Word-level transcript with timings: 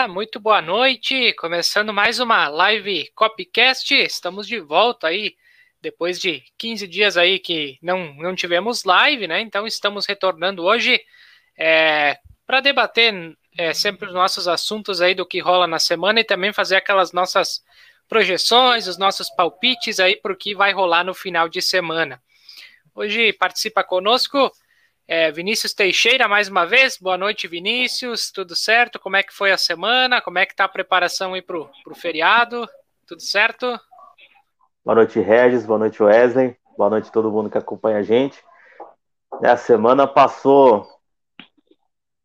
Olá, 0.00 0.08
muito 0.08 0.40
boa 0.40 0.62
noite. 0.62 1.34
Começando 1.34 1.92
mais 1.92 2.20
uma 2.20 2.48
live 2.48 3.10
Copycast. 3.14 3.94
Estamos 3.94 4.46
de 4.48 4.58
volta 4.58 5.08
aí 5.08 5.36
depois 5.78 6.18
de 6.18 6.42
15 6.56 6.88
dias 6.88 7.18
aí 7.18 7.38
que 7.38 7.78
não, 7.82 8.14
não 8.14 8.34
tivemos 8.34 8.84
live, 8.84 9.28
né? 9.28 9.42
Então 9.42 9.66
estamos 9.66 10.06
retornando 10.06 10.64
hoje 10.64 10.98
é, 11.54 12.18
para 12.46 12.62
debater 12.62 13.36
é, 13.58 13.74
sempre 13.74 14.08
os 14.08 14.14
nossos 14.14 14.48
assuntos 14.48 15.02
aí 15.02 15.14
do 15.14 15.26
que 15.26 15.38
rola 15.38 15.66
na 15.66 15.78
semana 15.78 16.20
e 16.20 16.24
também 16.24 16.50
fazer 16.50 16.76
aquelas 16.76 17.12
nossas 17.12 17.62
projeções, 18.08 18.86
os 18.86 18.96
nossos 18.96 19.28
palpites 19.28 20.00
aí 20.00 20.16
para 20.16 20.32
o 20.32 20.36
que 20.36 20.54
vai 20.54 20.72
rolar 20.72 21.04
no 21.04 21.12
final 21.12 21.46
de 21.46 21.60
semana. 21.60 22.22
Hoje 22.94 23.34
participa 23.34 23.84
conosco 23.84 24.50
é, 25.10 25.28
Vinícius 25.32 25.74
Teixeira, 25.74 26.28
mais 26.28 26.48
uma 26.48 26.64
vez. 26.64 26.96
Boa 26.96 27.18
noite, 27.18 27.48
Vinícius. 27.48 28.30
Tudo 28.30 28.54
certo? 28.54 28.96
Como 28.96 29.16
é 29.16 29.24
que 29.24 29.34
foi 29.34 29.50
a 29.50 29.58
semana? 29.58 30.20
Como 30.20 30.38
é 30.38 30.46
que 30.46 30.54
tá 30.54 30.66
a 30.66 30.68
preparação 30.68 31.34
aí 31.34 31.42
pro, 31.42 31.68
pro 31.82 31.96
feriado? 31.96 32.64
Tudo 33.08 33.20
certo? 33.20 33.76
Boa 34.84 34.94
noite, 34.94 35.18
Regis. 35.18 35.66
Boa 35.66 35.80
noite, 35.80 36.00
Wesley. 36.00 36.56
Boa 36.78 36.88
noite 36.88 37.08
a 37.08 37.12
todo 37.12 37.32
mundo 37.32 37.50
que 37.50 37.58
acompanha 37.58 37.98
a 37.98 38.02
gente. 38.04 38.40
A 39.42 39.56
semana 39.56 40.06
passou 40.06 40.86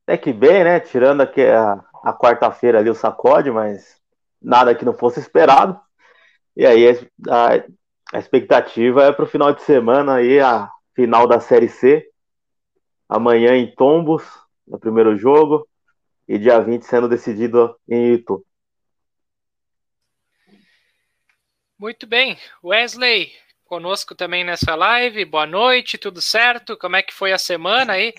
até 0.06 0.16
que 0.16 0.32
bem, 0.32 0.64
né? 0.64 0.80
Tirando 0.80 1.22
aqui 1.22 1.42
a, 1.42 1.84
a 2.04 2.14
quarta-feira 2.14 2.78
ali 2.78 2.92
o 2.92 2.94
sacode, 2.94 3.50
mas 3.50 4.00
nada 4.40 4.76
que 4.76 4.86
não 4.86 4.94
fosse 4.94 5.20
esperado. 5.20 5.80
E 6.56 6.64
aí 6.64 6.88
a, 7.28 8.16
a 8.16 8.20
expectativa 8.20 9.06
é 9.06 9.12
para 9.12 9.26
o 9.26 9.28
final 9.28 9.52
de 9.52 9.64
semana 9.64 10.18
aí 10.18 10.40
a 10.40 10.70
final 10.94 11.28
da 11.28 11.40
Série 11.40 11.68
C 11.68 12.12
amanhã 13.08 13.56
em 13.56 13.74
Tombos, 13.74 14.24
no 14.68 14.80
primeiro 14.80 15.18
jogo, 15.18 15.68
e 16.28 16.38
dia 16.38 16.60
20 16.60 16.84
sendo 16.84 17.08
decidido 17.08 17.76
em 17.88 18.14
Itu. 18.14 18.46
Muito 21.78 22.08
bem. 22.08 22.38
Wesley, 22.64 23.32
conosco 23.66 24.16
também 24.16 24.44
nessa 24.44 24.76
live. 24.76 25.26
Boa 25.26 25.46
noite, 25.46 25.98
tudo 25.98 26.22
certo? 26.22 26.78
Como 26.78 26.96
é 26.96 27.04
que 27.04 27.14
foi 27.14 27.32
a 27.32 27.38
semana 27.38 27.94
aí? 27.94 28.14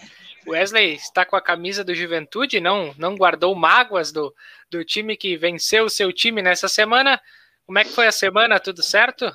Wesley 0.47 0.95
está 0.95 1.25
com 1.25 1.35
a 1.35 1.43
camisa 1.43 1.83
do 1.83 1.95
Juventude, 1.95 2.61
não, 2.61 2.95
não 2.97 3.17
guardou 3.17 3.53
mágoas 3.55 4.13
do, 4.13 4.33
do 4.71 4.85
time 4.85 5.17
que 5.17 5.37
venceu 5.37 5.87
o 5.87 5.91
seu 5.91 6.13
time 6.13 6.41
nessa 6.41 6.69
semana. 6.69 7.21
Como 7.65 7.79
é 7.79 7.85
que 7.85 7.91
foi 7.91 8.07
a 8.07 8.13
semana? 8.13 8.61
Tudo 8.61 8.83
certo? 8.83 9.33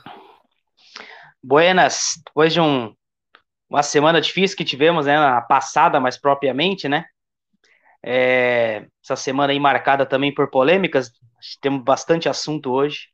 Buenas. 1.44 2.22
Depois 2.26 2.54
de 2.54 2.62
um 2.62 2.96
uma 3.72 3.82
semana 3.82 4.20
difícil 4.20 4.58
que 4.58 4.66
tivemos, 4.66 5.06
né, 5.06 5.18
na 5.18 5.42
passada, 5.42 5.98
mais 5.98 6.18
propriamente, 6.18 6.90
né? 6.90 7.06
É, 8.04 8.86
essa 9.02 9.16
semana 9.16 9.54
aí 9.54 9.60
marcada 9.60 10.06
também 10.06 10.34
por 10.34 10.50
polêmicas, 10.50 11.10
temos 11.62 11.82
bastante 11.82 12.28
assunto 12.28 12.70
hoje. 12.70 13.08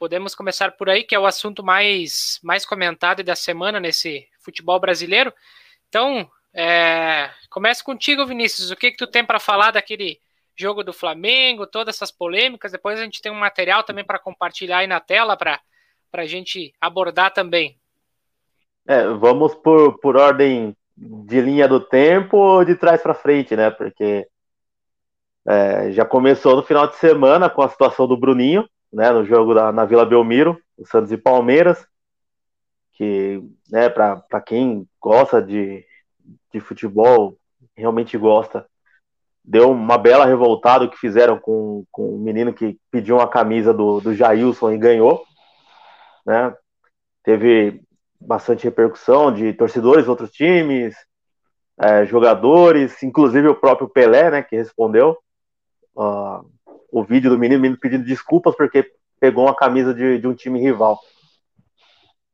Podemos 0.00 0.34
começar 0.34 0.72
por 0.72 0.88
aí, 0.88 1.04
que 1.04 1.14
é 1.14 1.18
o 1.18 1.26
assunto 1.26 1.62
mais, 1.62 2.40
mais 2.42 2.64
comentado 2.64 3.22
da 3.22 3.36
semana 3.36 3.78
nesse 3.78 4.26
futebol 4.42 4.80
brasileiro. 4.80 5.30
Então, 5.90 6.26
é, 6.54 7.28
contigo, 7.84 8.24
Vinícius. 8.24 8.70
O 8.70 8.76
que, 8.76 8.92
que 8.92 8.96
tu 8.96 9.06
tem 9.06 9.22
para 9.22 9.38
falar 9.38 9.72
daquele 9.72 10.18
jogo 10.56 10.82
do 10.82 10.94
Flamengo, 10.94 11.66
todas 11.66 11.96
essas 11.96 12.10
polêmicas? 12.10 12.72
Depois 12.72 12.98
a 12.98 13.04
gente 13.04 13.20
tem 13.20 13.30
um 13.30 13.38
material 13.38 13.82
também 13.82 14.02
para 14.02 14.18
compartilhar 14.18 14.78
aí 14.78 14.86
na 14.86 15.00
tela 15.00 15.36
para 15.36 15.60
a 16.14 16.24
gente 16.24 16.72
abordar 16.80 17.34
também. 17.34 17.78
É, 18.88 19.06
vamos 19.06 19.54
por, 19.54 19.98
por 20.00 20.16
ordem 20.16 20.74
de 20.96 21.42
linha 21.42 21.68
do 21.68 21.78
tempo 21.78 22.38
ou 22.38 22.64
de 22.64 22.74
trás 22.74 23.02
para 23.02 23.12
frente, 23.12 23.54
né? 23.54 23.70
Porque 23.70 24.26
é, 25.46 25.92
já 25.92 26.06
começou 26.06 26.56
no 26.56 26.62
final 26.62 26.86
de 26.86 26.96
semana 26.96 27.50
com 27.50 27.60
a 27.60 27.68
situação 27.68 28.08
do 28.08 28.16
Bruninho, 28.16 28.66
né, 28.92 29.10
no 29.10 29.24
jogo 29.24 29.54
da, 29.54 29.72
na 29.72 29.84
Vila 29.84 30.04
Belmiro, 30.04 30.60
o 30.76 30.86
Santos 30.86 31.12
e 31.12 31.16
Palmeiras, 31.16 31.86
que, 32.92 33.42
né, 33.70 33.88
para 33.88 34.40
quem 34.44 34.86
gosta 35.00 35.40
de, 35.40 35.84
de 36.52 36.60
futebol, 36.60 37.36
realmente 37.76 38.18
gosta, 38.18 38.66
deu 39.44 39.70
uma 39.70 39.96
bela 39.96 40.26
revoltada 40.26 40.84
o 40.84 40.90
que 40.90 40.98
fizeram 40.98 41.38
com, 41.38 41.84
com 41.90 42.14
o 42.14 42.18
menino 42.18 42.52
que 42.52 42.78
pediu 42.90 43.16
uma 43.16 43.28
camisa 43.28 43.72
do, 43.72 44.00
do 44.00 44.14
Jailson 44.14 44.72
e 44.72 44.78
ganhou, 44.78 45.24
né, 46.26 46.54
teve 47.22 47.82
bastante 48.20 48.64
repercussão 48.64 49.32
de 49.32 49.52
torcedores 49.54 50.08
outros 50.08 50.30
times, 50.30 50.94
é, 51.80 52.04
jogadores, 52.04 53.02
inclusive 53.02 53.48
o 53.48 53.54
próprio 53.54 53.88
Pelé, 53.88 54.30
né, 54.30 54.42
que 54.42 54.56
respondeu, 54.56 55.16
uh, 55.96 56.46
o 56.92 57.04
vídeo 57.04 57.30
do 57.30 57.38
menino, 57.38 57.60
menino 57.60 57.80
pedindo 57.80 58.04
desculpas 58.04 58.54
porque 58.56 58.90
pegou 59.18 59.44
uma 59.44 59.54
camisa 59.54 59.94
de, 59.94 60.18
de 60.18 60.26
um 60.26 60.34
time 60.34 60.60
rival. 60.60 60.98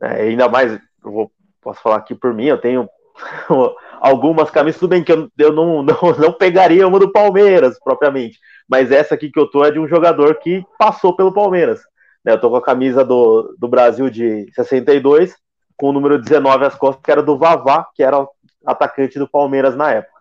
É, 0.01 0.23
ainda 0.23 0.49
mais, 0.49 0.73
eu 0.73 1.13
vou, 1.13 1.33
posso 1.61 1.81
falar 1.81 1.97
aqui 1.97 2.15
por 2.15 2.33
mim, 2.33 2.47
eu 2.47 2.59
tenho 2.59 2.89
algumas 4.01 4.51
camisas, 4.51 4.79
tudo 4.79 4.91
bem 4.91 5.03
que 5.03 5.13
eu, 5.13 5.31
eu 5.39 5.53
não, 5.53 5.83
não, 5.83 5.97
não 6.19 6.33
pegaria 6.33 6.87
uma 6.87 6.99
do 6.99 7.11
Palmeiras, 7.11 7.79
propriamente, 7.83 8.39
mas 8.69 8.91
essa 8.91 9.15
aqui 9.15 9.31
que 9.31 9.39
eu 9.39 9.51
tô 9.51 9.65
é 9.65 9.71
de 9.71 9.79
um 9.79 9.89
jogador 9.89 10.39
que 10.39 10.65
passou 10.79 11.15
pelo 11.17 11.33
Palmeiras. 11.33 11.81
Né, 12.25 12.33
eu 12.33 12.41
tô 12.41 12.51
com 12.51 12.57
a 12.57 12.63
camisa 12.63 13.05
do, 13.05 13.55
do 13.59 13.69
Brasil 13.69 14.11
de 14.11 14.51
62, 14.55 15.37
com 15.77 15.89
o 15.89 15.93
número 15.93 16.21
19 16.21 16.65
às 16.65 16.75
costas, 16.75 17.03
que 17.05 17.11
era 17.11 17.23
do 17.23 17.39
Vavá, 17.39 17.87
que 17.95 18.03
era 18.03 18.27
atacante 18.65 19.19
do 19.19 19.29
Palmeiras 19.29 19.77
na 19.77 19.93
época. 19.93 20.17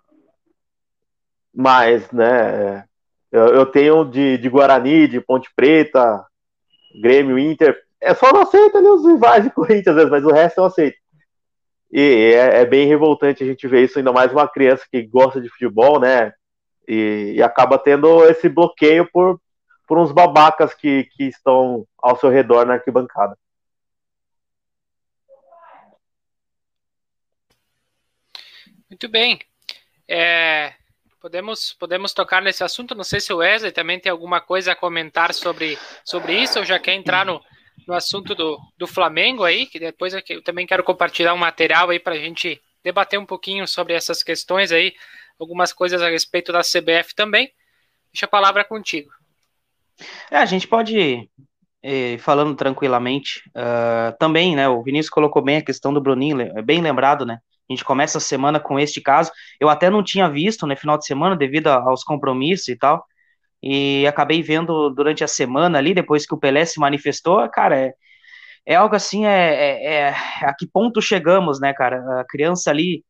Mas, 1.54 2.12
né, 2.12 2.86
eu, 3.32 3.48
eu 3.48 3.66
tenho 3.66 4.06
de, 4.06 4.38
de 4.38 4.50
Guarani, 4.50 5.08
de 5.08 5.20
Ponte 5.20 5.50
Preta, 5.56 6.26
Grêmio, 7.02 7.38
Inter. 7.38 7.78
É 8.00 8.14
só 8.14 8.32
não 8.32 8.42
aceito 8.42 8.78
ali 8.78 8.88
os 8.88 9.06
rivais 9.06 9.44
de 9.44 9.50
Corinthians, 9.54 9.88
às 9.88 9.96
vezes, 9.96 10.12
mas 10.12 10.26
o 10.26 10.32
resto 10.32 10.60
eu 10.60 10.66
aceito. 10.66 10.98
E 11.92 12.34
é, 12.34 12.62
é, 12.62 12.66
bem 12.66 12.88
revoltante 12.88 13.44
a 13.44 13.46
gente 13.46 13.68
ver 13.68 13.84
isso, 13.84 13.98
ainda 13.98 14.12
mais 14.12 14.32
uma 14.32 14.48
criança 14.48 14.86
que 14.92 15.02
gosta 15.04 15.40
de 15.40 15.50
futebol, 15.50 16.00
né? 16.00 16.34
E, 16.88 17.34
e, 17.38 17.44
acaba 17.44 17.80
tendo 17.80 18.24
esse 18.26 18.48
bloqueio 18.50 19.10
por, 19.12 19.40
por 19.88 19.98
uns 19.98 20.12
babacas 20.12 20.74
que, 20.74 21.06
que 21.16 21.24
estão 21.24 21.88
ao 21.98 22.18
seu 22.18 22.30
redor 22.30 22.66
na 22.66 22.74
arquibancada. 22.74 23.38
Muito 28.90 29.10
bem. 29.10 29.40
É, 30.08 30.74
podemos, 31.26 31.74
podemos 31.80 32.14
tocar 32.14 32.40
nesse 32.40 32.64
assunto. 32.64 32.94
Não 32.94 33.04
sei 33.04 33.20
se 33.20 33.34
o 33.34 33.38
Wesley 33.38 33.72
também 33.72 34.00
tem 34.00 34.12
alguma 34.12 34.40
coisa 34.40 34.74
a 34.74 34.76
comentar 34.76 35.34
sobre, 35.34 35.76
sobre 36.04 36.40
isso, 36.40 36.60
ou 36.60 36.66
já 36.66 36.78
quer 36.78 36.94
entrar 36.94 37.26
no, 37.26 37.42
no 37.88 37.96
assunto 37.96 38.36
do, 38.36 38.60
do 38.78 38.86
Flamengo 38.86 39.44
aí, 39.44 39.66
que 39.66 39.80
depois 39.80 40.14
eu 40.14 40.44
também 40.44 40.68
quero 40.68 40.84
compartilhar 40.84 41.34
um 41.34 41.38
material 41.38 41.90
aí 41.90 41.98
para 41.98 42.14
a 42.14 42.20
gente 42.20 42.62
debater 42.84 43.18
um 43.18 43.26
pouquinho 43.26 43.68
sobre 43.68 43.96
essas 43.96 44.22
questões 44.22 44.72
aí, 44.72 44.94
algumas 45.40 45.74
coisas 45.74 46.00
a 46.00 46.12
respeito 46.12 46.52
da 46.52 46.62
CBF 46.62 47.16
também. 47.16 47.52
Deixa 48.14 48.28
a 48.28 48.30
palavra 48.30 48.64
contigo. 48.64 49.10
É, 50.30 50.38
a 50.38 50.46
gente 50.46 50.68
pode 50.68 50.96
ir 50.96 51.30
eh, 51.82 52.20
falando 52.20 52.54
tranquilamente. 52.54 53.50
Uh, 53.50 54.16
também, 54.20 54.56
né? 54.56 54.70
O 54.70 54.84
Vinícius 54.84 55.10
colocou 55.10 55.42
bem 55.42 55.58
a 55.58 55.66
questão 55.66 55.92
do 55.92 56.00
Bruninho, 56.00 56.40
é 56.40 56.62
bem 56.62 56.82
lembrado, 56.82 57.26
né? 57.26 57.40
A 57.70 57.74
gente 57.74 57.84
começa 57.84 58.18
a 58.18 58.22
semana 58.22 58.60
com 58.60 58.80
este 58.80 59.02
caso. 59.02 59.32
Eu 59.60 59.70
até 59.70 59.90
não 59.90 60.04
tinha 60.04 60.30
visto 60.30 60.64
no 60.64 60.70
né, 60.70 60.76
final 60.76 60.98
de 60.98 61.06
semana, 61.06 61.36
devido 61.36 61.68
aos 61.68 62.04
compromissos 62.04 62.68
e 62.68 62.78
tal. 62.78 63.06
E 63.62 64.06
acabei 64.08 64.44
vendo 64.44 64.90
durante 64.92 65.24
a 65.24 65.28
semana 65.28 65.80
ali, 65.80 65.94
depois 65.94 66.26
que 66.26 66.34
o 66.36 66.38
Pelé 66.38 66.66
se 66.66 66.80
manifestou. 66.80 67.50
Cara, 67.50 67.78
é, 67.80 67.94
é 68.66 68.76
algo 68.76 68.96
assim, 68.96 69.26
é, 69.26 69.56
é, 69.56 69.94
é 69.96 70.16
a 70.42 70.54
que 70.54 70.68
ponto 70.68 71.02
chegamos, 71.02 71.60
né, 71.60 71.74
cara? 71.74 72.22
A 72.22 72.26
criança 72.26 72.70
ali 72.70 73.04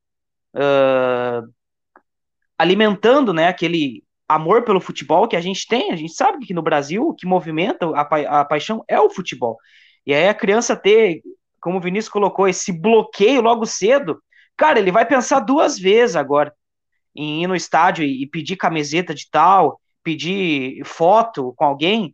uh, 0.56 1.48
alimentando, 2.58 3.34
né, 3.34 3.48
aquele 3.48 4.04
amor 4.28 4.64
pelo 4.64 4.80
futebol 4.80 5.28
que 5.28 5.36
a 5.36 5.42
gente 5.42 5.68
tem. 5.68 5.92
A 5.92 5.96
gente 5.96 6.14
sabe 6.14 6.46
que 6.46 6.54
no 6.54 6.62
Brasil 6.62 7.08
o 7.08 7.14
que 7.14 7.28
movimenta 7.28 7.88
a, 7.96 8.06
pa 8.06 8.20
a 8.22 8.46
paixão 8.46 8.84
é 8.88 9.00
o 9.00 9.10
futebol. 9.10 9.58
E 10.06 10.14
aí 10.14 10.28
a 10.28 10.34
criança 10.34 10.76
ter, 10.76 11.22
como 11.62 11.78
o 11.78 11.82
Vinícius 11.82 12.12
colocou, 12.12 12.48
esse 12.48 12.72
bloqueio 12.72 13.42
logo 13.42 13.66
cedo, 13.66 14.22
cara, 14.58 14.80
ele 14.80 14.92
vai 14.92 15.06
pensar 15.06 15.40
duas 15.40 15.78
vezes 15.78 16.16
agora 16.16 16.54
em 17.16 17.44
ir 17.44 17.48
no 17.48 17.56
estádio 17.56 18.04
e, 18.04 18.28
pedir 18.28 18.58
camiseta 18.58 19.14
de 19.14 19.30
tal, 19.32 19.80
pedir 20.04 20.84
foto 20.86 21.54
com 21.56 21.66
alguém, 21.66 22.14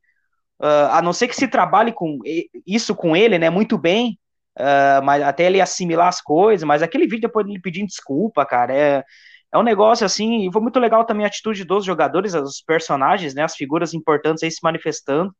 uh, 0.61 0.91
a 0.91 1.01
não 1.01 1.11
ser 1.11 1.27
que 1.27 1.35
se 1.35 1.47
trabalhe 1.47 1.91
com 1.91 2.19
isso 2.65 2.95
com 2.95 3.15
ele, 3.15 3.39
né, 3.39 3.49
muito 3.49 3.77
bem, 3.77 4.19
uh, 4.59 5.03
mas 5.03 5.23
até 5.23 5.45
ele 5.45 5.59
assimilar 5.59 6.07
as 6.07 6.21
coisas, 6.21 6.63
mas 6.63 6.83
aquele 6.83 7.05
vídeo 7.07 7.21
depois 7.21 7.47
ele 7.47 7.59
pedindo 7.59 7.87
desculpa, 7.87 8.45
cara, 8.45 8.73
é, 8.73 9.03
é 9.51 9.57
um 9.57 9.63
negócio 9.63 10.05
assim, 10.05 10.47
e 10.47 10.51
foi 10.51 10.61
muito 10.61 10.79
legal 10.79 11.03
também 11.05 11.25
a 11.25 11.27
atitude 11.27 11.65
dos 11.65 11.83
jogadores, 11.83 12.33
os 12.35 12.61
personagens, 12.61 13.33
né, 13.33 13.43
as 13.43 13.55
figuras 13.55 13.93
importantes 13.93 14.43
aí 14.43 14.51
se 14.51 14.59
manifestando. 14.63 15.35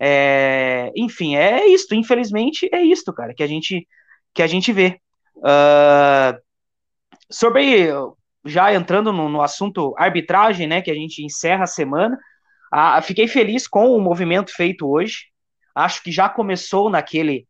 É, 0.00 0.92
enfim, 0.96 1.36
é 1.36 1.66
isto, 1.66 1.94
infelizmente 1.94 2.68
é 2.72 2.80
isto, 2.80 3.12
cara, 3.12 3.34
que 3.34 3.42
a 3.42 3.46
gente 3.46 3.86
que 4.34 4.42
a 4.42 4.46
gente 4.46 4.72
vê. 4.72 5.00
Uh, 5.38 6.38
sobre 7.30 7.90
já 8.44 8.72
entrando 8.72 9.12
no, 9.12 9.28
no, 9.28 9.42
assunto 9.42 9.94
arbitragem, 9.98 10.66
né, 10.66 10.80
que 10.80 10.90
a 10.90 10.94
gente 10.94 11.24
encerra 11.24 11.64
a 11.64 11.66
semana, 11.66 12.18
uh, 12.72 13.02
fiquei 13.02 13.28
feliz 13.28 13.66
com 13.66 13.94
o 13.94 14.00
movimento 14.00 14.52
feito 14.54 14.88
hoje. 14.88 15.26
Acho 15.74 16.02
que 16.02 16.10
já 16.10 16.28
começou 16.28 16.90
naquele 16.90 17.46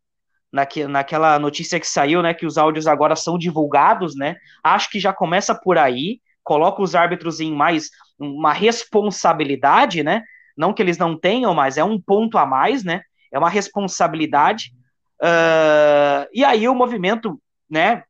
naque, 0.52 0.86
naquela 0.86 1.38
notícia 1.38 1.78
que 1.78 1.86
saiu, 1.86 2.22
né, 2.22 2.34
que 2.34 2.46
os 2.46 2.58
áudios 2.58 2.86
agora 2.86 3.14
são 3.14 3.38
divulgados, 3.38 4.16
né? 4.16 4.36
Acho 4.62 4.90
que 4.90 4.98
já 4.98 5.12
começa 5.12 5.54
por 5.54 5.78
aí, 5.78 6.20
coloca 6.42 6.82
os 6.82 6.94
árbitros 6.94 7.40
em 7.40 7.52
mais 7.54 7.90
uma 8.18 8.52
responsabilidade, 8.52 10.02
né? 10.02 10.22
Não 10.56 10.72
que 10.72 10.82
eles 10.82 10.98
não 10.98 11.16
tenham, 11.16 11.54
mas 11.54 11.78
é 11.78 11.84
um 11.84 12.00
ponto 12.00 12.36
a 12.36 12.44
mais, 12.44 12.82
né? 12.82 13.02
É 13.30 13.38
uma 13.38 13.50
responsabilidade. 13.50 14.72
Uh, 15.22 16.26
e 16.32 16.44
aí 16.44 16.68
o 16.68 16.74
movimento, 16.74 17.40
né? 17.70 18.02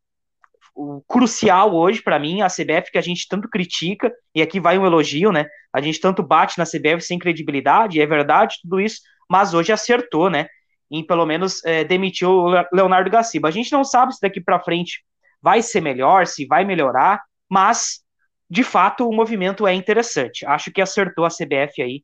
O 0.74 1.02
crucial 1.08 1.74
hoje 1.74 2.02
para 2.02 2.18
mim, 2.18 2.42
a 2.42 2.46
CBF 2.48 2.92
que 2.92 2.98
a 2.98 3.02
gente 3.02 3.26
tanto 3.28 3.48
critica, 3.48 4.12
e 4.34 4.40
aqui 4.40 4.60
vai 4.60 4.78
um 4.78 4.86
elogio, 4.86 5.32
né? 5.32 5.46
A 5.72 5.80
gente 5.80 6.00
tanto 6.00 6.22
bate 6.22 6.58
na 6.58 6.64
CBF 6.64 7.00
sem 7.00 7.18
credibilidade, 7.18 8.00
é 8.00 8.06
verdade 8.06 8.56
tudo 8.62 8.80
isso, 8.80 9.00
mas 9.28 9.54
hoje 9.54 9.72
acertou, 9.72 10.30
né? 10.30 10.46
em 10.90 11.04
pelo 11.04 11.26
menos 11.26 11.64
é, 11.64 11.84
demitir 11.84 12.26
o 12.28 12.48
Leonardo 12.72 13.10
Gaciba. 13.10 13.48
A 13.48 13.52
gente 13.52 13.72
não 13.72 13.84
sabe 13.84 14.14
se 14.14 14.20
daqui 14.20 14.40
para 14.40 14.60
frente 14.60 15.04
vai 15.40 15.62
ser 15.62 15.80
melhor, 15.80 16.26
se 16.26 16.46
vai 16.46 16.64
melhorar, 16.64 17.22
mas 17.48 18.02
de 18.50 18.64
fato 18.64 19.08
o 19.08 19.14
movimento 19.14 19.66
é 19.66 19.74
interessante. 19.74 20.46
Acho 20.46 20.72
que 20.72 20.80
acertou 20.80 21.24
a 21.24 21.30
CBF 21.30 21.82
aí 21.82 22.02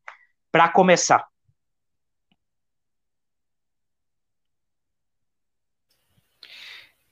para 0.53 0.69
começar. 0.69 1.25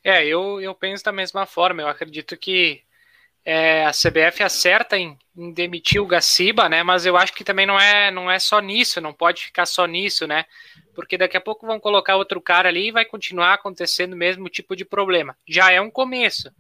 É, 0.04 0.26
eu, 0.26 0.60
eu 0.60 0.74
penso 0.74 1.04
da 1.04 1.12
mesma 1.12 1.46
forma. 1.46 1.82
Eu 1.82 1.88
acredito 1.88 2.36
que 2.36 2.82
é, 3.44 3.84
a 3.84 3.90
CBF 3.90 4.42
acerta 4.42 4.96
em, 4.96 5.18
em, 5.36 5.52
demitir 5.52 6.00
o 6.00 6.06
Gaciba, 6.06 6.68
né? 6.68 6.82
Mas 6.82 7.06
eu 7.06 7.16
acho 7.16 7.32
que 7.32 7.44
também 7.44 7.66
não 7.66 7.78
é, 7.78 8.10
não 8.10 8.30
é 8.30 8.38
só 8.38 8.60
nisso, 8.60 9.00
não 9.00 9.12
pode 9.12 9.44
ficar 9.44 9.66
só 9.66 9.86
nisso, 9.86 10.26
né? 10.26 10.44
Porque 10.94 11.18
daqui 11.18 11.36
a 11.36 11.40
pouco 11.40 11.66
vão 11.66 11.80
colocar 11.80 12.16
outro 12.16 12.40
cara 12.40 12.68
ali 12.68 12.88
e 12.88 12.92
vai 12.92 13.04
continuar 13.04 13.54
acontecendo 13.54 14.12
o 14.12 14.16
mesmo 14.16 14.48
tipo 14.48 14.76
de 14.76 14.84
problema. 14.84 15.36
Já 15.46 15.72
é 15.72 15.80
um 15.80 15.90
começo, 15.90 16.52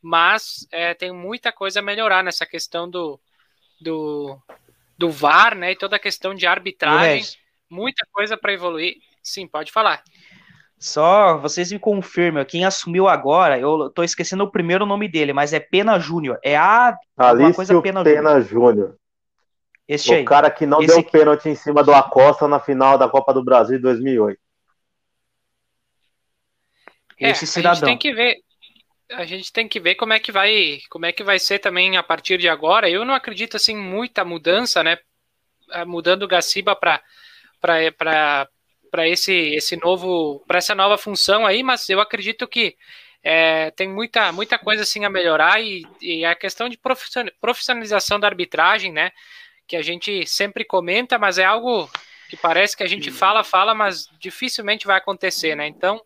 mas 0.00 0.66
é, 0.72 0.94
tem 0.94 1.12
muita 1.12 1.52
coisa 1.52 1.80
a 1.80 1.82
melhorar 1.82 2.24
nessa 2.24 2.46
questão 2.46 2.88
do, 2.88 3.20
do, 3.80 4.40
do 4.96 5.10
VAR, 5.10 5.54
né? 5.54 5.72
E 5.72 5.76
toda 5.76 5.96
a 5.96 6.00
questão 6.00 6.34
de 6.34 6.46
arbitragem, 6.46 7.24
muita 7.68 8.06
coisa 8.12 8.36
para 8.36 8.52
evoluir. 8.52 8.96
Sim, 9.22 9.46
pode 9.46 9.70
falar. 9.70 10.02
Só 10.78 11.38
vocês 11.38 11.72
me 11.72 11.78
confirmam, 11.78 12.44
quem 12.44 12.64
assumiu 12.64 13.08
agora, 13.08 13.58
eu 13.58 13.88
tô 13.90 14.02
esquecendo 14.02 14.44
o 14.44 14.50
primeiro 14.50 14.84
nome 14.84 15.08
dele, 15.08 15.32
mas 15.32 15.52
é 15.52 15.60
Pena 15.60 15.98
Júnior. 15.98 16.38
É 16.42 16.56
a 16.56 16.96
Alício 17.16 17.54
coisa 17.54 17.80
Pena, 17.80 18.04
Pena 18.04 18.40
Júnior. 18.40 18.96
Este 19.88 20.10
o 20.12 20.14
aí. 20.16 20.24
cara 20.24 20.50
que 20.50 20.66
não 20.66 20.80
Esse 20.80 20.88
deu 20.88 20.98
aqui. 20.98 21.10
pênalti 21.10 21.48
em 21.48 21.54
cima 21.54 21.82
do 21.82 21.94
Acosta 21.94 22.46
na 22.46 22.60
final 22.60 22.98
da 22.98 23.08
Copa 23.08 23.32
do 23.32 23.42
Brasil 23.42 23.76
de 23.76 23.82
2008. 23.82 24.38
É, 27.18 27.30
Esse 27.30 27.46
cidadão. 27.46 27.70
A 27.70 27.74
gente 27.74 27.84
tem 27.86 27.98
que 27.98 28.12
ver, 28.12 28.36
a 29.12 29.24
gente 29.24 29.52
tem 29.52 29.68
que 29.68 29.80
ver 29.80 29.94
como 29.94 30.12
é 30.12 30.18
que 30.20 30.30
vai, 30.30 30.80
como 30.90 31.06
é 31.06 31.12
que 31.12 31.24
vai 31.24 31.38
ser 31.38 31.58
também 31.58 31.96
a 31.96 32.02
partir 32.02 32.36
de 32.36 32.48
agora. 32.48 32.90
Eu 32.90 33.04
não 33.04 33.14
acredito 33.14 33.56
assim 33.56 33.74
muita 33.76 34.24
mudança, 34.24 34.82
né? 34.82 34.98
Mudando 35.86 36.24
o 36.24 36.28
Gaciba 36.28 36.76
para 36.76 37.00
para 37.60 38.48
para 38.90 39.08
esse, 39.08 39.32
esse 39.32 39.76
novo, 39.76 40.42
para 40.46 40.58
essa 40.58 40.74
nova 40.74 40.96
função 40.96 41.46
aí, 41.46 41.62
mas 41.62 41.88
eu 41.88 42.00
acredito 42.00 42.46
que 42.46 42.76
é, 43.22 43.70
tem 43.72 43.88
muita, 43.88 44.30
muita 44.30 44.58
coisa 44.58 44.82
assim 44.82 45.04
a 45.04 45.10
melhorar 45.10 45.60
e, 45.60 45.84
e 46.00 46.24
a 46.24 46.34
questão 46.34 46.68
de 46.68 46.78
profissionalização 47.40 48.20
da 48.20 48.28
arbitragem, 48.28 48.92
né? 48.92 49.10
Que 49.66 49.76
a 49.76 49.82
gente 49.82 50.24
sempre 50.26 50.64
comenta, 50.64 51.18
mas 51.18 51.36
é 51.38 51.44
algo 51.44 51.90
que 52.28 52.36
parece 52.36 52.76
que 52.76 52.82
a 52.82 52.88
gente 52.88 53.10
fala, 53.10 53.42
fala, 53.42 53.74
mas 53.74 54.08
dificilmente 54.20 54.86
vai 54.86 54.96
acontecer, 54.96 55.56
né? 55.56 55.66
Então, 55.66 56.00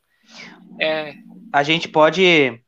é... 0.81 1.15
a 1.53 1.63
gente 1.63 1.89
pode 1.89 2.59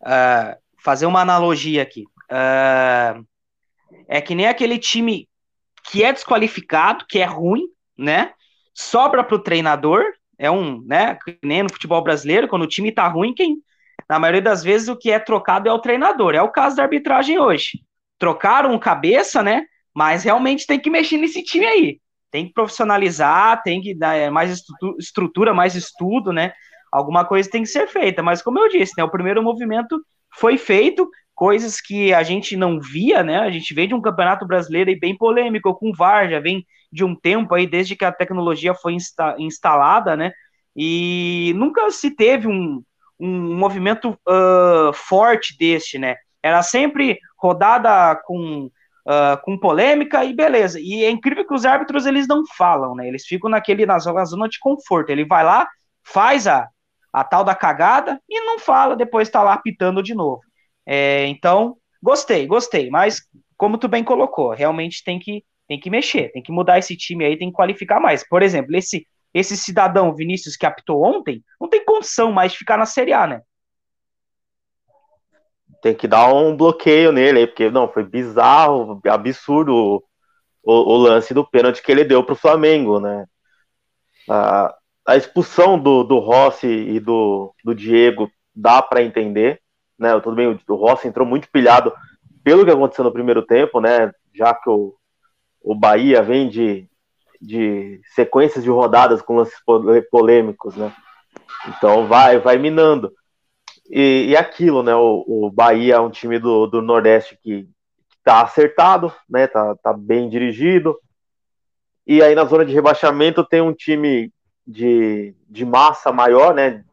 uh, 0.00 0.58
fazer 0.78 1.06
uma 1.06 1.20
analogia 1.20 1.82
aqui. 1.82 2.04
Uh, 2.30 3.26
é 4.08 4.20
que 4.20 4.34
nem 4.34 4.46
aquele 4.46 4.78
time 4.78 5.28
que 5.90 6.02
é 6.02 6.12
desqualificado, 6.12 7.04
que 7.06 7.18
é 7.18 7.24
ruim, 7.24 7.64
né? 7.96 8.32
Sobra 8.78 9.24
para 9.24 9.34
o 9.34 9.40
treinador, 9.40 10.04
é 10.38 10.48
um, 10.48 10.80
né, 10.86 11.18
nem 11.42 11.64
no 11.64 11.72
futebol 11.72 12.00
brasileiro, 12.00 12.46
quando 12.46 12.62
o 12.62 12.68
time 12.68 12.92
tá 12.92 13.08
ruim, 13.08 13.34
quem, 13.34 13.56
na 14.08 14.20
maioria 14.20 14.40
das 14.40 14.62
vezes, 14.62 14.88
o 14.88 14.96
que 14.96 15.10
é 15.10 15.18
trocado 15.18 15.68
é 15.68 15.72
o 15.72 15.80
treinador. 15.80 16.34
É 16.34 16.40
o 16.40 16.50
caso 16.50 16.76
da 16.76 16.84
arbitragem 16.84 17.40
hoje. 17.40 17.80
Trocaram 18.18 18.78
cabeça, 18.78 19.42
né, 19.42 19.64
mas 19.92 20.22
realmente 20.22 20.64
tem 20.64 20.78
que 20.78 20.88
mexer 20.88 21.16
nesse 21.16 21.42
time 21.42 21.66
aí. 21.66 22.00
Tem 22.30 22.46
que 22.46 22.52
profissionalizar, 22.52 23.62
tem 23.64 23.80
que 23.80 23.94
dar 23.94 24.14
é, 24.14 24.30
mais 24.30 24.62
estrutura, 24.98 25.52
mais 25.52 25.74
estudo, 25.74 26.32
né, 26.32 26.52
alguma 26.92 27.24
coisa 27.24 27.50
tem 27.50 27.62
que 27.62 27.68
ser 27.68 27.88
feita. 27.88 28.22
Mas, 28.22 28.40
como 28.40 28.60
eu 28.60 28.68
disse, 28.68 28.92
né, 28.96 29.02
o 29.02 29.10
primeiro 29.10 29.42
movimento 29.42 30.00
foi 30.36 30.56
feito, 30.56 31.10
coisas 31.34 31.80
que 31.80 32.14
a 32.14 32.22
gente 32.22 32.56
não 32.56 32.80
via, 32.80 33.24
né? 33.24 33.38
A 33.38 33.50
gente 33.50 33.72
veio 33.74 33.88
de 33.88 33.94
um 33.94 34.00
campeonato 34.00 34.46
brasileiro 34.46 34.92
bem 35.00 35.16
polêmico 35.16 35.74
com 35.74 35.92
VAR, 35.92 36.28
já 36.28 36.40
vem 36.40 36.64
de 36.90 37.04
um 37.04 37.14
tempo 37.14 37.54
aí 37.54 37.66
desde 37.66 37.96
que 37.96 38.04
a 38.04 38.12
tecnologia 38.12 38.74
foi 38.74 38.94
insta 38.94 39.36
instalada, 39.38 40.16
né? 40.16 40.32
E 40.76 41.52
nunca 41.56 41.90
se 41.90 42.10
teve 42.10 42.46
um, 42.46 42.82
um 43.18 43.56
movimento 43.56 44.10
uh, 44.10 44.92
forte 44.92 45.56
deste, 45.58 45.98
né? 45.98 46.16
Era 46.42 46.62
sempre 46.62 47.18
rodada 47.36 48.16
com 48.24 48.70
uh, 49.08 49.40
com 49.42 49.58
polêmica 49.58 50.24
e 50.24 50.34
beleza. 50.34 50.78
E 50.80 51.04
é 51.04 51.10
incrível 51.10 51.46
que 51.46 51.54
os 51.54 51.64
árbitros 51.64 52.06
eles 52.06 52.28
não 52.28 52.42
falam, 52.56 52.94
né? 52.94 53.08
Eles 53.08 53.26
ficam 53.26 53.50
naquele 53.50 53.86
na 53.86 53.98
zona, 53.98 54.20
na 54.20 54.24
zona 54.24 54.48
de 54.48 54.58
conforto. 54.58 55.10
Ele 55.10 55.24
vai 55.24 55.42
lá, 55.44 55.66
faz 56.04 56.46
a, 56.46 56.68
a 57.12 57.24
tal 57.24 57.42
da 57.44 57.54
cagada 57.54 58.20
e 58.28 58.40
não 58.42 58.58
fala, 58.58 58.96
depois 58.96 59.30
tá 59.30 59.42
lá 59.42 59.54
apitando 59.54 60.02
de 60.02 60.14
novo. 60.14 60.40
É, 60.86 61.26
então, 61.26 61.76
gostei, 62.02 62.46
gostei, 62.46 62.90
mas 62.90 63.20
como 63.56 63.76
tu 63.78 63.88
bem 63.88 64.04
colocou, 64.04 64.50
realmente 64.54 65.02
tem 65.04 65.18
que 65.18 65.44
tem 65.68 65.78
que 65.78 65.90
mexer, 65.90 66.32
tem 66.32 66.42
que 66.42 66.50
mudar 66.50 66.78
esse 66.78 66.96
time 66.96 67.24
aí, 67.24 67.36
tem 67.36 67.50
que 67.50 67.56
qualificar 67.56 68.00
mais. 68.00 68.26
Por 68.26 68.42
exemplo, 68.42 68.74
esse, 68.74 69.06
esse 69.34 69.56
cidadão 69.56 70.14
Vinícius 70.14 70.56
que 70.56 70.64
apitou 70.64 71.04
ontem, 71.04 71.44
não 71.60 71.68
tem 71.68 71.84
condição 71.84 72.32
mais 72.32 72.52
de 72.52 72.58
ficar 72.58 72.78
na 72.78 72.86
Série 72.86 73.12
A, 73.12 73.26
né? 73.26 73.42
Tem 75.82 75.94
que 75.94 76.08
dar 76.08 76.32
um 76.32 76.56
bloqueio 76.56 77.12
nele 77.12 77.40
aí, 77.40 77.46
porque 77.46 77.70
não, 77.70 77.86
foi 77.86 78.02
bizarro, 78.02 79.00
absurdo 79.06 80.02
o, 80.64 80.72
o, 80.72 80.96
lance 80.96 81.32
do 81.32 81.46
pênalti 81.46 81.82
que 81.82 81.92
ele 81.92 82.02
deu 82.02 82.24
pro 82.24 82.34
Flamengo, 82.34 82.98
né? 82.98 83.26
A, 84.28 84.74
a 85.06 85.16
expulsão 85.16 85.78
do, 85.78 86.02
do 86.02 86.18
Rossi 86.18 86.66
e 86.66 86.98
do, 86.98 87.54
do 87.62 87.74
Diego 87.74 88.28
dá 88.54 88.82
para 88.82 89.02
entender, 89.02 89.60
né? 89.98 90.18
Tudo 90.20 90.34
bem, 90.34 90.48
o, 90.48 90.58
o 90.72 90.74
Rossi 90.74 91.06
entrou 91.06 91.26
muito 91.26 91.48
pilhado 91.50 91.92
pelo 92.42 92.64
que 92.64 92.70
aconteceu 92.70 93.04
no 93.04 93.12
primeiro 93.12 93.42
tempo, 93.42 93.80
né? 93.80 94.10
Já 94.34 94.52
que 94.52 94.68
o, 94.68 94.97
o 95.62 95.74
Bahia 95.74 96.22
vem 96.22 96.48
de, 96.48 96.88
de 97.40 98.00
sequências 98.14 98.64
de 98.64 98.70
rodadas 98.70 99.22
com 99.22 99.36
lances 99.36 99.58
polêmicos, 100.10 100.76
né? 100.76 100.92
Então 101.68 102.06
vai, 102.06 102.38
vai 102.38 102.58
minando. 102.58 103.12
E, 103.90 104.26
e 104.28 104.36
aquilo, 104.36 104.82
né? 104.82 104.94
O, 104.94 105.24
o, 105.26 105.50
Bahia 105.50 105.94
é 105.94 106.00
um 106.00 106.10
time 106.10 106.38
do, 106.38 106.66
do 106.66 106.82
Nordeste 106.82 107.38
que, 107.42 107.68
está 108.28 108.42
acertado, 108.42 109.12
né? 109.28 109.46
Tá, 109.46 109.74
tá 109.76 109.92
bem 109.92 110.28
dirigido. 110.28 110.98
E 112.06 112.22
aí 112.22 112.34
na 112.34 112.44
zona 112.44 112.64
de 112.64 112.74
rebaixamento 112.74 113.44
tem 113.44 113.62
um 113.62 113.72
time 113.72 114.30
de, 114.66 115.34
de 115.48 115.64
massa 115.64 116.12
maior, 116.12 116.54
né? 116.54 116.84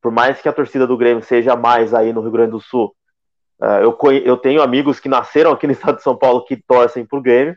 Por 0.00 0.12
mais 0.12 0.40
que 0.40 0.48
a 0.48 0.52
torcida 0.52 0.86
do 0.86 0.96
Grêmio 0.96 1.24
seja 1.24 1.56
mais 1.56 1.92
aí 1.92 2.12
no 2.12 2.20
Rio 2.20 2.30
Grande 2.30 2.52
do 2.52 2.60
Sul, 2.60 2.94
uh, 3.60 3.82
eu, 3.82 3.98
eu 4.24 4.36
tenho 4.36 4.62
amigos 4.62 5.00
que 5.00 5.08
nasceram 5.08 5.50
aqui 5.50 5.66
no 5.66 5.72
estado 5.72 5.96
de 5.96 6.02
São 6.02 6.16
Paulo 6.16 6.44
que 6.44 6.56
torcem 6.56 7.04
pro 7.04 7.22
Grêmio. 7.22 7.56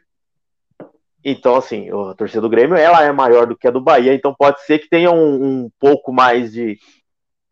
Então, 1.30 1.58
assim, 1.58 1.90
a 1.90 2.14
torcida 2.14 2.40
do 2.40 2.48
Grêmio 2.48 2.78
ela 2.78 3.04
é 3.04 3.12
maior 3.12 3.46
do 3.46 3.54
que 3.54 3.68
a 3.68 3.72
do 3.72 3.82
Bahia, 3.82 4.14
então 4.14 4.34
pode 4.34 4.62
ser 4.62 4.80
que 4.80 4.88
tenha 4.88 5.12
um, 5.12 5.66
um 5.66 5.70
pouco 5.78 6.14
mais 6.14 6.54
de, 6.54 6.80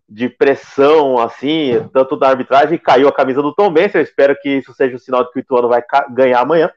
de 0.08 0.29
pressão, 0.29 1.20
assim, 1.20 1.74
tanto 1.91 2.15
da 2.15 2.29
arbitragem, 2.29 2.77
caiu 2.77 3.10
a 3.10 3.13
camisa 3.13 3.41
do 3.41 3.53
Tom 3.53 3.70
Benz, 3.70 3.94
eu 3.94 4.00
espero 4.00 4.34
que 4.41 4.48
isso 4.50 4.74
seja 4.74 4.96
o 4.96 5.00
sinal 5.00 5.25
de 5.25 5.32
que 5.34 5.39
o 5.39 5.41
Ituano 5.41 5.67
vai 5.67 5.84
ganhar 6.12 6.39
amanhã. 6.39 6.72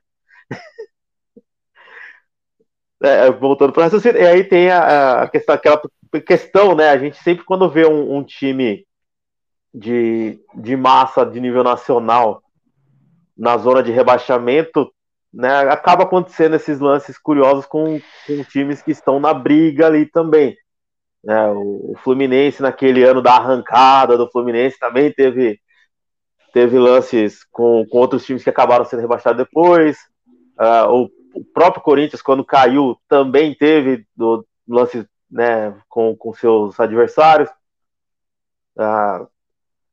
é, 3.01 3.31
voltando 3.31 3.73
para 3.73 3.97
o 3.97 4.17
e 4.17 4.27
aí 4.27 4.43
tem 4.43 4.69
a, 4.69 5.23
a, 5.23 5.29
questão, 5.29 5.55
aquela 5.55 5.81
questão, 6.27 6.75
né? 6.75 6.91
A 6.91 6.99
gente 6.99 7.17
sempre 7.19 7.45
quando 7.45 7.71
vê 7.71 7.87
um, 7.87 8.17
um, 8.17 8.25
time 8.25 8.85
de, 9.73 10.41
de 10.53 10.77
massa 10.77 11.25
de 11.25 11.39
nível 11.41 11.63
nacional 11.63 12.43
na 13.37 13.57
zona 13.57 13.85
de 13.85 13.93
rebaixamento, 13.93 14.93
né? 15.33 15.61
Acaba 15.71 16.05
acontecendo 16.05 16.57
esses 16.57 16.81
lances 16.81 17.19
curiosos 17.19 17.67
com, 17.67 18.01
com 18.27 18.45
times 18.45 18.83
que 18.83 18.91
estão 18.91 19.21
na 19.21 19.33
briga 19.35 19.87
ali 19.87 20.07
também. 20.07 20.57
Né, 21.23 21.49
o, 21.49 21.93
o 21.93 21.97
Fluminense 22.03 22.63
naquele 22.63 23.03
ano 23.03 23.21
da 23.21 23.35
arrancada 23.35 24.17
do 24.17 24.31
Fluminense 24.31 24.79
também 24.79 25.13
teve 25.13 25.61
teve 26.53 26.79
lances 26.79 27.45
com, 27.51 27.85
com 27.91 27.99
outros 27.99 28.25
times 28.25 28.43
que 28.43 28.49
acabaram 28.51 28.85
sendo 28.85 29.01
rebaixados 29.01 29.45
depois. 29.45 29.99
Uh, 30.59 30.91
o 30.91 31.11
o 31.39 31.45
próprio 31.45 31.83
Corinthians, 31.83 32.23
quando 32.23 32.45
caiu, 32.45 32.97
também 33.09 33.55
teve 33.55 34.05
do, 34.17 34.47
lance 34.67 35.07
né, 35.31 35.77
com, 35.89 36.17
com 36.17 36.33
seus 36.35 36.79
adversários. 36.81 37.49
Ah, 38.77 39.27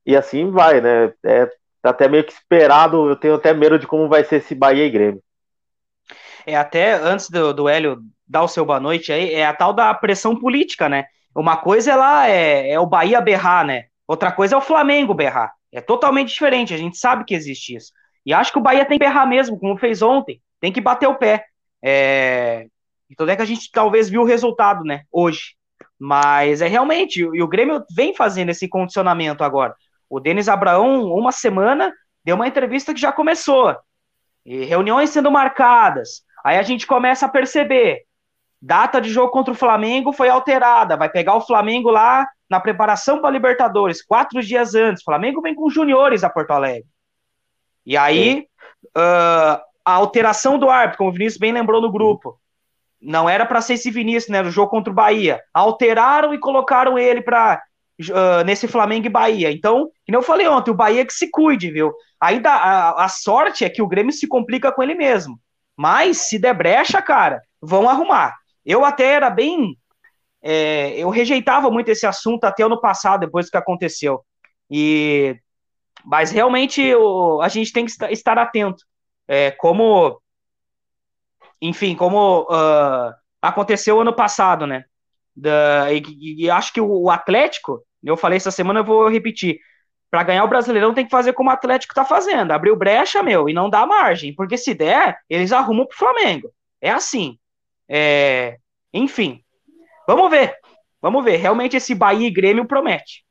e 0.05 0.15
assim 0.15 0.49
vai, 0.51 0.81
né? 0.81 1.13
É 1.23 1.49
tá 1.85 1.91
até 1.91 2.07
meio 2.07 2.23
que 2.23 2.33
esperado. 2.33 3.09
Eu 3.09 3.15
tenho 3.15 3.35
até 3.35 3.53
medo 3.53 3.79
de 3.79 3.87
como 3.87 4.07
vai 4.07 4.23
ser 4.23 4.37
esse 4.37 4.53
Bahia 4.55 4.85
e 4.85 4.89
Grêmio. 4.89 5.21
É, 6.45 6.55
até 6.55 6.93
antes 6.93 7.29
do, 7.29 7.53
do 7.53 7.69
Hélio 7.69 7.99
dar 8.27 8.43
o 8.43 8.47
seu 8.47 8.65
boa 8.65 8.79
noite 8.79 9.11
aí, 9.11 9.33
é 9.33 9.45
a 9.45 9.53
tal 9.53 9.73
da 9.73 9.93
pressão 9.93 10.35
política, 10.35 10.89
né? 10.89 11.05
Uma 11.35 11.57
coisa 11.57 11.91
é 11.91 11.95
lá 11.95 12.29
é, 12.29 12.71
é 12.71 12.79
o 12.79 12.85
Bahia 12.85 13.21
berrar, 13.21 13.65
né? 13.65 13.85
Outra 14.07 14.31
coisa 14.31 14.55
é 14.55 14.57
o 14.57 14.61
Flamengo 14.61 15.13
berrar. 15.13 15.51
É 15.71 15.81
totalmente 15.81 16.29
diferente, 16.29 16.73
a 16.73 16.77
gente 16.77 16.97
sabe 16.97 17.25
que 17.25 17.33
existe 17.33 17.75
isso. 17.75 17.91
E 18.25 18.33
acho 18.33 18.51
que 18.51 18.57
o 18.57 18.61
Bahia 18.61 18.85
tem 18.85 18.97
que 18.97 19.05
berrar 19.05 19.27
mesmo, 19.27 19.59
como 19.59 19.77
fez 19.77 20.01
ontem 20.01 20.41
tem 20.65 20.71
que 20.71 20.81
bater 20.81 21.07
o 21.07 21.15
pé. 21.15 21.45
É... 21.83 22.67
Então 23.09 23.27
é 23.27 23.35
que 23.35 23.41
a 23.41 23.45
gente 23.45 23.69
talvez 23.71 24.09
viu 24.09 24.21
o 24.21 24.25
resultado, 24.25 24.83
né, 24.83 25.03
hoje. 25.11 25.55
Mas 25.99 26.61
é 26.61 26.67
realmente, 26.67 27.19
e 27.19 27.41
o 27.41 27.47
Grêmio 27.47 27.83
vem 27.95 28.15
fazendo 28.15 28.49
esse 28.49 28.67
condicionamento 28.67 29.43
agora. 29.43 29.75
O 30.09 30.19
Denis 30.19 30.47
Abraão, 30.47 31.05
uma 31.13 31.31
semana, 31.31 31.91
deu 32.23 32.35
uma 32.35 32.47
entrevista 32.47 32.93
que 32.93 32.99
já 32.99 33.11
começou. 33.11 33.75
E 34.45 34.63
reuniões 34.65 35.09
sendo 35.09 35.31
marcadas. 35.31 36.23
Aí 36.43 36.57
a 36.57 36.63
gente 36.63 36.85
começa 36.85 37.25
a 37.25 37.29
perceber. 37.29 38.03
Data 38.61 38.99
de 38.99 39.09
jogo 39.09 39.31
contra 39.31 39.53
o 39.53 39.57
Flamengo 39.57 40.13
foi 40.13 40.29
alterada. 40.29 40.95
Vai 40.95 41.09
pegar 41.09 41.35
o 41.35 41.41
Flamengo 41.41 41.89
lá 41.89 42.27
na 42.49 42.59
preparação 42.59 43.19
para 43.19 43.29
a 43.29 43.31
Libertadores, 43.31 44.03
quatro 44.03 44.41
dias 44.41 44.75
antes. 44.75 45.01
O 45.01 45.05
Flamengo 45.05 45.41
vem 45.41 45.55
com 45.55 45.69
juniores 45.69 46.23
a 46.23 46.29
Porto 46.29 46.51
Alegre. 46.51 46.87
E 47.85 47.97
aí, 47.97 48.47
uh, 48.95 49.61
a 49.83 49.93
alteração 49.93 50.57
do 50.57 50.69
árbitro, 50.69 50.99
como 50.99 51.09
o 51.09 51.13
Vinícius 51.13 51.39
bem 51.39 51.51
lembrou 51.51 51.81
no 51.81 51.91
grupo. 51.91 52.39
Não 53.01 53.29
era 53.29 53.45
para 53.45 53.61
ser 53.61 53.75
esse 53.75 53.91
Vinícius, 53.91 54.31
né? 54.31 54.41
No 54.41 54.49
jogo 54.49 54.71
contra 54.71 54.91
o 54.91 54.95
Bahia. 54.95 55.41
Alteraram 55.53 56.33
e 56.33 56.39
colocaram 56.39 56.97
ele 56.97 57.21
para 57.21 57.61
uh, 58.01 58.43
nesse 58.45 58.67
Flamengo 58.67 59.07
e 59.07 59.09
Bahia. 59.09 59.51
Então, 59.51 59.89
como 60.05 60.17
eu 60.17 60.21
falei 60.21 60.47
ontem, 60.47 60.71
o 60.71 60.75
Bahia 60.75 61.05
que 61.05 61.13
se 61.13 61.29
cuide, 61.29 61.71
viu? 61.71 61.93
Dá, 62.41 62.53
a, 62.53 63.05
a 63.05 63.09
sorte 63.09 63.63
é 63.63 63.69
que 63.69 63.81
o 63.81 63.87
Grêmio 63.87 64.11
se 64.11 64.27
complica 64.27 64.71
com 64.71 64.81
ele 64.81 64.95
mesmo. 64.95 65.39
Mas 65.77 66.29
se 66.29 66.39
der 66.39 66.53
brecha, 66.53 67.01
cara, 67.01 67.41
vão 67.61 67.89
arrumar. 67.89 68.35
Eu 68.65 68.85
até 68.85 69.05
era 69.05 69.29
bem. 69.29 69.77
É, 70.41 70.91
eu 70.97 71.09
rejeitava 71.09 71.69
muito 71.69 71.89
esse 71.89 72.05
assunto 72.05 72.45
até 72.45 72.63
ano 72.63 72.79
passado, 72.79 73.21
depois 73.21 73.49
que 73.49 73.57
aconteceu. 73.57 74.23
E 74.69 75.35
mas 76.05 76.29
realmente 76.29 76.93
a 77.41 77.47
gente 77.47 77.73
tem 77.73 77.85
que 77.85 77.91
estar 78.11 78.37
atento 78.37 78.85
é, 79.27 79.49
como, 79.51 80.21
enfim, 81.59 81.95
como 81.95 82.43
uh, 82.43 83.13
aconteceu 83.41 83.99
ano 83.99 84.13
passado, 84.15 84.67
né? 84.67 84.85
Da, 85.35 85.91
e, 85.91 86.43
e, 86.43 86.49
acho 86.49 86.71
que 86.71 86.79
o, 86.79 87.09
Atlético, 87.09 87.83
eu 88.03 88.17
falei 88.17 88.37
essa 88.37 88.51
semana, 88.51 88.79
eu 88.79 88.83
vou 88.83 89.09
repetir. 89.09 89.59
Para 90.09 90.23
ganhar 90.23 90.43
o 90.43 90.47
Brasileirão 90.47 90.93
tem 90.93 91.05
que 91.05 91.11
fazer 91.11 91.33
como 91.33 91.49
o 91.49 91.53
Atlético 91.53 91.93
tá 91.93 92.05
fazendo, 92.05 92.51
abriu 92.51 92.75
brecha, 92.75 93.21
meu, 93.21 93.49
e 93.49 93.53
não 93.53 93.69
dá 93.69 93.85
margem, 93.85 94.33
porque 94.33 94.57
se 94.57 94.73
der, 94.73 95.17
eles 95.29 95.51
arrumam 95.51 95.85
pro 95.85 95.97
Flamengo. 95.97 96.51
É 96.81 96.91
assim. 96.91 97.37
É, 97.89 98.57
enfim, 98.93 99.43
vamos 100.07 100.29
ver. 100.29 100.55
Vamos 101.01 101.23
ver. 101.23 101.37
Realmente 101.37 101.77
esse 101.77 101.93
Bahia 101.93 102.27
e 102.27 102.31
Grêmio 102.31 102.65
promete. 102.65 103.25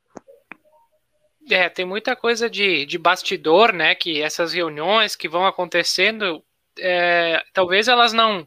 É, 1.51 1.69
tem 1.69 1.85
muita 1.85 2.17
coisa 2.17 2.49
de, 2.49 2.87
de 2.87 2.99
bastidor, 2.99 3.73
né? 3.73 3.95
Que 3.95 4.23
essas 4.23 4.53
reuniões 4.53 5.15
que 5.15 5.29
vão 5.29 5.47
acontecendo, 5.47 6.43
é, 6.79 7.43
talvez 7.53 7.89
elas 7.89 8.13
não 8.13 8.47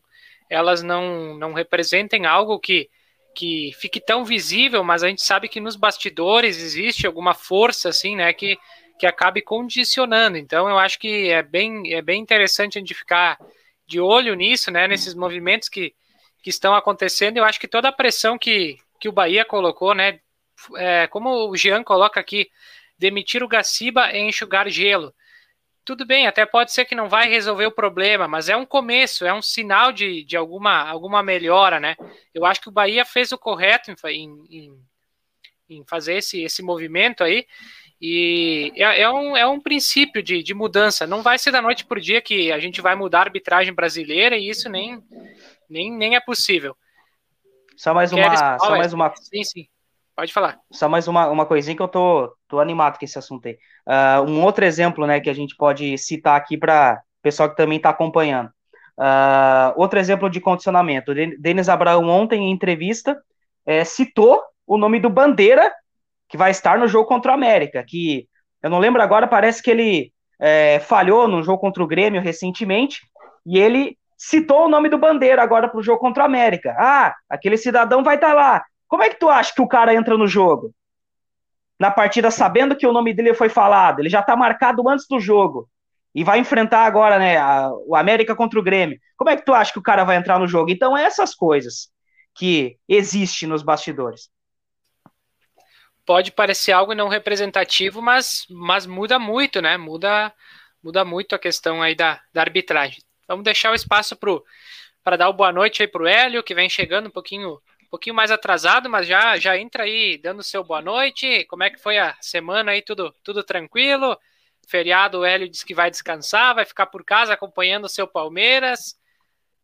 elas 0.49 0.81
não, 0.81 1.37
não 1.37 1.53
representem 1.53 2.25
algo 2.25 2.59
que, 2.59 2.89
que 3.37 3.71
fique 3.79 4.01
tão 4.01 4.25
visível, 4.25 4.83
mas 4.83 5.03
a 5.03 5.07
gente 5.07 5.21
sabe 5.21 5.47
que 5.47 5.59
nos 5.59 5.75
bastidores 5.75 6.57
existe 6.57 7.05
alguma 7.05 7.35
força, 7.35 7.87
assim, 7.87 8.15
né? 8.15 8.33
Que, 8.33 8.57
que 8.97 9.05
acabe 9.05 9.43
condicionando. 9.43 10.37
Então, 10.39 10.67
eu 10.67 10.79
acho 10.79 10.97
que 10.97 11.29
é 11.29 11.43
bem, 11.43 11.93
é 11.93 12.01
bem 12.01 12.19
interessante 12.19 12.79
a 12.79 12.81
gente 12.81 12.95
ficar 12.95 13.37
de 13.85 13.99
olho 13.99 14.33
nisso, 14.33 14.71
né? 14.71 14.87
Nesses 14.87 15.13
movimentos 15.13 15.69
que, 15.69 15.93
que 16.41 16.49
estão 16.49 16.73
acontecendo. 16.73 17.37
Eu 17.37 17.45
acho 17.45 17.59
que 17.59 17.67
toda 17.67 17.89
a 17.89 17.91
pressão 17.91 18.39
que, 18.39 18.79
que 18.99 19.07
o 19.07 19.11
Bahia 19.11 19.45
colocou, 19.45 19.93
né? 19.93 20.19
É, 20.75 21.05
como 21.05 21.47
o 21.47 21.55
Jean 21.55 21.83
coloca 21.83 22.19
aqui, 22.19 22.49
demitir 22.97 23.43
o 23.43 23.47
Gaciba 23.47 24.11
e 24.13 24.17
enxugar 24.17 24.67
gelo. 24.67 25.13
Tudo 25.87 26.05
bem, 26.05 26.27
até 26.27 26.45
pode 26.45 26.73
ser 26.73 26.83
que 26.83 26.93
não 26.93 27.07
vai 27.07 27.29
resolver 27.29 27.65
o 27.65 27.71
problema, 27.71 28.27
mas 28.27 28.49
é 28.49 28.57
um 28.57 28.65
começo, 28.65 29.25
é 29.25 29.33
um 29.33 29.41
sinal 29.41 29.93
de, 29.93 30.21
de 30.25 30.35
alguma, 30.35 30.83
alguma 30.83 31.23
melhora, 31.23 31.79
né? 31.79 31.95
Eu 32.33 32.45
acho 32.45 32.59
que 32.59 32.67
o 32.67 32.73
Bahia 32.73 33.05
fez 33.05 33.31
o 33.31 33.37
correto 33.37 33.95
em, 34.09 34.29
em, 34.49 34.77
em 35.69 35.85
fazer 35.85 36.15
esse, 36.17 36.43
esse 36.43 36.61
movimento 36.61 37.23
aí, 37.23 37.47
e 38.01 38.73
é, 38.75 39.03
é, 39.03 39.09
um, 39.09 39.37
é 39.37 39.47
um 39.47 39.61
princípio 39.61 40.21
de, 40.21 40.43
de 40.43 40.53
mudança. 40.53 41.07
Não 41.07 41.23
vai 41.23 41.39
ser 41.39 41.51
da 41.51 41.61
noite 41.61 41.85
para 41.85 41.97
o 41.97 42.01
dia 42.01 42.21
que 42.21 42.51
a 42.51 42.59
gente 42.59 42.81
vai 42.81 42.93
mudar 42.93 43.19
a 43.19 43.23
arbitragem 43.23 43.73
brasileira, 43.73 44.35
e 44.35 44.49
isso 44.49 44.67
nem, 44.67 45.01
nem, 45.69 45.89
nem 45.89 46.17
é 46.17 46.19
possível. 46.19 46.75
Só 47.77 47.93
mais 47.93 48.11
uma. 48.11 48.59
Só 48.59 48.71
mais 48.71 48.91
uma... 48.91 49.15
Sim, 49.15 49.43
sim. 49.45 49.67
Pode 50.17 50.33
falar. 50.33 50.57
Só 50.71 50.89
mais 50.89 51.07
uma, 51.07 51.27
uma 51.27 51.45
coisinha 51.45 51.77
que 51.77 51.81
eu 51.81 51.87
tô, 51.87 52.35
tô 52.47 52.59
animado 52.59 52.97
com 52.97 53.05
esse 53.05 53.19
assunto 53.19 53.47
aí. 53.47 53.57
Uh, 53.87 54.27
um 54.27 54.43
outro 54.43 54.65
exemplo, 54.65 55.05
né, 55.05 55.19
que 55.19 55.29
a 55.29 55.33
gente 55.33 55.55
pode 55.55 55.95
citar 55.95 56.35
aqui 56.35 56.57
para 56.57 56.99
o 57.19 57.21
pessoal 57.21 57.47
que 57.47 57.55
também 57.55 57.77
está 57.77 57.91
acompanhando. 57.91 58.47
Uh, 58.97 59.73
outro 59.75 59.99
exemplo 59.99 60.27
de 60.27 60.41
condicionamento. 60.41 61.13
Denis 61.37 61.69
Abraão, 61.69 62.09
ontem, 62.09 62.45
em 62.45 62.51
entrevista, 62.51 63.15
é, 63.63 63.83
citou 63.83 64.41
o 64.65 64.75
nome 64.75 64.99
do 64.99 65.07
Bandeira, 65.07 65.71
que 66.27 66.35
vai 66.35 66.49
estar 66.49 66.79
no 66.79 66.87
jogo 66.87 67.07
contra 67.07 67.31
o 67.31 67.35
América, 67.35 67.85
que 67.87 68.27
eu 68.63 68.71
não 68.71 68.79
lembro 68.79 69.03
agora, 69.03 69.27
parece 69.27 69.61
que 69.61 69.69
ele 69.69 70.11
é, 70.39 70.79
falhou 70.79 71.27
no 71.27 71.43
jogo 71.43 71.59
contra 71.59 71.83
o 71.83 71.87
Grêmio 71.87 72.23
recentemente, 72.23 73.01
e 73.45 73.59
ele 73.59 73.95
citou 74.17 74.65
o 74.65 74.69
nome 74.69 74.89
do 74.89 74.97
Bandeira 74.97 75.43
agora 75.43 75.69
pro 75.69 75.83
jogo 75.83 75.99
contra 75.99 76.23
o 76.23 76.25
América. 76.25 76.75
Ah, 76.79 77.13
aquele 77.29 77.55
cidadão 77.55 78.03
vai 78.03 78.15
estar 78.15 78.29
tá 78.29 78.33
lá. 78.33 78.63
Como 78.87 79.03
é 79.03 79.09
que 79.09 79.19
tu 79.19 79.29
acha 79.29 79.53
que 79.53 79.61
o 79.61 79.67
cara 79.67 79.93
entra 79.93 80.17
no 80.17 80.27
jogo? 80.27 80.73
Na 81.79 81.91
partida 81.91 82.31
sabendo 82.31 82.75
que 82.75 82.87
o 82.87 82.93
nome 82.93 83.13
dele 83.13 83.33
foi 83.33 83.49
falado, 83.49 83.99
ele 83.99 84.09
já 84.09 84.21
tá 84.21 84.35
marcado 84.35 84.87
antes 84.89 85.07
do 85.07 85.19
jogo. 85.19 85.69
E 86.15 86.23
vai 86.23 86.39
enfrentar 86.39 86.85
agora, 86.85 87.19
né, 87.19 87.37
a, 87.37 87.69
o 87.85 87.95
América 87.95 88.35
contra 88.35 88.59
o 88.59 88.63
Grêmio. 88.63 88.99
Como 89.15 89.29
é 89.29 89.35
que 89.35 89.45
tu 89.45 89.53
acha 89.53 89.71
que 89.71 89.77
o 89.77 89.83
cara 89.83 90.03
vai 90.03 90.15
entrar 90.15 90.39
no 90.39 90.47
jogo? 90.47 90.71
Então, 90.71 90.97
é 90.97 91.03
essas 91.03 91.35
coisas 91.35 91.89
que 92.33 92.77
existem 92.87 93.47
nos 93.47 93.61
bastidores 93.61 94.31
pode 96.07 96.31
parecer 96.31 96.71
algo 96.71 96.95
não 96.95 97.09
representativo, 97.09 98.01
mas, 98.01 98.45
mas 98.49 98.85
muda 98.85 99.19
muito, 99.19 99.61
né? 99.61 99.75
Muda, 99.75 100.33
muda 100.81 101.03
muito 101.03 101.35
a 101.35 101.39
questão 101.39 101.81
aí 101.81 101.93
da, 101.93 102.21
da 102.33 102.39
arbitragem. 102.39 103.03
Vamos 103.27 103.43
deixar 103.43 103.71
o 103.71 103.75
espaço 103.75 104.17
para 105.03 105.17
dar 105.17 105.27
o 105.27 105.33
boa 105.33 105.51
noite 105.51 105.81
aí 105.81 105.87
para 105.87 106.01
o 106.01 106.07
Hélio, 106.07 106.41
que 106.41 106.55
vem 106.55 106.69
chegando 106.69 107.07
um 107.07 107.11
pouquinho, 107.11 107.59
um 107.87 107.89
pouquinho 107.89 108.15
mais 108.15 108.31
atrasado, 108.31 108.89
mas 108.89 109.07
já, 109.07 109.37
já 109.37 109.57
entra 109.57 109.83
aí 109.83 110.19
dando 110.21 110.43
seu 110.43 110.61
boa 110.63 110.81
noite. 110.81 111.45
Como 111.45 111.63
é 111.63 111.69
que 111.69 111.79
foi 111.79 111.97
a 111.97 112.15
semana 112.19 112.71
aí? 112.71 112.81
Tudo, 112.81 113.13
tudo 113.23 113.43
tranquilo? 113.43 114.17
Feriado, 114.67 115.19
o 115.19 115.25
Hélio 115.25 115.47
disse 115.47 115.65
que 115.65 115.73
vai 115.73 115.89
descansar, 115.89 116.53
vai 116.53 116.65
ficar 116.65 116.87
por 116.87 117.05
casa 117.05 117.33
acompanhando 117.33 117.85
o 117.85 117.89
seu 117.89 118.05
Palmeiras. 118.05 118.99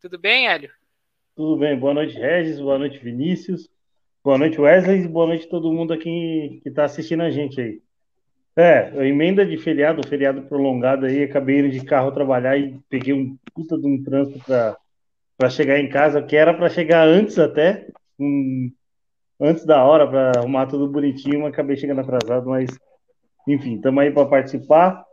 Tudo 0.00 0.18
bem, 0.18 0.48
Hélio? 0.48 0.70
Tudo 1.36 1.58
bem. 1.58 1.78
Boa 1.78 1.92
noite, 1.92 2.14
Regis. 2.14 2.58
Boa 2.58 2.78
noite, 2.78 2.98
Vinícius. 2.98 3.68
Boa 4.22 4.38
noite, 4.38 4.58
Wesley. 4.58 5.06
Boa 5.06 5.26
noite 5.26 5.46
todo 5.46 5.70
mundo 5.70 5.92
aqui 5.92 6.60
que 6.62 6.70
está 6.70 6.84
assistindo 6.84 7.22
a 7.22 7.30
gente 7.30 7.60
aí. 7.60 7.82
É, 8.56 8.92
a 8.98 9.04
emenda 9.04 9.44
de 9.44 9.58
feriado, 9.58 10.06
feriado 10.06 10.42
prolongado 10.42 11.04
aí, 11.04 11.24
acabei 11.24 11.58
indo 11.58 11.70
de 11.70 11.84
carro 11.84 12.12
trabalhar 12.12 12.56
e 12.56 12.78
peguei 12.88 13.12
um 13.12 13.36
puta 13.52 13.76
de 13.76 13.86
um 13.86 14.02
trânsito 14.02 14.40
para 15.36 15.50
chegar 15.50 15.78
em 15.78 15.88
casa, 15.88 16.22
que 16.22 16.36
era 16.36 16.54
para 16.54 16.70
chegar 16.70 17.06
antes 17.06 17.38
até, 17.38 17.88
um, 18.18 18.70
antes 19.40 19.64
da 19.64 19.84
hora, 19.84 20.06
para 20.06 20.40
arrumar 20.40 20.66
tudo 20.66 20.88
bonitinho, 20.88 21.40
mas 21.40 21.52
acabei 21.52 21.76
chegando 21.76 22.00
atrasado, 22.00 22.48
mas 22.48 22.70
enfim, 23.46 23.76
estamos 23.76 24.02
aí 24.02 24.10
para 24.10 24.26
participar 24.26 25.04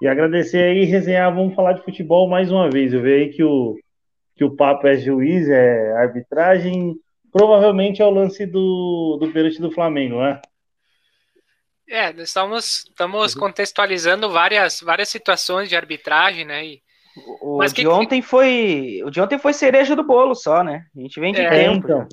e 0.00 0.08
agradecer 0.08 0.62
aí, 0.62 0.84
resenhar, 0.84 1.34
vamos 1.34 1.54
falar 1.54 1.74
de 1.74 1.84
futebol 1.84 2.28
mais 2.28 2.50
uma 2.50 2.70
vez. 2.70 2.92
Eu 2.92 3.02
vejo 3.02 3.22
aí 3.22 3.32
que 3.32 3.44
o, 3.44 3.76
que 4.36 4.44
o 4.44 4.56
papo 4.56 4.86
é 4.86 4.96
juiz, 4.96 5.48
é 5.48 5.92
arbitragem, 5.92 6.94
provavelmente 7.30 8.00
é 8.00 8.04
o 8.04 8.10
lance 8.10 8.46
do, 8.46 9.18
do 9.20 9.30
pênalti 9.32 9.60
do 9.60 9.70
Flamengo, 9.70 10.20
né? 10.20 10.40
É, 11.88 12.12
nós 12.12 12.28
estamos, 12.28 12.84
estamos 12.88 13.34
contextualizando 13.34 14.30
várias, 14.30 14.80
várias 14.80 15.10
situações 15.10 15.68
de 15.68 15.76
arbitragem, 15.76 16.44
né? 16.44 16.64
E, 16.64 16.82
o, 17.42 17.58
mas 17.58 17.72
de 17.72 17.82
que, 17.82 17.86
ontem 17.86 18.22
foi. 18.22 19.02
O 19.04 19.10
de 19.10 19.20
ontem 19.20 19.38
foi 19.38 19.52
cereja 19.52 19.94
do 19.94 20.02
bolo 20.02 20.34
só, 20.34 20.64
né? 20.64 20.86
A 20.96 21.00
gente 21.00 21.20
vem 21.20 21.32
de 21.32 21.42
é, 21.42 21.50
tempo. 21.50 21.86
Então. 21.86 22.08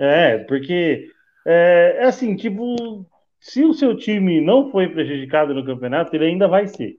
É, 0.00 0.38
porque 0.38 1.08
é, 1.46 1.98
é, 1.98 2.04
assim, 2.04 2.34
tipo, 2.34 3.06
se 3.38 3.62
o 3.64 3.74
seu 3.74 3.96
time 3.96 4.40
não 4.40 4.70
foi 4.70 4.88
prejudicado 4.88 5.54
no 5.54 5.64
campeonato, 5.64 6.14
ele 6.16 6.26
ainda 6.26 6.48
vai 6.48 6.66
ser. 6.66 6.96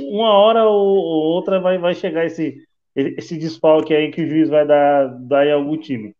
Uma 0.00 0.32
hora 0.32 0.64
ou, 0.64 0.96
outra 1.34 1.60
vai, 1.60 1.78
vai 1.78 1.94
chegar 1.94 2.24
esse, 2.24 2.56
esse 2.94 3.36
desfalque 3.36 3.94
aí 3.94 4.10
que 4.10 4.22
o 4.22 4.28
juiz 4.28 4.48
vai 4.48 4.66
dar, 4.66 5.08
dar 5.20 5.46
em 5.46 5.52
algum 5.52 5.76
time 5.76 6.14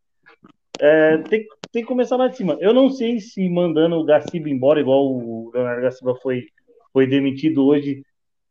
é, 0.81 1.17
tem, 1.19 1.45
tem 1.71 1.83
que 1.83 1.87
começar 1.87 2.17
lá 2.17 2.27
de 2.27 2.35
cima. 2.35 2.57
Eu 2.59 2.73
não 2.73 2.89
sei 2.89 3.19
se 3.19 3.47
mandando 3.47 3.97
o 3.97 4.03
Gaciba 4.03 4.49
embora, 4.49 4.79
igual 4.79 5.05
o 5.05 5.51
Leonardo 5.53 5.83
Gaciba 5.83 6.15
foi, 6.15 6.47
foi 6.91 7.05
demitido 7.05 7.63
hoje, 7.63 8.03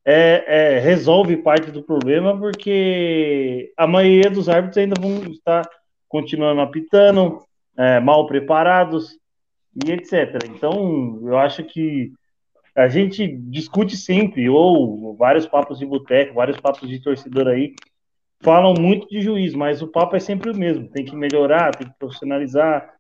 é, 0.04 0.44
é, 0.46 0.78
resolve 0.78 1.36
parte 1.38 1.72
do 1.72 1.82
problema, 1.82 2.38
porque 2.38 3.72
a 3.76 3.86
maioria 3.86 4.30
dos 4.30 4.48
árbitros 4.48 4.78
ainda 4.78 4.94
vão 4.98 5.24
estar 5.24 5.68
continuando 6.08 6.60
apitando, 6.60 7.42
é, 7.80 7.98
mal 7.98 8.26
preparados 8.26 9.18
e 9.74 9.90
etc. 9.90 10.44
Então, 10.54 11.18
eu 11.22 11.38
acho 11.38 11.64
que 11.64 12.12
a 12.76 12.88
gente 12.88 13.26
discute 13.26 13.96
sempre, 13.96 14.50
ou 14.50 15.16
vários 15.16 15.46
papos 15.46 15.78
de 15.78 15.86
boteco, 15.86 16.34
vários 16.34 16.60
papos 16.60 16.86
de 16.86 17.00
torcedor 17.00 17.48
aí, 17.48 17.74
falam 18.42 18.74
muito 18.78 19.08
de 19.08 19.22
juiz, 19.22 19.54
mas 19.54 19.80
o 19.80 19.88
papo 19.88 20.14
é 20.14 20.20
sempre 20.20 20.50
o 20.50 20.56
mesmo. 20.56 20.88
Tem 20.88 21.06
que 21.06 21.16
melhorar, 21.16 21.74
tem 21.74 21.88
que 21.88 21.98
profissionalizar. 21.98 22.92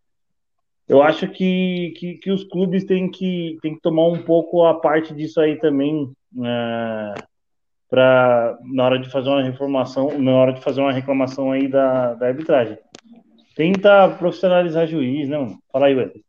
Eu 0.88 1.02
acho 1.02 1.28
que, 1.28 1.92
que, 1.98 2.14
que 2.14 2.30
os 2.30 2.44
clubes 2.44 2.84
têm 2.84 3.10
que, 3.10 3.58
têm 3.60 3.74
que 3.74 3.82
tomar 3.82 4.06
um 4.06 4.22
pouco 4.22 4.64
a 4.64 4.80
parte 4.80 5.14
disso 5.14 5.40
aí 5.40 5.56
também, 5.56 6.10
é, 6.42 7.14
na 7.92 8.84
hora 8.84 8.98
de 8.98 9.10
fazer 9.10 9.28
uma 9.28 9.42
reformação, 9.42 10.18
na 10.18 10.32
hora 10.32 10.52
de 10.54 10.62
fazer 10.62 10.80
uma 10.80 10.92
reclamação 10.92 11.52
aí 11.52 11.68
da, 11.68 12.14
da 12.14 12.26
arbitragem. 12.28 12.78
Tenta 13.60 14.08
profissionalizar 14.18 14.86
juiz, 14.86 15.28
não? 15.28 15.58
Fala 15.70 15.88
aí, 15.88 15.94
Wesley. 15.94 16.24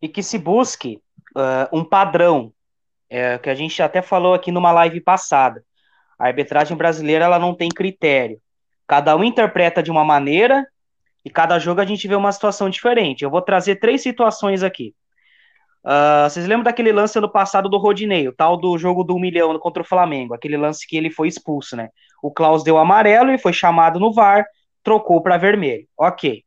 E 0.00 0.08
que 0.08 0.22
se 0.22 0.38
busque 0.38 1.02
uh, 1.36 1.76
um 1.76 1.82
padrão, 1.82 2.52
é, 3.10 3.36
que 3.36 3.50
a 3.50 3.54
gente 3.56 3.82
até 3.82 4.00
falou 4.00 4.32
aqui 4.32 4.52
numa 4.52 4.70
live 4.70 5.00
passada 5.00 5.64
a 6.16 6.26
arbitragem 6.26 6.76
brasileira 6.76 7.24
ela 7.24 7.36
não 7.36 7.52
tem 7.52 7.68
critério. 7.68 8.40
Cada 8.86 9.16
um 9.16 9.24
interpreta 9.24 9.82
de 9.82 9.90
uma 9.90 10.04
maneira 10.04 10.64
e 11.24 11.30
cada 11.30 11.58
jogo 11.58 11.80
a 11.80 11.84
gente 11.84 12.06
vê 12.06 12.14
uma 12.14 12.30
situação 12.30 12.70
diferente. 12.70 13.24
Eu 13.24 13.30
vou 13.30 13.42
trazer 13.42 13.80
três 13.80 14.00
situações 14.00 14.62
aqui. 14.62 14.94
Uh, 15.84 16.30
vocês 16.30 16.46
lembram 16.46 16.62
daquele 16.62 16.92
lance 16.92 17.18
ano 17.18 17.28
passado 17.28 17.68
do 17.68 17.76
Rodinei, 17.76 18.28
o 18.28 18.32
tal 18.32 18.56
do 18.56 18.78
jogo 18.78 19.02
do 19.02 19.18
milhão 19.18 19.58
contra 19.58 19.82
o 19.82 19.86
Flamengo, 19.86 20.32
aquele 20.32 20.56
lance 20.56 20.86
que 20.86 20.96
ele 20.96 21.10
foi 21.10 21.26
expulso, 21.26 21.74
né? 21.74 21.88
O 22.22 22.30
Klaus 22.30 22.62
deu 22.62 22.78
amarelo 22.78 23.32
e 23.32 23.38
foi 23.38 23.52
chamado 23.52 23.98
no 23.98 24.12
VAR, 24.12 24.46
trocou 24.88 25.20
para 25.20 25.36
vermelho. 25.36 25.86
Ok. 25.98 26.42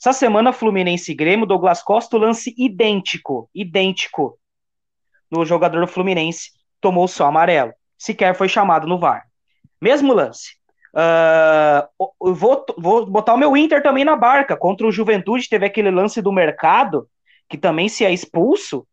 Essa 0.00 0.12
semana, 0.12 0.52
Fluminense 0.52 1.12
e 1.12 1.14
Grêmio, 1.14 1.46
Douglas 1.46 1.84
Costa, 1.84 2.18
lance 2.18 2.52
idêntico, 2.58 3.48
idêntico 3.54 4.36
no 5.30 5.44
jogador 5.44 5.80
do 5.80 5.86
Fluminense, 5.86 6.50
tomou 6.80 7.06
só 7.06 7.26
amarelo 7.26 7.72
sequer 7.96 8.34
foi 8.34 8.48
chamado 8.48 8.86
no 8.86 8.98
VAR. 8.98 9.24
Mesmo 9.80 10.12
lance. 10.12 10.56
Uh, 10.92 12.34
vou, 12.34 12.64
vou 12.76 13.06
botar 13.06 13.34
o 13.34 13.38
meu 13.38 13.56
Inter 13.56 13.82
também 13.82 14.04
na 14.04 14.16
barca. 14.16 14.56
Contra 14.56 14.86
o 14.86 14.92
Juventude 14.92 15.48
teve 15.48 15.64
aquele 15.64 15.90
lance 15.90 16.20
do 16.20 16.32
mercado, 16.32 17.08
que 17.48 17.56
também 17.56 17.88
se 17.88 18.04
é 18.04 18.12
expulso, 18.12 18.84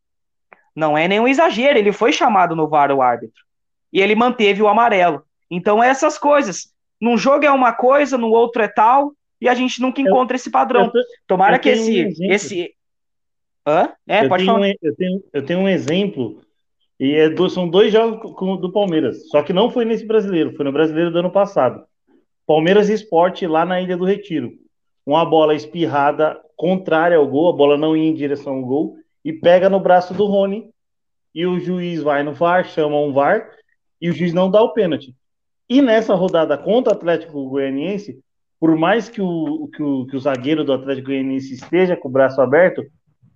não 0.75 0.95
é 0.95 1.07
nenhum 1.07 1.27
exagero. 1.27 1.79
Ele 1.79 1.91
foi 1.91 2.13
chamado 2.13 2.55
no 2.55 2.69
VAR 2.69 2.91
o 2.91 3.01
árbitro. 3.01 3.43
E 3.91 3.99
ele 3.99 4.15
manteve 4.15 4.61
o 4.61 4.67
amarelo. 4.67 5.23
Então, 5.49 5.83
é 5.83 5.89
essas 5.89 6.17
coisas. 6.17 6.72
Num 7.03 7.17
jogo 7.17 7.43
é 7.43 7.51
uma 7.51 7.73
coisa, 7.73 8.17
no 8.17 8.29
outro 8.29 8.61
é 8.61 8.67
tal, 8.69 9.11
e 9.41 9.49
a 9.49 9.53
gente 9.53 9.81
nunca 9.81 9.99
encontra 9.99 10.35
eu, 10.35 10.37
esse 10.37 10.49
padrão. 10.49 10.85
Eu, 10.85 11.01
Tomara 11.27 11.57
eu 11.57 11.59
que 11.59 11.67
esse. 11.67 12.05
Um 12.05 12.31
esse... 12.31 12.73
Hã? 13.67 13.91
É, 14.07 14.25
pode 14.25 14.45
falar. 14.45 14.61
Um, 14.61 14.73
eu, 14.81 14.95
tenho, 14.95 15.23
eu 15.33 15.45
tenho 15.45 15.59
um 15.59 15.67
exemplo 15.67 16.41
e 16.97 17.13
é 17.13 17.29
do, 17.29 17.49
são 17.49 17.67
dois 17.67 17.91
jogos 17.91 18.31
com, 18.37 18.55
do 18.55 18.71
Palmeiras. 18.71 19.27
Só 19.27 19.43
que 19.43 19.51
não 19.51 19.69
foi 19.69 19.83
nesse 19.83 20.07
brasileiro, 20.07 20.55
foi 20.55 20.63
no 20.63 20.71
brasileiro 20.71 21.11
do 21.11 21.19
ano 21.19 21.29
passado. 21.29 21.83
Palmeiras 22.47 22.87
Esporte 22.87 23.45
lá 23.45 23.65
na 23.65 23.81
Ilha 23.81 23.97
do 23.97 24.05
Retiro. 24.05 24.53
Uma 25.05 25.25
bola 25.25 25.53
espirrada 25.53 26.39
contrária 26.55 27.17
ao 27.17 27.27
gol, 27.27 27.49
a 27.49 27.53
bola 27.53 27.77
não 27.77 27.97
ia 27.97 28.07
em 28.07 28.13
direção 28.13 28.53
ao 28.53 28.61
gol, 28.61 28.95
e 29.25 29.33
pega 29.33 29.69
no 29.69 29.81
braço 29.81 30.13
do 30.13 30.25
Rony. 30.25 30.69
E 31.35 31.45
o 31.45 31.59
juiz 31.59 32.01
vai 32.01 32.23
no 32.23 32.31
VAR, 32.31 32.63
chama 32.63 32.97
um 32.97 33.11
VAR, 33.11 33.49
e 33.99 34.09
o 34.09 34.13
juiz 34.13 34.33
não 34.33 34.49
dá 34.49 34.61
o 34.61 34.71
pênalti. 34.71 35.13
E 35.73 35.81
nessa 35.81 36.13
rodada 36.13 36.55
contra 36.55 36.93
o 36.93 36.95
Atlético 36.95 37.49
Goianiense, 37.49 38.19
por 38.59 38.77
mais 38.77 39.09
que 39.09 39.19
o, 39.19 39.67
que 39.73 39.81
o, 39.81 40.05
que 40.05 40.15
o 40.15 40.19
zagueiro 40.19 40.63
do 40.63 40.71
Atlético 40.71 41.07
Goianiense 41.07 41.55
esteja 41.55 41.97
com 41.97 42.09
o 42.09 42.11
braço 42.11 42.39
aberto, 42.39 42.85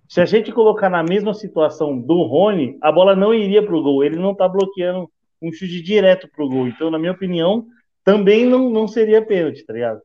se 0.08 0.20
a 0.20 0.24
gente 0.24 0.52
colocar 0.52 0.88
na 0.88 1.02
mesma 1.02 1.34
situação 1.34 1.98
do 1.98 2.22
Rony, 2.22 2.78
a 2.80 2.92
bola 2.92 3.16
não 3.16 3.34
iria 3.34 3.60
para 3.60 3.74
o 3.74 3.82
gol. 3.82 4.04
Ele 4.04 4.14
não 4.14 4.30
está 4.30 4.46
bloqueando 4.46 5.10
um 5.42 5.50
chute 5.50 5.82
direto 5.82 6.28
para 6.28 6.44
o 6.44 6.48
gol. 6.48 6.68
Então, 6.68 6.92
na 6.92 6.98
minha 7.00 7.10
opinião, 7.10 7.66
também 8.04 8.46
não, 8.46 8.70
não 8.70 8.86
seria 8.86 9.20
pênalti, 9.20 9.66
tá 9.66 9.72
ligado? 9.72 10.00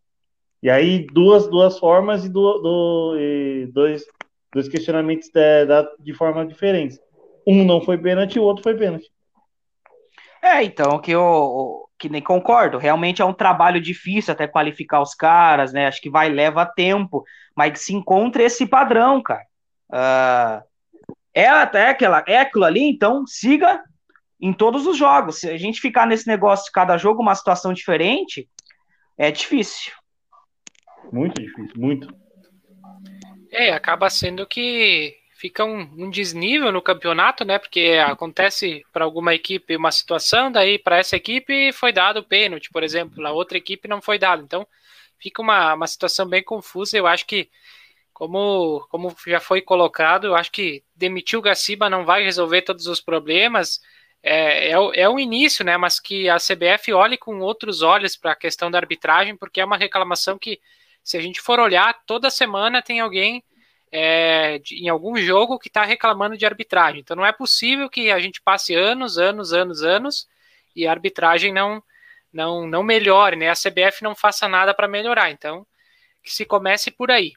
E 0.63 0.71
aí, 0.71 1.05
duas, 1.13 1.47
duas 1.47 1.77
formas 1.77 2.25
e, 2.25 2.29
do, 2.29 2.57
do, 2.57 3.15
e 3.19 3.69
dois, 3.71 4.03
dois 4.51 4.67
questionamentos 4.67 5.29
de, 5.29 6.03
de 6.03 6.13
forma 6.15 6.43
diferente. 6.47 6.97
Um 7.45 7.63
não 7.63 7.79
foi 7.79 7.99
pênalti, 7.99 8.39
o 8.39 8.43
outro 8.43 8.63
foi 8.63 8.73
pênalti. 8.73 9.11
É, 10.41 10.63
então, 10.63 10.99
que 10.99 11.11
eu 11.11 11.87
que 11.97 12.09
nem 12.09 12.21
concordo. 12.21 12.77
Realmente 12.77 13.21
é 13.21 13.25
um 13.25 13.33
trabalho 13.33 13.79
difícil 13.79 14.33
até 14.33 14.47
qualificar 14.47 15.01
os 15.01 15.13
caras, 15.15 15.71
né? 15.71 15.87
Acho 15.87 16.01
que 16.01 16.09
vai 16.09 16.29
leva 16.29 16.65
tempo, 16.65 17.23
mas 17.55 17.79
se 17.79 17.93
encontra 17.93 18.43
esse 18.43 18.65
padrão, 18.65 19.21
cara. 19.21 19.45
Uh, 19.89 20.63
é 21.33 21.47
até 21.47 21.89
aquela, 21.89 22.23
é 22.27 22.39
aquilo 22.39 22.65
ali, 22.65 22.81
então 22.81 23.25
siga 23.25 23.81
em 24.39 24.53
todos 24.53 24.85
os 24.85 24.97
jogos. 24.97 25.39
Se 25.39 25.49
a 25.49 25.57
gente 25.57 25.79
ficar 25.79 26.05
nesse 26.05 26.27
negócio, 26.27 26.71
cada 26.71 26.97
jogo 26.97 27.21
uma 27.21 27.35
situação 27.35 27.73
diferente, 27.73 28.49
é 29.17 29.31
difícil. 29.31 29.93
Muito 31.11 31.41
difícil, 31.41 31.73
muito. 31.77 32.13
É, 33.51 33.71
acaba 33.71 34.09
sendo 34.09 34.45
que 34.47 35.15
fica 35.43 35.65
um, 35.65 35.81
um, 35.97 36.09
desnível 36.09 36.71
no 36.71 36.81
campeonato, 36.81 37.43
né? 37.43 37.59
Porque 37.59 38.01
acontece 38.07 38.85
para 38.93 39.03
alguma 39.03 39.35
equipe 39.35 39.75
uma 39.75 39.91
situação, 39.91 40.49
daí 40.49 40.79
para 40.79 40.99
essa 40.99 41.17
equipe 41.17 41.73
foi 41.73 41.91
dado 41.91 42.21
o 42.21 42.23
pênalti, 42.23 42.69
por 42.71 42.81
exemplo, 42.81 43.27
a 43.27 43.31
outra 43.33 43.57
equipe 43.57 43.85
não 43.85 44.01
foi 44.01 44.17
dado. 44.17 44.41
Então 44.41 44.65
fica 45.19 45.41
uma, 45.41 45.73
uma 45.73 45.85
situação 45.85 46.25
bem 46.25 46.41
confusa. 46.41 46.97
Eu 46.97 47.05
acho 47.05 47.25
que, 47.25 47.49
como, 48.13 48.87
como 48.89 49.13
já 49.27 49.41
foi 49.41 49.59
colocado, 49.61 50.27
eu 50.27 50.35
acho 50.35 50.49
que 50.49 50.81
demitir 50.95 51.37
o 51.37 51.41
Gaciba 51.41 51.89
não 51.89 52.05
vai 52.05 52.23
resolver 52.23 52.61
todos 52.61 52.87
os 52.87 53.01
problemas. 53.01 53.81
É, 54.23 54.69
é, 54.69 54.71
é 54.71 55.09
o 55.09 55.19
início, 55.19 55.65
né? 55.65 55.75
Mas 55.75 55.99
que 55.99 56.29
a 56.29 56.37
CBF 56.37 56.93
olhe 56.93 57.17
com 57.17 57.39
outros 57.41 57.81
olhos 57.81 58.15
para 58.15 58.31
a 58.31 58.35
questão 58.37 58.71
da 58.71 58.77
arbitragem, 58.77 59.35
porque 59.35 59.59
é 59.59 59.65
uma 59.65 59.75
reclamação 59.75 60.39
que, 60.39 60.61
se 61.03 61.17
a 61.17 61.21
gente 61.21 61.41
for 61.41 61.59
olhar, 61.59 62.01
toda 62.05 62.29
semana 62.29 62.81
tem 62.81 63.01
alguém 63.01 63.43
é, 63.95 64.57
de, 64.57 64.83
em 64.83 64.89
algum 64.89 65.15
jogo 65.17 65.59
que 65.59 65.67
está 65.67 65.83
reclamando 65.83 66.35
de 66.35 66.47
arbitragem. 66.47 67.01
Então 67.01 67.15
não 67.15 67.25
é 67.25 67.31
possível 67.31 67.87
que 67.87 68.09
a 68.09 68.19
gente 68.19 68.41
passe 68.41 68.73
anos, 68.73 69.19
anos, 69.19 69.53
anos, 69.53 69.83
anos 69.83 70.27
e 70.75 70.87
a 70.87 70.91
arbitragem 70.91 71.53
não 71.53 71.81
não 72.31 72.65
não 72.65 72.81
melhore, 72.81 73.35
né? 73.35 73.49
A 73.49 73.53
CBF 73.53 74.03
não 74.03 74.15
faça 74.15 74.47
nada 74.47 74.73
para 74.73 74.87
melhorar. 74.87 75.29
Então 75.29 75.65
que 76.23 76.33
se 76.33 76.43
comece 76.43 76.89
por 76.89 77.11
aí. 77.11 77.33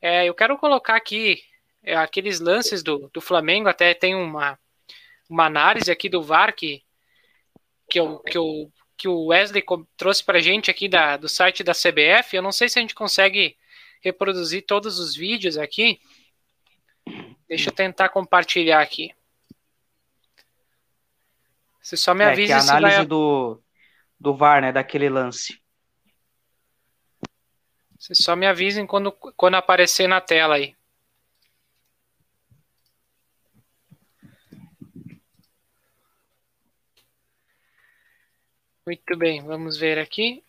É, 0.00 0.24
eu 0.24 0.34
quero 0.34 0.56
colocar 0.56 0.96
aqui 0.96 1.42
é, 1.82 1.94
aqueles 1.94 2.40
lances 2.40 2.82
do, 2.82 3.10
do 3.12 3.20
Flamengo. 3.20 3.68
Até 3.68 3.92
tem 3.92 4.14
uma 4.14 4.58
uma 5.28 5.44
análise 5.44 5.90
aqui 5.90 6.08
do 6.08 6.22
VAR 6.22 6.54
que 6.54 6.82
que 7.90 8.00
eu, 8.00 8.18
que 8.20 8.38
eu 8.38 8.72
que 8.96 9.08
o 9.08 9.26
Wesley 9.26 9.62
trouxe 9.96 10.24
para 10.24 10.40
gente 10.40 10.70
aqui 10.70 10.88
da, 10.88 11.18
do 11.18 11.28
site 11.28 11.62
da 11.62 11.72
CBF. 11.74 12.34
Eu 12.34 12.42
não 12.42 12.52
sei 12.52 12.68
se 12.70 12.78
a 12.78 12.82
gente 12.82 12.94
consegue 12.94 13.56
reproduzir 14.02 14.66
todos 14.66 14.98
os 14.98 15.14
vídeos 15.14 15.56
aqui. 15.56 16.00
Deixa 17.48 17.70
eu 17.70 17.74
tentar 17.74 18.08
compartilhar 18.08 18.80
aqui. 18.80 19.14
Você 21.80 21.96
só 21.96 22.14
me 22.14 22.24
avisa 22.24 22.54
é, 22.54 22.56
que 22.56 22.60
a 22.60 22.76
análise 22.76 22.96
vai... 22.98 23.06
do, 23.06 23.62
do 24.18 24.36
VAR, 24.36 24.62
né, 24.62 24.72
daquele 24.72 25.08
lance. 25.08 25.60
Você 27.98 28.14
só 28.14 28.34
me 28.34 28.46
avisem 28.46 28.86
quando, 28.86 29.12
quando 29.12 29.54
aparecer 29.54 30.08
na 30.08 30.20
tela 30.20 30.56
aí. 30.56 30.76
Muito 38.84 39.16
bem, 39.16 39.40
vamos 39.44 39.76
ver 39.76 39.98
aqui. 39.98 40.42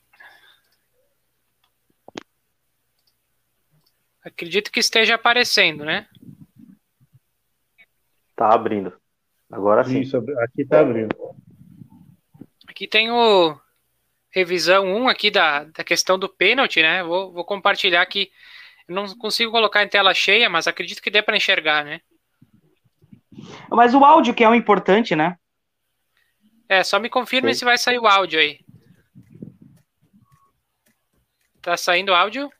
Acredito 4.23 4.71
que 4.71 4.79
esteja 4.79 5.15
aparecendo, 5.15 5.83
né? 5.83 6.07
Tá 8.35 8.53
abrindo. 8.53 8.93
Agora 9.51 9.83
sim. 9.83 9.99
Isso, 9.99 10.17
aqui 10.39 10.65
tá 10.65 10.79
abrindo. 10.79 11.15
Aqui 12.67 12.87
tem 12.87 13.11
o 13.11 13.57
revisão 14.31 14.85
1 14.85 15.07
aqui 15.09 15.29
da, 15.29 15.65
da 15.65 15.83
questão 15.83 16.17
do 16.17 16.27
pênalti, 16.27 16.81
né? 16.81 17.03
Vou, 17.03 17.31
vou 17.31 17.45
compartilhar 17.45 18.01
aqui. 18.01 18.31
Eu 18.87 18.95
não 18.95 19.07
consigo 19.15 19.51
colocar 19.51 19.83
em 19.83 19.87
tela 19.87 20.13
cheia, 20.13 20.49
mas 20.49 20.67
acredito 20.67 21.01
que 21.01 21.11
dê 21.11 21.21
para 21.21 21.37
enxergar, 21.37 21.85
né? 21.85 22.01
Mas 23.69 23.93
o 23.93 24.03
áudio 24.03 24.33
que 24.33 24.43
é 24.43 24.49
o 24.49 24.55
importante, 24.55 25.15
né? 25.15 25.37
É, 26.67 26.83
só 26.83 26.99
me 26.99 27.09
confirme 27.09 27.53
Sim. 27.53 27.59
se 27.59 27.65
vai 27.65 27.77
sair 27.77 27.99
o 27.99 28.07
áudio 28.07 28.39
aí. 28.39 28.59
Tá 31.61 31.77
saindo 31.77 32.13
áudio? 32.13 32.51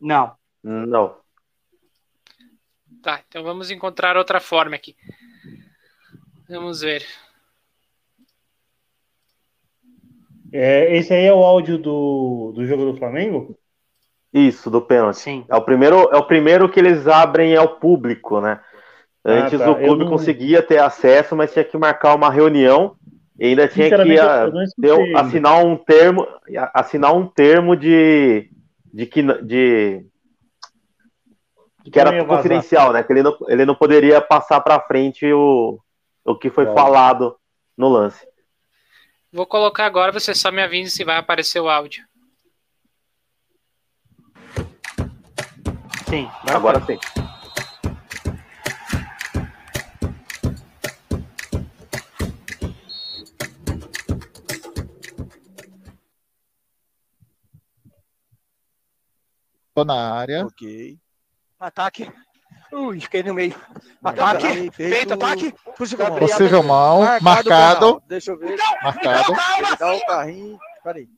Não. 0.00 0.32
Não. 0.62 1.16
Tá, 3.02 3.22
então 3.28 3.42
vamos 3.42 3.70
encontrar 3.70 4.16
outra 4.16 4.40
forma 4.40 4.76
aqui. 4.76 4.96
Vamos 6.48 6.80
ver. 6.80 7.04
É, 10.52 10.96
esse 10.96 11.12
aí 11.12 11.24
é 11.24 11.32
o 11.32 11.44
áudio 11.44 11.78
do, 11.78 12.52
do 12.54 12.66
jogo 12.66 12.90
do 12.90 12.98
Flamengo? 12.98 13.56
Isso, 14.32 14.70
do 14.70 14.80
pênalti. 14.80 15.18
Sim. 15.18 15.44
É 15.48 15.56
o 15.56 15.62
primeiro, 15.62 16.08
é 16.10 16.16
o 16.16 16.26
primeiro 16.26 16.68
que 16.68 16.80
eles 16.80 17.06
abrem 17.06 17.54
ao 17.56 17.78
público, 17.78 18.40
né? 18.40 18.60
Ah, 19.24 19.32
Antes 19.32 19.60
ah, 19.60 19.64
tá. 19.64 19.70
o 19.70 19.76
clube 19.76 20.04
não... 20.04 20.10
conseguia 20.10 20.62
ter 20.62 20.78
acesso, 20.78 21.36
mas 21.36 21.52
tinha 21.52 21.64
que 21.64 21.76
marcar 21.76 22.14
uma 22.14 22.30
reunião 22.30 22.96
e 23.38 23.46
ainda 23.46 23.68
tinha 23.68 23.88
que 23.88 24.18
a, 24.18 24.44
ah, 24.44 24.50
ter, 24.80 25.16
assinar 25.16 25.64
um 25.64 25.76
termo, 25.76 26.26
assinar 26.74 27.14
um 27.14 27.26
termo 27.26 27.76
de 27.76 28.50
de 28.92 29.06
que, 29.06 29.22
de, 29.42 30.06
que 31.90 31.98
era 31.98 32.24
confidencial, 32.24 32.92
né? 32.92 33.02
Que 33.02 33.12
ele 33.12 33.22
não, 33.22 33.36
ele 33.48 33.64
não 33.64 33.74
poderia 33.74 34.20
passar 34.20 34.60
para 34.60 34.80
frente 34.80 35.30
o, 35.32 35.78
o 36.24 36.36
que 36.36 36.50
foi 36.50 36.66
falado 36.66 37.36
no 37.76 37.88
lance. 37.88 38.26
Vou 39.32 39.46
colocar 39.46 39.86
agora, 39.86 40.12
você 40.12 40.34
só 40.34 40.50
me 40.50 40.62
avise 40.62 40.90
se 40.90 41.04
vai 41.04 41.16
aparecer 41.18 41.60
o 41.60 41.68
áudio. 41.68 42.04
Sim, 46.08 46.28
agora 46.46 46.80
sim. 46.86 46.98
Tô 59.78 59.84
na 59.84 60.12
área. 60.12 60.44
Ok. 60.44 60.98
Ataque. 61.60 62.10
Ui, 62.72 63.00
fiquei 63.00 63.22
no 63.22 63.32
meio. 63.32 63.54
Ataque, 64.02 64.72
feito, 64.72 65.14
ataque. 65.14 65.54
Possível 65.76 66.64
mal, 66.64 67.02
marcado. 67.20 67.22
marcado. 67.22 68.02
Deixa 68.08 68.32
eu 68.32 68.38
ver. 68.38 68.58
Marcado. 68.82 69.32
Dá 69.78 69.94
o 69.94 70.00
carrinho. 70.04 70.58
Peraí. 70.82 71.08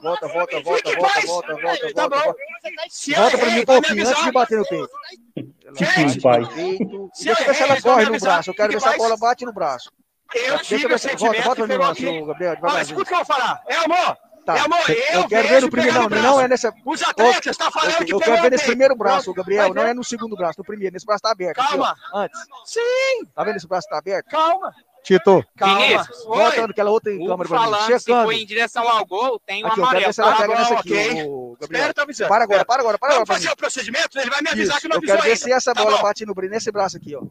Volta, 0.00 0.28
volta, 0.28 0.60
volta, 0.60 0.94
volta, 0.94 1.26
volta, 1.26 1.54
volta, 1.56 1.92
tá 1.92 2.08
volta. 2.08 2.24
Volta, 2.24 3.20
volta 3.20 3.38
pra 3.38 3.50
mim 3.50 3.60
um 3.60 3.64
pouquinho 3.64 4.08
antes 4.08 4.24
de 4.24 4.30
bater 4.30 4.58
no 4.58 4.66
peito. 4.68 4.90
Que 5.34 6.20
pai. 6.20 6.44
Deixa 6.54 7.30
eu 7.30 7.46
ver 7.46 7.54
se 7.54 7.62
ela 7.64 7.82
corre 7.82 8.04
no 8.04 8.20
braço. 8.20 8.50
Eu 8.50 8.54
quero 8.54 8.72
ver 8.74 8.80
se 8.80 8.88
a 8.88 8.96
bola 8.96 9.16
bate 9.16 9.44
no 9.44 9.52
braço. 9.52 9.90
Eu 10.32 10.58
tive 10.60 10.86
o 10.86 10.98
sentimento 10.98 11.42
volta, 11.42 11.66
volta 11.66 11.94
pra 11.96 12.10
mim, 12.12 12.26
Gabriel. 12.26 12.54
Escuta 12.80 13.02
o 13.02 13.06
que 13.06 13.12
eu 13.12 13.16
vou 13.16 13.26
falar. 13.26 13.60
É 13.66 13.74
amor. 13.74 14.16
Tá. 14.44 14.62
Amor, 14.62 14.90
eu, 14.90 15.20
eu 15.20 15.28
quero 15.28 15.48
ver 15.48 15.62
no 15.62 15.70
primeiro. 15.70 16.08
Não, 16.08 16.22
não 16.22 16.40
é 16.40 16.46
nessa. 16.46 16.72
Os 16.84 17.02
atletas, 17.02 17.56
tá 17.56 17.70
falando 17.70 17.94
eu, 18.00 18.04
que 18.04 18.14
eu 18.14 18.20
quero 18.20 18.42
ver 18.42 18.50
nesse 18.50 18.66
primeiro 18.66 18.94
braço, 18.94 19.32
Gabriel. 19.32 19.72
Não 19.72 19.82
é 19.82 19.94
no 19.94 20.04
segundo 20.04 20.36
braço, 20.36 20.58
no 20.58 20.64
primeiro. 20.64 20.92
Nesse 20.92 21.06
braço 21.06 21.22
tá 21.22 21.30
aberto. 21.30 21.56
Calma. 21.56 21.92
Aqui, 21.92 22.00
antes. 22.14 22.40
Sim. 22.66 23.24
Tá 23.34 23.42
vendo 23.42 23.56
esse 23.56 23.66
braço 23.66 23.88
tá 23.88 23.96
aberto? 23.96 24.26
Calma. 24.26 24.74
Tito. 25.02 25.44
Calma. 25.56 26.08
Volta 26.26 26.66
naquela 26.66 26.90
outra 26.90 27.10
câmera 27.12 27.48
pra 27.48 27.60
mim. 27.66 27.72
Checando. 27.86 28.00
Se 28.00 28.24
foi 28.24 28.36
em 28.36 28.46
direção 28.46 28.88
ao 28.88 29.06
gol, 29.06 29.40
tem 29.46 29.64
um 29.64 29.68
aqui, 29.68 29.80
amarelo. 29.80 29.86
Aqui, 29.86 29.86
eu 29.86 29.88
quero 29.88 30.06
ver 30.06 30.14
se 30.14 30.20
ela 30.20 30.36
pega 30.36 30.54
nessa 30.54 30.74
aqui, 30.74 31.22
o 31.26 31.56
Gabriel. 31.60 31.94
Tá 31.94 32.06
para 32.28 32.44
agora, 32.44 32.64
para 32.64 32.80
agora, 32.80 32.98
para 32.98 33.08
agora. 33.08 33.24
Vamos 33.24 33.28
fazer 33.28 33.50
o 33.50 33.56
procedimento, 33.56 34.18
ele 34.18 34.30
vai 34.30 34.42
me 34.42 34.50
avisar 34.50 34.80
que 34.80 34.88
não 34.88 34.96
avisou 34.96 35.14
Eu 35.14 35.20
quero 35.20 35.30
ver 35.30 35.36
se 35.38 35.52
essa 35.52 35.72
tá 35.72 35.82
bola 35.82 36.02
bate 36.02 36.26
no 36.26 36.34
nesse 36.34 36.70
braço 36.70 36.96
aqui, 36.96 37.16
ó. 37.16 37.22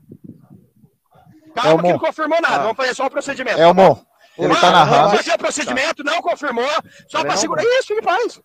Calma, 1.53 1.83
que 1.83 1.89
não 1.89 1.99
confirmou 1.99 2.41
nada. 2.41 2.59
Vamos 2.59 2.77
fazer 2.77 2.95
só 2.95 3.05
o 3.05 3.09
procedimento. 3.09 3.59
É, 3.59 3.63
Elmon. 3.63 3.97
Ele 4.37 4.55
tá 4.55 4.71
narrando. 4.71 5.09
Vai 5.09 5.17
fazer 5.17 5.33
o 5.33 5.37
procedimento, 5.37 6.03
não 6.03 6.21
confirmou. 6.21 6.69
Só 7.07 7.21
para 7.21 7.37
segurar. 7.37 7.63
Isso, 7.63 7.93
ele 7.93 8.01
faz. 8.01 8.41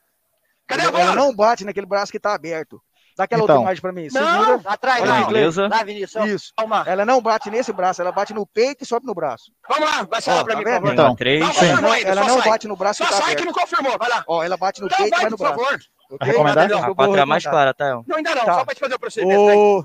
Cadê 0.66 0.86
a 0.86 0.90
bola? 0.90 1.02
Ela 1.02 1.14
não 1.14 1.34
bate 1.34 1.64
naquele 1.64 1.86
braço 1.86 2.12
que 2.12 2.20
tá 2.20 2.34
aberto. 2.34 2.80
Dá 3.16 3.24
aquela 3.24 3.42
então. 3.42 3.56
outra 3.56 3.70
imagem 3.70 3.82
pra 3.82 3.92
mim. 3.92 4.08
Segura. 4.08 4.30
Não, 4.30 4.62
atrás, 4.64 5.04
não. 5.04 5.26
Beleza. 5.26 5.66
Lá, 5.66 5.82
Vinícius. 5.82 6.24
Isso. 6.26 6.52
Calma. 6.56 6.84
Ela 6.86 7.04
não 7.04 7.20
bate 7.20 7.50
nesse 7.50 7.72
braço, 7.72 8.00
ela 8.00 8.12
bate 8.12 8.32
no 8.32 8.46
peito 8.46 8.84
e 8.84 8.86
sobe 8.86 9.06
no 9.06 9.14
braço. 9.14 9.50
Vamos 9.68 9.90
lá, 9.90 10.04
vai 10.04 10.20
lá 10.24 10.44
pra 10.44 10.54
tá 10.54 10.58
mim, 10.58 10.64
por 10.64 10.72
favor. 10.72 10.92
Então, 10.92 11.16
três. 11.16 11.40
Não, 11.40 11.94
ela 11.94 12.24
não 12.24 12.40
bate 12.42 12.68
no 12.68 12.76
braço 12.76 12.98
só 12.98 13.08
que 13.08 13.16
tá 13.16 13.22
sai 13.22 13.34
que 13.34 13.44
não 13.44 13.52
confirmou, 13.52 13.98
vai 13.98 14.08
lá. 14.08 14.22
Ó, 14.28 14.44
ela 14.44 14.56
bate 14.56 14.80
no 14.80 14.86
então 14.86 14.98
peito 14.98 15.16
e 15.16 15.20
vai 15.20 15.30
no 15.30 15.36
braço. 15.36 15.54
Por 15.54 15.64
favor. 15.64 15.80
Okay? 16.10 16.28
Recomendar? 16.30 16.72
A 16.72 16.94
quatro 16.94 17.16
é 17.16 17.24
mais 17.24 17.44
clara, 17.44 17.74
tá? 17.74 18.00
Não, 18.06 18.16
ainda 18.16 18.34
não, 18.36 18.44
tá. 18.44 18.54
só 18.54 18.64
pra 18.64 18.74
te 18.74 18.80
fazer 18.80 18.94
o 18.94 19.00
procedimento. 19.00 19.40
Ô... 19.40 19.84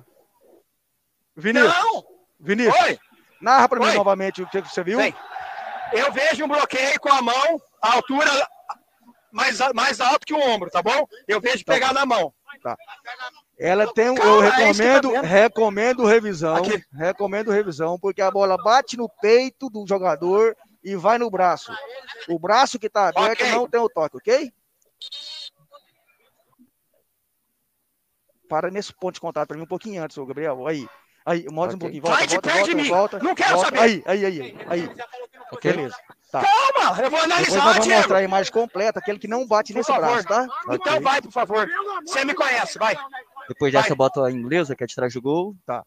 Vinícius. 1.35 1.73
Não. 1.73 2.03
Vinícius. 2.39 2.83
Oi. 2.83 2.99
Narra 3.41 3.67
pra 3.67 3.79
mim 3.79 3.93
novamente 3.95 4.43
o 4.43 4.47
que 4.47 4.61
você 4.61 4.83
viu. 4.83 4.99
Vem 4.99 5.13
eu 5.93 6.11
vejo 6.11 6.45
um 6.45 6.47
bloqueio 6.47 6.99
com 6.99 7.09
a 7.09 7.21
mão, 7.21 7.61
a 7.81 7.95
altura 7.95 8.29
mais, 9.31 9.59
mais 9.73 9.99
alto 9.99 10.25
que 10.25 10.33
o 10.33 10.39
ombro, 10.39 10.69
tá 10.69 10.81
bom? 10.81 11.07
Eu 11.27 11.41
vejo 11.41 11.63
tá. 11.63 11.73
pegar 11.73 11.93
na 11.93 12.05
mão. 12.05 12.33
Tá. 12.61 12.77
Ela 13.57 13.91
tem 13.93 14.09
um, 14.09 14.17
eu 14.17 14.43
é 14.43 14.49
recomendo, 14.49 15.11
tá 15.13 15.21
recomendo 15.21 16.05
revisão, 16.05 16.55
Aqui. 16.55 16.83
recomendo 16.91 17.51
revisão, 17.51 17.99
porque 17.99 18.21
a 18.21 18.29
bola 18.29 18.57
bate 18.57 18.97
no 18.97 19.09
peito 19.09 19.69
do 19.69 19.85
jogador 19.87 20.55
e 20.83 20.95
vai 20.95 21.17
no 21.17 21.29
braço. 21.29 21.71
O 22.27 22.37
braço 22.37 22.77
que 22.77 22.89
tá 22.89 23.09
aberto 23.09 23.41
okay. 23.41 23.51
não 23.51 23.67
tem 23.67 23.79
o 23.79 23.89
toque, 23.89 24.17
ok? 24.17 24.51
Para 28.49 28.69
nesse 28.69 28.93
ponto 28.93 29.15
de 29.15 29.21
contato 29.21 29.47
para 29.47 29.57
mim 29.57 29.63
um 29.63 29.67
pouquinho 29.67 30.03
antes, 30.03 30.17
Gabriel. 30.17 30.67
Aí. 30.67 30.87
Aí, 31.25 31.45
mostra 31.49 31.75
okay. 31.75 31.75
um 31.75 31.79
pouquinho. 31.79 32.03
Volta, 32.03 32.27
volta, 32.27 32.51
volta, 32.51 32.89
volta, 32.89 33.19
Não 33.19 33.35
quero 33.35 33.55
volta. 33.55 33.65
saber. 33.65 33.79
Aí, 33.79 34.03
aí, 34.05 34.25
aí, 34.25 34.57
aí. 34.67 34.91
Okay. 35.51 35.73
Beleza. 35.73 35.95
Tá. 36.31 36.41
Calma, 36.41 37.01
eu 37.01 37.11
vou 37.11 37.19
analisar, 37.19 37.51
Depois 37.51 37.63
nós 37.63 37.77
vamos 37.77 37.95
mostrar 37.95 38.17
a 38.17 38.23
imagem 38.23 38.51
completa, 38.51 38.99
aquele 38.99 39.19
que 39.19 39.27
não 39.27 39.45
bate 39.47 39.71
por 39.71 39.77
nesse 39.77 39.91
favor. 39.91 40.23
braço, 40.23 40.27
tá? 40.27 40.47
Então 40.71 40.93
okay. 40.93 40.99
vai, 40.99 41.21
por 41.21 41.31
favor. 41.31 41.69
Você 42.05 42.25
me 42.25 42.33
conhece, 42.33 42.79
vai. 42.79 42.95
Depois 43.47 43.71
dessa 43.71 43.91
eu 43.91 43.95
boto 43.95 44.23
a 44.23 44.31
inglesa, 44.31 44.75
que 44.75 44.83
é 44.83 44.87
de 44.87 44.95
trás 44.95 45.13
do 45.13 45.21
gol. 45.21 45.55
Tá. 45.65 45.85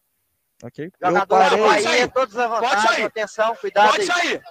Ok. 0.63 0.89
Eu 0.99 1.09
Jogador 1.09 1.27
parei. 1.37 1.63
Havaí 1.63 1.99
é 1.99 2.07
todos 2.07 2.37
à 2.37 2.49
Pode 2.49 2.81
sair. 2.81 3.03
atenção, 3.03 3.55
cuidado 3.57 3.89
Pode 3.91 4.01
aí. 4.01 4.07
sair. 4.07 4.41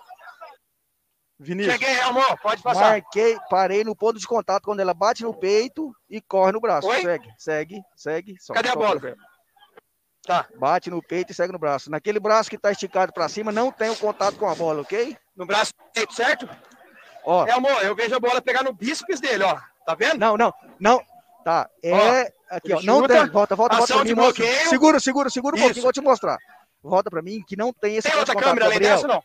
Vinícius. 1.38 1.75
Cheguei, 1.75 2.01
amor. 2.01 2.38
Pode 2.42 2.62
passar. 2.62 2.90
Marquei, 2.90 3.37
parei 3.51 3.85
no 3.85 3.94
ponto 3.96 4.18
de 4.18 4.27
contato 4.27 4.64
quando 4.64 4.81
ela 4.81 4.94
bate 4.94 5.22
no 5.22 5.35
peito 5.35 5.94
e 6.09 6.20
corre 6.20 6.53
no 6.53 6.61
braço. 6.61 6.88
Oi? 6.88 7.03
Segue, 7.03 7.29
segue, 7.37 7.83
segue. 7.94 8.37
Só, 8.38 8.55
Cadê 8.55 8.68
a 8.68 8.72
só 8.72 8.79
bola? 8.79 9.01
pro 9.01 9.11
pé. 9.11 9.16
Tá. 10.26 10.46
Bate 10.56 10.90
no 10.90 11.00
peito 11.02 11.30
e 11.30 11.34
segue 11.34 11.52
no 11.52 11.58
braço. 11.58 11.90
Naquele 11.90 12.18
braço 12.18 12.50
que 12.50 12.58
tá 12.58 12.72
esticado 12.72 13.12
pra 13.12 13.28
cima, 13.28 13.52
não 13.52 13.70
tem 13.70 13.88
o 13.90 13.96
contato 13.96 14.36
com 14.36 14.48
a 14.48 14.54
bola, 14.54 14.82
ok? 14.82 15.16
No 15.36 15.46
braço 15.46 15.72
direito, 15.94 16.12
certo? 16.14 16.48
Ó, 17.24 17.46
É, 17.46 17.52
amor, 17.52 17.80
eu 17.82 17.94
vejo 17.94 18.14
a 18.14 18.20
bola 18.20 18.42
pegar 18.42 18.62
no 18.62 18.72
bíceps 18.72 19.20
dele, 19.20 19.44
ó. 19.44 19.56
Tá 19.86 19.94
vendo? 19.94 20.18
não, 20.18 20.36
não, 20.36 20.52
não. 20.80 21.00
Tá, 21.44 21.68
é. 21.82 22.32
aqui, 22.50 22.72
ó. 22.74 22.82
Não 22.82 23.02
chuta, 23.02 23.08
tem. 23.22 23.26
Volta, 23.30 23.54
volta, 23.54 23.76
volta 23.76 23.94
pra 23.94 24.04
mim. 24.04 24.14
bloqueio. 24.16 24.68
Segura, 24.68 24.98
segura, 24.98 25.30
segura 25.30 25.54
um 25.54 25.58
Isso. 25.58 25.66
pouquinho, 25.66 25.82
vou 25.84 25.92
te 25.92 26.00
mostrar. 26.00 26.38
Volta 26.82 27.08
pra 27.08 27.22
mim 27.22 27.42
que 27.46 27.56
não 27.56 27.72
tem 27.72 27.96
esse 27.96 28.08
Tem 28.08 28.18
outra 28.18 28.34
contato, 28.34 28.48
câmera 28.48 28.66
além 28.66 28.78
Gabriel. 28.80 28.96
dessa, 28.96 29.06
não? 29.08 29.22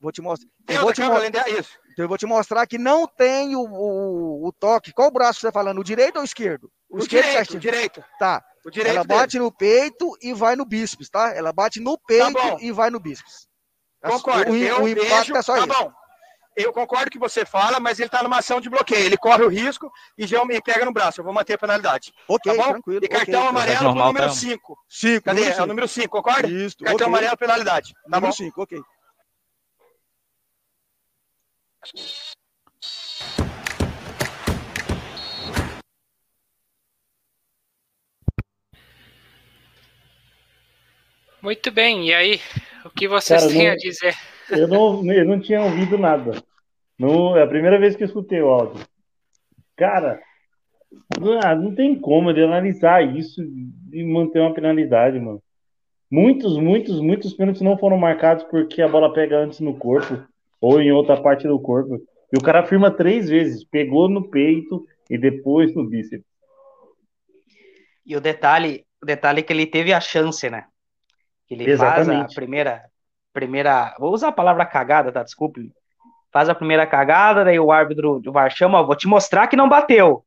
Vou 0.00 0.12
te 0.12 0.22
mostrar. 0.22 0.48
Tem 0.66 0.76
Eu 0.76 0.80
vou 0.82 0.88
outra 0.90 1.02
câmera 1.04 1.20
além 1.20 1.30
dessa? 1.32 1.50
Isso. 1.50 1.70
Então 1.92 2.04
eu 2.04 2.08
vou 2.08 2.18
te 2.18 2.26
mostrar 2.26 2.66
que 2.66 2.78
não 2.78 3.06
tem 3.06 3.54
o, 3.56 3.60
o, 3.62 4.46
o 4.48 4.52
toque. 4.52 4.92
Qual 4.92 5.10
braço 5.10 5.40
você 5.40 5.46
tá 5.48 5.52
falando? 5.52 5.78
O 5.80 5.84
direito 5.84 6.16
ou 6.16 6.22
o 6.22 6.24
esquerdo? 6.24 6.70
O, 6.88 6.96
O 6.96 6.98
esquerdo 7.00 7.22
direito, 7.24 7.36
certinho. 7.36 7.58
o 7.58 7.60
direito. 7.60 8.04
Tá. 8.18 8.44
O 8.64 8.70
direito 8.70 8.94
Ela 8.96 9.04
dele. 9.04 9.20
bate 9.20 9.38
no 9.38 9.50
peito 9.52 10.16
e 10.22 10.32
vai 10.32 10.54
no 10.54 10.64
bíceps, 10.64 11.08
tá? 11.10 11.34
Ela 11.34 11.52
bate 11.52 11.80
no 11.80 11.98
peito 11.98 12.32
bom. 12.32 12.58
e 12.60 12.70
vai 12.70 12.90
no 12.90 13.00
bíceps. 13.00 13.48
Concordo. 14.02 14.52
O, 14.52 14.56
eu 14.56 14.82
o 14.82 14.88
impacto 14.88 15.08
vejo, 15.10 15.36
é 15.36 15.42
só 15.42 15.54
tá 15.56 15.60
isso. 15.66 15.68
bom. 15.68 15.92
Eu 16.54 16.70
concordo 16.72 17.10
que 17.10 17.18
você 17.18 17.46
fala, 17.46 17.80
mas 17.80 17.98
ele 17.98 18.10
tá 18.10 18.22
numa 18.22 18.38
ação 18.38 18.60
de 18.60 18.68
bloqueio. 18.68 19.06
Ele 19.06 19.16
corre 19.16 19.42
o 19.42 19.48
risco 19.48 19.90
e 20.18 20.26
já 20.26 20.44
me 20.44 20.60
pega 20.60 20.84
no 20.84 20.92
braço. 20.92 21.20
Eu 21.20 21.24
vou 21.24 21.32
manter 21.32 21.54
a 21.54 21.58
penalidade. 21.58 22.12
Ok, 22.28 22.54
Tá 22.54 22.62
bom? 22.62 22.72
tranquilo. 22.72 23.00
E 23.02 23.08
cartão 23.08 23.40
ok. 23.40 23.48
amarelo 23.48 23.78
pro 23.78 23.84
normal, 23.86 24.06
número 24.08 24.26
tá? 24.26 24.34
5. 24.34 24.78
Cinco, 24.88 25.24
Cadê? 25.24 25.40
número 25.40 25.58
É 25.58 25.62
o 25.62 25.66
número 25.66 25.88
5, 25.88 26.08
concorda? 26.08 26.46
cinco. 26.48 26.60
Isso, 26.60 26.76
Cartão 26.78 26.94
ok. 26.94 27.06
amarelo, 27.06 27.36
penalidade. 27.38 27.94
Tá 27.94 28.00
Número 28.04 28.26
bom? 28.26 28.32
5, 28.32 28.62
ok. 28.62 28.82
Muito 41.42 41.70
bem, 41.72 42.08
e 42.08 42.14
aí? 42.14 42.40
O 42.84 42.90
que 42.90 43.08
vocês 43.08 43.40
Cara, 43.40 43.52
têm 43.52 43.66
não- 43.66 43.72
a 43.72 43.76
dizer? 43.76 44.14
Eu 44.50 44.68
não, 44.68 45.12
eu 45.12 45.24
não 45.24 45.40
tinha 45.40 45.62
ouvido 45.62 45.98
nada. 45.98 46.42
Não, 46.98 47.36
é 47.36 47.42
a 47.42 47.46
primeira 47.46 47.78
vez 47.78 47.96
que 47.96 48.02
eu 48.02 48.06
escutei 48.06 48.40
o 48.40 48.48
áudio. 48.48 48.84
Cara, 49.76 50.20
não, 51.18 51.40
ah, 51.42 51.54
não 51.54 51.74
tem 51.74 51.98
como 51.98 52.30
ele 52.30 52.44
analisar 52.44 53.02
isso 53.16 53.42
e 53.92 54.04
manter 54.04 54.40
uma 54.40 54.54
penalidade, 54.54 55.18
mano. 55.18 55.42
Muitos, 56.10 56.58
muitos, 56.58 57.00
muitos 57.00 57.32
pênaltis 57.32 57.62
não 57.62 57.78
foram 57.78 57.96
marcados 57.96 58.44
porque 58.44 58.82
a 58.82 58.88
bola 58.88 59.12
pega 59.12 59.38
antes 59.38 59.60
no 59.60 59.74
corpo 59.76 60.22
ou 60.60 60.80
em 60.80 60.92
outra 60.92 61.20
parte 61.20 61.48
do 61.48 61.58
corpo. 61.58 61.96
E 62.32 62.36
o 62.38 62.42
cara 62.42 62.60
afirma 62.60 62.90
três 62.90 63.28
vezes: 63.28 63.64
pegou 63.64 64.08
no 64.08 64.28
peito 64.28 64.86
e 65.08 65.16
depois 65.18 65.74
no 65.74 65.88
bíceps. 65.88 66.26
E 68.04 68.14
o 68.16 68.20
detalhe, 68.20 68.84
o 69.02 69.06
detalhe 69.06 69.40
é 69.40 69.42
que 69.42 69.52
ele 69.52 69.66
teve 69.66 69.92
a 69.92 70.00
chance, 70.00 70.48
né? 70.50 70.66
Ele 71.52 71.68
faz 71.68 72.08
a 72.08 72.14
Exatamente. 72.14 72.34
primeira, 72.34 72.82
primeira, 73.32 73.94
vou 73.98 74.12
usar 74.12 74.28
a 74.28 74.32
palavra 74.32 74.64
cagada, 74.66 75.12
tá? 75.12 75.22
Desculpe. 75.22 75.70
Faz 76.32 76.48
a 76.48 76.54
primeira 76.54 76.86
cagada, 76.86 77.44
daí 77.44 77.60
o 77.60 77.70
árbitro 77.70 78.18
do 78.20 78.32
VAR 78.32 78.50
chama, 78.50 78.80
ó, 78.80 78.84
vou 78.84 78.96
te 78.96 79.06
mostrar 79.06 79.46
que 79.48 79.56
não 79.56 79.68
bateu. 79.68 80.24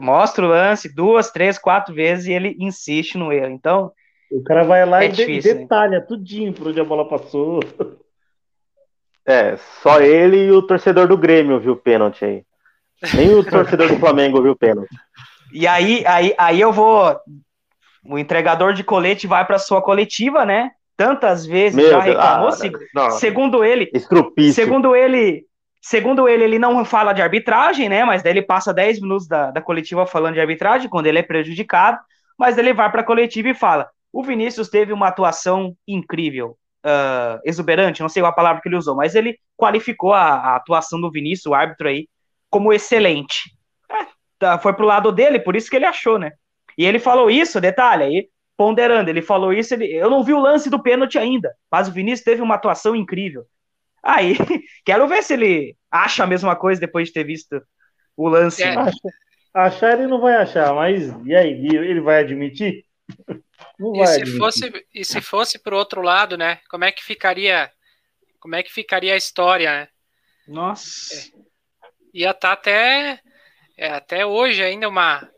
Mostra 0.00 0.44
o 0.46 0.48
lance 0.48 0.94
duas, 0.94 1.30
três, 1.30 1.58
quatro 1.58 1.94
vezes 1.94 2.26
e 2.26 2.32
ele 2.32 2.56
insiste 2.58 3.18
no 3.18 3.32
erro. 3.32 3.50
Então, 3.52 3.92
O 4.30 4.42
cara 4.42 4.62
vai 4.62 4.86
lá 4.86 5.02
É 5.02 5.06
e 5.06 5.08
de- 5.10 5.16
difícil, 5.16 5.54
né? 5.56 5.60
detalha 5.62 6.00
tudinho 6.00 6.52
por 6.52 6.68
onde 6.68 6.80
a 6.80 6.84
bola 6.84 7.08
passou. 7.08 7.60
É, 9.26 9.56
só 9.82 10.00
ele 10.00 10.46
e 10.46 10.50
o 10.52 10.62
torcedor 10.62 11.06
do 11.06 11.16
Grêmio 11.18 11.60
viu 11.60 11.72
o 11.74 11.76
pênalti 11.76 12.24
aí. 12.24 12.44
Nem 13.14 13.34
o 13.34 13.42
torcedor 13.44 13.88
do 13.88 13.98
Flamengo 13.98 14.42
viu 14.42 14.52
o 14.52 14.56
pênalti. 14.56 14.94
E 15.52 15.66
aí, 15.66 16.06
aí, 16.06 16.34
aí 16.38 16.60
eu 16.60 16.72
vou. 16.72 17.18
O 18.04 18.18
entregador 18.18 18.72
de 18.72 18.82
colete 18.82 19.26
vai 19.26 19.44
para 19.44 19.58
sua 19.58 19.82
coletiva, 19.82 20.44
né? 20.44 20.70
Tantas 20.96 21.46
vezes 21.46 21.76
Meu 21.76 21.90
já 21.90 22.00
Deus, 22.00 22.16
reclamou. 22.16 22.48
ah, 22.48 22.52
se- 22.52 22.72
não, 22.94 23.10
segundo 23.12 23.64
ele, 23.64 23.90
estrupício. 23.94 24.54
segundo 24.54 24.94
ele, 24.94 25.44
segundo 25.80 26.28
ele, 26.28 26.44
ele 26.44 26.58
não 26.58 26.84
fala 26.84 27.12
de 27.12 27.22
arbitragem, 27.22 27.88
né? 27.88 28.04
Mas 28.04 28.22
daí 28.22 28.32
ele 28.32 28.42
passa 28.42 28.72
10 28.72 29.00
minutos 29.00 29.26
da, 29.26 29.50
da 29.50 29.60
coletiva 29.62 30.06
falando 30.06 30.34
de 30.34 30.40
arbitragem, 30.40 30.88
quando 30.88 31.06
ele 31.06 31.18
é 31.18 31.22
prejudicado. 31.22 31.98
Mas 32.38 32.56
ele 32.58 32.72
vai 32.72 32.90
para 32.90 33.02
a 33.02 33.04
coletiva 33.04 33.48
e 33.48 33.54
fala: 33.54 33.88
o 34.12 34.22
Vinícius 34.22 34.68
teve 34.68 34.92
uma 34.92 35.08
atuação 35.08 35.74
incrível, 35.86 36.56
ah, 36.84 37.38
exuberante, 37.44 38.00
não 38.02 38.08
sei 38.08 38.22
a 38.22 38.32
palavra 38.32 38.60
que 38.62 38.68
ele 38.68 38.76
usou, 38.76 38.94
mas 38.96 39.14
ele 39.14 39.38
qualificou 39.56 40.12
a, 40.14 40.34
a 40.34 40.56
atuação 40.56 41.00
do 41.00 41.10
Vinícius, 41.10 41.46
o 41.46 41.54
árbitro 41.54 41.88
aí, 41.88 42.08
como 42.50 42.72
excelente. 42.72 43.50
É, 43.90 44.06
tá, 44.38 44.58
foi 44.58 44.72
pro 44.74 44.86
lado 44.86 45.12
dele, 45.12 45.38
por 45.38 45.54
isso 45.56 45.70
que 45.70 45.76
ele 45.76 45.86
achou, 45.86 46.18
né? 46.18 46.30
E 46.80 46.84
ele 46.86 46.98
falou 46.98 47.30
isso, 47.30 47.60
detalhe, 47.60 48.04
aí, 48.04 48.28
ponderando, 48.56 49.10
ele 49.10 49.20
falou 49.20 49.52
isso, 49.52 49.74
ele, 49.74 49.86
eu 49.94 50.08
não 50.08 50.24
vi 50.24 50.32
o 50.32 50.40
lance 50.40 50.70
do 50.70 50.82
pênalti 50.82 51.18
ainda, 51.18 51.54
mas 51.70 51.88
o 51.88 51.92
Vinícius 51.92 52.24
teve 52.24 52.40
uma 52.40 52.54
atuação 52.54 52.96
incrível. 52.96 53.44
Aí, 54.02 54.34
quero 54.86 55.06
ver 55.06 55.22
se 55.22 55.34
ele 55.34 55.76
acha 55.90 56.24
a 56.24 56.26
mesma 56.26 56.56
coisa 56.56 56.80
depois 56.80 57.08
de 57.08 57.14
ter 57.14 57.24
visto 57.24 57.60
o 58.16 58.28
lance. 58.30 58.62
É. 58.62 58.68
Acha- 58.68 58.98
Achar 59.52 59.98
ele 59.98 60.06
não 60.06 60.20
vai 60.20 60.36
achar, 60.36 60.72
mas 60.74 61.08
e 61.26 61.34
aí? 61.34 61.66
Ele 61.66 62.00
vai 62.00 62.20
admitir? 62.20 62.84
Não 63.78 63.92
E 63.94 63.98
vai 63.98 64.06
se 64.06 64.20
admitir. 64.22 64.38
fosse, 64.38 64.86
e 64.94 65.04
se 65.04 65.20
fosse 65.20 65.58
pro 65.58 65.76
outro 65.76 66.00
lado, 66.02 66.36
né? 66.38 66.60
Como 66.70 66.84
é 66.84 66.92
que 66.92 67.02
ficaria? 67.02 67.70
Como 68.40 68.54
é 68.56 68.62
que 68.62 68.72
ficaria 68.72 69.14
a 69.14 69.18
história, 69.18 69.70
né? 69.72 69.88
Nossa. 70.46 71.30
Ia 72.12 72.30
estar 72.30 72.52
até 72.52 73.20
é, 73.76 73.88
até 73.92 74.26
hoje 74.26 74.62
ainda 74.62 74.88
uma 74.88 75.28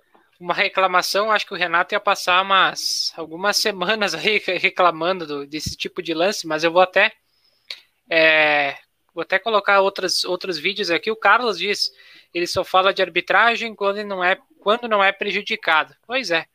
uma 0.43 0.55
reclamação. 0.55 1.31
Acho 1.31 1.47
que 1.47 1.55
o 1.55 1.57
Renato 1.57 1.95
ia 1.95 2.01
passar 2.01 2.43
umas 2.43 3.13
algumas 3.17 3.57
semanas 3.57 4.15
aí 4.17 4.39
reclamando 4.61 5.27
do- 5.27 5.47
desse 5.47 5.77
tipo 5.77 6.03
de 6.03 6.15
lance, 6.15 6.47
mas 6.47 6.65
eu 6.65 6.73
vou 6.73 6.83
até 6.83 7.13
é, 8.11 8.77
vou 9.15 9.23
até 9.23 9.39
colocar 9.39 9.81
outros 9.81 10.25
outros 10.25 10.59
vídeos 10.59 10.91
aqui. 10.91 11.11
O 11.11 11.17
Carlos 11.17 11.59
diz 11.59 11.91
ele 12.35 12.47
só 12.47 12.65
fala 12.65 12.93
de 12.95 13.03
arbitragem 13.03 13.75
quando 13.75 14.03
não 14.05 14.23
é 14.25 14.39
quando 14.61 14.89
não 14.89 15.03
é 15.03 15.13
prejudicado. 15.13 15.95
Pois 16.07 16.31
é. 16.31 16.47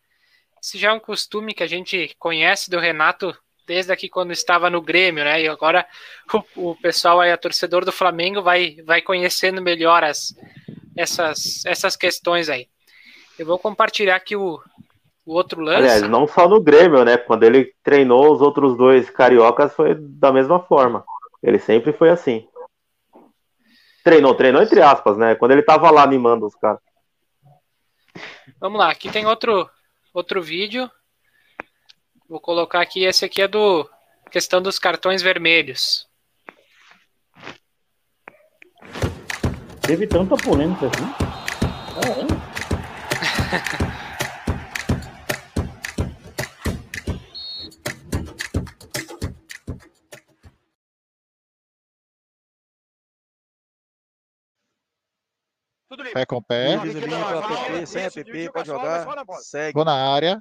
Esse 0.64 0.78
já 0.78 0.90
é 0.90 0.94
um 0.94 1.00
costume 1.00 1.54
que 1.54 1.64
a 1.64 1.68
gente 1.68 2.16
conhece 2.20 2.70
do 2.70 2.80
Renato 2.80 3.38
desde 3.66 3.92
aqui 3.92 4.10
quando 4.10 4.32
estava 4.32 4.70
no 4.70 4.82
Grêmio, 4.82 5.24
né? 5.24 5.42
E 5.42 5.48
agora 5.48 5.86
o, 6.56 6.72
o 6.72 6.76
pessoal 6.78 7.22
aí, 7.22 7.32
a 7.32 7.38
torcedor 7.38 7.86
do 7.86 7.92
Flamengo, 7.92 8.42
vai, 8.42 8.78
vai 8.86 9.02
conhecendo 9.02 9.62
melhor 9.62 10.04
as, 10.04 10.34
essas, 10.96 11.66
essas 11.66 11.96
questões 11.96 12.50
aí. 12.50 12.68
Eu 13.38 13.46
vou 13.46 13.60
compartilhar 13.60 14.16
aqui 14.16 14.36
o, 14.36 14.60
o 15.26 15.34
outro 15.34 15.62
lance. 15.62 15.78
Aliás, 15.78 16.02
não 16.04 16.28
só 16.28 16.48
no 16.48 16.60
Grêmio, 16.60 17.04
né? 17.04 17.18
Quando 17.18 17.44
ele 17.44 17.74
treinou 17.84 18.34
os 18.34 18.42
outros 18.42 18.76
dois 18.76 19.10
cariocas 19.10 19.74
foi 19.74 19.96
da 19.96 20.32
mesma 20.32 20.60
forma. 20.60 21.06
Ele 21.44 21.60
sempre 21.60 21.94
foi 21.94 22.10
assim. 22.10 22.48
Treinou, 24.04 24.34
treinou 24.34 24.62
entre 24.62 24.82
aspas, 24.82 25.18
né? 25.18 25.36
Quando 25.36 25.52
ele 25.52 25.62
tava 25.62 25.92
lá 25.92 26.02
animando 26.02 26.46
os 26.46 26.56
caras. 26.56 26.80
Vamos 28.60 28.80
lá, 28.80 28.90
aqui 28.90 29.12
tem 29.12 29.26
outro, 29.28 29.70
outro 30.14 30.42
vídeo. 30.42 30.90
Vou 32.28 32.40
colocar 32.40 32.82
aqui, 32.82 33.04
esse 33.04 33.24
aqui 33.24 33.42
é 33.42 33.48
do 33.48 33.88
questão 34.32 34.62
dos 34.62 34.80
cartões 34.80 35.22
vermelhos. 35.22 36.08
Teve 39.82 40.08
tanta 40.08 40.36
polêmica 40.36 40.88
assim? 40.88 41.14
Caramba. 42.02 42.37
Tudo 55.90 56.04
livre. 56.04 56.14
Pé 56.14 56.26
com 56.26 56.42
pé. 56.42 56.78
Desvio 56.80 57.08
limpo, 57.08 57.16
app, 57.16 57.88
sem 57.88 58.04
app, 58.04 58.52
pode 58.52 58.68
jogar. 58.68 59.08
Segue. 59.42 59.74
Gol 59.74 59.86
na 59.86 60.14
área. 60.14 60.38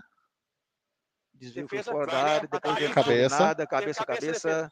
Desvio 1.32 1.62
Defesa, 1.64 1.92
fora 1.92 2.06
da 2.06 2.22
área, 2.22 2.48
depois 2.48 2.78
vem 2.78 2.92
cabeça. 2.92 3.38
nada, 3.38 3.66
cabeça, 3.66 4.04
Cabeça, 4.04 4.48
cabeça. 4.48 4.70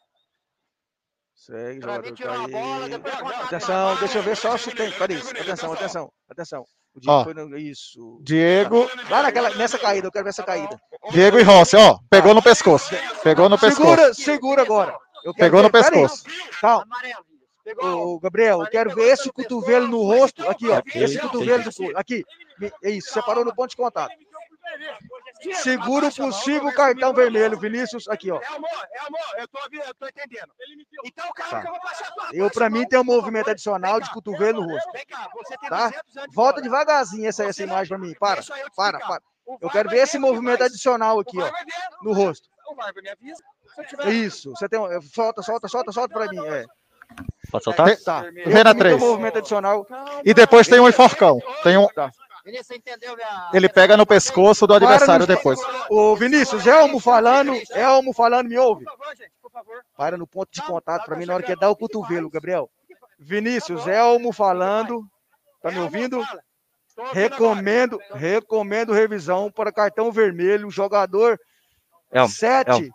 Segue, 1.34 1.74
mim, 1.74 1.80
jogador 1.80 2.12
tirou 2.12 2.32
a 2.32 2.48
bola, 2.48 2.88
depois 2.88 3.14
Atenção, 3.14 3.96
deixa 3.96 4.18
eu 4.18 4.22
ver 4.22 4.36
só 4.36 4.56
se 4.56 4.70
tem. 4.70 4.90
Cadê 4.92 5.14
isso? 5.14 5.30
Atenção, 5.30 5.72
atenção, 5.72 6.12
atenção. 6.30 6.64
O 6.94 7.00
Diego 7.00 7.12
Ó. 7.18 7.24
foi 7.24 7.34
no. 7.34 7.58
Isso. 7.58 8.18
Diego, 8.22 8.88
Lá 9.10 9.22
naquela, 9.24 9.50
nessa 9.56 9.78
caída, 9.78 10.06
eu 10.06 10.12
quero 10.12 10.24
ver 10.24 10.30
essa 10.30 10.44
caída. 10.44 10.80
Diego 11.10 11.38
e 11.38 11.42
Rossi, 11.42 11.76
ó. 11.76 11.98
Pegou 12.08 12.32
no 12.34 12.42
pescoço. 12.42 12.94
Pegou 13.22 13.48
no 13.48 13.58
pescoço. 13.58 13.82
Segura, 13.90 14.14
segura 14.14 14.62
agora. 14.62 14.96
Eu 15.24 15.34
quero 15.34 15.46
Pegou 15.50 15.62
no 15.62 15.70
ver- 15.70 15.84
aí. 15.84 15.90
pescoço. 15.90 16.24
Calma. 16.60 16.86
Ô, 17.82 18.20
Gabriel, 18.20 18.60
eu 18.60 18.66
quero 18.70 18.94
ver 18.94 19.08
esse 19.12 19.32
cotovelo 19.32 19.88
no 19.88 20.02
rosto. 20.04 20.48
Aqui, 20.48 20.68
ó. 20.68 20.80
Esse 20.94 21.18
cotovelo 21.18 21.64
do. 21.64 21.98
Aqui. 21.98 22.24
É 22.82 22.90
isso, 22.90 23.12
separou 23.12 23.44
no 23.44 23.54
ponto 23.54 23.70
de 23.70 23.76
contato. 23.76 24.14
Segura 25.54 26.09
o 26.09 26.14
possível 26.14 26.72
cartão 26.72 27.12
vermelho, 27.12 27.59
Vinícius. 27.59 28.09
Aqui, 28.09 28.30
ó. 28.30 28.40
É 28.40 28.46
amor, 28.46 28.68
é 28.92 28.98
amor, 29.07 29.20
eu 29.38 29.48
tô, 29.48 29.59
eu 29.72 29.94
tô 29.94 30.07
entendendo. 30.09 30.48
Então, 31.04 31.30
cara, 31.35 31.50
Tá. 31.50 31.61
que 31.61 31.66
eu 31.68 31.72
vou 31.72 31.80
tua 31.80 32.28
Eu, 32.33 32.50
pra 32.50 32.70
mim, 32.70 32.87
tem 32.87 32.98
um 32.98 33.04
movimento 33.04 33.50
adicional 33.50 34.00
de 34.00 34.11
cotovelo 34.11 34.62
no 34.62 34.72
rosto. 34.72 34.92
Vem 34.92 35.04
cá, 35.07 35.28
você 35.35 35.57
tem 35.59 35.68
Tá? 35.68 35.88
200 35.88 36.16
anos 36.16 36.30
de 36.30 36.35
Volta 36.35 36.62
devagarzinho 36.62 37.28
essa, 37.28 37.44
essa 37.44 37.62
imagem 37.62 37.88
pra 37.88 37.98
mim. 37.98 38.14
Para, 38.18 38.42
para, 38.76 38.98
para. 38.98 39.22
Eu 39.61 39.68
quero 39.68 39.90
ver 39.90 39.98
esse 39.98 40.16
o 40.16 40.20
que 40.20 40.26
movimento 40.26 40.64
adicional 40.64 41.20
aqui, 41.20 41.38
ó. 41.38 41.44
ver, 41.44 41.52
No 42.02 42.12
rosto. 42.12 42.48
Tiver 43.88 44.09
Isso. 44.09 44.50
Você 44.52 44.68
tem 44.68 44.78
um. 44.78 45.02
Solta, 45.02 45.42
solta, 45.42 45.68
solta, 45.68 45.92
solta 45.92 46.14
pra 46.14 46.28
mim. 46.28 46.38
É. 46.46 46.64
Pode 47.50 47.64
soltar? 47.64 47.96
Tá. 47.98 48.22
Vê 48.22 48.30
na 48.30 48.42
também 48.44 48.62
tenho 48.64 48.78
três. 48.78 49.02
um 49.02 49.07
movimento 49.07 49.38
adicional. 49.38 49.87
E 50.24 50.33
depois 50.33 50.66
tem 50.66 50.80
um 50.80 50.88
enforcão. 50.88 51.38
Tem 51.62 51.76
um, 51.76 51.87
Vinícius, 52.44 52.66
você 52.66 52.76
entendeu 52.76 53.16
minha... 53.16 53.50
ele 53.54 53.68
pega 53.68 53.96
no 53.96 54.04
pescoço 54.07 54.66
do 54.66 54.74
adversário 54.74 55.26
Para 55.26 55.35
no- 55.35 55.37
depois. 55.38 55.59
Ô, 55.90 56.14
Vinícius, 56.14 56.66
Elmo 56.66 57.00
falando. 57.00 57.52
Elmo 57.70 58.12
falando, 58.12 58.48
me 58.48 58.59
ouve? 58.59 58.85
Por 58.85 58.92
favor, 58.98 59.16
gente, 59.16 59.33
por 59.40 59.50
favor. 59.50 59.85
Para 59.96 60.16
no 60.16 60.26
ponto 60.26 60.50
de 60.52 60.62
contato 60.62 61.04
pra 61.07 61.16
mim 61.16 61.24
na 61.24 61.35
hora 61.35 61.42
que 61.42 61.52
ele 61.52 61.61
dá 61.61 61.70
o 61.70 61.76
cotovelo, 61.76 62.28
Gabriel. 62.28 62.70
Vinícius, 63.18 63.87
Elmo 63.87 64.33
falando. 64.33 65.02
Tá 65.62 65.70
me 65.70 65.78
ouvindo? 65.78 66.18
Tô 66.94 67.02
ouvindo 67.02 67.14
Recomendo, 67.14 67.98
recomendo 68.12 68.92
revisão 68.92 69.50
para 69.50 69.72
cartão 69.72 70.12
vermelho. 70.12 70.70
Jogador 70.70 71.40
Elmo, 72.12 72.28
7 72.28 72.70
Elmo. 72.70 72.88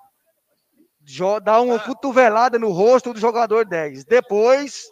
jo- 1.02 1.40
dá 1.40 1.60
uma 1.60 1.80
cotovelada 1.80 2.60
no 2.60 2.70
rosto 2.72 3.12
do 3.14 3.20
jogador 3.20 3.66
10. 3.66 4.06
Depois, 4.06 4.84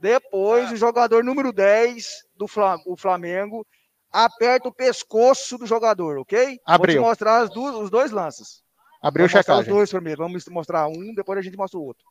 depois 0.00 0.72
o 0.72 0.76
jogador 0.76 1.22
número 1.22 1.52
10 1.52 2.06
do 2.36 2.48
Fla- 2.48 2.80
o 2.86 2.96
Flamengo 2.96 3.66
aperta 4.12 4.68
o 4.68 4.72
pescoço 4.72 5.58
do 5.58 5.66
jogador, 5.66 6.18
ok? 6.18 6.60
Abriu. 6.64 6.96
Vou 7.00 7.04
te 7.04 7.08
mostrar 7.10 7.42
as 7.42 7.50
duas- 7.50 7.74
os 7.76 7.90
dois 7.90 8.10
lances. 8.10 8.62
Abriu 9.00 9.24
Vamos 9.26 9.34
mostrar 9.36 9.54
os 9.54 9.58
checagem. 9.60 9.74
dois 9.74 9.90
primeiro. 9.90 10.22
Vamos 10.22 10.46
mostrar 10.48 10.88
um, 10.88 11.14
depois 11.14 11.38
a 11.38 11.42
gente 11.42 11.56
mostra 11.56 11.78
o 11.78 11.84
outro. 11.84 12.04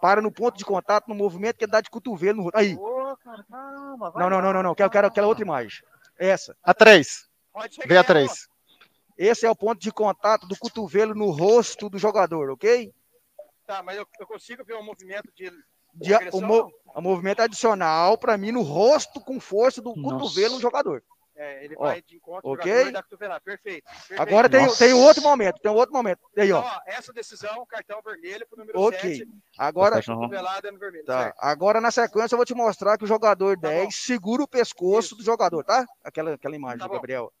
Para 0.00 0.20
no 0.20 0.30
ponto 0.32 0.58
de 0.58 0.64
contato, 0.64 1.08
no 1.08 1.14
movimento 1.14 1.56
que 1.56 1.64
ele 1.64 1.72
dá 1.72 1.80
de 1.80 1.88
cotovelo 1.88 2.38
no 2.38 2.42
rosto. 2.44 2.58
Aí. 2.58 2.74
Ô, 2.74 3.16
cara, 3.16 3.44
Não, 3.48 4.28
não, 4.30 4.42
não, 4.42 4.52
não, 4.52 4.62
não. 4.62 4.74
Quero, 4.74 4.90
quero 4.90 5.06
aquela 5.06 5.26
outra 5.28 5.44
imagem. 5.44 5.82
Essa. 6.18 6.56
A 6.62 6.74
três. 6.74 7.28
Pode 7.52 7.74
chegar, 7.74 7.88
Vê 7.88 7.96
a 7.96 8.04
três. 8.04 8.48
Esse 9.16 9.46
é 9.46 9.50
o 9.50 9.54
ponto 9.56 9.80
de 9.80 9.92
contato 9.92 10.46
do 10.48 10.56
cotovelo 10.58 11.14
no 11.14 11.30
rosto 11.30 11.88
do 11.88 11.98
jogador, 11.98 12.50
ok? 12.50 12.92
Tá, 13.66 13.82
mas 13.82 13.96
eu, 13.96 14.06
eu 14.20 14.26
consigo 14.26 14.64
ver 14.64 14.74
um 14.74 14.84
movimento 14.84 15.30
de... 15.34 15.50
De, 15.94 16.12
o, 16.32 16.40
mo- 16.40 16.72
o 16.94 17.00
movimento 17.00 17.40
adicional 17.40 18.18
para 18.18 18.36
mim 18.36 18.52
no 18.52 18.62
rosto 18.62 19.20
com 19.20 19.38
força 19.40 19.80
do 19.80 19.94
Nossa. 19.94 20.16
cotovelo 20.18 20.56
do 20.56 20.60
jogador. 20.60 21.02
É, 21.36 21.64
ele 21.64 21.74
Ó, 21.76 21.82
vai 21.86 22.00
de 22.00 22.14
encontro 22.16 22.46
ao 22.48 22.54
ok? 22.54 22.70
jogador 22.70 22.88
e 22.88 22.92
dá 22.92 23.02
cotovelada. 23.02 23.40
Perfeito, 23.40 23.84
perfeito. 23.84 24.22
Agora 24.22 24.48
tem, 24.48 24.62
Nossa. 24.66 24.84
tem 24.84 24.94
outro 24.94 25.20
momento, 25.20 25.58
tem 25.60 25.70
outro 25.72 25.92
momento. 25.92 26.20
Aí, 26.38 26.46
Então, 26.48 26.60
ó. 26.60 26.64
ó, 26.64 26.80
essa 26.86 27.12
decisão, 27.12 27.66
cartão 27.66 28.00
vermelho 28.04 28.46
pro 28.48 28.56
número 28.58 28.80
Ok. 28.80 29.00
7. 29.18 29.28
Agora. 29.58 30.00
Cotovelada 30.00 30.70
no 30.70 30.78
vermelho, 30.78 31.04
tá. 31.04 31.24
certo? 31.24 31.36
Agora 31.40 31.80
na 31.80 31.90
sequência 31.90 32.34
eu 32.34 32.38
vou 32.38 32.46
te 32.46 32.54
mostrar 32.54 32.96
que 32.96 33.02
o 33.04 33.08
jogador 33.08 33.58
Tá 33.58 33.68
10 33.68 33.84
bom. 33.84 33.90
segura 33.90 34.44
o 34.44 34.48
pescoço 34.48 35.08
Isso. 35.08 35.16
do 35.16 35.24
jogador, 35.24 35.64
tá? 35.64 35.84
Aquela, 36.04 36.34
aquela 36.34 36.54
imagem 36.54 36.78
Tá 36.78 36.86
do. 36.86 36.92
Gabriel. 36.92 37.32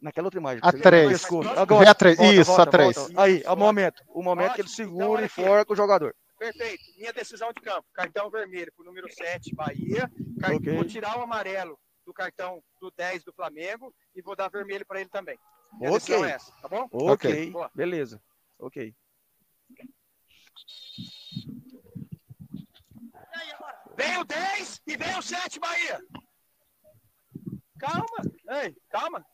Naquela 0.00 0.26
outra 0.28 0.38
imagem. 0.38 0.60
A 0.62 0.66
você 0.70 0.76
lembra? 0.76 0.90
três. 0.90 1.08
Pescoço. 1.10 1.48
Vê 1.54 1.58
Agora, 1.58 1.90
a 1.90 1.94
três. 1.94 2.16
volta, 2.18 2.34
Isso, 2.34 2.52
a 2.52 2.56
volta, 2.56 2.70
três. 2.70 2.96
volta. 2.96 3.20
Aí, 3.22 3.42
é 3.44 3.50
o 3.50 3.56
momento. 3.56 4.02
O 4.08 4.22
momento 4.22 4.54
que 4.54 4.60
ele 4.60 4.68
Ótimo. 4.68 4.84
Então, 4.86 4.96
segura 4.98 5.18
olha 5.18 5.26
e 5.26 5.28
forca 5.28 5.72
o 5.72 5.76
jogador. 5.76 6.14
Perfeito. 6.38 6.84
Minha 6.98 7.12
decisão 7.12 7.52
de 7.52 7.60
campo. 7.62 7.86
Cartão 7.92 8.30
vermelho 8.30 8.72
pro 8.74 8.84
número 8.84 9.10
7, 9.12 9.54
Bahia. 9.54 10.10
Car- 10.40 10.54
Ok. 10.54 10.74
Vou 10.74 10.84
tirar 10.84 11.18
o 11.18 11.22
amarelo 11.22 11.78
do 12.04 12.12
cartão 12.12 12.62
do 12.80 12.90
10 12.90 13.24
do 13.24 13.32
Flamengo 13.32 13.94
e 14.14 14.22
vou 14.22 14.36
dar 14.36 14.48
vermelho 14.50 14.86
para 14.86 15.00
ele 15.00 15.08
também. 15.10 15.38
Minha 15.74 15.90
Ok. 15.90 15.98
decisão 16.00 16.24
é 16.24 16.32
essa, 16.32 16.52
tá 16.60 16.68
bom? 16.68 16.88
Ok, 16.92 17.50
Boa. 17.50 17.70
beleza. 17.74 18.22
Ok. 18.58 18.94
Vem 23.96 24.18
o 24.18 24.24
10 24.24 24.82
e 24.86 24.96
vem 24.96 25.18
o 25.18 25.22
7, 25.22 25.58
Bahia. 25.58 26.00
Calma. 27.78 28.62
Ei, 28.62 28.76
calma. 28.90 29.24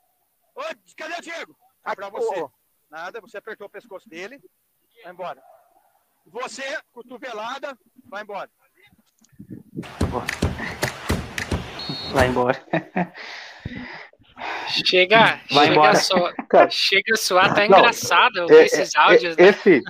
Ô, 0.55 0.63
cadê 0.97 1.15
o 1.15 1.21
Diego? 1.21 1.57
É 1.85 1.95
pra 1.95 2.09
você. 2.09 2.47
Nada, 2.91 3.21
você 3.21 3.39
apertou 3.39 3.67
o 3.67 3.71
pescoço 3.71 4.09
dele. 4.09 4.41
Vai 5.03 5.13
embora. 5.13 5.43
Você, 6.27 6.63
cotovelada, 6.93 7.77
vai 8.09 8.23
embora. 8.23 8.51
Vai 12.13 12.29
embora. 12.29 12.59
Chega, 14.85 15.41
Vai 15.51 15.67
chega, 15.67 15.73
embora. 15.73 16.35
Cara, 16.49 16.71
chega 16.71 17.15
a 17.15 17.17
soar, 17.17 17.55
tá 17.55 17.69
não, 17.69 17.79
engraçado 17.79 18.39
É, 18.39 18.43
ouvir 18.43 18.65
esses 18.65 18.95
é, 18.95 18.99
áudios, 18.99 19.37
é, 19.37 19.43
né? 19.43 19.49
esse, 19.49 19.83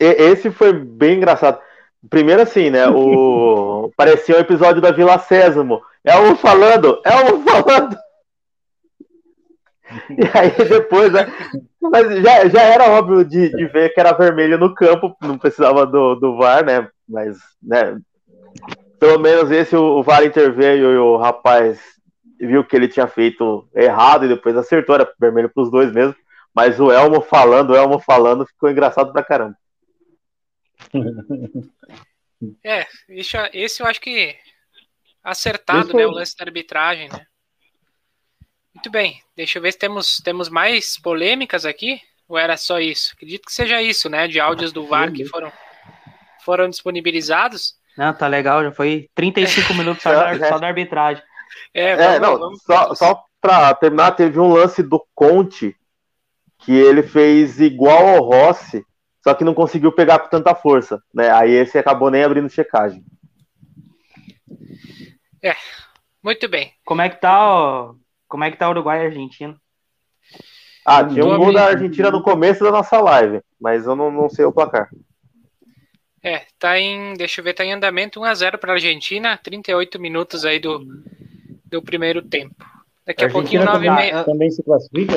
esse 0.00 0.50
foi 0.50 0.72
bem 0.72 1.16
engraçado. 1.16 1.60
Primeiro 2.08 2.42
assim, 2.42 2.70
né? 2.70 2.88
O 2.88 3.92
parecia 3.96 4.36
um 4.36 4.40
episódio 4.40 4.80
da 4.80 4.92
Vila 4.92 5.18
Sésamo. 5.18 5.82
É 6.04 6.18
um 6.18 6.36
falando, 6.36 7.00
é 7.04 7.16
um 7.32 7.42
falando. 7.44 7.96
E 10.10 10.38
aí 10.38 10.68
depois, 10.68 11.10
né? 11.10 11.26
Mas 11.80 12.22
já, 12.22 12.48
já 12.48 12.62
era 12.62 12.90
óbvio 12.90 13.24
de, 13.24 13.50
de 13.50 13.66
ver 13.66 13.90
que 13.94 14.00
era 14.00 14.12
vermelho 14.12 14.58
no 14.58 14.74
campo, 14.74 15.16
não 15.22 15.38
precisava 15.38 15.86
do, 15.86 16.16
do 16.16 16.36
VAR, 16.36 16.64
né? 16.64 16.88
Mas, 17.08 17.38
né? 17.62 17.98
Pelo 18.98 19.18
menos 19.18 19.50
esse 19.50 19.76
o, 19.76 19.98
o 19.98 20.02
VAR 20.02 20.24
interveio 20.24 20.92
e 20.92 20.98
o 20.98 21.16
rapaz 21.16 21.80
viu 22.40 22.64
que 22.64 22.74
ele 22.74 22.88
tinha 22.88 23.06
feito 23.06 23.68
errado 23.74 24.24
e 24.24 24.28
depois 24.28 24.56
acertou, 24.56 24.94
era 24.94 25.10
vermelho 25.20 25.48
pros 25.48 25.70
dois 25.70 25.92
mesmo. 25.92 26.14
Mas 26.54 26.80
o 26.80 26.90
Elmo 26.90 27.20
falando, 27.20 27.70
o 27.70 27.76
Elmo 27.76 28.00
falando, 28.00 28.46
ficou 28.46 28.70
engraçado 28.70 29.12
pra 29.12 29.22
caramba. 29.22 29.56
É, 32.64 32.86
isso, 33.08 33.36
esse 33.52 33.82
eu 33.82 33.86
acho 33.88 34.00
que 34.00 34.36
acertado, 35.24 35.88
Isso- 35.88 35.96
né? 35.96 36.06
O 36.06 36.10
lance 36.12 36.36
da 36.36 36.44
arbitragem, 36.44 37.08
né? 37.08 37.26
Muito 38.78 38.90
bem, 38.90 39.20
deixa 39.34 39.58
eu 39.58 39.62
ver 39.62 39.72
se 39.72 39.78
temos, 39.78 40.18
temos 40.18 40.48
mais 40.48 40.96
polêmicas 40.96 41.66
aqui, 41.66 42.00
ou 42.28 42.38
era 42.38 42.56
só 42.56 42.78
isso? 42.78 43.12
Acredito 43.16 43.46
que 43.46 43.52
seja 43.52 43.82
isso, 43.82 44.08
né? 44.08 44.28
De 44.28 44.38
áudios 44.38 44.72
do 44.72 44.86
VAR 44.86 45.12
que 45.12 45.24
foram, 45.24 45.52
foram 46.44 46.68
disponibilizados. 46.70 47.74
Não, 47.96 48.14
tá 48.14 48.28
legal, 48.28 48.62
já 48.62 48.70
foi 48.70 49.10
35 49.16 49.74
minutos 49.74 50.00
só, 50.00 50.12
da, 50.12 50.48
só 50.48 50.58
da 50.60 50.68
arbitragem. 50.68 51.20
É, 51.74 51.90
É, 51.90 52.20
vamos- 52.20 52.20
não, 52.20 52.38
vamos- 52.38 52.62
só, 52.62 52.94
só 52.94 53.24
pra 53.40 53.74
terminar, 53.74 54.12
teve 54.12 54.38
um 54.38 54.52
lance 54.52 54.80
do 54.80 55.04
Conte 55.12 55.74
que 56.60 56.70
ele 56.70 57.02
fez 57.02 57.58
igual 57.60 58.06
ao 58.06 58.22
Rossi, 58.22 58.84
só 59.24 59.34
que 59.34 59.42
não 59.42 59.54
conseguiu 59.54 59.90
pegar 59.90 60.20
com 60.20 60.28
tanta 60.28 60.54
força, 60.54 61.02
né? 61.12 61.32
Aí 61.32 61.50
esse 61.50 61.76
acabou 61.78 62.12
nem 62.12 62.22
abrindo 62.22 62.48
checagem. 62.48 63.02
Muito 66.22 66.48
bem. 66.48 66.72
Como 66.84 67.00
é 67.02 67.08
que 67.08 67.20
tá, 67.20 67.40
ó, 67.44 67.94
como 68.28 68.44
é 68.44 68.50
que 68.50 68.56
tá 68.56 68.68
Uruguai 68.68 69.02
e 69.02 69.06
Argentina? 69.06 69.56
Ah, 70.84 71.04
tinha 71.04 71.24
um 71.24 71.36
gol 71.36 71.52
da 71.52 71.66
Argentina 71.66 72.10
no 72.10 72.22
começo 72.22 72.62
da 72.62 72.70
nossa 72.70 73.00
live, 73.00 73.40
mas 73.60 73.86
eu 73.86 73.96
não, 73.96 74.10
não 74.10 74.28
sei 74.28 74.44
o 74.44 74.52
placar. 74.52 74.88
É, 76.22 76.46
tá 76.58 76.78
em, 76.78 77.14
deixa 77.14 77.40
eu 77.40 77.44
ver, 77.44 77.54
tá 77.54 77.64
em 77.64 77.72
andamento 77.72 78.20
1x0 78.20 78.58
para 78.58 78.72
a 78.72 78.74
Argentina, 78.74 79.36
38 79.36 80.00
minutos 80.00 80.44
aí 80.44 80.58
do, 80.58 80.84
do 81.66 81.82
primeiro 81.82 82.22
tempo. 82.22 82.54
Daqui 83.06 83.24
a 83.24 83.30
pouquinho, 83.30 83.62
Argentina 83.62 83.64
9 83.64 83.84
e 83.84 83.88
também, 83.88 84.12
meia. 84.12 84.24
também 84.24 84.50
se 84.50 84.62
classifica 84.62 85.14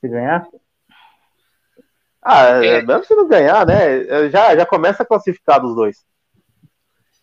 se 0.00 0.08
ganhar? 0.08 0.46
Ah, 2.22 2.64
É. 2.64 2.82
mesmo 2.82 3.04
se 3.04 3.14
não 3.14 3.28
ganhar, 3.28 3.66
né? 3.66 4.30
Já, 4.30 4.56
já 4.56 4.64
começa 4.64 5.04
classificado 5.04 5.68
os 5.68 5.74
dois. 5.74 6.04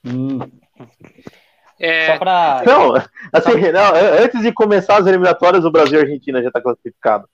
Hum, 0.05 0.39
É, 1.81 2.07
Só 2.13 2.19
pra. 2.19 2.63
Não, 2.65 2.93
assim, 3.33 3.71
não, 3.71 4.23
antes 4.23 4.41
de 4.41 4.51
começar 4.53 4.97
as 4.97 5.07
eliminatórias, 5.07 5.65
o 5.65 5.71
Brasil 5.71 5.97
e 5.97 6.01
a 6.01 6.03
Argentina 6.05 6.41
já 6.41 6.49
está 6.49 6.61
classificado. 6.61 7.27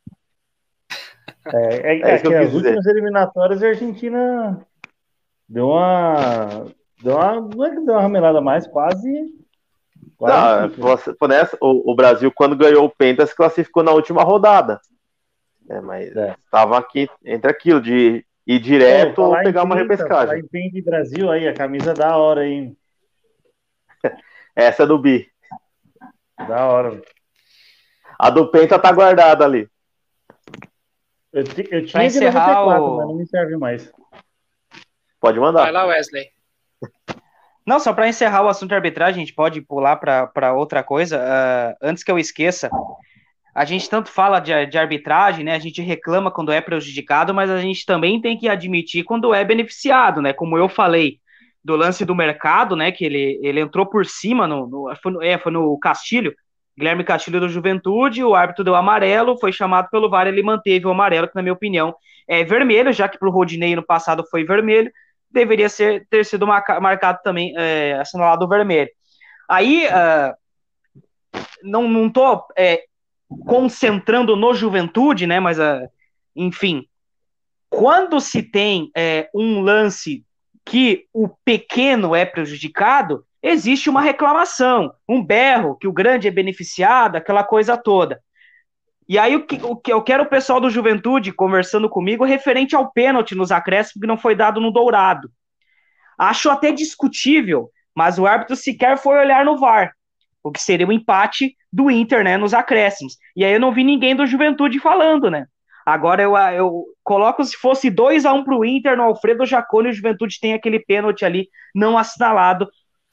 é, 1.53 1.57
é, 1.57 1.99
É 1.99 2.11
é 2.11 2.15
isso 2.15 2.23
que 2.23 2.29
que 2.29 2.33
eu 2.35 2.39
as 2.39 2.45
quis 2.45 2.51
dizer. 2.53 2.67
últimas 2.69 2.85
eliminatórias 2.85 3.63
a 3.63 3.67
Argentina 3.67 4.61
deu 5.47 5.67
uma. 5.69 6.65
Deu 7.03 7.15
uma. 7.15 7.41
Não 7.41 7.65
é 7.65 7.69
que 7.71 7.81
deu 7.81 7.93
uma 7.93 8.01
ramelada 8.01 8.41
mais, 8.41 8.67
quase. 8.67 9.09
Não, 10.19 10.69
quase 10.69 10.75
você- 10.77 11.13
por 11.13 11.29
nessa, 11.29 11.57
o, 11.61 11.91
o 11.91 11.95
Brasil, 11.95 12.31
quando 12.33 12.55
ganhou 12.55 12.85
o 12.85 12.89
Penta, 12.89 13.25
se 13.25 13.35
classificou 13.35 13.83
na 13.83 13.91
última 13.91 14.23
rodada. 14.23 14.79
É, 15.69 15.81
mas 15.81 16.15
É. 16.15 16.35
estava 16.45 16.77
aqui 16.77 17.09
entre 17.25 17.51
aquilo 17.51 17.81
de 17.81 18.25
ir 18.47 18.59
direto 18.59 19.19
ou 19.21 19.37
em 19.37 19.43
pegar 19.43 19.63
uma 19.63 19.75
repescagem. 19.75 20.39
em 20.39 20.47
Pinta 20.47 20.75
de 20.75 20.81
Brasil 20.81 21.29
aí, 21.29 21.47
a 21.47 21.53
camisa 21.53 21.93
da 21.93 22.15
hora 22.17 22.41
aí. 22.41 22.73
Essa 24.57 24.83
é 24.83 24.85
do 24.87 24.97
Bi. 24.97 25.29
Da 26.47 26.65
hora. 26.65 26.99
A 28.17 28.31
do 28.31 28.49
Penta 28.49 28.79
tá 28.79 28.91
guardada 28.91 29.45
ali. 29.45 29.69
Eu, 31.31 31.43
eu 31.43 31.45
Pra 31.45 31.81
tinha 31.83 31.83
de 31.83 32.05
encerrar 32.07 32.63
94, 32.63 32.83
o- 32.83 32.97
mas 32.97 33.07
não 33.07 33.15
me 33.15 33.27
serve 33.27 33.55
mais. 33.55 33.91
Pode 35.19 35.37
vai 35.37 35.47
mandar. 35.47 35.71
lá, 35.71 35.85
Wesley. 35.85 36.31
Não, 37.65 37.81
só 37.81 37.91
para 37.91 38.07
encerrar 38.07 38.43
o 38.43 38.47
assunto 38.47 38.69
de 38.69 38.75
arbitragem, 38.75 39.21
a 39.21 39.25
gente 39.25 39.35
pode 39.35 39.59
pular 39.59 39.97
para 39.97 40.53
outra 40.53 40.81
coisa. 40.81 41.19
Uh, 41.19 41.75
antes 41.81 42.01
que 42.01 42.09
eu 42.09 42.17
esqueça, 42.17 42.69
a 43.53 43.65
gente 43.65 43.89
tanto 43.89 44.09
fala 44.09 44.39
de, 44.39 44.67
de, 44.67 44.77
arbitragem, 44.77 45.43
né? 45.43 45.53
A 45.53 45.59
gente 45.59 45.81
reclama 45.81 46.31
quando 46.31 46.53
é 46.53 46.61
prejudicado, 46.61 47.33
mas 47.33 47.49
a 47.49 47.59
gente 47.59 47.85
também 47.85 48.21
tem 48.21 48.37
que 48.37 48.47
admitir 48.47 49.03
quando 49.03 49.33
é 49.33 49.43
beneficiado, 49.43 50.21
né? 50.21 50.31
Como 50.31 50.57
eu 50.57 50.69
falei 50.69 51.19
do 51.67 51.75
lance 51.75 52.05
do 52.05 52.15
mercado, 52.15 52.77
né? 52.77 52.93
Que 52.93 53.03
ele, 53.03 53.39
ele 53.43 53.59
entrou 53.59 53.85
por 53.85 54.05
cima 54.05 54.47
no, 54.47 54.65
no, 54.67 54.95
foi, 55.03 55.11
no 55.11 55.21
é, 55.21 55.37
foi 55.37 55.51
no 55.51 55.77
Castilho, 55.77 56.33
Guilherme 56.77 57.03
Castilho 57.03 57.41
do 57.41 57.49
Juventude, 57.49 58.23
o 58.23 58.33
árbitro 58.33 58.63
deu 58.63 58.73
amarelo, 58.73 59.37
foi 59.37 59.51
chamado 59.51 59.89
pelo 59.89 60.09
VAR, 60.09 60.27
ele 60.27 60.41
manteve 60.41 60.87
o 60.87 60.91
amarelo, 60.91 61.27
que 61.27 61.35
na 61.35 61.41
minha 61.41 61.53
opinião 61.53 61.93
é 62.25 62.41
vermelho, 62.45 62.93
já 62.93 63.09
que 63.09 63.19
para 63.19 63.27
o 63.27 63.31
Rodinei 63.31 63.75
no 63.75 63.85
passado 63.85 64.23
foi 64.31 64.45
vermelho, 64.45 64.89
deveria 65.29 65.67
ser, 65.67 66.07
ter 66.09 66.23
sido 66.23 66.47
marcado 66.47 67.19
também, 67.21 67.53
é, 67.57 67.95
assinalado 67.99 68.47
vermelho. 68.47 68.89
Aí, 69.49 69.87
uh, 69.87 70.33
não, 71.63 71.87
não 71.87 72.09
tô 72.09 72.45
é, 72.57 72.83
concentrando 73.45 74.37
no 74.37 74.53
Juventude, 74.53 75.27
né, 75.27 75.39
mas, 75.39 75.59
uh, 75.59 75.89
enfim, 76.33 76.85
quando 77.69 78.21
se 78.21 78.41
tem 78.41 78.89
é, 78.95 79.29
um 79.33 79.59
lance 79.61 80.23
que 80.67 81.05
o 81.13 81.29
pequeno 81.29 82.13
é 82.13 82.25
prejudicado, 82.25 83.23
existe 83.41 83.89
uma 83.89 84.01
reclamação, 84.01 84.91
um 85.07 85.23
berro, 85.23 85.77
que 85.77 85.87
o 85.87 85.93
grande 85.93 86.27
é 86.27 86.31
beneficiado, 86.31 87.15
aquela 87.15 87.41
coisa 87.41 87.77
toda. 87.77 88.21
E 89.07 89.17
aí 89.17 89.37
o 89.37 89.45
que, 89.45 89.55
o 89.63 89.77
que 89.77 89.93
eu 89.93 90.01
quero 90.01 90.23
o 90.23 90.29
pessoal 90.29 90.59
do 90.59 90.69
Juventude 90.69 91.31
conversando 91.31 91.89
comigo 91.89 92.25
referente 92.25 92.75
ao 92.75 92.91
pênalti 92.91 93.33
nos 93.33 93.49
acréscimos 93.49 94.01
que 94.01 94.07
não 94.07 94.17
foi 94.17 94.35
dado 94.35 94.59
no 94.59 94.69
Dourado. 94.69 95.31
Acho 96.17 96.49
até 96.49 96.73
discutível, 96.73 97.69
mas 97.95 98.19
o 98.19 98.27
árbitro 98.27 98.55
sequer 98.57 98.97
foi 98.97 99.17
olhar 99.17 99.45
no 99.45 99.57
VAR, 99.57 99.93
o 100.43 100.51
que 100.51 100.61
seria 100.61 100.85
o 100.85 100.89
um 100.89 100.93
empate 100.93 101.55
do 101.71 101.89
Inter, 101.89 102.25
né, 102.25 102.35
nos 102.35 102.53
acréscimos. 102.53 103.15
E 103.33 103.45
aí 103.45 103.53
eu 103.53 103.59
não 103.59 103.71
vi 103.71 103.85
ninguém 103.85 104.13
do 104.13 104.27
Juventude 104.27 104.79
falando, 104.79 105.31
né? 105.31 105.45
Agora 105.87 106.21
eu, 106.21 106.35
eu 106.35 106.85
coloco 107.01 107.41
se 107.45 107.55
fosse 107.55 107.89
2 107.89 108.25
a 108.25 108.33
1 108.33 108.37
um 108.39 108.43
para 108.43 108.57
o 108.57 108.65
Inter 108.65 108.97
no 108.97 109.03
Alfredo 109.03 109.45
Jacone, 109.45 109.87
o 109.87 109.93
Juventude 109.93 110.37
tem 110.37 110.53
aquele 110.53 110.81
pênalti 110.81 111.23
ali 111.23 111.47
não 111.73 111.97
assinalado 111.97 112.67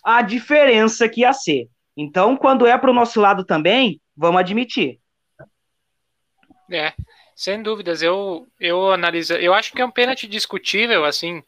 a 0.05 0.21
diferença 0.23 1.09
que 1.09 1.21
ia 1.21 1.33
ser. 1.33 1.69
Então, 1.97 2.37
quando 2.37 2.67
é 2.67 2.77
para 2.77 2.91
o 2.91 2.95
nosso 2.95 3.21
lado 3.21 3.45
também, 3.45 4.01
vamos 4.17 4.41
admitir. 4.41 4.99
É, 6.69 6.93
sem 7.37 7.63
dúvidas. 7.63 8.03
Eu, 8.03 8.49
eu 8.59 8.91
analiso. 8.91 9.35
Eu 9.35 9.55
acho 9.55 9.73
que 9.73 9.81
é 9.81 9.87
um 9.87 9.93
pênalti 9.93 10.27
discutível, 10.27 11.05
assim. 11.05 11.45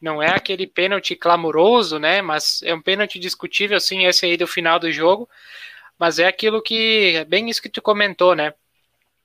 Não 0.00 0.22
é 0.22 0.30
aquele 0.30 0.66
pênalti 0.66 1.14
clamoroso, 1.14 1.98
né? 1.98 2.22
Mas 2.22 2.62
é 2.62 2.72
um 2.72 2.80
pênalti 2.80 3.18
discutível, 3.18 3.78
sim, 3.78 4.06
esse 4.06 4.24
aí 4.24 4.34
do 4.34 4.46
final 4.46 4.78
do 4.78 4.90
jogo. 4.90 5.28
Mas 5.98 6.18
é 6.18 6.26
aquilo 6.26 6.62
que. 6.62 7.16
É 7.16 7.24
bem 7.26 7.50
isso 7.50 7.60
que 7.60 7.68
tu 7.68 7.82
comentou, 7.82 8.34
né? 8.34 8.54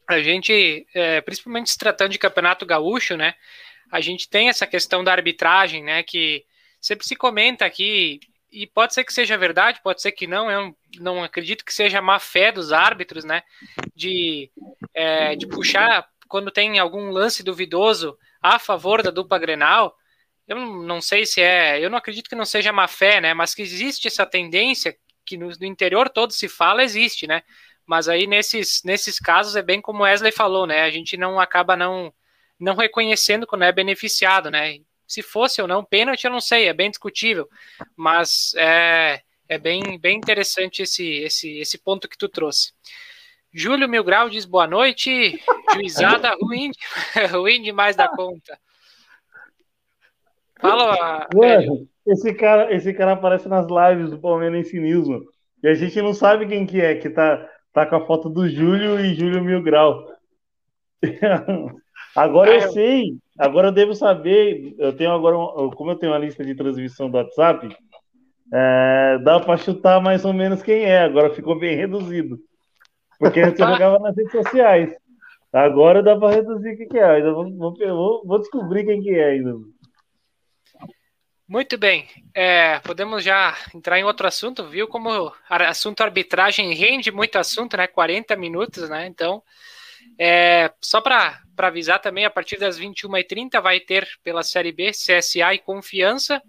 A 0.07 0.21
gente, 0.21 0.85
é, 0.93 1.21
principalmente 1.21 1.69
se 1.69 1.77
tratando 1.77 2.11
de 2.11 2.19
campeonato 2.19 2.65
gaúcho, 2.65 3.17
né? 3.17 3.33
A 3.91 4.01
gente 4.01 4.29
tem 4.29 4.49
essa 4.49 4.67
questão 4.67 5.03
da 5.03 5.11
arbitragem, 5.11 5.83
né? 5.83 6.03
Que 6.03 6.45
sempre 6.79 7.05
se 7.05 7.15
comenta 7.15 7.65
aqui, 7.65 8.19
e 8.55 8.65
pode 8.65 8.93
ser 8.93 9.03
que 9.03 9.11
seja 9.11 9.37
verdade, 9.37 9.81
pode 9.83 10.01
ser 10.01 10.13
que 10.13 10.25
não, 10.25 10.49
eu 10.49 10.75
não 10.99 11.21
acredito 11.21 11.65
que 11.65 11.73
seja 11.73 12.01
má 12.01 12.19
fé 12.19 12.53
dos 12.53 12.71
árbitros, 12.71 13.25
né, 13.25 13.43
de, 13.93 14.49
é, 14.93 15.35
de 15.35 15.45
puxar 15.45 16.07
quando 16.27 16.49
tem 16.49 16.79
algum 16.79 17.09
lance 17.09 17.43
duvidoso 17.43 18.17
a 18.41 18.57
favor 18.57 19.03
da 19.03 19.11
dupla 19.11 19.37
Grenal, 19.37 19.95
eu 20.47 20.55
não 20.55 21.01
sei 21.01 21.25
se 21.25 21.41
é, 21.41 21.83
eu 21.83 21.89
não 21.89 21.97
acredito 21.97 22.29
que 22.29 22.35
não 22.35 22.45
seja 22.45 22.71
má 22.71 22.87
fé, 22.87 23.19
né, 23.19 23.33
mas 23.33 23.53
que 23.53 23.61
existe 23.61 24.07
essa 24.07 24.25
tendência 24.25 24.95
que 25.25 25.37
no, 25.37 25.49
no 25.49 25.65
interior 25.65 26.07
todo 26.07 26.31
se 26.31 26.47
fala, 26.47 26.83
existe, 26.83 27.27
né, 27.27 27.43
mas 27.85 28.07
aí 28.07 28.27
nesses, 28.27 28.81
nesses 28.83 29.19
casos 29.19 29.55
é 29.55 29.61
bem 29.61 29.81
como 29.81 30.03
Wesley 30.03 30.31
falou, 30.31 30.65
né, 30.65 30.81
a 30.81 30.89
gente 30.89 31.17
não 31.17 31.39
acaba 31.39 31.75
não, 31.75 32.13
não 32.59 32.75
reconhecendo 32.75 33.45
quando 33.45 33.63
é 33.63 33.71
beneficiado, 33.71 34.49
né, 34.49 34.79
se 35.07 35.21
fosse 35.21 35.61
ou 35.61 35.67
não 35.67 35.83
pênalti, 35.83 36.25
eu 36.25 36.31
não 36.31 36.41
sei, 36.41 36.67
é 36.67 36.73
bem 36.73 36.89
discutível, 36.89 37.47
mas 37.95 38.53
é, 38.57 39.21
é 39.47 39.57
bem, 39.57 39.99
bem 39.99 40.17
interessante 40.17 40.81
esse, 40.81 41.07
esse, 41.19 41.59
esse 41.59 41.77
ponto 41.77 42.09
que 42.09 42.17
tu 42.17 42.27
trouxe. 42.27 42.73
Júlio 43.53 43.87
Milgrau 43.87 44.29
diz 44.29 44.45
boa 44.45 44.67
noite, 44.67 45.41
juizada 45.73 46.35
ruim, 46.41 46.71
ruim 47.31 47.61
demais 47.61 47.95
da 47.95 48.09
conta. 48.09 48.59
Fala, 50.59 51.27
mano, 51.33 51.87
esse 52.07 52.33
cara, 52.33 52.73
esse 52.73 52.93
cara 52.93 53.13
aparece 53.13 53.47
nas 53.47 53.65
lives 53.65 54.09
do 54.09 54.19
Palmeiras 54.19 54.71
News, 54.73 55.07
mano, 55.07 55.25
e 55.63 55.67
a 55.67 55.73
gente 55.73 56.01
não 56.01 56.13
sabe 56.13 56.47
quem 56.47 56.65
que 56.65 56.81
é, 56.81 56.95
que 56.95 57.09
tá, 57.09 57.49
tá 57.75 57.85
com 57.85 57.97
a 57.97 58.05
foto 58.05 58.29
do 58.29 58.47
Júlio 58.47 58.97
e 59.01 59.13
Júlio 59.13 59.43
Milgrau. 59.43 60.07
Agora 62.15 62.53
eu 62.53 62.71
sei, 62.71 63.17
agora 63.37 63.67
eu 63.67 63.71
devo 63.73 63.93
saber, 63.93 64.73
eu 64.77 64.95
tenho 64.95 65.11
agora, 65.11 65.35
como 65.75 65.91
eu 65.91 65.97
tenho 65.97 66.13
uma 66.13 66.17
lista 66.17 66.45
de 66.45 66.55
transmissão 66.55 67.09
do 67.09 67.17
WhatsApp, 67.17 67.75
é, 68.53 69.19
dá 69.21 69.37
para 69.37 69.57
chutar 69.57 70.01
mais 70.01 70.23
ou 70.23 70.31
menos 70.31 70.63
quem 70.63 70.85
é, 70.85 71.01
agora 71.01 71.33
ficou 71.33 71.59
bem 71.59 71.75
reduzido. 71.75 72.39
Porque 73.19 73.41
antes 73.41 73.59
eu 73.59 73.67
jogava 73.67 73.99
nas 73.99 74.15
redes 74.15 74.31
sociais. 74.31 74.95
Agora 75.51 76.01
dá 76.01 76.17
para 76.17 76.35
reduzir 76.35 76.77
quem 76.77 76.87
que 76.87 76.97
é. 76.97 77.03
Ainda 77.03 77.33
vou, 77.33 77.51
vou, 77.53 78.23
vou, 78.25 78.39
descobrir 78.39 78.85
quem 78.85 79.01
que 79.01 79.09
é 79.13 79.31
ainda. 79.31 79.55
Muito 81.47 81.77
bem. 81.77 82.07
É, 82.33 82.79
podemos 82.79 83.23
já 83.23 83.55
entrar 83.73 83.99
em 83.99 84.03
outro 84.03 84.27
assunto, 84.27 84.67
viu? 84.67 84.87
Como 84.87 85.31
assunto 85.47 86.01
arbitragem 86.01 86.73
rende 86.73 87.11
muito 87.11 87.37
assunto, 87.37 87.77
né? 87.77 87.85
40 87.85 88.35
minutos, 88.35 88.89
né? 88.89 89.05
Então, 89.05 89.43
é, 90.19 90.71
só 90.81 91.01
para 91.01 91.39
avisar 91.57 91.99
também, 91.99 92.25
a 92.25 92.31
partir 92.31 92.57
das 92.57 92.79
21h30 92.79 93.61
vai 93.61 93.79
ter 93.79 94.07
pela 94.23 94.41
Série 94.43 94.71
B 94.71 94.91
CSA 94.91 95.53
e 95.53 95.59
Confiança. 95.59 96.41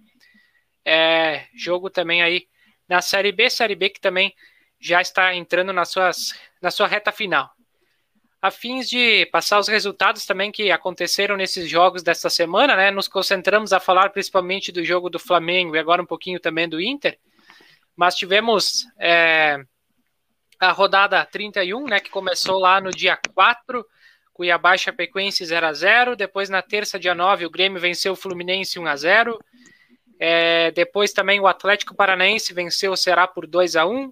É, 0.85 1.47
jogo 1.55 1.91
também 1.91 2.23
aí 2.23 2.47
na 2.89 3.03
Série 3.03 3.33
B, 3.33 3.51
Série 3.51 3.75
B 3.75 3.91
que 3.91 4.01
também 4.01 4.35
já 4.81 5.03
está 5.03 5.35
entrando 5.35 5.73
nas 5.73 5.91
suas, 5.91 6.33
na 6.63 6.71
sua 6.71 6.87
reta 6.87 7.13
final. 7.13 7.56
A 8.41 8.51
fins 8.51 8.89
de 8.89 9.27
passar 9.27 9.59
os 9.59 9.67
resultados 9.67 10.27
também 10.27 10.53
que 10.53 10.71
aconteceram 10.71 11.37
nesses 11.37 11.69
jogos 11.69 12.03
desta 12.03 12.31
semana, 12.31 12.77
né? 12.77 12.91
Nos 12.91 13.09
concentramos 13.09 13.73
a 13.73 13.81
falar 13.81 14.11
principalmente 14.11 14.71
do 14.71 14.85
jogo 14.85 15.09
do 15.09 15.19
Flamengo 15.19 15.75
e 15.75 15.79
agora 15.79 16.03
um 16.03 16.07
pouquinho 16.07 16.39
também 16.39 16.69
do 16.69 16.81
Inter. 16.81 17.19
Mas 17.97 18.15
tivemos 18.15 18.87
é, 19.01 19.59
a 20.61 20.71
rodada 20.71 21.25
31, 21.25 21.87
né, 21.87 22.01
que 22.01 22.11
começou 22.11 22.59
lá 22.59 22.81
no 22.81 22.91
dia 22.91 23.19
4, 23.35 23.85
Cuiabá 24.33 24.75
e 24.75 24.79
Chapecoense 24.79 25.45
0 25.45 25.67
a 25.67 25.73
0 25.73 26.17
depois 26.17 26.51
na 26.51 26.61
terça, 26.61 26.99
dia 26.99 27.15
9, 27.15 27.47
o 27.47 27.51
Grêmio 27.51 27.81
venceu 27.81 28.13
o 28.13 28.17
Fluminense 28.17 28.79
1 28.79 28.87
a 28.87 28.97
0 28.97 29.39
é, 30.19 30.71
depois 30.71 31.13
também 31.13 31.41
o 31.41 31.47
Atlético 31.47 31.95
Paranaense 31.95 32.55
venceu 32.55 32.93
o 32.93 32.97
Ceará 32.97 33.27
por 33.27 33.47
2 33.47 33.77
a 33.77 33.87
1 33.87 34.11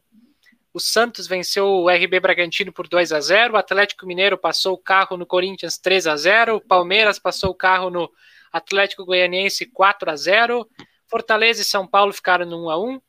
o 0.74 0.80
Santos 0.80 1.26
venceu 1.26 1.66
o 1.66 1.88
RB 1.88 2.20
Bragantino 2.20 2.72
por 2.72 2.86
2 2.86 3.12
a 3.12 3.20
0 3.20 3.54
o 3.54 3.56
Atlético 3.56 4.06
Mineiro 4.06 4.36
passou 4.36 4.74
o 4.74 4.78
carro 4.78 5.16
no 5.16 5.24
Corinthians 5.24 5.78
3 5.78 6.06
a 6.06 6.16
0 6.16 6.56
o 6.56 6.60
Palmeiras 6.60 7.18
passou 7.18 7.50
o 7.50 7.54
carro 7.54 7.88
no 7.88 8.10
Atlético 8.52 9.06
Goianiense 9.06 9.64
4 9.66 10.10
a 10.10 10.16
0 10.16 10.68
Fortaleza 11.06 11.62
e 11.62 11.64
São 11.64 11.86
Paulo 11.86 12.12
ficaram 12.12 12.44
no 12.44 12.66
1 12.66 12.70
a 12.70 12.78
1 12.78 13.00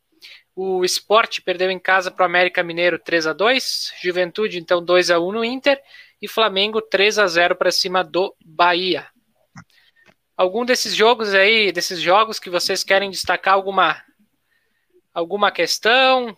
o 0.55 0.85
Sport 0.85 1.41
perdeu 1.41 1.69
em 1.69 1.77
casa 1.77 2.09
para 2.09 2.23
o 2.23 2.25
América 2.25 2.63
Mineiro 2.63 2.97
3 2.97 3.27
a 3.27 3.33
2 3.33 3.91
Juventude, 4.01 4.57
então 4.57 4.83
2 4.83 5.11
a 5.11 5.19
1 5.19 5.31
no 5.33 5.43
Inter. 5.43 5.81
E 6.21 6.29
Flamengo 6.29 6.81
3 6.81 7.19
a 7.19 7.27
0 7.27 7.57
para 7.57 7.69
cima 7.69 8.01
do 8.01 8.33
Bahia. 8.43 9.05
Algum 10.37 10.63
desses 10.63 10.95
jogos 10.95 11.33
aí, 11.33 11.73
desses 11.73 11.99
jogos 11.99 12.39
que 12.39 12.49
vocês 12.49 12.85
querem 12.85 13.11
destacar 13.11 13.53
alguma, 13.53 14.01
alguma 15.13 15.51
questão? 15.51 16.35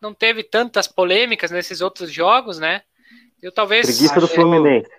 Não 0.00 0.14
teve 0.14 0.42
tantas 0.42 0.86
polêmicas 0.86 1.50
nesses 1.50 1.80
outros 1.80 2.12
jogos, 2.12 2.58
né? 2.58 2.82
Eu 3.42 3.52
talvez. 3.52 3.86
Preguiça 3.86 4.20
do 4.20 4.28
Fluminense. 4.28 4.90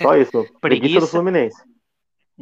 Só 0.00 0.16
isso. 0.16 0.30
Preguiça, 0.30 0.58
preguiça 0.60 1.00
do 1.00 1.06
Fluminense. 1.06 1.62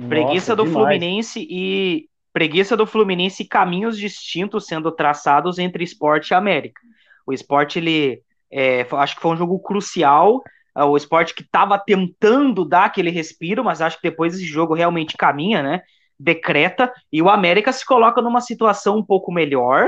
Preguiça 0.08 0.54
Nossa, 0.54 0.56
do 0.56 0.64
demais. 0.64 0.74
Fluminense 0.74 1.46
e 1.50 2.08
preguiça 2.32 2.76
do 2.76 2.86
Fluminense 2.86 3.42
e 3.42 3.48
caminhos 3.48 3.98
distintos 3.98 4.66
sendo 4.66 4.92
traçados 4.92 5.58
entre 5.58 5.82
esporte 5.82 6.30
e 6.30 6.34
América. 6.34 6.80
O 7.26 7.32
esporte, 7.32 7.78
ele, 7.78 8.22
é, 8.50 8.86
acho 8.92 9.16
que 9.16 9.22
foi 9.22 9.32
um 9.32 9.36
jogo 9.36 9.58
crucial, 9.58 10.42
é, 10.76 10.84
o 10.84 10.96
esporte 10.96 11.34
que 11.34 11.42
estava 11.42 11.78
tentando 11.78 12.64
dar 12.64 12.84
aquele 12.84 13.10
respiro, 13.10 13.64
mas 13.64 13.82
acho 13.82 13.96
que 13.96 14.08
depois 14.08 14.34
esse 14.34 14.44
jogo 14.44 14.74
realmente 14.74 15.16
caminha, 15.16 15.62
né? 15.62 15.82
Decreta, 16.18 16.92
e 17.12 17.20
o 17.20 17.28
América 17.28 17.72
se 17.72 17.84
coloca 17.84 18.22
numa 18.22 18.40
situação 18.40 18.98
um 18.98 19.04
pouco 19.04 19.32
melhor, 19.32 19.86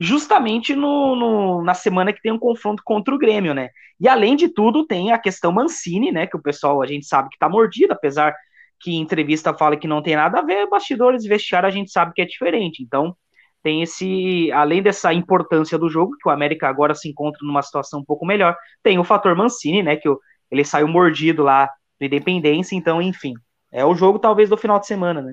justamente 0.00 0.74
no, 0.74 1.14
no, 1.16 1.62
na 1.62 1.74
semana 1.74 2.12
que 2.12 2.20
tem 2.20 2.32
um 2.32 2.38
confronto 2.38 2.82
contra 2.84 3.14
o 3.14 3.18
Grêmio, 3.18 3.54
né? 3.54 3.70
E 4.00 4.08
além 4.08 4.36
de 4.36 4.48
tudo, 4.48 4.86
tem 4.86 5.12
a 5.12 5.18
questão 5.18 5.52
Mancini, 5.52 6.10
né? 6.10 6.26
Que 6.26 6.36
o 6.36 6.42
pessoal 6.42 6.82
a 6.82 6.86
gente 6.86 7.06
sabe 7.06 7.28
que 7.30 7.38
tá 7.38 7.48
mordido, 7.48 7.92
apesar 7.92 8.34
que 8.80 8.92
em 8.92 9.00
entrevista 9.00 9.54
fala 9.54 9.76
que 9.76 9.88
não 9.88 10.02
tem 10.02 10.16
nada 10.16 10.40
a 10.40 10.42
ver, 10.42 10.68
bastidores 10.68 11.24
e 11.24 11.28
vestiário 11.28 11.66
a 11.66 11.72
gente 11.72 11.90
sabe 11.90 12.12
que 12.14 12.20
é 12.20 12.26
diferente. 12.26 12.82
Então, 12.82 13.16
tem 13.62 13.82
esse, 13.82 14.52
além 14.52 14.82
dessa 14.82 15.14
importância 15.14 15.78
do 15.78 15.88
jogo, 15.88 16.16
que 16.20 16.28
o 16.28 16.32
América 16.32 16.68
agora 16.68 16.94
se 16.94 17.08
encontra 17.08 17.38
numa 17.42 17.62
situação 17.62 18.00
um 18.00 18.04
pouco 18.04 18.26
melhor, 18.26 18.54
tem 18.82 18.98
o 18.98 19.04
fator 19.04 19.34
Mancini, 19.34 19.82
né, 19.82 19.96
que 19.96 20.08
ele 20.50 20.64
saiu 20.64 20.86
mordido 20.86 21.42
lá 21.42 21.70
do 21.98 22.04
Independência, 22.04 22.76
então, 22.76 23.00
enfim, 23.00 23.32
é 23.72 23.84
o 23.84 23.94
jogo 23.94 24.18
talvez 24.18 24.50
do 24.50 24.56
final 24.56 24.78
de 24.78 24.86
semana, 24.86 25.22
né? 25.22 25.32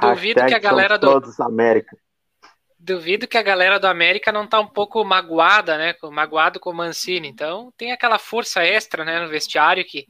Duvido 0.00 0.46
que 0.46 0.54
a 0.54 0.58
galera 0.58 0.96
do 0.96 1.06
todos 1.06 1.40
América. 1.40 1.96
Duvido 2.78 3.26
que 3.26 3.36
a 3.36 3.42
galera 3.42 3.78
do 3.78 3.86
América 3.86 4.30
não 4.30 4.46
tá 4.46 4.60
um 4.60 4.66
pouco 4.66 5.04
magoada, 5.04 5.76
né, 5.76 5.94
magoado 6.12 6.60
com 6.60 6.70
o 6.70 6.74
Mancini, 6.74 7.28
então 7.28 7.72
tem 7.76 7.90
aquela 7.90 8.18
força 8.18 8.64
extra, 8.64 9.04
né, 9.04 9.20
no 9.20 9.28
vestiário 9.28 9.84
que 9.84 10.06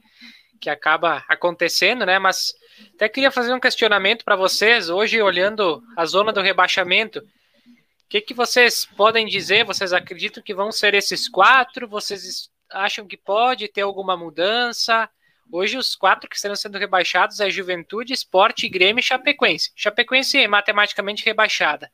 que 0.59 0.69
acaba 0.69 1.23
acontecendo, 1.27 2.05
né, 2.05 2.19
mas 2.19 2.53
até 2.93 3.07
queria 3.07 3.31
fazer 3.31 3.53
um 3.53 3.59
questionamento 3.59 4.25
para 4.25 4.35
vocês, 4.35 4.89
hoje 4.89 5.21
olhando 5.21 5.81
a 5.95 6.05
zona 6.05 6.31
do 6.31 6.41
rebaixamento. 6.41 7.19
O 7.19 8.09
que, 8.09 8.21
que 8.21 8.33
vocês 8.33 8.85
podem 8.85 9.25
dizer? 9.25 9.63
Vocês 9.63 9.93
acreditam 9.93 10.43
que 10.43 10.53
vão 10.53 10.71
ser 10.71 10.93
esses 10.93 11.29
quatro? 11.29 11.87
Vocês 11.87 12.49
acham 12.69 13.07
que 13.07 13.15
pode 13.15 13.67
ter 13.67 13.81
alguma 13.81 14.17
mudança? 14.17 15.09
Hoje 15.51 15.77
os 15.77 15.95
quatro 15.95 16.29
que 16.29 16.35
estão 16.35 16.55
sendo 16.55 16.77
rebaixados 16.77 17.39
é 17.39 17.49
Juventude, 17.49 18.13
Esporte, 18.13 18.67
Grêmio 18.67 18.99
e 18.99 19.03
Chapecoense. 19.03 19.71
Chapecoense 19.75 20.37
é 20.37 20.47
matematicamente 20.47 21.23
rebaixada. 21.23 21.91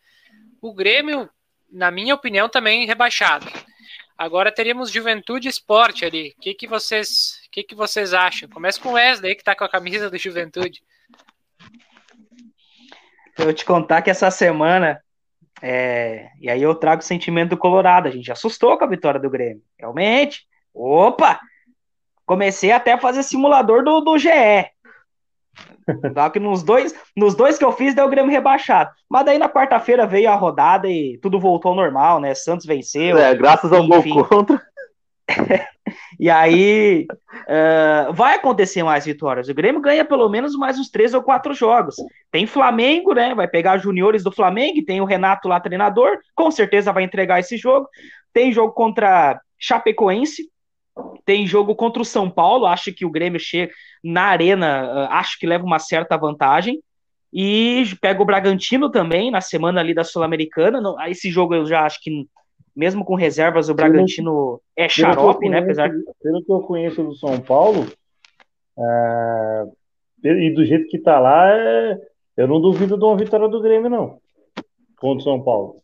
O 0.66 0.74
Grêmio, 0.74 1.30
na 1.72 1.92
minha 1.92 2.16
opinião, 2.16 2.50
também 2.50 2.88
rebaixado. 2.88 3.46
Agora 4.18 4.52
teríamos 4.52 4.90
Juventude 4.90 5.48
Esporte 5.48 6.04
ali. 6.04 6.34
O 6.36 6.42
que, 6.42 6.56
que 6.56 6.66
vocês 6.66 7.40
que, 7.52 7.62
que 7.62 7.76
vocês 7.76 8.16
acham? 8.16 8.50
Começa 8.50 8.82
com 8.82 8.90
o 8.90 8.94
Wesley, 8.94 9.36
que 9.36 9.44
tá 9.44 9.56
com 9.56 9.64
a 9.64 9.70
camisa 9.70 10.10
do 10.10 10.18
Juventude. 10.18 10.82
Eu 13.38 13.54
te 13.54 13.64
contar 13.64 14.02
que 14.02 14.10
essa 14.10 14.32
semana, 14.32 15.00
é... 15.62 16.30
e 16.42 16.50
aí 16.50 16.64
eu 16.64 16.74
trago 16.74 17.04
o 17.04 17.06
sentimento 17.06 17.52
do 17.52 17.58
Colorado, 17.58 18.08
a 18.08 18.12
gente 18.12 18.32
assustou 18.32 18.76
com 18.76 18.86
a 18.86 18.90
vitória 18.90 19.20
do 19.20 19.30
Grêmio. 19.30 19.62
Realmente, 19.78 20.48
opa! 20.74 21.40
Comecei 22.26 22.72
até 22.72 22.94
a 22.94 22.98
fazer 22.98 23.22
simulador 23.22 23.84
do, 23.84 24.02
do 24.02 24.18
GE. 24.18 24.32
Só 26.14 26.30
que 26.30 26.40
nos 26.40 26.64
dois, 26.64 26.96
nos 27.16 27.36
dois 27.36 27.58
que 27.58 27.66
eu 27.66 27.72
fiz, 27.72 27.94
deu 27.94 28.06
o 28.06 28.10
Grêmio 28.10 28.32
rebaixado. 28.32 28.92
Mas 29.10 29.26
daí 29.26 29.38
na 29.38 29.50
quarta-feira 29.50 30.08
veio 30.08 30.30
a 30.30 30.36
rodada 30.36 30.90
e 30.90 31.18
tudo 31.22 31.40
voltou 31.40 31.70
ao 31.70 31.76
normal, 31.76 32.20
né? 32.20 32.34
Santos 32.34 32.66
venceu. 32.66 33.18
É, 33.18 33.34
graças 33.36 33.72
ao 33.72 33.88
gol 33.88 34.04
contra. 34.28 34.62
e 36.20 36.30
aí 36.30 37.08
uh, 37.10 38.14
vai 38.14 38.36
acontecer 38.36 38.84
mais 38.84 39.06
vitórias. 39.06 39.50
O 39.50 39.54
Grêmio 39.54 39.82
ganha 39.82 40.06
pelo 40.06 40.28
menos 40.30 40.56
mais 40.56 40.80
uns 40.80 40.90
três 40.90 41.14
ou 41.14 41.22
quatro 41.22 41.54
jogos. 41.54 41.96
Tem 42.32 42.46
Flamengo, 42.46 43.14
né? 43.14 43.34
Vai 43.36 43.48
pegar 43.48 43.78
juniores 43.78 44.24
do 44.24 44.32
Flamengo, 44.32 44.86
tem 44.86 45.02
o 45.02 45.06
Renato 45.06 45.48
lá, 45.48 45.60
treinador, 45.60 46.18
com 46.36 46.50
certeza 46.50 46.92
vai 46.92 47.04
entregar 47.04 47.40
esse 47.40 47.58
jogo. 47.58 47.88
Tem 48.34 48.52
jogo 48.52 48.74
contra 48.74 49.40
Chapecoense, 49.58 50.50
tem 51.26 51.48
jogo 51.48 51.76
contra 51.76 52.02
o 52.02 52.06
São 52.06 52.30
Paulo. 52.30 52.66
Acho 52.66 52.94
que 52.94 53.06
o 53.06 53.10
Grêmio 53.10 53.40
chega 53.40 53.74
na 54.04 54.24
arena, 54.24 54.86
uh, 54.86 55.12
acho 55.12 55.40
que 55.40 55.48
leva 55.48 55.66
uma 55.66 55.80
certa 55.80 56.18
vantagem. 56.18 56.82
E 57.34 57.84
pega 58.00 58.22
o 58.22 58.26
Bragantino 58.26 58.90
também 58.90 59.30
na 59.30 59.42
semana 59.42 59.82
ali 59.82 59.94
da 59.94 60.04
Sul-Americana. 60.04 60.82
Esse 61.08 61.30
jogo 61.30 61.54
eu 61.54 61.66
já 61.66 61.86
acho 61.86 62.00
que 62.02 62.28
mesmo 62.76 63.06
com 63.06 63.16
reservas, 63.16 63.70
o 63.70 63.74
Bragantino 63.74 64.62
é 64.76 64.90
xarope, 64.90 65.48
né? 65.48 65.60
Apesar... 65.60 65.90
Pelo 66.22 66.44
que 66.44 66.52
eu 66.52 66.60
conheço 66.62 67.04
do 67.04 67.16
São 67.16 67.40
Paulo, 67.40 67.88
é... 68.78 69.64
e 70.24 70.54
do 70.54 70.66
jeito 70.66 70.88
que 70.88 71.00
tá 71.00 71.18
lá, 71.18 71.50
é... 71.50 71.98
eu 72.36 72.48
não 72.48 72.60
duvido 72.60 72.98
de 72.98 73.06
uma 73.06 73.16
vitória 73.16 73.48
do 73.48 73.62
Grêmio, 73.62 73.90
não. 73.90 74.20
Contra 74.98 75.20
o 75.20 75.22
São 75.22 75.42
Paulo. 75.42 75.82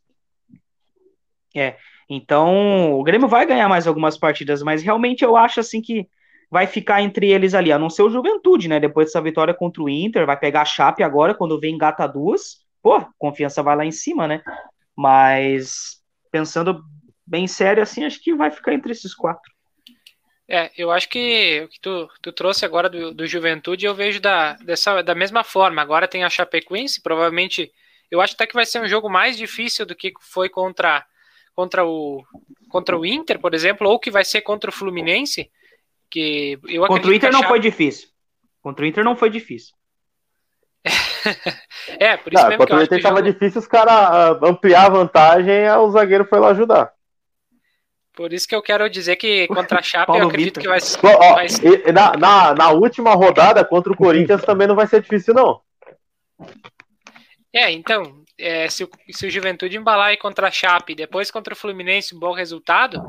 É, 1.56 1.76
então 2.14 2.94
o 2.94 3.04
Grêmio 3.04 3.28
vai 3.28 3.46
ganhar 3.46 3.70
mais 3.70 3.88
algumas 3.88 4.18
partidas, 4.18 4.62
mas 4.62 4.84
realmente 4.84 5.24
eu 5.24 5.38
acho 5.38 5.62
assim 5.62 5.82
que 5.82 6.08
vai 6.50 6.68
ficar 6.68 7.02
entre 7.02 7.32
eles 7.32 7.54
ali, 7.54 7.72
a 7.72 7.80
não 7.80 7.90
ser 7.90 8.04
o 8.04 8.10
Juventude, 8.10 8.68
né? 8.68 8.80
Depois 8.80 9.08
dessa 9.08 9.22
vitória 9.22 9.54
contra 9.54 9.82
o 9.82 9.90
Inter, 9.90 10.26
vai 10.26 10.38
pegar 10.38 10.64
a 10.64 10.66
Chape 10.66 11.02
agora, 11.02 11.34
quando 11.34 11.58
vem 11.58 11.78
gata 11.78 12.06
duas, 12.06 12.66
pô, 12.84 13.02
confiança 13.18 13.64
vai 13.64 13.78
lá 13.78 13.86
em 13.86 13.92
cima, 13.92 14.28
né? 14.28 14.44
Mas 14.94 16.02
pensando 16.30 16.84
bem 17.26 17.48
sério 17.48 17.82
assim, 17.82 18.04
acho 18.04 18.22
que 18.22 18.36
vai 18.36 18.52
ficar 18.52 18.74
entre 18.74 18.92
esses 18.92 19.16
quatro. 19.16 19.50
É, 20.54 20.70
eu 20.78 20.92
acho 20.92 21.08
que 21.08 21.62
o 21.64 21.70
que 21.70 21.80
tu, 21.80 22.10
tu 22.22 22.34
trouxe 22.34 22.66
agora 22.66 22.90
do, 22.90 23.14
do 23.14 23.26
Juventude 23.26 23.86
eu 23.86 23.96
vejo 23.96 24.20
da, 24.20 24.56
dessa, 24.56 25.02
da 25.02 25.16
mesma 25.16 25.46
forma. 25.46 25.82
Agora 25.82 26.10
tem 26.10 26.26
a 26.26 26.30
Chapecoense, 26.30 27.02
provavelmente. 27.02 27.72
Eu 28.12 28.20
acho 28.20 28.34
até 28.34 28.46
que 28.46 28.54
vai 28.54 28.66
ser 28.66 28.82
um 28.82 28.88
jogo 28.90 29.10
mais 29.10 29.38
difícil 29.38 29.86
do 29.86 29.96
que 29.96 30.12
foi 30.20 30.50
contra, 30.50 31.06
contra, 31.56 31.86
o, 31.86 32.24
contra 32.70 32.98
o 32.98 33.06
Inter, 33.06 33.40
por 33.40 33.54
exemplo, 33.54 33.90
ou 33.90 34.00
que 34.00 34.12
vai 34.12 34.24
ser 34.24 34.42
contra 34.42 34.70
o 34.70 34.74
Fluminense. 34.74 35.50
Que 36.10 36.60
eu 36.68 36.86
contra 36.88 37.10
o 37.10 37.14
Inter 37.14 37.32
não 37.32 37.44
foi 37.44 37.60
difícil. 37.60 38.10
Contra 38.62 38.84
o 38.84 38.88
Inter 38.88 39.04
não 39.04 39.16
foi 39.16 39.30
difícil. 39.30 39.74
é, 42.00 42.18
por 42.18 42.34
isso 42.34 42.42
não, 42.42 42.50
mesmo 42.50 42.66
que 42.66 42.74
eu 42.74 42.82
estava 42.82 43.18
jogo... 43.18 43.32
difícil, 43.32 43.60
os 43.62 43.68
caras 43.68 43.94
ah, 43.94 44.40
ampliar 44.44 44.88
a 44.88 44.90
vantagem, 44.90 45.70
o 45.70 45.92
zagueiro 45.92 46.26
foi 46.26 46.40
lá 46.40 46.50
ajudar. 46.50 46.92
Por 48.14 48.34
isso 48.34 48.48
que 48.48 48.56
eu 48.56 48.62
quero 48.62 48.90
dizer 48.90 49.16
que 49.16 49.48
contra 49.48 49.80
a 49.80 49.82
Chape 49.82 50.12
eu 50.18 50.28
acredito 50.28 50.60
Vitor. 50.60 50.80
que 50.80 51.02
vai, 51.02 51.16
Ó, 51.16 51.34
vai 51.36 51.50
ser. 51.50 51.94
Na, 51.94 52.12
na, 52.18 52.54
na, 52.54 52.70
última 52.72 53.14
rodada 53.14 53.64
contra 53.64 53.94
o 53.94 53.96
Corinthians 53.96 54.44
também 54.44 54.68
não 54.68 54.76
vai 54.76 54.86
ser 54.86 55.02
difícil, 55.02 55.34
não. 55.34 55.62
É, 57.54 57.72
então, 57.72 58.21
é, 58.42 58.70
se, 58.70 58.84
o, 58.84 58.90
se 59.10 59.28
o 59.28 59.32
Juventude 59.32 59.78
embalar 59.78 60.08
aí 60.08 60.18
contra 60.18 60.48
a 60.48 60.52
Chape, 60.52 60.96
depois 60.96 61.30
contra 61.30 61.54
o 61.54 61.58
Fluminense, 61.58 62.16
um 62.16 62.20
bom 62.20 62.34
resultado, 62.34 63.02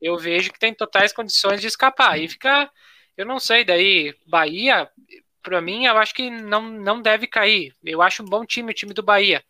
eu 0.00 0.16
vejo 0.16 0.52
que 0.52 0.58
tem 0.58 0.72
totais 0.72 1.12
condições 1.12 1.60
de 1.60 1.66
escapar. 1.66 2.18
E 2.18 2.28
fica, 2.28 2.70
eu 3.16 3.26
não 3.26 3.38
sei, 3.38 3.64
daí 3.64 4.14
Bahia, 4.26 4.88
para 5.42 5.60
mim, 5.60 5.86
eu 5.86 5.98
acho 5.98 6.14
que 6.14 6.30
não, 6.30 6.62
não 6.62 7.02
deve 7.02 7.26
cair. 7.26 7.74
Eu 7.84 8.00
acho 8.00 8.22
um 8.22 8.26
bom 8.26 8.44
time 8.44 8.70
o 8.70 8.74
time 8.74 8.94
do 8.94 9.02
Bahia. 9.02 9.42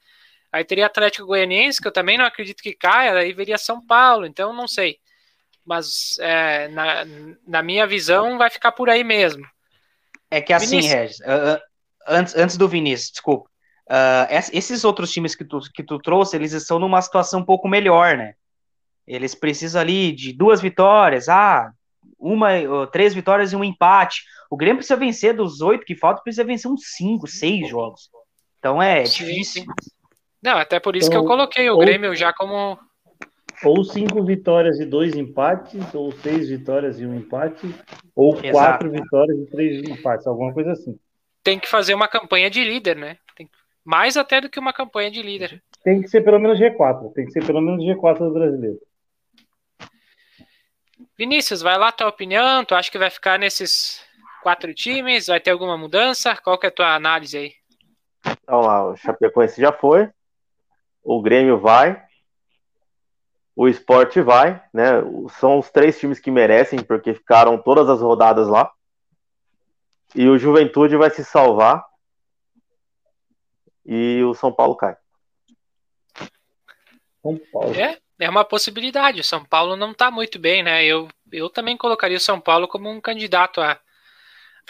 Aí 0.53 0.65
teria 0.65 0.87
Atlético 0.87 1.27
Goianiense, 1.27 1.81
que 1.81 1.87
eu 1.87 1.93
também 1.93 2.19
não 2.19 2.25
acredito 2.25 2.63
que 2.63 2.73
caia, 2.73 3.15
aí 3.15 3.33
viria 3.33 3.57
São 3.57 3.85
Paulo, 3.87 4.27
então 4.27 4.53
não 4.53 4.67
sei. 4.67 4.99
Mas 5.65 6.19
é, 6.19 6.67
na, 6.69 7.05
na 7.47 7.63
minha 7.63 7.87
visão, 7.87 8.37
vai 8.37 8.51
ficar 8.51 8.73
por 8.73 8.91
aí 8.91 9.05
mesmo. 9.05 9.47
É 10.31 10.41
que 10.41 10.53
assim, 10.53 10.81
Vinícius. 10.81 11.21
Regis, 11.21 11.21
antes, 12.07 12.35
antes 12.35 12.57
do 12.57 12.69
Vinícius, 12.69 13.13
desculpa. 13.13 13.51
Uh, 13.91 14.31
esses 14.53 14.85
outros 14.85 15.11
times 15.11 15.35
que 15.35 15.45
tu, 15.45 15.59
que 15.75 15.83
tu 15.83 15.99
trouxe, 15.99 16.37
eles 16.37 16.53
estão 16.53 16.79
numa 16.79 17.03
situação 17.03 17.41
um 17.41 17.45
pouco 17.45 17.67
melhor, 17.67 18.17
né? 18.17 18.35
Eles 19.05 19.35
precisam 19.35 19.81
ali 19.81 20.13
de 20.13 20.33
duas 20.33 20.61
vitórias, 20.61 21.29
ah, 21.29 21.73
uma, 22.17 22.51
três 22.93 23.13
vitórias 23.13 23.53
e 23.53 23.57
um 23.57 23.65
empate. 23.65 24.23
O 24.49 24.57
Grêmio 24.57 24.77
precisa 24.77 24.97
vencer 24.97 25.35
dos 25.35 25.61
oito 25.61 25.85
que 25.85 25.97
faltam, 25.97 26.23
precisa 26.23 26.45
vencer 26.45 26.71
uns 26.71 26.83
cinco, 26.95 27.27
seis 27.27 27.69
jogos. 27.69 28.09
Então 28.61 28.81
é 28.81 29.03
difícil. 29.03 29.65
Não, 30.41 30.57
até 30.57 30.79
por 30.79 30.95
isso 30.95 31.09
então, 31.09 31.23
que 31.23 31.27
eu 31.27 31.29
coloquei 31.29 31.69
o 31.69 31.75
ou, 31.75 31.81
Grêmio 31.81 32.15
já 32.15 32.33
como. 32.33 32.79
Ou 33.65 33.85
cinco 33.85 34.23
vitórias 34.23 34.79
e 34.79 34.87
dois 34.87 35.17
empates, 35.17 35.93
ou 35.93 36.13
seis 36.13 36.49
vitórias 36.49 37.01
e 37.01 37.05
um 37.05 37.17
empate, 37.17 37.75
ou 38.15 38.35
Exato. 38.35 38.53
quatro 38.53 38.91
vitórias 38.91 39.37
e 39.37 39.47
três 39.51 39.83
empates, 39.83 40.29
alguma 40.29 40.55
coisa 40.55 40.73
assim. 40.73 40.97
Tem 41.43 41.59
que 41.59 41.69
fazer 41.69 41.95
uma 41.95 42.07
campanha 42.07 42.49
de 42.49 42.63
líder, 42.63 42.97
né? 42.97 43.17
Mais 43.91 44.17
até 44.17 44.41
do 44.41 44.49
que 44.49 44.61
uma 44.61 44.73
campanha 44.73 45.11
de 45.11 45.21
líder. 45.21 45.61
Tem 45.83 46.01
que 46.01 46.07
ser 46.07 46.21
pelo 46.21 46.39
menos 46.39 46.61
G4, 46.61 47.13
tem 47.13 47.27
que 47.27 47.33
ser 47.33 47.45
pelo 47.45 47.61
menos 47.61 47.85
G4 47.85 48.19
do 48.19 48.33
brasileiro. 48.33 48.79
Vinícius, 51.19 51.61
vai 51.61 51.77
lá 51.77 51.91
tua 51.91 52.07
opinião. 52.07 52.65
Tu 52.65 52.73
acha 52.73 52.89
que 52.89 52.99
vai 53.01 53.11
ficar 53.11 53.37
nesses 53.37 54.01
quatro 54.45 54.73
times? 54.73 55.27
Vai 55.27 55.41
ter 55.41 55.51
alguma 55.51 55.77
mudança? 55.77 56.37
Qual 56.37 56.57
que 56.57 56.67
é 56.67 56.69
a 56.69 56.73
tua 56.73 56.95
análise 56.95 57.37
aí? 57.37 57.53
Vamos 58.47 58.67
lá, 58.67 58.91
o 58.91 58.97
Chapecoense 58.97 59.61
já 59.61 59.73
foi. 59.73 60.09
O 61.03 61.21
Grêmio 61.21 61.59
vai. 61.59 62.01
O 63.57 63.67
esporte 63.67 64.21
vai, 64.21 64.63
né? 64.73 65.03
São 65.41 65.59
os 65.59 65.69
três 65.69 65.99
times 65.99 66.21
que 66.21 66.31
merecem, 66.31 66.81
porque 66.81 67.13
ficaram 67.13 67.59
todas 67.59 67.89
as 67.89 68.01
rodadas 68.01 68.47
lá. 68.47 68.71
E 70.15 70.29
o 70.29 70.39
Juventude 70.39 70.97
vai 70.97 71.11
se 71.11 71.25
salvar. 71.25 71.90
E 73.85 74.23
o 74.25 74.35
São 74.35 74.53
Paulo 74.53 74.77
cai. 74.77 74.97
São 77.23 77.41
Paulo. 77.53 77.75
É? 77.75 77.99
é 78.21 78.29
uma 78.29 78.45
possibilidade. 78.45 79.21
O 79.21 79.25
São 79.25 79.45
Paulo 79.45 79.77
não 79.77 79.93
está 79.93 80.11
muito 80.11 80.39
bem, 80.39 80.63
né? 80.63 80.85
Eu, 80.85 81.09
eu 81.33 81.49
também 81.49 81.77
colocaria 81.77 82.17
o 82.17 82.21
São 82.21 82.39
Paulo 82.41 82.69
como 82.69 82.89
um 82.89 83.01
candidato 83.01 83.61
a, 83.61 83.81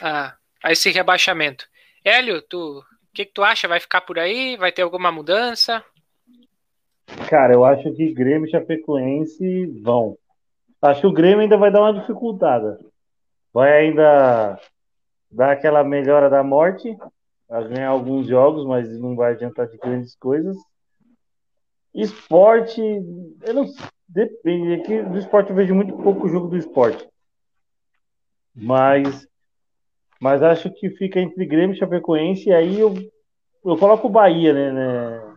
a, 0.01 0.35
a 0.63 0.73
esse 0.73 0.91
rebaixamento. 0.91 1.67
Hélio, 2.05 2.41
tu, 2.43 2.79
o 2.79 2.85
que, 3.13 3.25
que 3.25 3.33
tu 3.33 3.43
acha? 3.43 3.69
Vai 3.69 3.81
ficar 3.81 4.03
por 4.03 4.19
aí? 4.19 4.57
Vai 4.57 4.71
ter 4.71 4.83
alguma 4.83 5.11
mudança? 5.11 5.85
Cara, 7.29 7.53
eu 7.53 7.65
acho 7.65 7.93
que 7.95 8.15
Grêmio 8.15 8.47
e 8.47 8.51
Chapecoense 8.51 9.67
vão. 9.83 10.17
Acho 10.81 11.03
que 11.03 11.07
o 11.09 11.13
Grêmio 11.13 11.41
ainda 11.41 11.57
vai 11.57 11.73
dar 11.73 11.81
uma 11.81 12.01
dificultada. 12.01 12.79
Vai 13.53 13.73
ainda 13.73 14.59
dar 15.31 15.51
aquela 15.51 15.83
melhora 15.83 16.31
da 16.31 16.43
morte, 16.43 16.97
a 17.51 17.61
ganhar 17.63 17.89
alguns 17.89 18.29
jogos, 18.29 18.65
mas 18.65 18.89
não 18.99 19.17
vai 19.17 19.33
adiantar 19.33 19.67
de 19.67 19.77
grandes 19.77 20.15
coisas. 20.15 20.57
Esporte, 21.93 22.81
eu 22.81 23.55
não 23.55 23.67
depende. 24.09 24.75
Aqui 24.75 25.03
do 25.03 25.19
esporte 25.19 25.51
eu 25.51 25.57
vejo 25.57 25.75
muito 25.75 25.97
pouco 25.97 26.29
jogo 26.29 26.47
do 26.47 26.57
esporte. 26.57 27.09
Mas, 28.55 29.27
mas 30.21 30.43
acho 30.43 30.71
que 30.71 30.91
fica 30.91 31.19
entre 31.19 31.45
Grêmio 31.45 31.75
e 31.75 31.79
Chapecoense, 31.79 32.49
e 32.49 32.53
aí 32.53 32.79
eu, 32.79 32.95
eu 33.65 33.77
coloco 33.77 34.07
o 34.07 34.11
Bahia, 34.11 34.53
né, 34.53 34.73
né, 34.73 35.35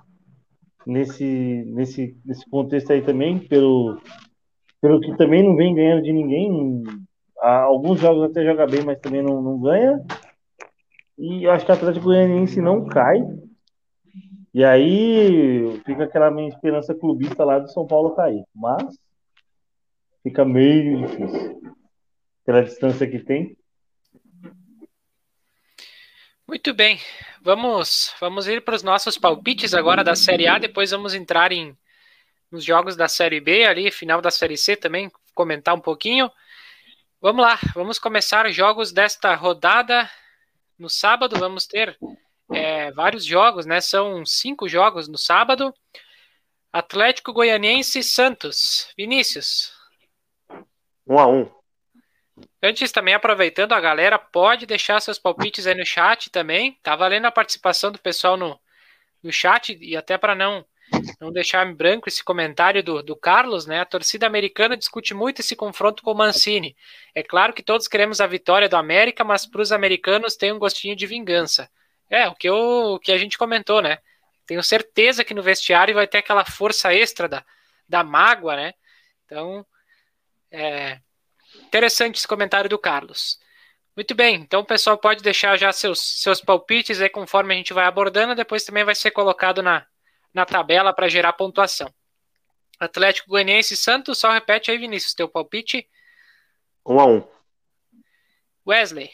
nesse, 0.85 1.63
nesse, 1.67 2.17
nesse 2.23 2.47
contexto 2.47 2.91
aí 2.91 3.01
também, 3.01 3.39
pelo, 3.39 3.99
pelo 4.79 4.99
que 4.99 5.15
também 5.17 5.41
não 5.41 5.55
vem 5.55 5.73
ganhando 5.73 6.03
de 6.03 6.11
ninguém. 6.11 6.83
Alguns 7.39 7.99
jogos 7.99 8.23
até 8.23 8.43
joga 8.45 8.67
bem, 8.67 8.83
mas 8.83 8.99
também 8.99 9.21
não, 9.21 9.41
não 9.41 9.59
ganha. 9.59 10.03
E 11.17 11.47
acho 11.47 11.65
que 11.65 11.71
o 11.71 11.75
Atlético 11.75 12.05
Goianiense 12.05 12.61
não 12.61 12.85
cai. 12.85 13.19
E 14.53 14.63
aí 14.63 15.81
fica 15.85 16.03
aquela 16.03 16.29
minha 16.29 16.49
esperança 16.49 16.93
clubista 16.93 17.43
lá 17.43 17.59
do 17.59 17.67
São 17.69 17.87
Paulo 17.87 18.15
cair. 18.15 18.43
Mas 18.53 18.97
fica 20.21 20.45
meio 20.45 21.07
difícil. 21.07 21.61
Pela 22.45 22.63
distância 22.63 23.09
que 23.09 23.19
tem. 23.19 23.57
Muito 26.47 26.73
bem. 26.73 26.99
Vamos, 27.41 28.13
vamos 28.19 28.47
ir 28.47 28.63
para 28.63 28.75
os 28.75 28.83
nossos 28.83 29.17
palpites 29.17 29.73
agora 29.73 30.03
da 30.03 30.15
Série 30.15 30.47
A. 30.47 30.57
Depois 30.57 30.91
vamos 30.91 31.13
entrar 31.13 31.51
em 31.51 31.75
nos 32.53 32.63
jogos 32.63 32.95
da 32.95 33.07
Série 33.07 33.39
B, 33.39 33.65
ali, 33.65 33.89
final 33.89 34.21
da 34.21 34.29
Série 34.29 34.55
C 34.55 34.75
também, 34.75 35.11
comentar 35.33 35.73
um 35.73 35.79
pouquinho. 35.79 36.29
Vamos 37.19 37.43
lá, 37.43 37.57
vamos 37.73 37.97
começar 37.97 38.45
os 38.45 38.55
jogos 38.55 38.91
desta 38.91 39.33
rodada. 39.33 40.07
No 40.77 40.89
sábado 40.89 41.37
vamos 41.37 41.65
ter 41.65 41.97
é, 42.51 42.91
vários 42.91 43.25
jogos, 43.25 43.65
né? 43.65 43.79
São 43.81 44.25
cinco 44.25 44.67
jogos 44.67 45.07
no 45.07 45.17
sábado. 45.17 45.73
Atlético 46.71 47.33
Goianiense 47.33 47.99
e 47.99 48.03
Santos. 48.03 48.91
Vinícius. 48.97 49.73
Um 51.07 51.19
a 51.19 51.27
um. 51.27 51.51
Antes, 52.61 52.91
também 52.91 53.13
aproveitando, 53.13 53.73
a 53.73 53.79
galera 53.79 54.17
pode 54.17 54.65
deixar 54.65 54.99
seus 54.99 55.19
palpites 55.19 55.67
aí 55.67 55.75
no 55.75 55.85
chat 55.85 56.29
também. 56.29 56.77
Tá 56.81 56.95
valendo 56.95 57.25
a 57.25 57.31
participação 57.31 57.91
do 57.91 57.99
pessoal 57.99 58.35
no, 58.35 58.59
no 59.21 59.31
chat 59.31 59.77
e 59.79 59.95
até 59.95 60.17
para 60.17 60.33
não 60.33 60.65
não 61.19 61.31
deixar 61.31 61.65
em 61.67 61.73
branco 61.73 62.07
esse 62.07 62.23
comentário 62.23 62.83
do, 62.83 63.01
do 63.01 63.15
Carlos, 63.15 63.65
né? 63.65 63.79
A 63.79 63.85
torcida 63.85 64.27
americana 64.27 64.77
discute 64.77 65.13
muito 65.13 65.39
esse 65.39 65.55
confronto 65.55 66.03
com 66.03 66.11
o 66.11 66.15
Mancini. 66.15 66.75
É 67.15 67.23
claro 67.23 67.53
que 67.53 67.63
todos 67.63 67.87
queremos 67.87 68.21
a 68.21 68.27
vitória 68.27 68.69
do 68.69 68.75
América, 68.75 69.23
mas 69.23 69.45
para 69.45 69.61
os 69.61 69.71
americanos 69.71 70.35
tem 70.35 70.51
um 70.51 70.59
gostinho 70.59 70.95
de 70.95 71.07
vingança. 71.07 71.69
É, 72.09 72.27
o 72.27 72.35
que, 72.35 72.47
eu, 72.47 72.55
o 72.55 72.99
que 72.99 73.11
a 73.11 73.17
gente 73.17 73.37
comentou, 73.37 73.81
né? 73.81 73.97
Tenho 74.45 74.61
certeza 74.61 75.23
que 75.23 75.33
no 75.33 75.41
vestiário 75.41 75.95
vai 75.95 76.07
ter 76.07 76.19
aquela 76.19 76.45
força 76.45 76.93
extra 76.93 77.27
da, 77.27 77.45
da 77.87 78.03
mágoa, 78.03 78.55
né? 78.55 78.73
Então, 79.25 79.65
é 80.51 80.99
interessante 81.65 82.17
esse 82.17 82.27
comentário 82.27 82.69
do 82.69 82.77
Carlos. 82.77 83.39
Muito 83.95 84.15
bem, 84.15 84.35
então 84.35 84.61
o 84.61 84.65
pessoal 84.65 84.97
pode 84.97 85.21
deixar 85.21 85.55
já 85.57 85.71
seus, 85.71 85.99
seus 86.21 86.41
palpites 86.41 86.99
aí 86.99 87.09
conforme 87.09 87.53
a 87.53 87.57
gente 87.57 87.73
vai 87.73 87.85
abordando, 87.85 88.33
depois 88.33 88.63
também 88.63 88.83
vai 88.83 88.95
ser 88.95 89.11
colocado 89.11 89.61
na, 89.61 89.85
na 90.33 90.45
tabela 90.45 90.93
para 90.93 91.07
gerar 91.07 91.33
pontuação. 91.33 91.93
Atlético 92.79 93.29
Goianiense 93.29 93.75
e 93.75 93.77
Santos, 93.77 94.17
só 94.17 94.31
repete 94.31 94.71
aí, 94.71 94.77
Vinícius, 94.77 95.13
teu 95.13 95.29
palpite. 95.29 95.87
Um 96.85 96.99
a 96.99 97.05
um. 97.05 97.23
Wesley. 98.67 99.09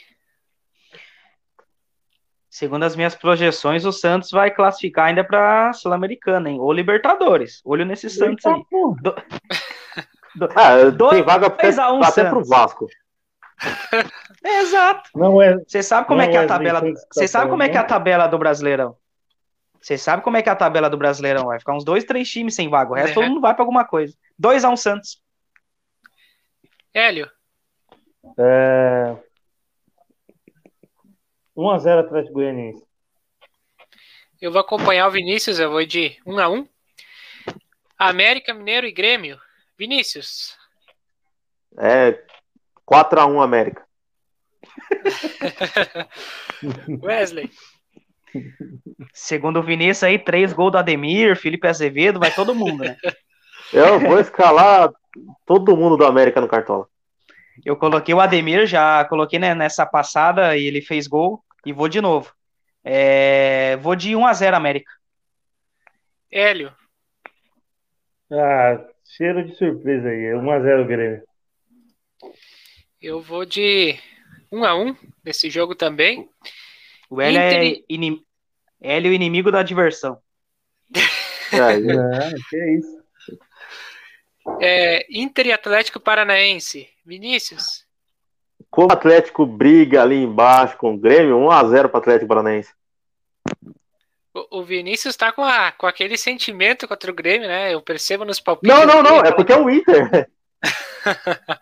Segundo 2.49 2.83
as 2.83 2.95
minhas 2.95 3.15
projeções, 3.15 3.85
o 3.85 3.91
Santos 3.91 4.31
vai 4.31 4.51
classificar 4.51 5.07
ainda 5.07 5.23
para 5.23 5.71
Sul-Americana, 5.73 6.49
hein? 6.49 6.59
Ou 6.59 6.73
Libertadores. 6.73 7.61
Olho 7.63 7.85
nesse 7.85 8.09
Santos 8.09 8.45
aí. 8.45 8.61
Do... 8.71 9.15
Do... 10.35 10.49
Ah, 10.55 10.89
Do... 10.89 11.09
tem 11.09 11.23
vaga 11.23 11.47
até, 11.47 11.69
um, 11.89 12.03
até 12.03 12.29
pro 12.29 12.43
Vasco. 12.43 12.87
É, 14.43 14.61
exato. 14.61 15.09
Não 15.15 15.41
é. 15.41 15.57
Você 15.59 15.83
sabe 15.83 16.07
como 16.07 16.21
é 16.21 16.27
que 16.27 16.35
é 16.37 16.39
a 16.39 16.47
tabela. 16.47 16.81
Você 17.11 17.27
sabe 17.27 17.49
como 17.49 17.61
é 17.61 17.69
que 17.69 17.77
é 17.77 17.79
a 17.79 17.83
tabela 17.83 18.27
do 18.27 18.37
Brasileirão? 18.37 18.97
Você 19.81 19.97
sabe 19.97 20.23
como 20.23 20.37
é 20.37 20.41
que 20.41 20.49
é 20.49 20.51
a 20.51 20.55
tabela 20.55 20.89
do 20.89 20.97
Brasileirão 20.97 21.45
vai 21.45 21.59
ficar 21.59 21.73
uns 21.73 21.85
dois, 21.85 22.03
três 22.03 22.29
times 22.29 22.55
sem 22.55 22.69
vaga. 22.69 22.91
O 22.91 22.95
resto 22.95 23.11
é. 23.11 23.13
todo 23.13 23.27
mundo 23.27 23.41
vai 23.41 23.53
para 23.53 23.63
alguma 23.63 23.85
coisa. 23.85 24.15
2 24.37 24.65
a 24.65 24.69
1 24.69 24.73
um 24.73 24.77
Santos. 24.77 25.21
Hélio. 26.93 27.29
É... 28.37 29.15
1 31.55 31.69
a 31.69 31.77
0 31.77 32.01
Atlético 32.01 32.33
Goianiense. 32.33 32.83
Eu 34.41 34.51
vou 34.51 34.61
acompanhar 34.61 35.07
o 35.07 35.11
Vinícius, 35.11 35.59
eu 35.59 35.69
vou 35.69 35.85
de 35.85 36.17
1 36.25 36.39
a 36.39 36.49
1. 36.49 36.67
América, 37.97 38.53
Mineiro 38.53 38.87
e 38.87 38.91
Grêmio. 38.91 39.39
Vinícius. 39.77 40.57
É 41.77 42.21
4 42.85 43.19
a 43.19 43.25
1 43.25 43.41
América. 43.41 43.85
Wesley. 47.01 47.49
Segundo 49.13 49.59
o 49.59 49.63
Vinícius 49.63 50.03
aí, 50.03 50.19
três 50.19 50.51
gols 50.51 50.71
do 50.73 50.77
Ademir, 50.77 51.35
Felipe 51.35 51.67
Azevedo, 51.67 52.19
vai 52.19 52.31
todo 52.33 52.55
mundo, 52.55 52.83
né? 52.83 52.97
Eu 53.71 53.99
vou 53.99 54.19
escalar 54.19 54.91
todo 55.45 55.77
mundo 55.77 55.95
do 55.95 56.05
América 56.05 56.41
no 56.41 56.47
Cartola. 56.47 56.87
Eu 57.63 57.75
coloquei 57.75 58.13
o 58.13 58.19
Ademir, 58.19 58.65
já 58.65 59.05
coloquei 59.05 59.37
né, 59.37 59.53
nessa 59.53 59.85
passada 59.85 60.57
e 60.57 60.65
ele 60.65 60.81
fez 60.81 61.07
gol 61.07 61.43
e 61.65 61.71
vou 61.71 61.87
de 61.87 62.01
novo. 62.01 62.33
É, 62.83 63.77
vou 63.77 63.95
de 63.95 64.15
1 64.15 64.25
a 64.25 64.33
0 64.33 64.55
América. 64.55 64.91
Hélio. 66.31 66.73
Ah, 68.31 68.85
cheiro 69.03 69.45
de 69.45 69.55
surpresa 69.55 70.09
aí. 70.09 70.33
1 70.33 70.51
a 70.51 70.59
0 70.59 70.85
Grêmio. 70.85 71.23
Eu 73.01 73.21
vou 73.21 73.45
de 73.45 73.99
1 74.51 74.63
a 74.63 74.75
1 74.75 74.95
nesse 75.23 75.49
jogo 75.49 75.75
também. 75.75 76.29
O 77.09 77.21
Hélio 77.21 77.39
Inter... 77.39 77.79
é 77.79 77.83
inim... 77.89 78.25
Hélio 78.81 79.13
inimigo 79.13 79.51
da 79.51 79.63
diversão. 79.63 80.17
É, 81.51 81.73
é, 81.73 82.35
que 82.47 82.55
é 82.55 82.73
isso. 82.75 82.99
É, 84.61 85.07
Inter 85.09 85.47
e 85.47 85.51
Atlético 85.51 85.99
Paranaense. 85.99 86.87
Vinícius. 87.03 87.83
Como 88.69 88.89
o 88.89 88.93
Atlético 88.93 89.47
briga 89.47 90.03
ali 90.03 90.17
embaixo 90.17 90.77
com 90.77 90.93
o 90.93 90.97
Grêmio, 90.97 91.39
1x0 91.39 91.87
para 91.87 91.97
o 91.97 92.01
Atlético 92.01 92.27
Paranaense. 92.27 92.71
O, 94.31 94.59
o 94.59 94.63
Vinícius 94.63 95.13
está 95.13 95.31
com, 95.31 95.43
com 95.77 95.87
aquele 95.87 96.17
sentimento 96.17 96.87
contra 96.87 97.09
o 97.09 97.15
Grêmio, 97.15 97.47
né? 97.47 97.73
Eu 97.73 97.81
percebo 97.81 98.23
nos 98.23 98.39
palpites. 98.39 98.77
Não, 98.77 98.85
não, 98.85 99.01
não, 99.01 99.21
é 99.21 99.31
porque 99.31 99.51
é 99.51 99.57
o 99.57 99.69
Inter. 99.69 100.29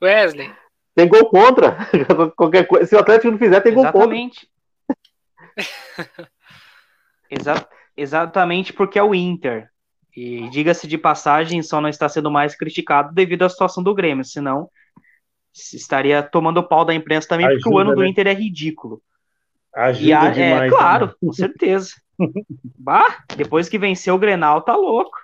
Wesley. 0.00 0.54
Tem 0.94 1.08
gol 1.08 1.26
contra. 1.26 1.76
Qualquer 2.36 2.66
coisa. 2.66 2.86
Se 2.86 2.94
o 2.94 2.98
Atlético 2.98 3.30
não 3.30 3.38
fizer, 3.38 3.60
tem 3.60 3.74
gol 3.74 3.84
Exatamente. 3.84 4.40
contra. 4.40 4.51
Exa 7.30 7.68
exatamente 7.96 8.72
porque 8.72 8.98
é 8.98 9.02
o 9.02 9.14
Inter. 9.14 9.70
E 10.14 10.48
diga-se 10.50 10.86
de 10.86 10.98
passagem, 10.98 11.62
só 11.62 11.80
não 11.80 11.88
está 11.88 12.08
sendo 12.08 12.30
mais 12.30 12.54
criticado 12.54 13.14
devido 13.14 13.44
à 13.44 13.48
situação 13.48 13.82
do 13.82 13.94
Grêmio, 13.94 14.24
senão 14.24 14.68
estaria 15.54 16.22
tomando 16.22 16.58
o 16.58 16.66
pau 16.66 16.84
da 16.84 16.94
imprensa 16.94 17.28
também, 17.28 17.46
ajuda, 17.46 17.60
porque 17.62 17.74
o 17.74 17.78
ano 17.78 17.90
né? 17.90 17.96
do 17.96 18.04
Inter 18.04 18.26
é 18.26 18.34
ridículo. 18.34 19.02
Ajuda 19.74 20.06
e 20.06 20.12
a, 20.12 20.24
é 20.24 20.30
demais, 20.30 20.72
é, 20.72 20.76
claro, 20.76 21.06
né? 21.06 21.12
com 21.20 21.32
certeza. 21.32 21.94
bah, 22.78 23.24
depois 23.36 23.68
que 23.68 23.78
venceu 23.78 24.14
o 24.14 24.18
Grenal, 24.18 24.62
tá 24.62 24.76
louco. 24.76 25.16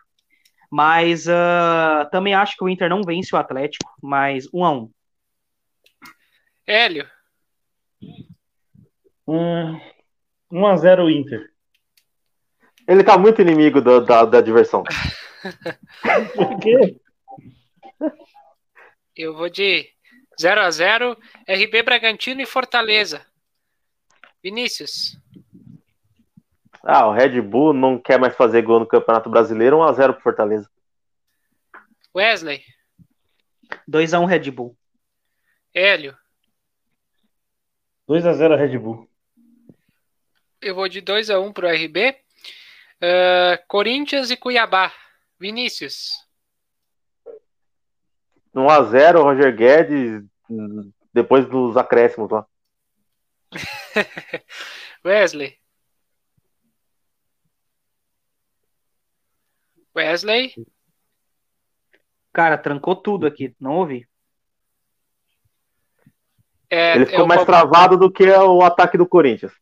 Mas 0.70 1.26
uh, 1.26 2.08
também 2.10 2.34
acho 2.34 2.56
que 2.56 2.64
o 2.64 2.68
Inter 2.68 2.90
não 2.90 3.02
vence 3.02 3.34
o 3.34 3.38
Atlético, 3.38 3.90
mas 4.02 4.46
um 4.52 4.64
a 4.64 4.70
um. 4.70 4.90
Hélio. 6.66 7.06
Hum, 9.26 9.80
1x0 10.52 11.10
Inter. 11.10 11.50
Ele 12.86 13.04
tá 13.04 13.18
muito 13.18 13.42
inimigo 13.42 13.80
do, 13.80 14.00
da, 14.00 14.24
da 14.24 14.40
diversão. 14.40 14.82
Por 16.34 16.58
quê? 16.58 16.98
Eu 19.14 19.36
vou 19.36 19.48
de 19.50 19.88
0x0, 20.40 21.16
RB 21.48 21.82
Bragantino 21.82 22.40
e 22.40 22.46
Fortaleza. 22.46 23.26
Vinícius. 24.42 25.18
Ah, 26.82 27.06
o 27.08 27.12
Red 27.12 27.40
Bull 27.42 27.72
não 27.72 27.98
quer 27.98 28.18
mais 28.18 28.34
fazer 28.36 28.62
gol 28.62 28.80
no 28.80 28.86
Campeonato 28.86 29.28
Brasileiro, 29.28 29.78
1x0 29.78 30.12
pro 30.14 30.22
Fortaleza. 30.22 30.70
Wesley. 32.14 32.62
2x1 33.88 34.26
Red 34.26 34.50
Bull. 34.50 34.76
Hélio. 35.74 36.16
2x0 38.08 38.56
Red 38.56 38.78
Bull. 38.78 39.07
Eu 40.60 40.74
vou 40.74 40.88
de 40.88 41.00
2x1 41.00 41.52
pro 41.52 41.68
RB. 41.68 42.10
Uh, 43.00 43.66
Corinthians 43.68 44.30
e 44.30 44.36
Cuiabá. 44.36 44.92
Vinícius. 45.38 46.10
1x0 48.54 49.22
Roger 49.22 49.54
Guedes, 49.54 50.24
depois 51.12 51.48
dos 51.48 51.76
acréscimos 51.76 52.30
lá. 52.30 52.46
Wesley. 55.04 55.56
Wesley. 59.94 60.54
Cara, 62.32 62.58
trancou 62.58 62.96
tudo 62.96 63.26
aqui, 63.26 63.54
não 63.60 63.76
ouvi. 63.76 64.08
É, 66.70 66.96
Ele 66.96 67.06
ficou 67.06 67.26
mais 67.26 67.44
travado 67.44 67.96
do 67.96 68.10
que 68.10 68.28
o 68.28 68.62
ataque 68.62 68.98
do 68.98 69.08
Corinthians. 69.08 69.52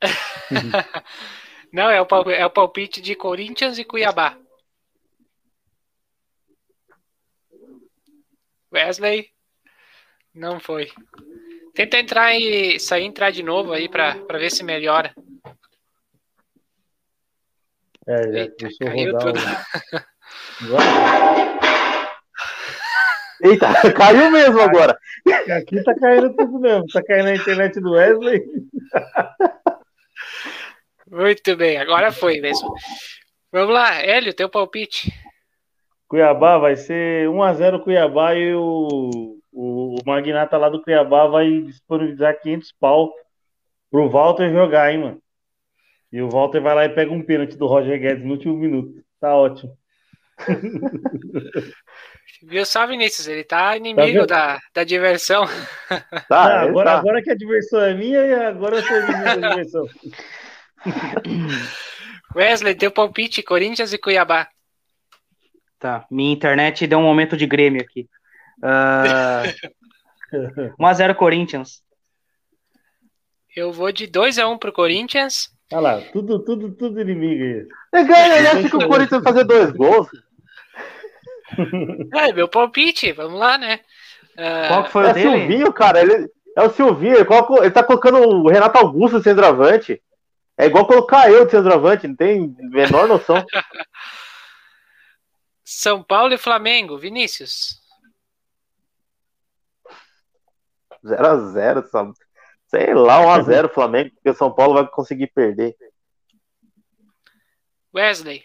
não, 1.72 1.90
é 1.90 2.00
o, 2.00 2.06
é 2.30 2.46
o 2.46 2.50
palpite 2.50 3.00
de 3.00 3.14
Corinthians 3.14 3.78
e 3.78 3.84
Cuiabá. 3.84 4.36
Wesley. 8.72 9.30
Não 10.34 10.60
foi. 10.60 10.90
Tenta 11.74 11.98
entrar 11.98 12.34
e 12.34 12.78
sair 12.78 13.04
entrar 13.04 13.30
de 13.30 13.42
novo 13.42 13.72
aí 13.72 13.88
para 13.88 14.14
ver 14.32 14.50
se 14.50 14.62
melhora. 14.62 15.14
É, 18.06 18.22
já 18.32 18.38
Eita, 18.38 18.68
caiu 18.80 19.18
tudo. 19.18 19.40
Eita, 23.42 23.92
caiu 23.92 24.30
mesmo 24.30 24.60
agora. 24.60 24.98
Aqui 25.56 25.82
tá 25.82 25.94
caindo 25.94 26.34
tudo 26.34 26.58
mesmo. 26.58 26.86
Tá 26.86 27.02
caindo 27.02 27.26
na 27.26 27.34
internet 27.34 27.80
do 27.80 27.92
Wesley. 27.92 28.42
Muito 31.10 31.56
bem, 31.56 31.78
agora 31.78 32.12
foi 32.12 32.40
mesmo. 32.40 32.68
Vamos 33.50 33.74
lá, 33.74 33.94
Hélio, 34.02 34.34
teu 34.34 34.48
palpite. 34.48 35.12
Cuiabá 36.06 36.58
vai 36.58 36.76
ser 36.76 37.28
1x0 37.28 37.82
Cuiabá 37.82 38.34
e 38.34 38.54
o, 38.54 39.38
o, 39.52 39.96
o 39.96 39.98
magnata 40.06 40.56
lá 40.56 40.68
do 40.68 40.82
Cuiabá 40.82 41.26
vai 41.26 41.62
disponibilizar 41.62 42.40
500 42.40 42.72
pau 42.80 43.12
pro 43.90 44.08
Walter 44.08 44.50
jogar, 44.50 44.92
hein, 44.92 44.98
mano. 44.98 45.22
E 46.10 46.22
o 46.22 46.30
Walter 46.30 46.60
vai 46.60 46.74
lá 46.74 46.84
e 46.86 46.88
pega 46.90 47.12
um 47.12 47.22
pênalti 47.22 47.56
do 47.56 47.66
Roger 47.66 48.00
Guedes 48.00 48.24
no 48.24 48.32
último 48.32 48.56
minuto. 48.56 49.02
Tá 49.20 49.34
ótimo. 49.34 49.76
Viu 52.42 52.64
só, 52.64 52.86
Vinícius? 52.86 53.26
Ele 53.26 53.42
tá 53.42 53.76
inimigo 53.76 54.26
tá 54.26 54.54
da, 54.54 54.60
da 54.74 54.84
diversão. 54.84 55.44
Tá, 56.28 56.62
agora, 56.62 56.92
tá. 56.92 56.98
agora 56.98 57.22
que 57.22 57.30
a 57.30 57.34
diversão 57.34 57.80
é 57.80 57.94
minha 57.94 58.20
e 58.24 58.32
agora 58.32 58.76
eu 58.76 58.82
sou 58.82 58.96
inimigo 58.96 59.40
da 59.40 59.48
diversão. 59.50 59.86
Wesley, 62.34 62.74
teu 62.74 62.90
palpite, 62.90 63.42
Corinthians 63.42 63.92
e 63.92 63.98
Cuiabá. 63.98 64.48
Tá, 65.78 66.06
minha 66.10 66.32
internet 66.32 66.86
deu 66.86 66.98
um 66.98 67.02
momento 67.02 67.36
de 67.36 67.46
Grêmio 67.46 67.80
aqui. 67.80 68.08
Uh, 70.30 70.74
1x0 70.80 71.14
Corinthians. 71.14 71.80
Eu 73.54 73.72
vou 73.72 73.92
de 73.92 74.08
2x1 74.08 74.58
pro 74.58 74.72
Corinthians. 74.72 75.48
Olha 75.72 75.80
lá, 75.80 76.00
tudo, 76.12 76.38
tudo, 76.40 76.72
tudo 76.72 77.00
inimigo 77.00 77.42
aí. 77.42 77.66
É, 78.00 78.04
ganha, 78.04 78.38
ele 78.38 78.48
acha 78.48 78.68
que 78.68 78.76
o 78.76 78.88
Corinthians 78.88 79.22
vai 79.22 79.32
fazer 79.32 79.44
dois 79.44 79.70
gols. 79.70 80.08
É, 82.14 82.32
meu 82.32 82.48
palpite, 82.48 83.12
vamos 83.12 83.38
lá, 83.38 83.56
né? 83.56 83.80
Uh, 84.34 84.68
Qual 84.68 84.84
que 84.84 84.90
foi 84.90 85.06
é 85.06 85.10
o 85.10 85.14
dele? 85.14 85.26
É 85.26 85.30
o 85.30 85.38
Silvinho, 85.38 85.72
cara, 85.72 86.00
ele, 86.00 86.30
é 86.56 86.62
o 86.62 86.70
Silvinho, 86.70 87.14
ele, 87.14 87.24
coloca, 87.24 87.54
ele 87.60 87.70
tá 87.70 87.82
colocando 87.82 88.18
o 88.18 88.48
Renato 88.48 88.78
Augusto 88.78 89.22
centroavante. 89.22 90.00
É 90.58 90.66
igual 90.66 90.88
colocar 90.88 91.30
eu 91.30 91.44
de 91.44 91.52
centroavante, 91.52 92.08
não 92.08 92.16
tem 92.16 92.52
menor 92.58 93.06
noção. 93.06 93.36
São 95.64 96.02
Paulo 96.02 96.34
e 96.34 96.38
Flamengo, 96.38 96.98
Vinícius. 96.98 97.80
0x0, 101.04 102.12
sei 102.66 102.92
lá, 102.92 103.20
1x0 103.38 103.72
Flamengo, 103.72 104.10
porque 104.14 104.30
o 104.30 104.34
São 104.34 104.52
Paulo 104.52 104.74
vai 104.74 104.88
conseguir 104.88 105.28
perder. 105.28 105.76
Wesley. 107.94 108.44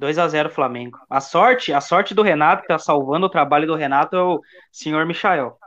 2x0 0.00 0.48
Flamengo. 0.48 0.98
A 1.10 1.20
sorte, 1.20 1.74
a 1.74 1.80
sorte 1.82 2.14
do 2.14 2.22
Renato, 2.22 2.62
que 2.62 2.68
tá 2.68 2.78
salvando 2.78 3.26
o 3.26 3.30
trabalho 3.30 3.66
do 3.66 3.74
Renato, 3.74 4.16
é 4.16 4.22
o 4.22 4.40
senhor 4.72 5.04
Michael. 5.04 5.58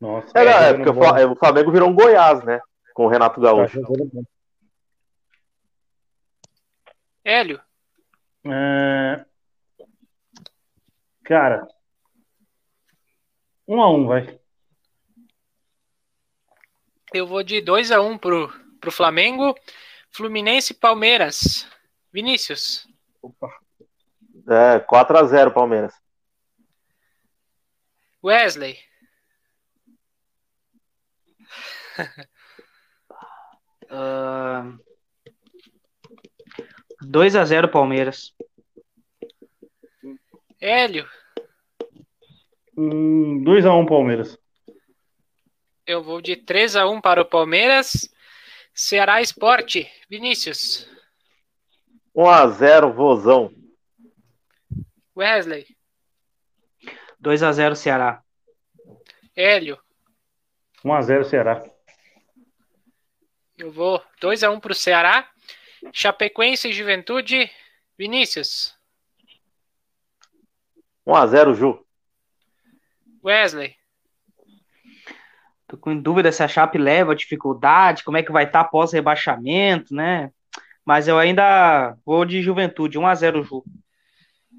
Nossa, 0.00 0.38
é, 0.38 0.46
é, 0.46 0.70
é 0.70 0.74
porque 0.74 0.88
o 0.88 1.36
Flamengo 1.36 1.70
virou 1.70 1.90
um 1.90 1.94
Goiás, 1.94 2.42
né? 2.44 2.60
Com 2.94 3.04
o 3.04 3.08
Renato 3.08 3.38
Gaúcho. 3.40 3.82
Hélio. 7.22 7.60
É... 8.46 9.24
Cara, 11.24 11.66
um 13.66 13.80
a 13.80 13.90
um, 13.90 14.06
vai. 14.06 14.38
Eu 17.12 17.26
vou 17.26 17.42
de 17.42 17.60
2 17.62 17.90
a 17.90 18.00
1 18.00 18.10
um 18.10 18.18
pro, 18.18 18.48
pro 18.80 18.92
Flamengo. 18.92 19.54
Fluminense 20.10 20.72
e 20.72 20.76
Palmeiras. 20.76 21.66
Vinícius. 22.12 22.86
Opa. 23.22 23.48
É, 24.48 24.78
4 24.80 25.18
a 25.18 25.24
0 25.24 25.50
Palmeiras. 25.52 25.94
Wesley. 28.22 28.78
uh, 33.94 34.78
2 37.00 37.36
a 37.36 37.44
0 37.44 37.68
Palmeiras. 37.68 38.34
Hélio. 40.60 41.06
Hum, 42.76 43.42
2 43.44 43.66
a 43.66 43.74
1 43.74 43.86
Palmeiras. 43.86 44.38
Eu 45.86 46.02
vou 46.02 46.20
de 46.20 46.36
3 46.36 46.76
a 46.76 46.88
1 46.88 47.00
para 47.00 47.22
o 47.22 47.26
Palmeiras. 47.26 48.10
Ceará 48.72 49.20
Esporte. 49.20 49.88
Vinícius. 50.08 50.88
1 52.14 52.28
a 52.28 52.48
0 52.48 52.92
Vozão. 52.92 53.52
Wesley. 55.16 55.66
2 57.20 57.42
a 57.42 57.52
0 57.52 57.76
Ceará. 57.76 58.22
Hélio. 59.36 59.78
1 60.84 60.92
a 60.92 61.02
0 61.02 61.24
Ceará. 61.24 61.73
Eu 63.56 63.70
vou 63.70 64.02
2 64.20 64.42
a 64.42 64.50
1 64.50 64.58
para 64.58 64.72
o 64.72 64.74
Ceará. 64.74 65.28
Chapecoense 65.92 66.68
e 66.68 66.72
Juventude, 66.72 67.50
Vinícius. 67.96 68.74
1x0, 71.06 71.54
Ju. 71.54 71.86
Wesley. 73.22 73.76
Tô 75.68 75.76
com 75.76 75.96
dúvida 75.96 76.32
se 76.32 76.42
a 76.42 76.48
Chape 76.48 76.78
leva 76.78 77.14
dificuldade, 77.14 78.02
como 78.02 78.16
é 78.16 78.22
que 78.22 78.32
vai 78.32 78.44
estar 78.44 78.60
tá 78.60 78.66
após 78.66 78.92
rebaixamento, 78.92 79.94
né? 79.94 80.30
Mas 80.84 81.06
eu 81.06 81.18
ainda 81.18 81.96
vou 82.04 82.24
de 82.24 82.42
Juventude, 82.42 82.98
1x0 82.98 83.44
Ju. 83.44 83.64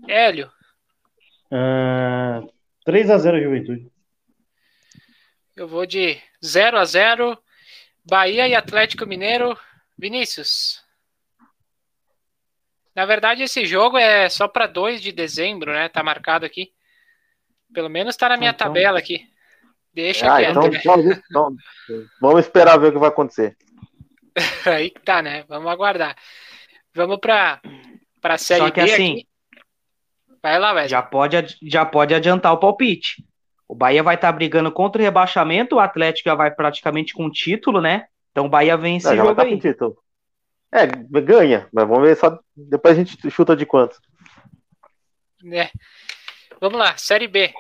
Hélio. 0.08 0.52
Uh, 1.52 2.50
3x0 2.88 3.44
Juventude. 3.44 3.92
Eu 5.56 5.68
vou 5.68 5.86
de 5.86 6.18
0x0 6.44 7.38
Bahia 8.06 8.48
e 8.48 8.56
Atlético 8.56 9.06
Mineiro. 9.06 9.58
Vinícius. 9.98 10.84
Na 12.96 13.06
verdade, 13.06 13.44
esse 13.44 13.66
jogo 13.66 13.98
é 13.98 14.30
só 14.30 14.48
para 14.48 14.68
2 14.68 15.02
de 15.02 15.12
dezembro, 15.12 15.74
né? 15.74 15.90
Tá 15.90 16.04
marcado 16.04 16.46
aqui. 16.46 16.72
Pelo 17.74 17.90
menos 17.90 18.16
tá 18.16 18.30
na 18.30 18.38
minha 18.38 18.52
então... 18.52 18.68
tabela 18.68 19.00
aqui. 19.00 19.28
Deixa 19.94 20.34
ah, 20.34 20.38
quieto, 20.38 20.52
então, 20.52 20.98
né? 20.98 21.22
então, 21.30 21.56
vamos 22.20 22.42
esperar 22.42 22.78
ver 22.78 22.88
o 22.88 22.92
que 22.92 23.00
vai 23.00 23.10
acontecer. 23.10 23.56
Aí 24.66 24.90
que 24.90 25.00
tá, 25.02 25.22
né? 25.22 25.46
Vamos 25.48 25.72
aguardar. 25.72 26.16
Vamos 26.94 27.18
para 27.20 27.62
para 28.22 28.38
série 28.38 28.62
Só 28.62 28.72
que 28.72 28.84
B 28.84 28.92
assim, 28.92 29.12
aqui. 29.14 29.28
Vai 30.44 30.60
lá, 30.60 30.74
velho. 30.74 30.90
Já 30.90 31.02
pode, 31.02 31.58
já 31.64 31.86
pode 31.86 32.14
adiantar 32.14 32.54
o 32.54 32.58
palpite. 32.58 33.24
O 33.68 33.76
Bahia 33.76 34.04
vai 34.04 34.16
estar 34.16 34.32
tá 34.32 34.34
brigando 34.34 34.72
contra 34.72 35.02
o 35.02 35.04
rebaixamento, 35.04 35.76
o 35.76 35.80
Atlético 35.80 36.30
já 36.30 36.36
vai 36.36 36.52
praticamente 36.52 37.14
com 37.14 37.30
título, 37.30 37.82
né? 37.82 38.06
Então 38.32 38.46
o 38.46 38.50
Bahia 38.50 38.78
vence 38.78 39.08
esse 39.08 39.18
jogo 39.18 39.36
tá 39.36 39.44
aí. 39.44 39.60
Título. 39.60 39.98
É, 40.72 40.86
ganha, 41.22 41.68
mas 41.72 41.88
vamos 41.88 42.08
ver 42.08 42.18
só. 42.18 42.38
Depois 42.56 42.96
a 42.96 43.04
gente 43.04 43.32
chuta 43.32 43.56
de 43.56 43.66
quanto. 43.66 43.98
É. 45.52 45.70
Vamos 46.60 46.78
lá, 46.78 46.98
Série 46.98 47.28
B. 47.28 47.54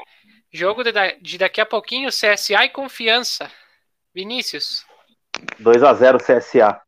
Jogo 0.51 0.83
de, 0.83 0.91
de 1.21 1.37
daqui 1.37 1.61
a 1.61 1.65
pouquinho, 1.65 2.09
CSA 2.09 2.65
e 2.65 2.69
Confiança. 2.69 3.49
Vinícius. 4.13 4.85
2x0 5.61 6.17
CSA. 6.17 6.81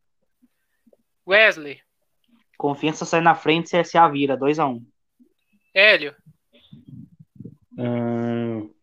Wesley. 1.27 1.81
Confiança 2.57 3.05
sai 3.05 3.21
na 3.21 3.35
frente, 3.35 3.69
CSA 3.69 4.07
vira, 4.09 4.37
2x1. 4.37 4.81
Hélio. 5.73 6.15
Hum... 7.77 8.73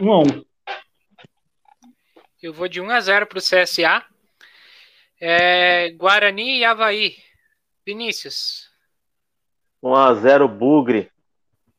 1x1. 0.00 0.44
Eu 2.42 2.52
vou 2.52 2.68
de 2.68 2.80
1x0 2.80 3.26
para 3.26 3.38
o 3.38 3.40
CSA. 3.40 4.04
É, 5.20 5.90
Guarani 5.90 6.58
e 6.58 6.64
Havaí. 6.64 7.16
Vinícius. 7.84 8.70
1x0 9.82 10.48
Bugre. 10.48 11.10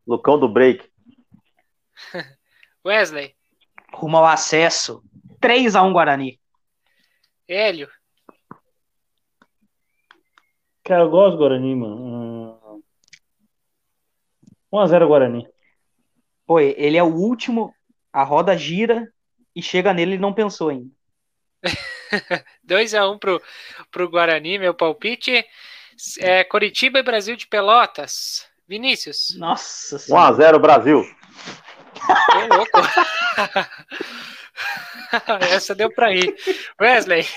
Lucão 0.06 0.40
do 0.40 0.48
Break. 0.48 0.90
Wesley. 2.86 3.36
Rumo 3.94 4.18
ao 4.18 4.26
acesso. 4.26 5.04
3x1 5.42 5.92
Guarani. 5.92 6.40
Hélio. 7.48 7.90
Cara, 10.84 11.04
eu 11.04 11.10
gosto 11.10 11.34
do 11.34 11.38
Guarani, 11.40 11.76
mano. 11.76 11.96
Hum. 11.98 12.84
1x0 14.74 15.08
Guarani. 15.08 15.48
Pô, 16.46 16.60
ele 16.62 16.96
é 16.96 17.04
o 17.04 17.14
último, 17.14 17.76
a 18.12 18.24
roda 18.24 18.58
gira 18.58 19.08
e 19.56 19.62
chega 19.62 19.94
nele 19.94 20.16
e 20.16 20.20
não 20.20 20.34
pensou 20.34 20.70
ainda. 20.70 20.90
2x1 22.66 23.20
pro, 23.20 23.42
pro 23.92 24.10
Guarani, 24.10 24.60
meu 24.60 24.74
palpite. 24.74 25.46
É, 26.20 26.44
Coritiba 26.44 27.00
e 27.00 27.04
Brasil 27.04 27.36
de 27.36 27.48
Pelotas. 27.48 28.48
Vinícius. 28.68 29.36
Nossa 29.38 29.98
1x0 29.98 30.60
Brasil. 30.60 31.04
Tô 32.32 32.56
louco. 32.56 32.80
Essa 35.52 35.74
deu 35.74 35.92
pra 35.92 36.14
ir. 36.14 36.36
Wesley. 36.80 37.28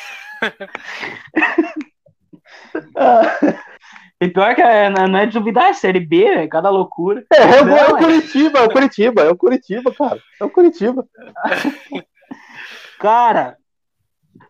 E 4.21 4.29
pior 4.29 4.55
que 4.55 4.61
é, 4.61 4.91
não 4.91 5.19
é 5.19 5.25
de 5.25 5.39
duvidar, 5.39 5.71
é 5.71 5.73
Série 5.73 6.01
B, 6.01 6.25
é 6.25 6.47
cada 6.47 6.69
loucura. 6.69 7.25
É, 7.33 7.41
é, 7.41 7.65
Não, 7.65 7.77
é 7.77 7.91
o 7.91 7.97
é. 7.97 7.99
Curitiba, 7.99 8.59
é 8.59 8.63
o 8.63 8.71
Curitiba, 8.71 9.23
é 9.23 9.31
o 9.31 9.37
Curitiba, 9.37 9.95
cara. 9.95 10.23
É 10.39 10.45
o 10.45 10.51
Curitiba. 10.51 11.09
Cara, 13.01 13.57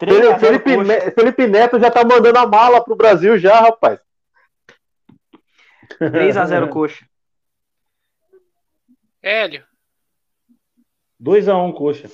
3 0.01 0.41
Felipe, 0.41 0.75
a 0.75 0.83
0 0.83 1.13
Felipe, 1.13 1.47
Neto 1.47 1.79
já 1.79 1.89
tá 1.89 2.05
mandando 2.05 2.37
a 2.37 2.47
mala 2.49 2.83
pro 2.83 2.97
Brasil 2.97 3.39
já, 3.39 3.61
rapaz. 3.61 4.01
3x0 6.01 6.69
coxa. 6.73 7.07
Hélio. 9.23 9.65
2x1 11.23 11.75
coxa. 11.75 12.11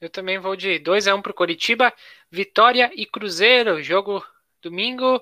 Eu 0.00 0.10
também 0.10 0.38
vou 0.38 0.54
de 0.54 0.78
2x1 0.78 1.22
pro 1.22 1.34
Coritiba. 1.34 1.92
Vitória 2.30 2.90
e 2.94 3.04
Cruzeiro. 3.04 3.82
Jogo 3.82 4.24
domingo. 4.62 5.20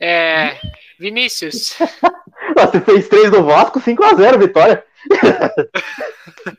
É, 0.00 0.58
Vinícius. 0.98 1.76
Você 2.56 2.80
fez 2.80 3.08
3 3.08 3.30
do 3.30 3.44
Vasco, 3.44 3.80
5x0, 3.80 4.38
vitória. 4.38 4.84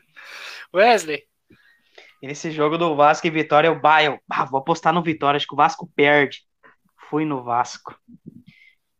Wesley. 0.74 1.24
Esse 2.22 2.52
jogo 2.52 2.78
do 2.78 2.94
Vasco 2.94 3.26
e 3.26 3.30
Vitória, 3.30 3.66
eu, 3.66 3.80
bah, 3.80 4.02
eu 4.02 4.18
ah, 4.30 4.44
vou 4.44 4.60
apostar 4.60 4.92
no 4.92 5.02
Vitória, 5.02 5.36
acho 5.36 5.46
que 5.46 5.54
o 5.54 5.56
Vasco 5.56 5.90
perde. 5.94 6.44
Fui 7.10 7.24
no 7.24 7.42
Vasco. 7.42 7.98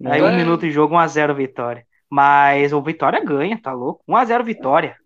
Aí 0.05 0.21
um 0.21 0.37
minuto 0.37 0.63
de 0.63 0.73
jogo, 0.73 0.97
1x0 0.97 1.35
Vitória. 1.35 1.87
Mas 2.11 2.73
o 2.73 2.83
Vitória 2.83 3.25
ganha, 3.25 3.61
tá 3.61 3.73
louco? 3.73 4.03
1x0 4.09 4.45
Vitória. 4.45 4.97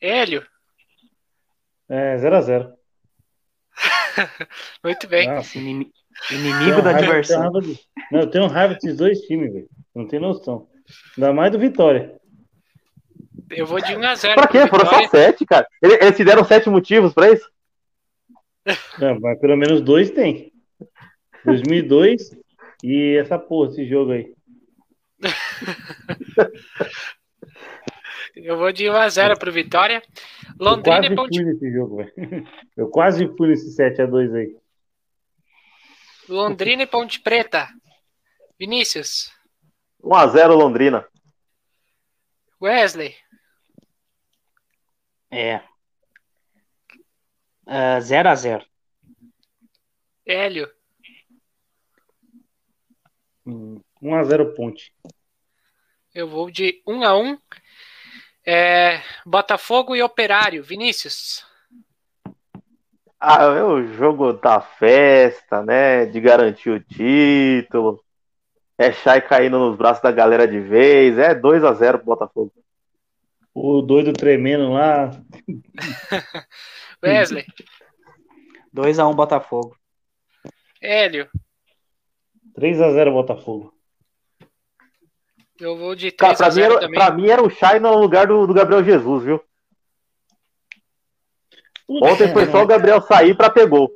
Hélio. 0.00 0.44
É, 1.88 2.16
0x0. 2.16 2.72
Muito 4.82 5.06
bem. 5.06 5.28
Nossa, 5.28 5.58
Inimigo 6.30 6.82
da 6.82 6.92
raiva- 6.92 7.00
diversão. 7.00 7.40
tenho 7.40 7.52
raiva 7.52 7.60
de- 7.66 7.80
Não, 8.12 8.20
eu 8.20 8.26
tenho 8.30 8.46
raiva 8.46 8.74
desses 8.74 8.96
dois 8.96 9.20
times, 9.20 9.52
velho. 9.52 9.68
Não 9.94 10.06
tem 10.06 10.18
noção. 10.20 10.68
Ainda 11.16 11.32
mais 11.32 11.52
do 11.52 11.58
Vitória. 11.58 12.16
Eu 13.50 13.66
vou 13.66 13.80
de 13.80 13.94
1x0 13.94 14.34
Pra 14.34 14.46
quê? 14.46 14.66
Foram 14.66 14.84
só 14.86 14.98
Vitória. 14.98 15.26
7, 15.28 15.46
cara. 15.46 15.66
Eles, 15.82 15.98
eles 16.02 16.16
te 16.16 16.24
deram 16.24 16.44
7 16.44 16.68
motivos 16.68 17.14
pra 17.14 17.30
isso? 17.30 17.48
Não, 18.98 19.18
mas 19.20 19.38
pelo 19.40 19.56
menos 19.56 19.80
dois 19.80 20.10
tem. 20.10 20.52
2002 21.44 22.30
e 22.84 23.16
essa 23.18 23.38
porra, 23.38 23.70
esse 23.70 23.86
jogo 23.88 24.12
aí. 24.12 24.34
Eu 28.36 28.56
vou 28.56 28.70
de 28.72 28.84
1x0 28.84 29.38
pro 29.38 29.50
Vitória. 29.52 30.02
Eu 30.46 30.52
Londrina 30.60 30.98
quase 31.00 31.12
e 31.12 31.16
Ponte, 31.16 31.36
fui 31.42 31.44
nesse 31.52 31.72
jogo, 31.72 31.96
velho. 31.96 32.48
Eu 32.76 32.88
quase 32.88 33.26
fui 33.36 33.48
nesse 33.48 33.74
7x2 33.74 34.34
aí. 34.34 34.56
Londrina 36.28 36.82
e 36.82 36.86
Ponte 36.86 37.20
Preta. 37.20 37.68
Vinícius. 38.58 39.32
1x0 40.02 40.48
Londrina. 40.48 41.08
Wesley. 42.60 43.16
É. 45.30 45.62
0x0. 47.66 48.64
Hélio. 50.26 50.70
Hum, 53.46 53.80
1x0 54.02 54.54
Ponte. 54.54 54.92
Eu 56.14 56.28
vou 56.28 56.50
de 56.50 56.82
1x1. 56.86 57.40
É, 58.44 59.02
Botafogo 59.24 59.94
e 59.94 60.02
Operário. 60.02 60.62
Vinícius. 60.62 61.47
Ah, 63.20 63.42
é 63.44 63.64
o 63.64 63.84
jogo 63.94 64.32
da 64.32 64.60
festa, 64.60 65.62
né? 65.62 66.06
De 66.06 66.20
garantir 66.20 66.70
o 66.70 66.80
título. 66.80 68.02
É 68.76 68.92
Chay 68.92 69.20
caindo 69.20 69.58
nos 69.58 69.76
braços 69.76 70.02
da 70.02 70.12
galera 70.12 70.46
de 70.46 70.60
vez. 70.60 71.18
É 71.18 71.34
2x0 71.34 71.96
pro 71.96 72.04
Botafogo. 72.04 72.52
O 73.52 73.82
doido 73.82 74.12
tremendo 74.12 74.72
lá. 74.72 75.10
Wesley. 77.02 77.44
2x1 78.72 79.14
Botafogo. 79.16 79.76
Hélio. 80.80 81.28
3x0 82.56 83.12
Botafogo. 83.12 83.74
Eu 85.60 85.76
vou 85.76 85.96
de 85.96 86.12
Cara, 86.12 86.36
pra 86.36 86.46
mim, 86.50 86.54
3x0 86.54 86.62
era, 86.62 86.80
também. 86.80 86.94
pra 87.00 87.10
mim 87.10 87.28
era 87.28 87.42
o 87.42 87.50
Chay 87.50 87.80
no 87.80 87.98
lugar 87.98 88.28
do, 88.28 88.46
do 88.46 88.54
Gabriel 88.54 88.84
Jesus, 88.84 89.24
viu? 89.24 89.42
Ontem 91.88 92.32
foi 92.32 92.46
só 92.46 92.62
o 92.62 92.66
Gabriel 92.66 93.00
sair 93.00 93.34
pra 93.36 93.48
ter 93.48 93.66
gol. 93.66 93.90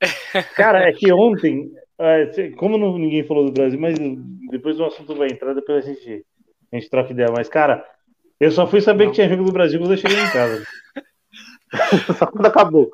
Cara, 0.56 0.88
é 0.88 0.92
que 0.92 1.12
ontem, 1.12 1.70
é, 1.98 2.50
como 2.56 2.76
não- 2.76 2.98
ninguém 2.98 3.22
falou 3.24 3.44
do 3.46 3.52
Brasil, 3.52 3.78
mas 3.80 3.94
depois 4.50 4.78
o 4.80 4.84
assunto 4.84 5.14
vai 5.14 5.28
entrar, 5.28 5.54
depois 5.54 5.84
a 5.84 5.88
gente, 5.88 6.26
a 6.72 6.76
gente 6.76 6.90
troca 6.90 7.12
ideia. 7.12 7.30
Mas, 7.34 7.48
cara, 7.48 7.84
eu 8.40 8.50
só 8.50 8.66
fui 8.66 8.80
saber 8.80 9.06
que 9.06 9.12
tinha 9.12 9.28
jogo 9.28 9.44
do 9.44 9.52
Brasil 9.52 9.78
quando 9.78 9.92
eu 9.92 9.96
cheguei 9.98 10.18
em 10.18 10.30
casa. 10.30 10.64
Só 12.18 12.26
quando 12.26 12.46
acabou. 12.46 12.92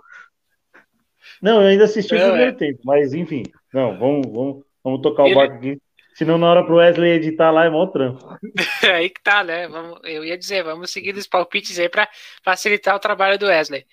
Não, 1.43 1.61
eu 1.61 1.68
ainda 1.68 1.84
assisti 1.84 2.14
o 2.14 2.18
Não, 2.18 2.28
primeiro 2.28 2.53
é. 2.53 2.55
tempo, 2.55 2.80
mas 2.84 3.12
enfim. 3.12 3.43
Não, 3.74 3.99
vamos, 3.99 4.26
vamos, 4.26 4.64
vamos 4.82 5.01
tocar 5.03 5.24
o 5.24 5.34
barco 5.34 5.55
aqui. 5.57 5.78
Senão 6.20 6.36
na 6.36 6.50
hora 6.50 6.66
pro 6.66 6.76
Wesley 6.76 7.12
editar 7.12 7.50
lá 7.50 7.64
é 7.64 7.70
mó 7.70 7.86
trampo. 7.86 8.22
Aí 8.94 9.08
que 9.08 9.22
tá, 9.22 9.42
né? 9.42 9.66
Vamos, 9.68 10.00
eu 10.04 10.22
ia 10.22 10.36
dizer, 10.36 10.62
vamos 10.62 10.90
seguir 10.90 11.16
os 11.16 11.26
palpites 11.26 11.78
aí 11.78 11.88
para 11.88 12.06
facilitar 12.44 12.94
o 12.94 12.98
trabalho 12.98 13.38
do 13.38 13.46
Wesley. 13.46 13.86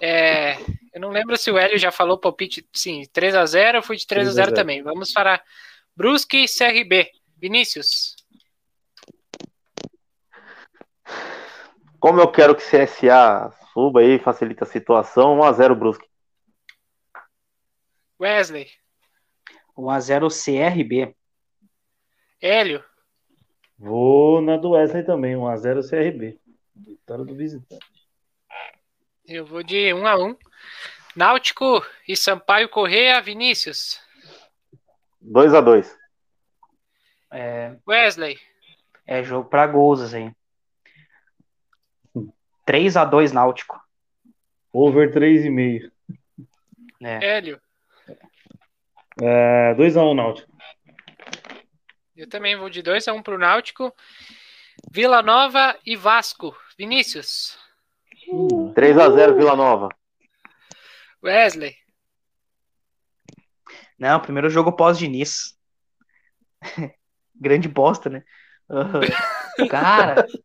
É, 0.00 0.56
eu 0.94 0.98
não 1.02 1.10
lembro 1.10 1.36
se 1.36 1.50
o 1.50 1.58
Hélio 1.58 1.76
já 1.76 1.92
falou 1.92 2.16
palpite, 2.16 2.66
sim, 2.72 3.02
3x0, 3.14 3.74
eu 3.74 3.82
fui 3.82 3.98
de 3.98 4.06
3x0 4.06 4.06
3 4.06 4.28
a 4.28 4.32
0. 4.32 4.54
também. 4.54 4.82
Vamos 4.82 5.12
para 5.12 5.38
Brusque 5.94 6.44
e 6.44 6.48
CRB. 6.48 7.10
Vinícius. 7.36 8.16
Como 12.00 12.22
eu 12.22 12.32
quero 12.32 12.56
que 12.56 12.62
o 12.62 12.66
CSA 12.66 13.52
suba 13.74 14.00
aí, 14.00 14.18
facilita 14.18 14.64
a 14.64 14.66
situação, 14.66 15.36
1x0 15.36 15.74
Brusque. 15.74 16.08
Wesley. 18.18 18.66
1x0 19.76 20.30
CRB. 20.30 21.14
Hélio. 22.44 22.84
Vou 23.78 24.42
na 24.42 24.58
do 24.58 24.72
Wesley 24.72 25.02
também, 25.02 25.34
1x0 25.34 25.80
CRB. 25.88 26.38
Vitória 26.76 27.24
do 27.24 27.34
visitante. 27.34 27.86
Eu 29.26 29.46
vou 29.46 29.62
de 29.62 29.94
1x1. 29.94 30.36
Náutico 31.16 31.82
e 32.06 32.14
Sampaio 32.14 32.68
Correia. 32.68 33.22
Vinícius. 33.22 33.98
2x2. 35.22 35.90
É, 37.30 37.76
Wesley. 37.88 38.38
é 39.06 39.22
jogo 39.22 39.48
pra 39.48 39.66
gols, 39.66 40.02
assim. 40.02 40.30
3x2 42.68 43.32
Náutico. 43.32 43.80
Over 44.70 45.14
3,5. 45.14 45.90
É. 47.02 47.24
Hélio. 47.24 47.58
É, 49.22 49.74
2x1 49.76 50.14
Náutico. 50.14 50.53
Eu 52.16 52.28
também 52.28 52.56
vou 52.56 52.70
de 52.70 52.82
2x1 52.82 53.22
pro 53.22 53.38
Náutico. 53.38 53.92
Vila 54.90 55.22
Nova 55.22 55.76
e 55.84 55.96
Vasco. 55.96 56.56
Vinícius. 56.78 57.58
3x0 58.30 59.36
Vila 59.36 59.56
Nova. 59.56 59.88
Wesley. 61.22 61.74
Não, 63.98 64.20
primeiro 64.20 64.50
jogo 64.50 64.72
pós-Diniz. 64.72 65.56
Grande 67.34 67.68
bosta, 67.68 68.08
né? 68.10 68.22
Ah, 68.68 69.66
Cara. 69.68 70.26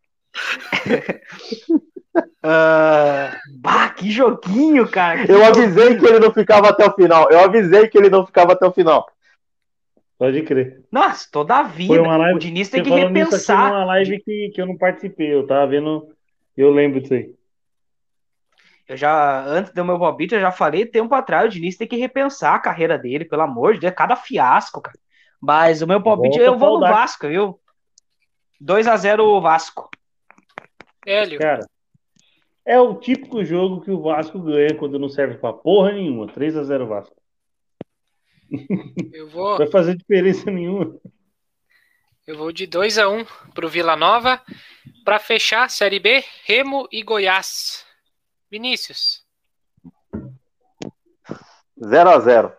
Ah, 2.41 3.37
bah, 3.59 3.89
que 3.89 4.09
joguinho, 4.11 4.89
cara. 4.89 5.25
que 5.25 5.31
Eu 5.31 5.43
joguinho. 5.43 5.65
avisei 5.65 5.97
que 5.97 6.05
ele 6.05 6.19
não 6.19 6.33
ficava 6.33 6.69
até 6.69 6.85
o 6.85 6.93
final. 6.93 7.29
Eu 7.29 7.39
avisei 7.41 7.87
que 7.87 7.97
ele 7.97 8.09
não 8.09 8.25
ficava 8.25 8.53
até 8.53 8.65
o 8.65 8.71
final. 8.73 9.05
Pode 10.19 10.41
crer. 10.41 10.83
Nossa, 10.91 11.29
toda 11.31 11.55
a 11.55 11.63
vida. 11.63 11.93
Foi 11.93 12.03
uma 12.03 12.17
live, 12.17 12.35
o 12.35 12.39
Diniz 12.39 12.67
tem 12.67 12.83
você 12.83 12.89
que 12.89 12.95
repensar. 12.95 13.71
numa 13.71 13.85
live 13.85 14.19
que, 14.19 14.51
que 14.53 14.61
eu 14.61 14.65
não 14.65 14.77
participei, 14.77 15.33
eu 15.33 15.47
tava 15.47 15.65
vendo, 15.67 16.13
eu 16.57 16.69
lembro 16.69 16.99
disso 16.99 17.13
aí. 17.13 17.33
Eu 18.85 18.97
já, 18.97 19.45
antes 19.45 19.71
do 19.71 19.85
meu 19.85 19.97
palpite, 19.97 20.35
eu 20.35 20.41
já 20.41 20.51
falei 20.51 20.85
tempo 20.85 21.15
atrás, 21.15 21.45
o 21.45 21.49
Diniz 21.49 21.77
tem 21.77 21.87
que 21.87 21.95
repensar 21.95 22.55
a 22.55 22.59
carreira 22.59 22.97
dele, 22.97 23.23
pelo 23.23 23.43
amor 23.43 23.75
de 23.75 23.79
Deus, 23.79 23.93
cada 23.95 24.17
fiasco, 24.17 24.81
cara. 24.81 24.99
Mas 25.39 25.81
o 25.81 25.87
meu 25.87 26.03
palpite, 26.03 26.37
Volta 26.37 26.51
eu 26.51 26.57
vou 26.57 26.79
no. 26.81 26.87
Vasco, 26.87 27.25
viu? 27.25 27.57
2x0 28.61 29.41
Vasco. 29.41 29.89
Hélio, 31.05 31.39
Cara, 31.39 31.65
é 32.65 32.77
o 32.77 32.95
típico 32.95 33.41
jogo 33.45 33.79
que 33.79 33.89
o 33.89 34.01
Vasco 34.01 34.37
ganha 34.37 34.75
quando 34.75 34.99
não 34.99 35.07
serve 35.07 35.37
pra 35.37 35.53
porra 35.53 35.93
nenhuma. 35.93 36.27
3x0 36.27 36.85
Vasco. 36.85 37.18
Eu 39.13 39.29
vou, 39.29 39.57
Vai 39.57 39.67
fazer 39.67 39.95
diferença 39.95 40.49
nenhuma. 40.51 40.99
eu 42.27 42.37
vou 42.37 42.51
de 42.51 42.65
2 42.67 42.97
a 42.97 43.09
1 43.09 43.25
pro 43.53 43.69
Vila 43.69 43.95
Nova. 43.95 44.41
Para 45.03 45.19
fechar, 45.19 45.69
Série 45.69 45.99
B, 45.99 46.23
Remo 46.43 46.87
e 46.91 47.01
Goiás. 47.03 47.85
Vinícius, 48.51 49.23
0x0. 51.79 52.53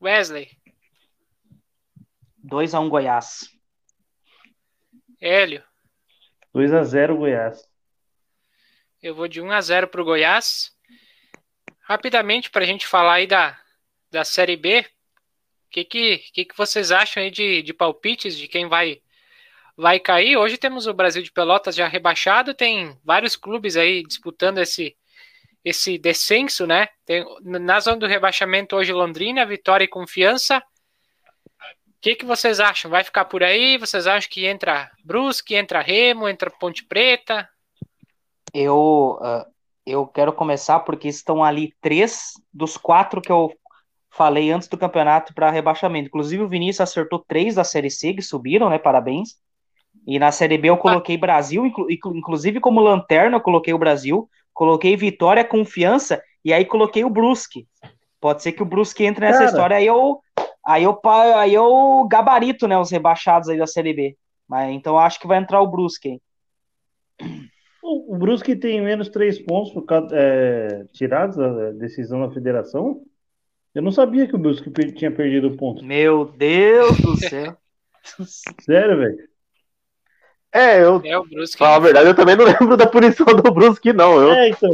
Wesley, 0.00 0.50
2x1 2.44 2.88
Goiás. 2.88 3.50
Hélio, 5.20 5.62
2x0 6.54 7.16
Goiás. 7.16 7.68
eu 9.02 9.14
vou 9.14 9.28
de 9.28 9.40
1 9.40 9.50
a 9.52 9.60
0 9.60 9.88
pro 9.88 10.04
Goiás. 10.04 10.72
Rapidamente, 11.80 12.50
para 12.50 12.64
a 12.64 12.66
gente 12.66 12.86
falar 12.86 13.14
aí 13.14 13.26
da, 13.26 13.58
da 14.16 14.24
Série 14.24 14.56
B, 14.56 14.80
o 14.80 14.84
que, 15.70 15.84
que, 15.84 16.18
que, 16.32 16.44
que 16.46 16.56
vocês 16.56 16.90
acham 16.90 17.22
aí 17.22 17.30
de, 17.30 17.60
de 17.60 17.74
palpites 17.74 18.34
de 18.34 18.48
quem 18.48 18.66
vai, 18.66 19.02
vai 19.76 20.00
cair? 20.00 20.38
Hoje 20.38 20.56
temos 20.56 20.86
o 20.86 20.94
Brasil 20.94 21.22
de 21.22 21.30
Pelotas 21.30 21.76
já 21.76 21.86
rebaixado, 21.86 22.54
tem 22.54 22.98
vários 23.04 23.36
clubes 23.36 23.76
aí 23.76 24.02
disputando 24.02 24.56
esse, 24.56 24.96
esse 25.62 25.98
descenso, 25.98 26.66
né? 26.66 26.88
Tem, 27.04 27.26
na 27.42 27.78
zona 27.78 27.98
do 27.98 28.06
rebaixamento 28.06 28.74
hoje 28.74 28.90
Londrina, 28.90 29.44
Vitória 29.44 29.84
e 29.84 29.88
Confiança. 29.88 30.62
O 31.86 32.00
que, 32.00 32.14
que 32.14 32.24
vocês 32.24 32.58
acham? 32.58 32.90
Vai 32.90 33.04
ficar 33.04 33.26
por 33.26 33.42
aí? 33.42 33.76
Vocês 33.76 34.06
acham 34.06 34.30
que 34.30 34.46
entra 34.46 34.90
Brusque, 35.04 35.54
entra 35.54 35.82
Remo, 35.82 36.26
entra 36.26 36.50
Ponte 36.50 36.82
Preta? 36.86 37.46
Eu, 38.54 39.18
ah, 39.20 39.46
eu 39.84 40.06
quero 40.06 40.32
começar 40.32 40.80
porque 40.80 41.06
estão 41.06 41.44
ali 41.44 41.74
três 41.82 42.32
dos 42.50 42.78
quatro 42.78 43.20
que 43.20 43.30
eu 43.30 43.52
falei 44.16 44.50
antes 44.50 44.68
do 44.68 44.78
campeonato 44.78 45.34
para 45.34 45.50
rebaixamento. 45.50 46.08
Inclusive 46.08 46.42
o 46.42 46.48
Vinícius 46.48 46.80
acertou 46.88 47.24
três 47.26 47.54
da 47.54 47.64
Série 47.64 47.90
C 47.90 48.14
que 48.14 48.22
subiram, 48.22 48.70
né? 48.70 48.78
Parabéns. 48.78 49.36
E 50.06 50.18
na 50.18 50.30
Série 50.32 50.58
B 50.58 50.68
eu 50.68 50.76
coloquei 50.76 51.16
Brasil, 51.16 51.66
inclu- 51.66 51.90
inclu- 51.90 52.16
inclusive 52.16 52.60
como 52.60 52.80
lanterna 52.80 53.36
eu 53.36 53.40
coloquei 53.40 53.74
o 53.74 53.78
Brasil, 53.78 54.28
coloquei 54.54 54.96
Vitória, 54.96 55.44
Confiança 55.44 56.22
e 56.44 56.52
aí 56.52 56.64
coloquei 56.64 57.04
o 57.04 57.10
Brusque. 57.10 57.66
Pode 58.20 58.42
ser 58.42 58.52
que 58.52 58.62
o 58.62 58.66
Brusque 58.66 59.04
entre 59.04 59.24
nessa 59.26 59.38
Cara. 59.38 59.50
história 59.50 59.76
aí 59.76 59.86
eu 59.86 60.20
aí 60.64 60.84
eu 60.84 61.00
aí 61.04 61.54
eu 61.54 62.06
gabarito, 62.10 62.66
né, 62.66 62.78
os 62.78 62.90
rebaixados 62.90 63.48
aí 63.48 63.58
da 63.58 63.66
Série 63.66 63.92
B. 63.94 64.16
Mas 64.48 64.72
então 64.72 64.94
eu 64.94 64.98
acho 64.98 65.18
que 65.20 65.26
vai 65.26 65.38
entrar 65.38 65.60
o 65.60 65.66
Brusque. 65.66 66.08
hein? 66.08 66.20
O, 67.82 68.14
o 68.14 68.18
Brusque 68.18 68.56
tem 68.56 68.80
menos 68.80 69.08
3 69.08 69.38
pontos 69.38 69.72
por 69.72 69.82
causa, 69.82 70.08
é, 70.12 70.84
tirados 70.92 71.36
da 71.36 71.72
decisão 71.72 72.20
da 72.26 72.32
federação. 72.32 73.02
Eu 73.76 73.82
não 73.82 73.92
sabia 73.92 74.26
que 74.26 74.34
o 74.34 74.38
Brusque 74.38 74.70
per- 74.70 74.94
tinha 74.94 75.10
perdido 75.10 75.50
ponto. 75.56 75.84
Meu 75.84 76.24
Deus 76.24 76.96
do 76.98 77.14
céu. 77.16 77.56
Sério, 78.64 78.96
velho. 78.96 79.18
É, 80.52 80.82
eu. 80.82 81.02
É 81.04 81.18
o 81.18 81.24
Brusque. 81.24 81.58
Falar 81.58 81.76
a 81.76 81.80
verdade, 81.80 82.08
eu 82.08 82.14
também 82.14 82.34
não 82.36 82.44
lembro 82.46 82.76
da 82.76 82.86
punição 82.86 83.26
do 83.26 83.52
Brusque, 83.52 83.92
não. 83.92 84.18
Eu, 84.20 84.32
É, 84.32 84.48
então. 84.48 84.72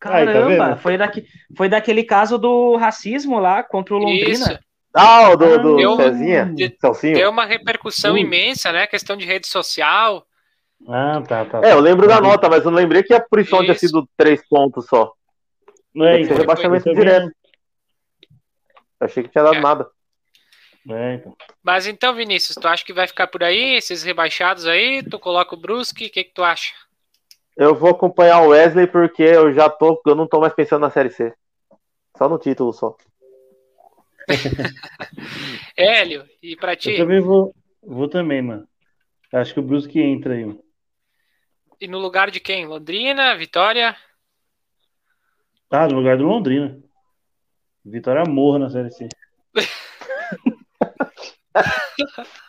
Tá 0.00 0.10
Caramba, 0.10 0.66
vendo? 0.70 0.76
foi, 0.80 0.98
daqui, 0.98 1.24
foi 1.56 1.68
daquele 1.68 2.02
caso 2.02 2.36
do 2.36 2.76
racismo 2.76 3.38
lá 3.38 3.62
contra 3.62 3.94
o 3.94 3.98
Londrina. 3.98 4.32
Isso. 4.32 4.58
Ah, 4.92 5.30
o 5.30 5.36
do, 5.36 5.58
do 5.62 5.80
Eu- 5.80 5.96
Cezinha? 5.96 6.44
de-? 6.46 6.76
Deu 7.14 7.30
uma 7.30 7.46
repercussão 7.46 8.14
Hum. 8.14 8.18
imensa, 8.18 8.70
né? 8.72 8.86
Questão 8.86 9.16
de 9.16 9.24
rede 9.24 9.46
social. 9.46 10.26
Ah, 10.88 11.22
tá, 11.26 11.44
tá. 11.46 11.60
É, 11.64 11.72
eu 11.72 11.80
lembro 11.80 12.06
da 12.06 12.20
nota, 12.20 12.48
mas 12.50 12.64
eu 12.64 12.70
não 12.70 12.78
lembrei 12.78 13.02
que 13.02 13.14
a 13.14 13.20
punição 13.20 13.60
tinha 13.60 13.72
Isso. 13.72 13.86
sido 13.86 14.06
três 14.16 14.46
pontos 14.48 14.86
só. 14.86 15.12
Não 15.94 16.04
é, 16.04 16.16
ser 16.18 16.24
então. 16.24 16.36
rebaixamento 16.36 16.92
direto. 16.92 17.30
Eu 19.00 19.06
achei 19.06 19.22
que 19.22 19.28
tinha 19.28 19.44
dado 19.44 19.56
É. 19.56 19.60
nada. 19.60 19.90
É, 20.90 21.14
então. 21.14 21.36
Mas 21.62 21.86
então, 21.86 22.14
Vinícius, 22.14 22.56
tu 22.56 22.68
acha 22.68 22.84
que 22.84 22.92
vai 22.92 23.06
ficar 23.06 23.26
por 23.26 23.42
aí, 23.42 23.74
esses 23.74 24.02
rebaixados 24.02 24.66
aí? 24.66 25.02
Tu 25.02 25.18
coloca 25.18 25.54
o 25.54 25.58
Brusque, 25.58 26.06
o 26.06 26.10
que, 26.10 26.24
que 26.24 26.34
tu 26.34 26.42
acha? 26.44 26.74
Eu 27.56 27.74
vou 27.74 27.90
acompanhar 27.90 28.42
o 28.42 28.48
Wesley 28.48 28.86
porque 28.86 29.22
eu 29.22 29.52
já 29.54 29.70
tô. 29.70 30.00
Eu 30.06 30.14
não 30.14 30.26
tô 30.26 30.40
mais 30.40 30.52
pensando 30.52 30.82
na 30.82 30.90
série 30.90 31.10
C. 31.10 31.32
Só 32.18 32.28
no 32.28 32.38
título 32.38 32.72
só. 32.72 32.96
Hélio, 35.76 36.28
e 36.42 36.56
pra 36.56 36.72
Eu 36.72 36.76
ti? 36.76 36.96
também 36.96 37.20
vou, 37.20 37.54
vou 37.82 38.08
também, 38.08 38.42
mano. 38.42 38.66
Acho 39.32 39.54
que 39.54 39.60
o 39.60 39.62
Brusque 39.62 40.00
entra 40.00 40.34
aí. 40.34 40.44
mano. 40.44 40.62
E 41.80 41.88
no 41.88 41.98
lugar 41.98 42.30
de 42.30 42.40
quem? 42.40 42.66
Londrina, 42.66 43.34
Vitória? 43.36 43.96
Tá, 45.68 45.88
no 45.88 45.96
lugar 45.96 46.16
do 46.16 46.24
Londrina. 46.24 46.78
Vitória 47.84 48.24
morra 48.24 48.60
na 48.60 48.70
Série 48.70 48.90
C. 48.90 49.08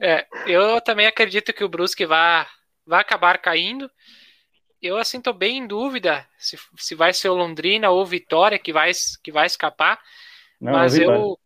É, 0.00 0.26
eu 0.46 0.80
também 0.80 1.06
acredito 1.06 1.52
que 1.52 1.62
o 1.62 1.68
Brusque 1.68 2.04
vai, 2.04 2.46
vai 2.86 3.00
acabar 3.00 3.38
caindo. 3.38 3.90
Eu, 4.82 4.98
assim, 4.98 5.20
tô 5.20 5.32
bem 5.32 5.58
em 5.58 5.66
dúvida 5.66 6.28
se, 6.36 6.58
se 6.76 6.94
vai 6.94 7.12
ser 7.12 7.28
o 7.28 7.34
Londrina 7.34 7.90
ou 7.90 8.04
Vitória 8.04 8.58
que 8.58 8.72
vai, 8.72 8.90
que 9.22 9.32
vai 9.32 9.46
escapar. 9.46 9.98
Não, 10.60 10.72
mas 10.72 10.94
é 10.94 10.98
Vitória. 10.98 11.20
eu, 11.20 11.38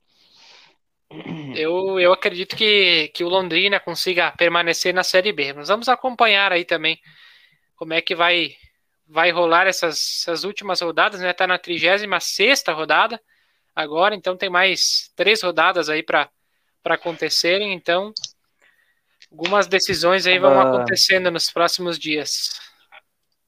eu, 1.55 2.01
eu 2.01 2.13
acredito 2.13 2.57
que, 2.57 3.09
que 3.15 3.23
o 3.23 3.29
Londrina 3.29 3.79
consiga 3.79 4.33
permanecer 4.33 4.93
na 4.93 5.05
Série 5.05 5.33
B. 5.33 5.53
Mas 5.53 5.69
vamos 5.69 5.89
acompanhar 5.89 6.51
aí 6.51 6.65
também 6.65 6.99
como 7.77 7.93
é 7.93 8.01
que 8.01 8.15
vai, 8.15 8.57
vai 9.09 9.31
rolar 9.31 9.67
essas, 9.67 10.21
essas 10.21 10.45
últimas 10.45 10.81
rodadas, 10.81 11.21
né? 11.21 11.33
Tá 11.33 11.47
na 11.47 11.59
36 11.59 12.63
rodada 12.69 13.21
agora, 13.75 14.15
então 14.15 14.37
tem 14.37 14.51
mais 14.51 15.11
três 15.17 15.43
rodadas 15.43 15.89
aí 15.89 16.03
para 16.03 16.29
acontecerem. 16.85 17.73
Então, 17.73 18.13
algumas 19.31 19.67
decisões 19.67 20.27
aí 20.27 20.39
vão 20.39 20.59
Ah. 20.61 20.63
acontecendo 20.63 21.31
nos 21.31 21.51
próximos 21.51 21.99
dias. 21.99 22.51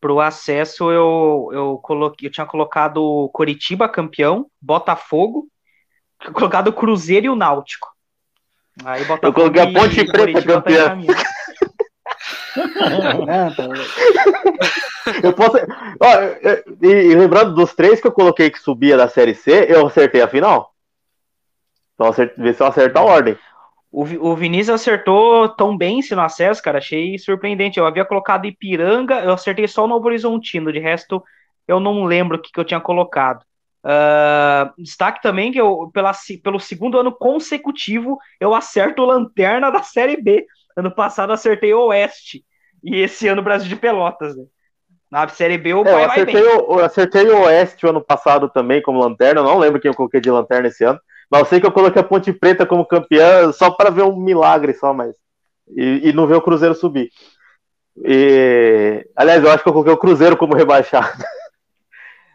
Pro 0.01 0.19
acesso, 0.19 0.91
eu, 0.91 1.51
eu, 1.53 1.79
coloquei, 1.83 2.27
eu 2.27 2.33
tinha 2.33 2.47
colocado 2.47 3.03
o 3.03 3.29
Coritiba 3.29 3.87
campeão, 3.87 4.51
Botafogo, 4.59 5.47
colocado 6.33 6.69
o 6.69 6.73
Cruzeiro 6.73 7.27
e 7.27 7.29
o 7.29 7.37
Náutico. 7.37 7.89
Aí 8.83 9.05
Botafogo 9.05 9.35
coloquei 9.35 9.61
a 9.61 9.71
Ponte 9.71 10.05
Preta 10.07 10.41
tá 10.41 10.47
campeã. 10.47 10.97
Não, 13.27 13.55
tá- 13.55 13.69
Eu 15.23 15.33
posso. 15.33 15.57
Ó, 15.57 16.07
e, 16.83 16.87
e 16.87 17.15
lembrando 17.15 17.55
dos 17.55 17.75
três 17.75 18.01
que 18.01 18.07
eu 18.07 18.13
coloquei 18.13 18.51
que 18.51 18.59
subia 18.59 18.97
da 18.97 19.09
série 19.09 19.35
C, 19.35 19.67
eu 19.69 19.87
acertei 19.87 20.21
a 20.21 20.29
final. 20.29 20.75
Então 21.95 22.09
acertei, 22.09 22.43
ver 22.43 22.55
se 22.55 22.63
eu 22.63 22.67
acerto 22.67 22.99
a 22.99 23.03
ordem. 23.03 23.39
O, 23.93 24.03
o 24.03 24.37
Vinícius 24.37 24.81
acertou 24.81 25.49
tão 25.49 25.77
bem 25.77 26.01
se 26.01 26.15
no 26.15 26.23
acesso, 26.23 26.63
cara. 26.63 26.79
Achei 26.79 27.19
surpreendente. 27.19 27.79
Eu 27.79 27.87
havia 27.87 28.05
colocado 28.05 28.47
Ipiranga, 28.47 29.21
eu 29.21 29.33
acertei 29.33 29.67
só 29.67 29.85
o 29.85 29.89
Novo 29.89 30.07
Horizontino. 30.07 30.73
De 30.73 30.79
resto, 30.79 31.23
eu 31.67 31.81
não 31.81 32.05
lembro 32.05 32.37
o 32.37 32.41
que, 32.41 32.53
que 32.53 32.61
eu 32.61 32.65
tinha 32.65 32.81
colocado. 32.81 33.45
Ah, 33.83 34.73
destaque 34.79 35.23
também 35.23 35.51
que 35.51 35.61
eu, 35.61 35.91
pela, 35.93 36.13
pelo 36.43 36.61
segundo 36.61 36.99
ano 36.99 37.13
consecutivo, 37.13 38.19
eu 38.39 38.55
acerto 38.55 39.05
Lanterna 39.05 39.71
da 39.71 39.83
Série 39.83 40.21
B. 40.21 40.47
Ano 40.77 40.95
passado 40.95 41.33
acertei 41.33 41.73
Oeste. 41.75 42.45
E 42.83 42.97
esse 43.01 43.29
ano 43.29 43.43
Brasil 43.43 43.69
de 43.69 43.77
Pelotas. 43.77 44.37
Né? 44.37 44.45
Na 45.11 45.27
Série 45.29 45.59
B 45.59 45.75
o 45.75 45.85
É, 45.85 45.85
pai 45.85 46.05
eu, 46.05 46.07
vai 46.07 46.23
acertei 46.23 46.43
bem. 46.43 46.43
o, 46.43 46.79
eu 46.79 46.85
acertei 46.85 47.29
o 47.29 47.43
Oeste 47.43 47.85
o 47.87 47.91
ano 47.91 48.01
passado 48.01 48.49
também 48.49 48.81
como 48.81 49.01
lanterna. 49.01 49.41
Eu 49.41 49.45
não 49.45 49.59
lembro 49.59 49.81
quem 49.81 49.91
eu 49.91 49.95
coloquei 49.97 50.21
de 50.21 50.31
lanterna 50.31 50.69
esse 50.69 50.85
ano. 50.85 51.01
Mas 51.31 51.41
eu 51.41 51.47
sei 51.47 51.61
que 51.61 51.67
eu 51.67 51.73
coloquei 51.73 52.01
a 52.01 52.05
Ponte 52.05 52.33
Preta 52.33 52.67
como 52.67 52.87
campeã 52.87 53.53
só 53.53 53.71
para 53.71 53.91
ver 53.91 54.03
um 54.03 54.17
milagre 54.17 54.73
só, 54.75 54.93
mas. 54.95 55.15
E, 55.77 56.09
e 56.09 56.13
não 56.13 56.27
ver 56.27 56.35
o 56.35 56.43
Cruzeiro 56.43 56.75
subir. 56.75 57.11
E, 58.05 59.05
aliás, 59.17 59.43
eu 59.43 59.51
acho 59.51 59.63
que 59.63 59.69
eu 59.69 59.73
coloquei 59.73 59.93
o 59.93 59.99
Cruzeiro 59.99 60.37
como 60.37 60.55
rebaixado. 60.57 61.09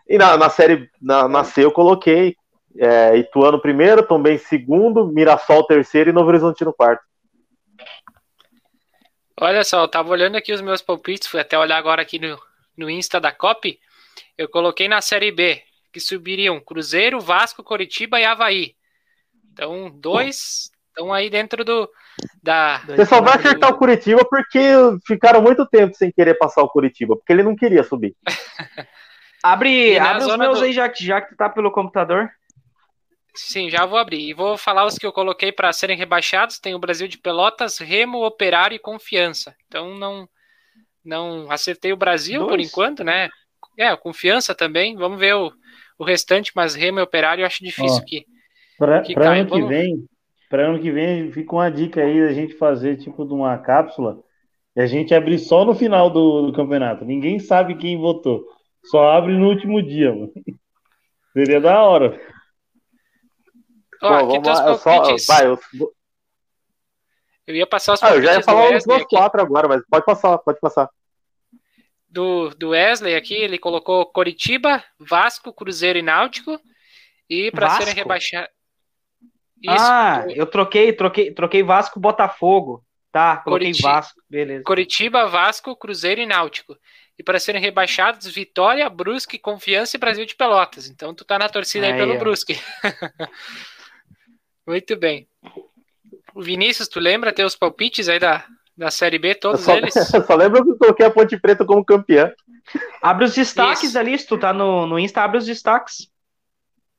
E 0.08 0.20
na, 0.20 0.38
na 0.38 0.50
série 0.52 0.88
na, 1.02 1.28
na 1.28 1.44
C 1.44 1.66
eu 1.66 1.72
coloquei 1.72 2.36
é, 2.78 3.18
Ituano 3.18 3.60
primeiro, 3.60 4.04
também 4.06 4.38
segundo, 4.38 5.08
Mirassol 5.08 5.66
terceiro 5.66 6.12
e 6.12 6.14
Novo 6.14 6.28
Horizontino 6.30 6.72
quarto. 6.72 7.04
Olha 9.42 9.64
só, 9.64 9.82
eu 9.82 9.88
tava 9.88 10.10
olhando 10.12 10.36
aqui 10.38 10.54
os 10.54 10.62
meus 10.62 10.82
palpites, 10.82 11.28
fui 11.28 11.40
até 11.40 11.58
olhar 11.58 11.78
agora 11.78 12.04
aqui 12.04 12.20
no, 12.20 12.40
no 12.78 12.90
Insta 12.90 13.20
da 13.20 13.32
COP. 13.32 13.80
Eu 14.38 14.50
coloquei 14.50 14.88
na 14.88 15.02
Série 15.02 15.32
B, 15.32 15.62
que 15.92 16.00
subiriam 16.00 16.60
Cruzeiro, 16.60 17.20
Vasco, 17.20 17.64
Coritiba 17.64 18.20
e 18.20 18.26
Havaí. 18.26 18.76
Então, 19.52 19.90
dois 19.90 20.70
estão 20.90 21.14
aí 21.14 21.30
dentro 21.30 21.64
do. 21.64 21.90
Da, 22.42 22.78
Você 22.88 23.06
só 23.06 23.22
vai 23.22 23.36
acertar 23.36 23.70
o 23.70 23.78
Curitiba 23.78 24.24
porque 24.26 24.60
ficaram 25.06 25.42
muito 25.42 25.66
tempo 25.66 25.96
sem 25.96 26.12
querer 26.12 26.36
passar 26.36 26.64
o 26.64 26.70
Curitiba, 26.70 27.16
porque 27.16 27.32
ele 27.34 27.44
não 27.44 27.56
queria 27.56 27.84
subir. 27.84 28.16
abre 29.44 30.00
abre 30.00 30.24
os 30.24 30.38
meus 30.38 30.60
do... 30.60 30.66
aí, 30.66 30.74
já, 30.74 30.92
já 30.94 31.22
que 31.22 31.30
tu 31.30 31.36
tá 31.36 31.50
pelo 31.50 31.72
computador. 31.72 32.30
Sim, 33.34 33.70
já 33.70 33.86
vou 33.86 34.00
abrir. 34.00 34.30
E 34.30 34.34
vou 34.34 34.58
falar 34.58 34.86
os 34.86 34.98
que 34.98 35.06
eu 35.06 35.12
coloquei 35.12 35.52
para 35.52 35.74
serem 35.74 35.98
rebaixados. 35.98 36.58
Tem 36.58 36.74
o 36.74 36.80
Brasil 36.80 37.06
de 37.06 37.18
Pelotas, 37.18 37.78
Remo, 37.80 38.26
Operário 38.26 38.76
e 38.76 38.80
Confiança. 38.80 39.54
Então 39.68 39.94
não 39.98 40.28
não 41.06 41.52
acertei 41.52 41.94
o 41.94 41.98
Brasil 41.98 42.40
Dois. 42.40 42.52
por 42.52 42.60
enquanto, 42.60 43.04
né? 43.04 43.30
É, 43.78 43.96
Confiança 43.96 44.56
também. 44.56 44.96
Vamos 44.96 45.20
ver 45.20 45.36
o, 45.36 45.52
o 46.00 46.04
restante, 46.04 46.52
mas 46.56 46.76
Remo 46.76 47.00
e 47.00 47.04
Operário 47.04 47.42
eu 47.42 47.46
acho 47.46 47.64
difícil 47.64 48.02
Ó, 48.02 48.06
que. 48.06 48.26
Para 48.78 48.98
ano 49.32 49.50
Vamos... 49.50 49.70
que 49.70 49.74
vem, 49.74 50.06
para 50.50 50.68
ano 50.68 50.80
que 50.80 50.92
vem 50.92 51.32
fica 51.32 51.56
uma 51.56 51.72
dica 51.72 52.02
aí 52.02 52.20
da 52.20 52.34
gente 52.34 52.54
fazer 52.56 52.98
tipo 52.98 53.26
de 53.26 53.34
uma 53.34 53.58
cápsula 53.58 54.20
e 54.76 54.82
a 54.82 54.86
gente 54.86 55.14
abrir 55.14 55.40
só 55.40 55.64
no 55.64 55.74
final 55.74 56.10
do, 56.10 56.48
do 56.48 56.54
campeonato. 56.54 57.06
Ninguém 57.06 57.40
sabe 57.40 57.76
quem 57.76 57.98
votou. 57.98 58.46
Só 58.86 59.10
abre 59.12 59.34
no 59.34 59.48
último 59.48 59.82
dia, 59.82 60.14
mano. 60.14 60.32
Seria 61.34 61.62
da 61.62 61.82
hora. 61.82 62.20
Ó, 64.02 64.10
Bom, 64.10 64.28
vamos 64.28 64.48
lá, 64.48 64.68
eu 64.68 64.78
só, 64.78 65.34
vai, 65.34 65.48
eu... 65.48 65.60
eu 67.48 67.56
ia 67.56 67.68
passar 67.68 67.94
os 67.94 68.04
ah, 68.04 68.16
eu 68.16 68.22
já 68.22 68.34
ia 68.34 68.44
falar 68.44 68.76
os 68.76 68.86
meus 68.86 69.04
quatro 69.04 69.42
agora, 69.42 69.68
mas 69.68 69.82
pode 69.90 70.06
passar, 70.06 70.38
pode 70.40 70.60
passar. 70.60 70.90
Do, 72.10 72.50
do 72.52 72.70
Wesley 72.70 73.16
aqui, 73.16 73.34
ele 73.34 73.58
colocou 73.58 74.06
Coritiba, 74.06 74.84
Vasco, 75.00 75.54
Cruzeiro 75.54 76.00
e 76.00 76.02
Náutico. 76.02 76.60
E 77.30 77.52
para 77.52 77.70
serem 77.72 77.94
rebaixados. 77.94 78.50
Ah, 79.68 80.26
eu 80.30 80.46
troquei, 80.46 80.94
troquei, 80.94 81.34
troquei 81.34 81.64
Vasco 81.64 82.00
Botafogo. 82.00 82.84
Tá, 83.12 83.38
coloquei 83.38 83.68
Coriti... 83.68 83.82
Vasco, 83.82 84.22
beleza. 84.30 84.64
Coritiba, 84.64 85.28
Vasco, 85.28 85.76
Cruzeiro 85.76 86.22
e 86.22 86.26
Náutico. 86.26 86.78
E 87.18 87.24
para 87.24 87.40
serem 87.40 87.62
rebaixados, 87.62 88.28
Vitória, 88.28 88.90
Brusque, 88.90 89.40
Confiança 89.40 89.96
e 89.96 90.00
Brasil 90.00 90.26
de 90.26 90.36
Pelotas. 90.36 90.90
Então 90.90 91.14
tu 91.14 91.24
tá 91.24 91.40
na 91.40 91.48
torcida 91.48 91.86
aí, 91.86 91.94
aí 91.94 91.98
pelo 91.98 92.16
ó. 92.16 92.18
Brusque. 92.18 92.60
Muito 94.68 94.98
bem. 94.98 95.28
O 96.36 96.42
Vinícius, 96.42 96.90
tu 96.90 97.00
lembra 97.00 97.32
ter 97.32 97.46
os 97.46 97.56
palpites 97.56 98.10
aí 98.10 98.20
da, 98.20 98.46
da 98.78 98.92
Série 98.92 99.18
B, 99.18 99.34
todos 99.34 99.62
eu 99.62 99.66
só, 99.66 99.78
eles? 99.78 99.96
Eu 100.14 100.24
só 100.26 100.36
lembro 100.36 100.64
que 100.66 100.72
eu 100.72 100.78
coloquei 100.78 101.06
a 101.06 101.10
Ponte 101.10 101.40
Preta 101.40 101.64
como 101.64 101.86
campeã. 101.86 102.30
Abre 103.02 103.24
os 103.24 103.34
destaques 103.34 103.90
Isso. 103.90 104.00
ali, 104.00 104.20
se 104.20 104.28
tu 104.28 104.38
tá 104.38 104.52
no, 104.52 104.86
no 104.86 105.00
Insta, 105.00 105.22
abre 105.22 105.38
os 105.38 105.46
destaques. 105.46 106.10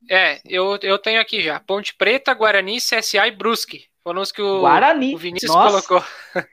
É, 0.09 0.41
eu, 0.47 0.79
eu 0.83 0.99
tenho 0.99 1.21
aqui 1.21 1.43
já. 1.43 1.61
Ponte 1.61 1.95
Preta, 1.95 2.33
Guarani, 2.33 2.79
CSA 2.79 3.27
e 3.27 3.31
Brusque. 3.31 3.85
Foram 4.03 4.23
os 4.23 4.33
que 4.33 4.41
o, 4.41 4.61
Guarani. 4.61 5.15
o 5.15 5.19
Vinícius 5.19 5.53
Nossa. 5.53 5.87
colocou. 5.87 6.09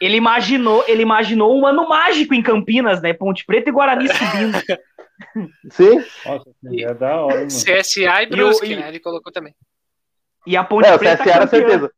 Ele 0.00 0.16
imaginou, 0.16 0.84
ele 0.86 1.02
imaginou 1.02 1.58
um 1.58 1.66
ano 1.66 1.88
mágico 1.88 2.32
em 2.32 2.40
Campinas, 2.40 3.02
né? 3.02 3.12
Ponte 3.12 3.44
Preta 3.44 3.68
e 3.68 3.72
Guarani 3.72 4.06
subindo. 4.06 4.56
Sim. 5.72 5.96
Nossa, 6.24 6.50
é 6.72 6.94
da 6.94 7.16
hora, 7.16 7.34
mano. 7.34 7.48
CSA 7.48 8.22
e 8.22 8.26
Brusque, 8.26 8.66
e 8.66 8.74
o, 8.76 8.80
né? 8.80 8.88
Ele 8.88 9.00
colocou 9.00 9.32
também. 9.32 9.56
E 10.46 10.56
a 10.56 10.62
Ponte 10.62 10.86
é, 10.86 10.96
Preta. 10.96 11.22
O 11.22 11.26
CSA 11.26 11.34
era 11.34 11.46
certeza. 11.48 11.92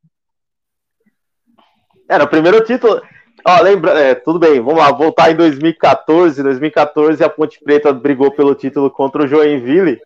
Era 2.10 2.24
o 2.24 2.28
primeiro 2.28 2.64
título. 2.64 3.00
Ó, 3.46 3.62
lembra, 3.62 3.92
é, 3.92 4.16
tudo 4.16 4.40
bem, 4.40 4.60
vamos 4.60 4.80
lá, 4.80 4.90
voltar 4.90 5.30
em 5.30 5.36
2014. 5.36 6.42
2014 6.42 7.22
a 7.22 7.28
Ponte 7.28 7.60
Preta 7.62 7.92
brigou 7.92 8.32
pelo 8.32 8.52
título 8.52 8.90
contra 8.90 9.22
o 9.22 9.28
Joinville. 9.28 10.00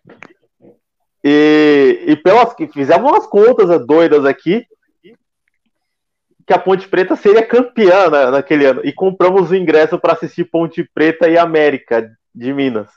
E, 1.23 2.03
e 2.05 2.15
pelas 2.17 2.53
fizemos 2.71 3.11
umas 3.11 3.25
contas 3.25 3.83
doidas 3.87 4.23
aqui 4.23 4.67
que 6.45 6.53
a 6.53 6.59
Ponte 6.59 6.87
Preta 6.87 7.15
seria 7.15 7.41
campeã 7.41 8.07
na, 8.07 8.29
naquele 8.29 8.67
ano. 8.67 8.81
E 8.83 8.93
compramos 8.93 9.49
o 9.49 9.55
ingresso 9.55 9.97
para 9.97 10.13
assistir 10.13 10.45
Ponte 10.45 10.87
Preta 10.93 11.27
e 11.27 11.39
América 11.39 12.07
de 12.35 12.53
Minas 12.53 12.87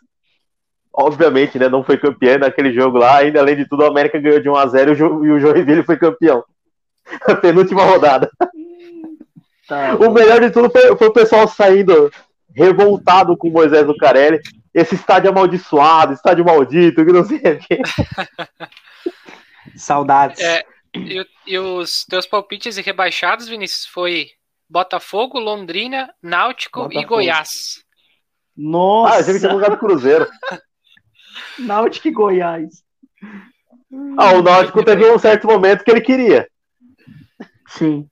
obviamente, 1.00 1.56
né, 1.60 1.68
não 1.68 1.84
foi 1.84 1.96
campeão 1.96 2.40
naquele 2.40 2.72
jogo 2.72 2.98
lá. 2.98 3.18
Ainda 3.18 3.38
além 3.38 3.54
de 3.54 3.68
tudo, 3.68 3.84
o 3.84 3.86
América 3.86 4.18
ganhou 4.18 4.40
de 4.40 4.50
1 4.50 4.56
a 4.56 4.66
0 4.66 5.24
e 5.24 5.30
o 5.30 5.38
Joinville 5.38 5.84
foi 5.84 5.96
campeão. 5.96 6.44
A 7.24 7.36
penúltima 7.36 7.84
rodada. 7.84 8.28
Tá, 9.68 9.94
o 9.96 10.10
melhor 10.10 10.40
de 10.40 10.50
tudo 10.50 10.70
foi, 10.70 10.96
foi, 10.96 11.08
o 11.08 11.12
pessoal 11.12 11.46
saindo 11.46 12.10
revoltado 12.56 13.36
com 13.36 13.48
o 13.48 13.52
Moisés 13.52 13.86
Lucarelli. 13.86 14.40
Esse 14.72 14.94
estádio 14.94 15.30
amaldiçoado, 15.30 16.14
estádio 16.14 16.44
maldito, 16.44 17.04
que 17.04 17.12
não 17.12 17.24
sei 17.24 17.36
o 17.36 17.58
quê. 17.58 17.82
Saudades. 19.76 20.40
É, 20.40 20.64
e, 20.96 21.26
e, 21.46 21.58
os 21.58 22.04
teus 22.06 22.26
palpites 22.26 22.78
e 22.78 22.82
rebaixados, 22.82 23.46
Vinícius, 23.46 23.84
foi 23.86 24.30
Botafogo, 24.68 25.38
Londrina, 25.38 26.12
Náutico 26.22 26.80
Botafogo. 26.80 27.04
e 27.04 27.06
Goiás. 27.06 27.84
Nossa! 28.56 29.14
Ah, 29.14 29.20
eu 29.20 29.24
que 29.26 29.38
tinha 29.38 29.52
jogado 29.52 29.78
Cruzeiro. 29.78 30.26
Náutico 31.58 32.08
e 32.08 32.10
Goiás. 32.10 32.82
Ah, 34.16 34.32
o 34.32 34.42
Náutico 34.42 34.82
teve 34.82 35.10
um 35.10 35.18
certo 35.18 35.46
momento 35.46 35.84
que 35.84 35.90
ele 35.90 36.00
queria. 36.00 36.48
Sim. 37.68 38.08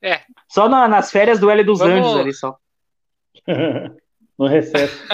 É. 0.00 0.20
Só 0.54 0.68
na, 0.68 0.86
nas 0.86 1.10
férias 1.10 1.40
do 1.40 1.50
L 1.50 1.64
dos 1.64 1.80
Vamos... 1.80 2.06
Anjos 2.06 2.20
ali 2.20 2.32
só. 2.32 2.56
no 4.38 4.46
recesso. 4.46 5.04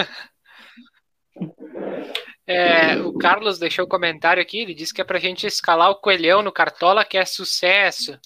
É, 2.45 2.97
o 2.97 3.17
Carlos 3.17 3.57
deixou 3.57 3.85
um 3.85 3.89
comentário 3.89 4.39
aqui, 4.39 4.59
ele 4.59 4.75
disse 4.75 4.93
que 4.93 5.01
é 5.01 5.03
pra 5.03 5.17
gente 5.17 5.47
escalar 5.47 5.89
o 5.89 5.95
coelhão 5.95 6.43
no 6.43 6.51
Cartola, 6.51 7.03
que 7.03 7.17
é 7.17 7.25
sucesso. 7.25 8.19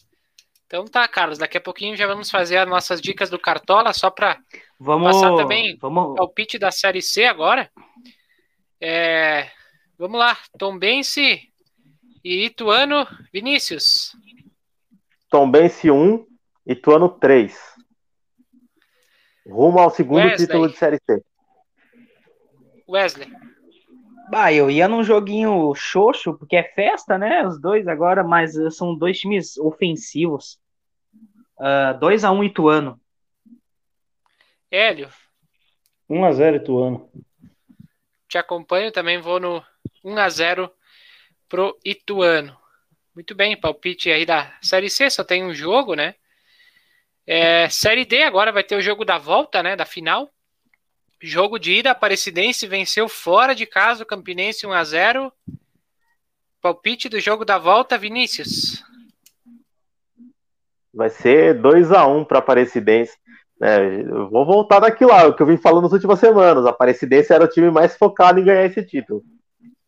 Então 0.65 0.83
tá, 0.83 1.07
Carlos, 1.07 1.37
daqui 1.37 1.57
a 1.57 1.61
pouquinho 1.61 1.95
já 1.95 2.05
vamos 2.05 2.29
fazer 2.29 2.57
as 2.57 2.67
nossas 2.67 2.99
dicas 2.99 3.29
do 3.29 3.39
Cartola, 3.39 3.93
só 3.93 4.09
pra 4.09 4.37
vamos, 4.77 5.13
passar 5.13 5.37
também 5.37 5.77
vamos... 5.77 6.11
o 6.11 6.15
palpite 6.15 6.59
da 6.59 6.69
Série 6.69 7.01
C 7.01 7.23
agora. 7.23 7.71
É, 8.81 9.49
vamos 9.97 10.19
lá, 10.19 10.37
Tombense 10.59 11.39
e 12.21 12.45
Ituano, 12.45 13.07
Vinícius. 13.31 14.11
Tombense 15.29 15.89
1, 15.89 16.34
Ituano 16.65 17.09
3. 17.09 17.55
Rumo 19.47 19.79
ao 19.79 19.89
segundo 19.89 20.25
Wesley. 20.25 20.47
título 20.47 20.69
de 20.69 20.77
Série 20.77 20.99
C. 21.05 21.23
Wesley. 22.87 23.31
Bah, 24.29 24.51
eu 24.51 24.71
ia 24.71 24.87
num 24.87 25.03
joguinho 25.03 25.73
xoxo, 25.75 26.33
porque 26.33 26.55
é 26.55 26.63
festa, 26.63 27.17
né? 27.17 27.45
Os 27.45 27.59
dois 27.59 27.87
agora, 27.87 28.23
mas 28.23 28.53
são 28.75 28.97
dois 28.97 29.19
times 29.19 29.57
ofensivos. 29.57 30.59
2x1 31.59 32.29
uh, 32.29 32.31
um 32.33 32.43
Ituano. 32.43 32.99
Hélio. 34.71 35.09
1x0 36.09 36.55
Ituano 36.55 37.09
te 38.35 38.37
acompanho, 38.37 38.91
também 38.91 39.17
vou 39.17 39.39
no 39.39 39.63
1 40.03 40.17
a 40.17 40.29
0 40.29 40.71
pro 41.47 41.79
Ituano. 41.85 42.57
Muito 43.13 43.33
bem, 43.33 43.57
palpite 43.57 44.11
aí 44.11 44.25
da 44.25 44.57
Série 44.61 44.89
C, 44.89 45.09
só 45.09 45.23
tem 45.23 45.45
um 45.45 45.53
jogo, 45.53 45.95
né? 45.95 46.15
É, 47.27 47.67
série 47.69 48.05
D 48.05 48.23
agora 48.23 48.51
vai 48.51 48.63
ter 48.63 48.75
o 48.75 48.81
jogo 48.81 49.03
da 49.03 49.17
volta, 49.17 49.63
né, 49.63 49.75
da 49.75 49.85
final. 49.85 50.29
Jogo 51.21 51.57
de 51.57 51.73
ida, 51.73 51.91
Aparecidense 51.91 52.67
venceu 52.67 53.07
fora 53.07 53.55
de 53.55 53.65
casa 53.65 54.03
o 54.03 54.05
Campinense 54.05 54.67
1 54.67 54.71
a 54.71 54.83
0. 54.83 55.33
Palpite 56.61 57.09
do 57.09 57.19
jogo 57.19 57.43
da 57.43 57.57
volta, 57.57 57.97
Vinícius. 57.97 58.83
Vai 60.93 61.09
ser 61.09 61.59
2 61.61 61.91
a 61.91 62.05
1 62.05 62.25
para 62.25 62.39
Aparecidense. 62.39 63.17
É, 63.61 63.77
eu 64.01 64.29
vou 64.29 64.45
voltar 64.45 64.79
daquilo 64.79 65.11
lá, 65.11 65.27
o 65.27 65.33
que 65.33 65.41
eu 65.41 65.47
vim 65.47 65.57
falando 65.57 65.83
nas 65.83 65.93
últimas 65.93 66.19
semanas. 66.19 66.65
A 66.65 66.69
Aparecidense 66.69 67.33
era 67.33 67.43
o 67.43 67.49
time 67.49 67.71
mais 67.71 67.95
focado 67.97 68.39
em 68.39 68.43
ganhar 68.43 68.65
esse 68.65 68.83
título. 68.83 69.23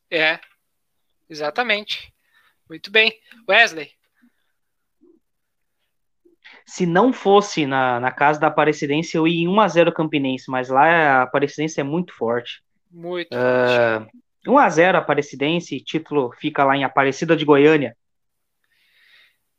É, 0.09 0.39
exatamente. 1.29 2.13
Muito 2.69 2.91
bem. 2.91 3.13
Wesley. 3.47 3.96
Se 6.67 6.85
não 6.85 7.13
fosse 7.13 7.65
na, 7.65 7.97
na 7.99 8.11
casa 8.11 8.39
da 8.39 8.47
Aparecidense, 8.47 9.15
eu 9.15 9.25
ia 9.25 9.45
em 9.45 9.47
1x0 9.47 9.93
Campinense, 9.93 10.51
mas 10.51 10.67
lá 10.67 11.19
a 11.19 11.21
Aparecidense 11.23 11.79
é 11.79 11.83
muito 11.83 12.13
forte. 12.13 12.61
Muito 12.91 13.29
uh, 13.33 14.01
forte. 14.01 14.11
1x0 14.45 14.95
Aparecidense, 14.95 15.79
título 15.79 16.31
fica 16.33 16.65
lá 16.65 16.75
em 16.75 16.83
Aparecida 16.83 17.37
de 17.37 17.45
Goiânia. 17.45 17.95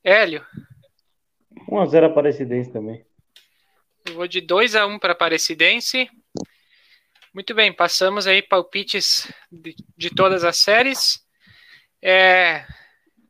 Hélio. 0.04 0.44
1x0 1.70 2.04
Aparecidense 2.04 2.70
também. 2.70 3.04
Eu 4.06 4.14
vou 4.14 4.28
de 4.28 4.42
2 4.42 4.76
a 4.76 4.86
1 4.86 4.90
um 4.92 4.98
para 4.98 5.12
Aparecidense. 5.12 6.10
Muito 7.32 7.54
bem, 7.54 7.72
passamos 7.72 8.26
aí 8.26 8.42
palpites 8.42 9.32
de, 9.50 9.74
de 9.96 10.10
todas 10.10 10.44
as 10.44 10.58
séries. 10.58 11.26
É, 12.02 12.66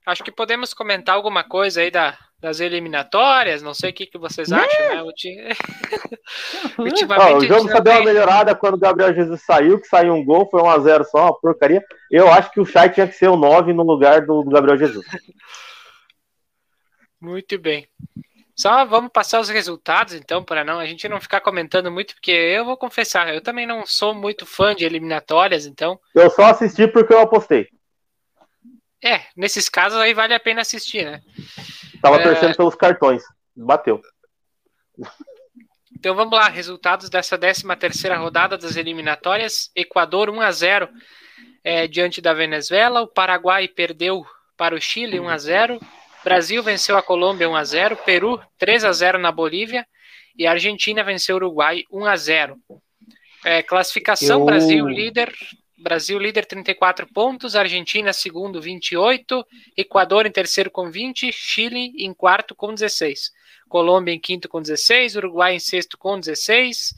acho 0.08 0.24
que 0.24 0.32
podemos 0.32 0.72
comentar 0.72 1.14
alguma 1.14 1.44
coisa 1.44 1.82
aí 1.82 1.90
da, 1.90 2.16
das 2.40 2.60
eliminatórias, 2.60 3.62
não 3.62 3.74
sei 3.74 3.90
o 3.90 3.92
que, 3.92 4.06
que 4.06 4.18
vocês 4.18 4.50
acham, 4.50 4.88
né? 4.88 5.02
Ultimamente, 6.78 7.32
oh, 7.32 7.36
o 7.36 7.46
jogo 7.46 7.70
só 7.70 7.80
deu 7.80 7.92
uma 7.92 8.04
melhorada 8.04 8.54
quando 8.54 8.74
o 8.74 8.78
Gabriel 8.78 9.14
Jesus 9.14 9.42
saiu, 9.44 9.78
que 9.78 9.86
saiu 9.86 10.14
um 10.14 10.24
gol, 10.24 10.48
foi 10.50 10.62
1x0 10.62 11.04
só, 11.04 11.24
uma 11.24 11.38
porcaria. 11.38 11.84
Eu 12.10 12.32
acho 12.32 12.50
que 12.50 12.60
o 12.60 12.64
Chay 12.64 12.88
tinha 12.88 13.06
que 13.06 13.14
ser 13.14 13.28
o 13.28 13.36
9 13.36 13.72
no 13.72 13.82
lugar 13.82 14.24
do, 14.24 14.42
do 14.42 14.50
Gabriel 14.50 14.78
Jesus. 14.78 15.06
Muito 17.20 17.58
bem. 17.58 17.86
Só 18.56 18.84
vamos 18.84 19.10
passar 19.12 19.40
os 19.40 19.48
resultados, 19.48 20.14
então, 20.14 20.42
para 20.42 20.64
não 20.64 20.80
a 20.80 20.86
gente 20.86 21.08
não 21.08 21.20
ficar 21.20 21.40
comentando 21.40 21.92
muito, 21.92 22.14
porque 22.14 22.32
eu 22.32 22.64
vou 22.64 22.76
confessar, 22.76 23.32
eu 23.32 23.40
também 23.40 23.64
não 23.64 23.86
sou 23.86 24.12
muito 24.12 24.44
fã 24.44 24.74
de 24.74 24.84
eliminatórias, 24.84 25.64
então. 25.64 26.00
Eu 26.12 26.28
só 26.28 26.46
assisti 26.46 26.88
porque 26.88 27.14
eu 27.14 27.20
apostei. 27.20 27.68
É, 29.02 29.22
nesses 29.36 29.68
casos 29.68 29.98
aí 29.98 30.12
vale 30.12 30.34
a 30.34 30.40
pena 30.40 30.62
assistir, 30.62 31.04
né? 31.04 31.20
Tava 32.02 32.16
é... 32.16 32.22
torcendo 32.22 32.56
pelos 32.56 32.74
cartões. 32.74 33.22
Bateu. 33.56 34.00
Então 35.98 36.14
vamos 36.14 36.32
lá, 36.32 36.48
resultados 36.48 37.08
dessa 37.08 37.36
13 37.36 37.64
terceira 37.76 38.16
rodada 38.16 38.56
das 38.56 38.76
eliminatórias. 38.76 39.70
Equador 39.74 40.30
1 40.30 40.40
a 40.40 40.52
0 40.52 40.88
é, 41.64 41.86
diante 41.88 42.20
da 42.20 42.32
Venezuela. 42.32 43.02
O 43.02 43.08
Paraguai 43.08 43.66
perdeu 43.66 44.24
para 44.56 44.74
o 44.74 44.80
Chile 44.80 45.18
1 45.18 45.28
a 45.28 45.38
0 45.38 45.80
Brasil 46.24 46.62
venceu 46.62 46.96
a 46.96 47.02
Colômbia 47.02 47.48
1 47.48 47.56
a 47.56 47.64
0 47.64 47.96
Peru 47.98 48.40
3 48.58 48.84
a 48.84 48.92
0 48.92 49.18
na 49.18 49.32
Bolívia. 49.32 49.86
E 50.36 50.46
a 50.46 50.52
Argentina 50.52 51.02
venceu 51.02 51.34
o 51.34 51.38
Uruguai 51.38 51.82
1 51.90 52.04
a 52.04 52.16
0 52.16 52.56
é, 53.44 53.62
Classificação: 53.62 54.40
Eu... 54.40 54.46
Brasil 54.46 54.86
líder 54.88 55.32
Brasil 55.78 56.18
líder 56.18 56.44
34 56.44 57.06
pontos, 57.06 57.54
Argentina 57.54 58.12
segundo 58.12 58.60
28, 58.60 59.46
Equador 59.76 60.26
em 60.26 60.30
terceiro 60.30 60.70
com 60.70 60.90
20, 60.90 61.30
Chile 61.32 61.92
em 61.96 62.12
quarto 62.12 62.54
com 62.54 62.74
16, 62.74 63.32
Colômbia 63.68 64.12
em 64.12 64.18
quinto 64.18 64.48
com 64.48 64.60
16, 64.60 65.16
Uruguai 65.16 65.54
em 65.54 65.60
sexto 65.60 65.96
com 65.96 66.18
16, 66.18 66.94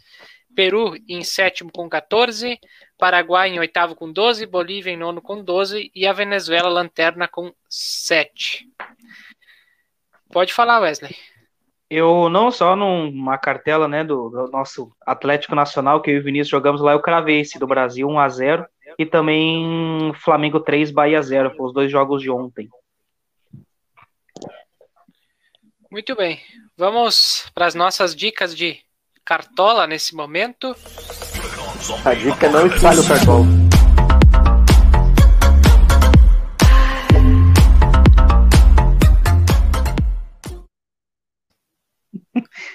Peru 0.55 0.97
em 1.09 1.23
sétimo 1.23 1.71
com 1.71 1.89
14, 1.89 2.59
Paraguai 2.97 3.51
em 3.51 3.59
oitavo 3.59 3.95
com 3.95 4.11
12, 4.11 4.47
Bolívia 4.47 4.93
em 4.93 4.97
nono 4.97 5.21
com 5.21 5.45
12 5.45 5.91
e 5.95 6.07
a 6.07 6.13
Venezuela 6.13 6.69
lanterna 6.69 7.29
com 7.29 7.53
7. 7.69 8.67
Pode 10.33 10.53
falar, 10.53 10.81
Wesley. 10.81 11.15
Eu 11.91 12.29
não 12.29 12.53
só 12.53 12.77
numa 12.77 13.37
cartela 13.37 13.89
né, 13.89 14.05
do, 14.05 14.29
do, 14.29 14.49
nosso 14.49 14.93
Atlético 15.05 15.57
Nacional, 15.57 16.01
que 16.01 16.11
eu 16.11 16.15
e 16.15 16.19
o 16.21 16.23
Vinícius 16.23 16.49
jogamos 16.49 16.81
lá, 16.81 16.93
eu 16.93 17.01
cravei 17.01 17.41
esse 17.41 17.59
do 17.59 17.67
Brasil 17.67 18.07
1 18.07 18.19
a 18.21 18.29
0 18.29 18.67
e 18.97 19.05
também 19.05 20.13
Flamengo 20.15 20.61
3, 20.61 20.93
Bahia 20.93 21.21
0, 21.21 21.53
os 21.59 21.73
dois 21.73 21.91
jogos 21.91 22.23
de 22.23 22.31
ontem. 22.31 22.69
Muito 25.91 26.15
bem. 26.15 26.41
Vamos 26.77 27.51
para 27.53 27.67
as 27.67 27.75
nossas 27.75 28.15
dicas 28.15 28.57
de 28.57 28.79
cartola 29.25 29.87
nesse 29.89 30.15
momento. 30.15 30.77
A 32.05 32.15
dica 32.15 32.47
é 32.47 32.49
não 32.49 32.67
espalhe 32.67 33.01
o 33.01 33.09
cartola. 33.09 33.70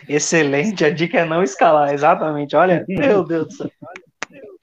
Excelente, 0.07 0.83
a 0.83 0.89
dica 0.89 1.19
é 1.19 1.25
não 1.25 1.43
escalar, 1.43 1.93
exatamente. 1.93 2.55
Olha, 2.55 2.85
meu 2.89 3.23
Deus 3.23 3.47
do 3.47 3.53
céu. 3.53 3.71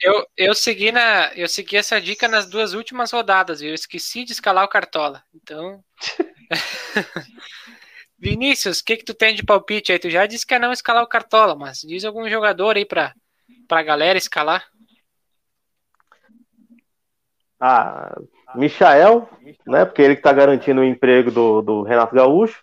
Eu, 0.01 0.27
eu, 0.37 0.55
segui 0.55 0.91
na, 0.91 1.33
eu 1.35 1.47
segui 1.47 1.77
essa 1.77 2.01
dica 2.01 2.27
nas 2.27 2.51
duas 2.51 2.75
últimas 2.75 3.13
rodadas 3.13 3.63
e 3.63 3.69
eu 3.69 3.75
esqueci 3.75 4.25
de 4.25 4.33
escalar 4.33 4.65
o 4.65 4.69
Cartola. 4.69 5.23
Então. 5.35 5.83
Vinícius, 8.19 8.81
o 8.81 8.85
que, 8.85 8.97
que 8.97 9.05
tu 9.05 9.15
tem 9.15 9.35
de 9.35 9.45
palpite 9.45 9.93
aí? 9.93 9.99
Tu 9.99 10.11
já 10.11 10.27
disse 10.27 10.47
que 10.47 10.55
é 10.55 10.59
não 10.59 10.73
escalar 10.73 11.03
o 11.03 11.09
Cartola, 11.09 11.57
mas 11.57 11.81
diz 11.81 12.05
algum 12.05 12.29
jogador 12.29 12.77
aí 12.77 12.85
pra, 12.85 13.13
pra 13.69 13.83
galera 13.83 14.19
escalar. 14.19 14.65
Ah, 17.61 18.17
Michael, 18.57 19.29
né? 19.67 19.85
Porque 19.85 20.03
ele 20.03 20.17
que 20.17 20.23
tá 20.23 20.33
garantindo 20.33 20.81
o 20.81 20.85
emprego 20.85 21.31
do, 21.31 21.63
do 21.63 21.83
Renato 21.83 22.15
Gaúcho. 22.15 22.63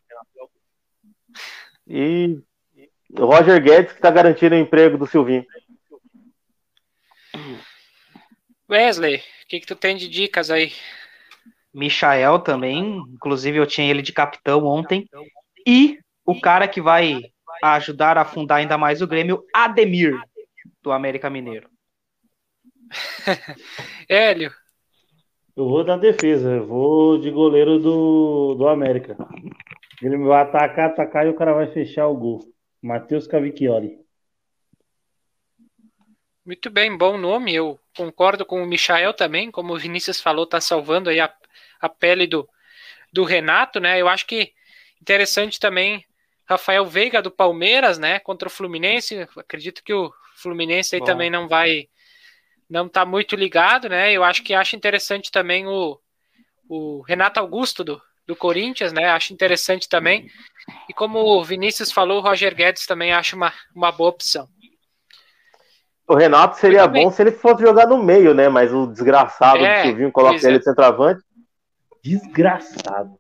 E 1.90 2.40
o 3.12 3.26
Roger 3.26 3.62
Guedes, 3.62 3.92
que 3.92 3.98
está 3.98 4.12
garantindo 4.12 4.54
o 4.54 4.60
emprego 4.60 4.98
do 4.98 5.08
Silvinho. 5.08 5.44
Wesley, 8.70 9.18
o 9.18 9.48
que, 9.48 9.60
que 9.60 9.66
tu 9.66 9.76
tem 9.76 9.98
de 9.98 10.08
dicas 10.08 10.52
aí? 10.52 10.72
Michael 11.74 12.40
também, 12.40 12.98
inclusive 13.14 13.58
eu 13.58 13.66
tinha 13.66 13.90
ele 13.90 14.04
de 14.04 14.14
capitão 14.14 14.64
ontem. 14.66 15.10
E 15.66 16.00
o 16.24 16.40
cara 16.40 16.68
que 16.68 16.80
vai 16.80 17.22
ajudar 17.64 18.18
a 18.18 18.22
afundar 18.22 18.60
ainda 18.60 18.78
mais 18.78 19.02
o 19.02 19.08
Grêmio, 19.08 19.44
Ademir, 19.54 20.16
do 20.84 20.92
América 20.92 21.30
Mineiro. 21.30 21.68
Hélio. 24.08 24.52
Eu 25.56 25.68
vou 25.68 25.84
na 25.84 25.98
defesa, 25.98 26.52
eu 26.52 26.66
vou 26.66 27.20
de 27.20 27.30
goleiro 27.32 27.80
do, 27.80 28.56
do 28.56 28.68
América. 28.68 29.18
Ele 30.02 30.18
vai 30.18 30.42
atacar, 30.42 30.92
atacar 30.92 31.26
e 31.26 31.30
o 31.30 31.36
cara 31.36 31.54
vai 31.54 31.68
fechar 31.68 32.08
o 32.08 32.16
gol. 32.16 32.40
Matheus 32.82 33.28
Cavicchioli. 33.28 34.00
Muito 36.46 36.70
bem, 36.70 36.98
bom 36.98 37.18
nome. 37.18 37.54
Eu 37.54 37.80
concordo 37.96 38.46
com 38.46 38.64
o 38.64 38.66
Michael 38.66 39.14
também, 39.14 39.52
como 39.52 39.74
o 39.74 39.78
Vinícius 39.78 40.22
falou, 40.22 40.46
está 40.46 40.62
salvando 40.62 41.10
aí 41.10 41.20
a, 41.20 41.32
a 41.82 41.90
pele 41.90 42.26
do, 42.26 42.48
do 43.12 43.24
Renato, 43.24 43.80
né? 43.80 44.02
Eu 44.02 44.08
acho 44.08 44.26
que 44.26 44.54
interessante 45.02 45.60
também 45.60 46.06
Rafael 46.46 46.86
Veiga 46.86 47.22
do 47.22 47.30
Palmeiras, 47.30 48.00
né? 48.00 48.20
Contra 48.20 48.48
o 48.48 48.52
Fluminense. 48.52 49.28
Acredito 49.38 49.84
que 49.84 49.94
o 49.94 50.12
Fluminense 50.36 50.96
aí 50.96 51.00
bom. 51.02 51.06
também 51.06 51.30
não 51.30 51.48
vai, 51.48 51.90
não 52.70 52.88
está 52.88 53.06
muito 53.06 53.36
ligado, 53.36 53.90
né? 53.90 54.12
Eu 54.12 54.24
acho 54.24 54.42
que 54.42 54.54
acho 54.54 54.76
interessante 54.76 55.30
também 55.30 55.68
o, 55.68 56.00
o 56.68 57.02
Renato 57.02 57.40
Augusto 57.40 57.84
do, 57.84 58.02
do 58.30 58.36
Corinthians, 58.36 58.94
né? 58.94 59.10
Acho 59.10 59.34
interessante 59.34 59.90
também. 59.90 60.30
E 60.88 60.94
como 60.94 61.18
o 61.18 61.44
Vinícius 61.44 61.92
falou, 61.92 62.20
o 62.20 62.22
Roger 62.22 62.56
Guedes 62.56 62.86
também 62.86 63.12
acho 63.12 63.36
uma, 63.36 63.52
uma 63.76 63.92
boa 63.92 64.12
opção. 64.12 64.48
O 66.08 66.14
Renato 66.14 66.58
seria 66.58 66.86
bom 66.88 67.10
se 67.12 67.24
ele 67.24 67.32
fosse 67.32 67.64
jogar 67.64 67.88
no 67.88 67.98
meio, 68.02 68.36
né? 68.36 68.48
Mas 68.48 68.72
o 68.72 68.86
desgraçado 68.86 69.66
é, 69.66 69.82
do 69.82 69.88
Silvinho 69.88 70.12
coloca 70.12 70.46
ele 70.46 70.58
é. 70.58 70.60
de 70.60 70.64
centroavante. 70.64 71.24
Desgraçado. 72.04 73.18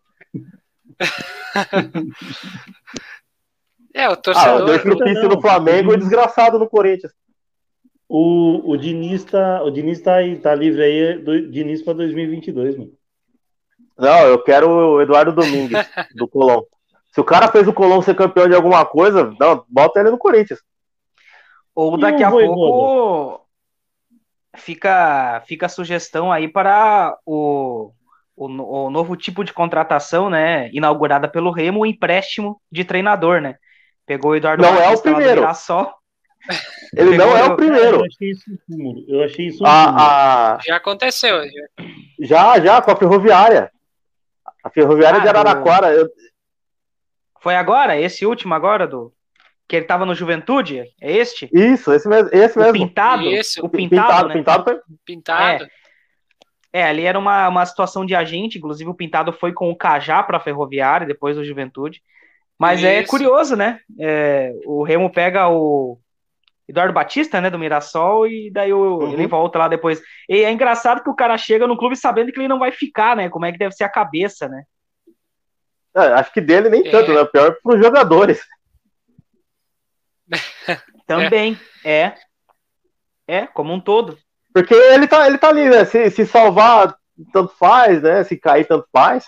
é, 3.93 4.09
o 4.09 4.15
torcedor. 4.15 4.61
Ah, 4.61 4.65
dois 4.65 4.81
propício 4.83 5.27
no 5.27 5.41
Flamengo 5.41 5.93
e 5.93 5.97
desgraçado 5.97 6.59
no 6.59 6.69
Corinthians. 6.69 7.11
O, 8.07 8.71
o 8.71 8.77
Diniz 8.77 9.23
tá, 9.23 9.63
o 9.63 9.71
Diniz 9.71 9.99
tá, 10.01 10.17
aí, 10.17 10.37
tá 10.37 10.53
livre 10.53 10.83
aí, 10.83 11.17
do, 11.17 11.49
Diniz 11.49 11.81
para 11.81 11.93
2022, 11.93 12.77
mano. 12.77 12.98
Não, 13.99 14.19
eu 14.21 14.41
quero 14.41 14.69
o 14.69 15.01
Eduardo 15.01 15.33
Domingues, 15.33 15.77
do 16.15 16.27
Colón. 16.27 16.61
Se 17.11 17.19
o 17.19 17.23
cara 17.23 17.47
fez 17.49 17.67
o 17.67 17.73
Colón 17.73 18.01
ser 18.01 18.15
campeão 18.15 18.47
de 18.47 18.55
alguma 18.55 18.85
coisa, 18.85 19.33
não, 19.39 19.65
bota 19.67 19.99
ele 19.99 20.11
no 20.11 20.17
Corinthians. 20.17 20.59
Ou 21.75 21.97
daqui 21.97 22.23
a 22.23 22.29
pouco 22.29 23.45
fica, 24.55 25.41
fica 25.47 25.65
a 25.65 25.69
sugestão 25.69 26.31
aí 26.31 26.47
para 26.47 27.17
o, 27.25 27.91
o, 28.35 28.45
o, 28.45 28.89
novo 28.89 29.15
tipo 29.15 29.43
de 29.43 29.53
contratação, 29.53 30.29
né? 30.29 30.69
Inaugurada 30.71 31.27
pelo 31.27 31.51
Remo, 31.51 31.81
o 31.81 31.85
empréstimo 31.85 32.61
de 32.71 32.83
treinador, 32.83 33.41
né? 33.41 33.55
Pegou 34.05 34.31
o 34.31 34.35
Eduardo 34.35 34.61
Não 34.63 34.75
é 34.75 34.89
o 34.89 35.01
primeiro. 35.01 35.53
Só. 35.55 35.93
Ele 36.95 37.17
não 37.17 37.37
é 37.37 37.43
o 37.43 37.55
primeiro. 37.55 37.97
Eu 37.97 38.05
achei 38.05 38.31
isso 38.31 39.05
Eu 39.07 39.23
achei 39.23 39.47
isso 39.47 39.65
a, 39.65 40.55
a... 40.55 40.59
Já 40.65 40.77
aconteceu. 40.77 41.41
Já, 42.19 42.59
já, 42.59 42.81
com 42.81 42.91
a 42.91 42.95
Ferroviária. 42.95 43.71
A 44.69 44.71
Ferroviária 44.71 45.19
ah, 45.19 45.23
de 45.23 45.27
Araraquara. 45.27 45.93
Eu... 45.93 46.07
Foi 47.41 47.55
agora? 47.55 47.99
Esse 47.99 48.25
último 48.25 48.53
agora 48.53 48.87
do. 48.87 49.11
Que 49.67 49.75
ele 49.75 49.85
tava 49.85 50.05
no 50.05 50.15
Juventude? 50.15 50.83
É 51.01 51.11
este? 51.11 51.49
Isso, 51.53 51.91
esse 51.91 52.07
mesmo. 52.07 52.29
Esse 52.31 52.57
o 52.57 52.61
mesmo. 52.61 52.73
Pintado? 52.73 53.23
Isso. 53.23 53.65
O 53.65 53.69
pintado. 53.69 54.05
Pintado, 54.05 54.27
né? 54.27 54.33
pintado 54.33 54.63
foi. 54.63 54.79
Pintado. 55.05 55.67
É. 56.73 56.81
é. 56.81 56.83
ali 56.83 57.05
era 57.05 57.17
uma, 57.17 57.47
uma 57.47 57.65
situação 57.65 58.05
de 58.05 58.15
agente, 58.15 58.57
inclusive 58.57 58.89
o 58.89 58.95
Pintado 58.95 59.31
foi 59.33 59.53
com 59.53 59.69
o 59.69 59.75
Cajá 59.75 60.23
para 60.23 60.37
a 60.37 60.41
Ferroviária, 60.41 61.05
depois 61.05 61.35
do 61.35 61.45
Juventude. 61.45 62.01
Mas 62.57 62.83
é 62.83 62.95
Isso. 62.95 63.03
é 63.03 63.07
curioso, 63.07 63.55
né? 63.55 63.79
É, 63.99 64.53
o 64.65 64.83
Remo 64.83 65.09
pega 65.09 65.47
o, 65.47 65.97
Eduardo 66.69 66.93
Batista, 66.93 67.41
né, 67.41 67.49
do 67.49 67.57
Mirassol, 67.57 68.27
e 68.27 68.51
daí 68.51 68.71
o, 68.71 68.99
uhum. 68.99 69.11
ele 69.11 69.25
volta 69.25 69.57
lá 69.57 69.67
depois. 69.67 69.99
E 70.29 70.43
é 70.43 70.51
engraçado 70.51 71.01
que 71.01 71.09
o 71.09 71.15
cara 71.15 71.35
chega 71.35 71.65
no 71.65 71.75
clube 71.75 71.95
sabendo 71.95 72.31
que 72.31 72.39
ele 72.39 72.47
não 72.47 72.59
vai 72.59 72.71
ficar, 72.71 73.15
né? 73.15 73.27
Como 73.27 73.43
é 73.43 73.51
que 73.51 73.57
deve 73.57 73.73
ser 73.73 73.85
a 73.85 73.89
cabeça, 73.89 74.47
né? 74.47 74.63
É, 75.95 76.01
acho 76.13 76.31
que 76.31 76.39
dele 76.39 76.69
nem 76.69 76.87
é. 76.87 76.91
tanto, 76.91 77.11
né? 77.11 77.25
Pior 77.25 77.57
para 77.63 77.75
os 77.75 77.83
jogadores. 77.83 78.39
Também, 81.07 81.59
é. 81.83 82.13
é. 83.27 83.47
como 83.47 83.73
um 83.73 83.79
todo. 83.79 84.15
Porque 84.53 84.75
ele 84.75 85.07
tá, 85.07 85.25
ele 85.25 85.39
tá 85.39 85.49
ali, 85.49 85.67
né? 85.67 85.85
Se, 85.85 86.11
se 86.11 86.23
salvar, 86.23 86.95
tanto 87.33 87.51
faz, 87.57 88.03
né? 88.03 88.23
Se 88.23 88.37
cair, 88.37 88.67
tanto 88.67 88.87
faz. 88.93 89.25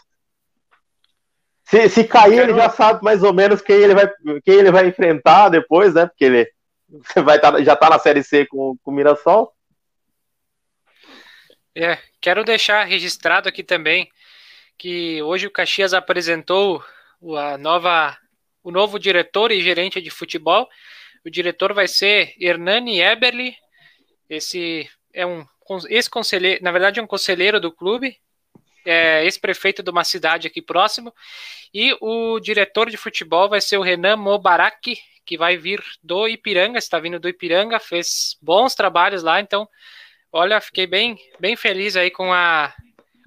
Se, 1.63 1.89
se 1.89 2.03
cair, 2.03 2.37
ele 2.37 2.53
já 2.53 2.69
sabe 2.69 3.03
mais 3.03 3.23
ou 3.23 3.33
menos 3.33 3.61
quem 3.61 3.77
ele 3.77 3.95
vai, 3.95 4.07
quem 4.43 4.53
ele 4.53 4.71
vai 4.71 4.85
enfrentar 4.87 5.49
depois, 5.49 5.95
né? 5.95 6.05
Porque 6.05 6.25
ele 6.25 6.47
vai 7.23 7.39
tá, 7.39 7.61
já 7.63 7.75
tá 7.75 7.89
na 7.89 7.99
Série 7.99 8.23
C 8.23 8.45
com, 8.45 8.77
com 8.83 8.91
o 8.91 8.93
Mirassol. 8.93 9.53
É, 11.75 11.97
quero 12.19 12.43
deixar 12.43 12.83
registrado 12.83 13.47
aqui 13.47 13.63
também 13.63 14.09
que 14.77 15.21
hoje 15.21 15.47
o 15.47 15.51
Caxias 15.51 15.93
apresentou 15.93 16.83
a 17.37 17.57
nova, 17.57 18.17
o 18.63 18.71
novo 18.71 18.99
diretor 18.99 19.51
e 19.51 19.61
gerente 19.61 20.01
de 20.01 20.09
futebol. 20.09 20.67
O 21.25 21.29
diretor 21.29 21.73
vai 21.73 21.87
ser 21.87 22.33
Hernani 22.39 22.99
Eberli. 22.99 23.55
Esse 24.27 24.89
é 25.13 25.25
um 25.25 25.45
ex-conselheiro, 25.87 26.63
na 26.63 26.71
verdade, 26.71 26.99
é 26.99 27.03
um 27.03 27.07
conselheiro 27.07 27.59
do 27.59 27.71
clube, 27.71 28.17
é 28.85 29.23
ex-prefeito 29.23 29.83
de 29.83 29.91
uma 29.91 30.03
cidade 30.03 30.47
aqui 30.47 30.61
próximo. 30.61 31.13
E 31.73 31.95
o 32.01 32.39
diretor 32.39 32.89
de 32.89 32.97
futebol 32.97 33.47
vai 33.47 33.61
ser 33.61 33.77
o 33.77 33.83
Renan 33.83 34.17
Mobarak, 34.17 34.97
que 35.31 35.37
vai 35.37 35.55
vir 35.55 35.81
do 36.03 36.27
Ipiranga, 36.27 36.77
está 36.77 36.99
vindo 36.99 37.17
do 37.17 37.29
Ipiranga, 37.29 37.79
fez 37.79 38.37
bons 38.41 38.75
trabalhos 38.75 39.23
lá, 39.23 39.39
então, 39.39 39.65
olha, 40.29 40.59
fiquei 40.59 40.85
bem, 40.85 41.17
bem 41.39 41.55
feliz 41.55 41.95
aí 41.95 42.11
com 42.11 42.33
a 42.33 42.75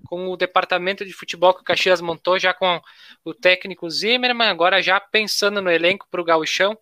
com 0.05 0.29
o 0.29 0.37
departamento 0.37 1.03
de 1.03 1.15
futebol 1.15 1.55
que 1.55 1.63
o 1.63 1.65
Caxias 1.65 2.03
montou, 2.03 2.39
já 2.39 2.53
com 2.53 2.79
o 3.25 3.33
técnico 3.33 3.89
Zimmermann, 3.89 4.51
agora 4.51 4.83
já 4.83 5.01
pensando 5.01 5.63
no 5.63 5.71
elenco 5.71 6.07
para 6.11 6.21
o 6.21 6.25
gauchão, 6.25 6.79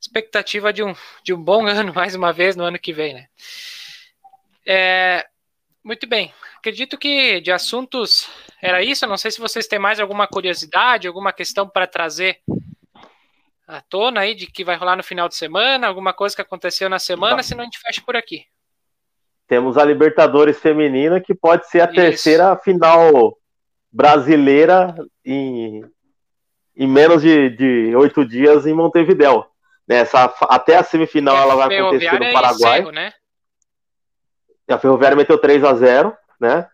expectativa 0.00 0.72
de 0.72 0.84
um, 0.84 0.94
de 1.24 1.34
um 1.34 1.42
bom 1.42 1.66
ano, 1.66 1.92
mais 1.92 2.14
uma 2.14 2.32
vez, 2.32 2.54
no 2.54 2.62
ano 2.62 2.78
que 2.78 2.92
vem, 2.92 3.14
né? 3.14 3.26
É, 4.64 5.26
muito 5.82 6.06
bem, 6.06 6.32
acredito 6.58 6.96
que 6.96 7.40
de 7.40 7.50
assuntos 7.50 8.30
era 8.62 8.84
isso, 8.84 9.04
não 9.04 9.16
sei 9.16 9.32
se 9.32 9.40
vocês 9.40 9.66
têm 9.66 9.80
mais 9.80 9.98
alguma 9.98 10.28
curiosidade, 10.28 11.08
alguma 11.08 11.32
questão 11.32 11.68
para 11.68 11.88
trazer 11.88 12.40
à 13.76 13.80
tona 13.80 14.20
aí 14.20 14.34
de 14.34 14.46
que 14.46 14.64
vai 14.64 14.76
rolar 14.76 14.96
no 14.96 15.02
final 15.02 15.28
de 15.28 15.36
semana, 15.36 15.86
alguma 15.86 16.12
coisa 16.12 16.34
que 16.34 16.42
aconteceu 16.42 16.88
na 16.88 16.98
semana, 16.98 17.36
tá. 17.36 17.42
senão 17.42 17.62
a 17.62 17.64
gente 17.64 17.78
fecha 17.78 18.02
por 18.04 18.16
aqui. 18.16 18.44
Temos 19.46 19.76
a 19.76 19.84
Libertadores 19.84 20.58
Feminina, 20.58 21.20
que 21.20 21.34
pode 21.34 21.68
ser 21.68 21.80
a 21.80 21.84
Isso. 21.84 21.94
terceira 21.94 22.56
final 22.56 23.36
brasileira 23.90 24.94
em, 25.24 25.84
em 26.76 26.86
menos 26.86 27.22
de 27.22 27.94
oito 27.96 28.24
dias 28.24 28.66
em 28.66 28.72
Montevidéu. 28.72 29.46
Nessa, 29.86 30.32
até 30.42 30.76
a 30.76 30.82
semifinal 30.82 31.36
ela 31.36 31.56
vai 31.56 31.76
acontecer 31.76 32.18
no 32.18 32.32
Paraguai. 32.32 32.78
Cerro, 32.78 32.92
né? 32.92 33.12
A 34.68 34.78
Ferroviária 34.78 35.16
meteu 35.16 35.36
3 35.36 35.64
a 35.64 35.74
0 35.74 36.16
né? 36.40 36.66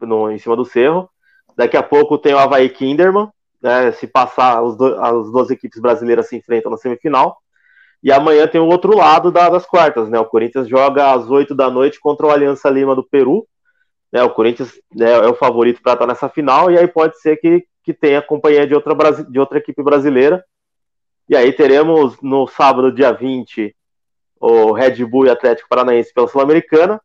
No, 0.00 0.30
em 0.30 0.38
cima 0.38 0.56
do 0.56 0.64
Cerro. 0.64 1.10
Daqui 1.56 1.76
a 1.76 1.82
pouco 1.82 2.16
tem 2.16 2.32
o 2.32 2.38
Havaí 2.38 2.68
Kinderman, 2.68 3.28
né, 3.62 3.92
se 3.92 4.06
passar, 4.06 4.62
os 4.62 4.76
do, 4.76 4.98
as 5.00 5.30
duas 5.30 5.50
equipes 5.50 5.80
brasileiras 5.80 6.28
se 6.28 6.36
enfrentam 6.36 6.70
na 6.70 6.76
semifinal. 6.76 7.38
E 8.02 8.10
amanhã 8.10 8.46
tem 8.46 8.60
o 8.60 8.66
outro 8.66 8.96
lado 8.96 9.30
da, 9.30 9.48
das 9.48 9.66
quartas, 9.66 10.08
né? 10.08 10.18
O 10.18 10.24
Corinthians 10.24 10.66
joga 10.68 11.12
às 11.12 11.28
8 11.30 11.54
da 11.54 11.70
noite 11.70 12.00
contra 12.00 12.26
o 12.26 12.30
Aliança 12.30 12.70
Lima 12.70 12.94
do 12.94 13.04
Peru. 13.04 13.46
Né, 14.12 14.22
o 14.24 14.30
Corinthians 14.30 14.72
né, 14.94 15.12
é 15.12 15.28
o 15.28 15.34
favorito 15.34 15.80
para 15.82 15.92
estar 15.92 16.06
nessa 16.06 16.28
final, 16.28 16.70
e 16.70 16.76
aí 16.76 16.88
pode 16.88 17.20
ser 17.20 17.36
que, 17.36 17.64
que 17.84 17.94
tenha 17.94 18.20
companhia 18.20 18.66
de 18.66 18.74
outra, 18.74 18.94
de 19.22 19.38
outra 19.38 19.58
equipe 19.58 19.82
brasileira. 19.82 20.44
E 21.28 21.36
aí 21.36 21.52
teremos 21.52 22.20
no 22.20 22.48
sábado, 22.48 22.92
dia 22.92 23.12
20, 23.12 23.74
o 24.40 24.72
Red 24.72 25.04
Bull 25.04 25.26
e 25.26 25.30
Atlético 25.30 25.68
Paranaense 25.68 26.12
pela 26.12 26.26
Sul-Americana. 26.26 27.00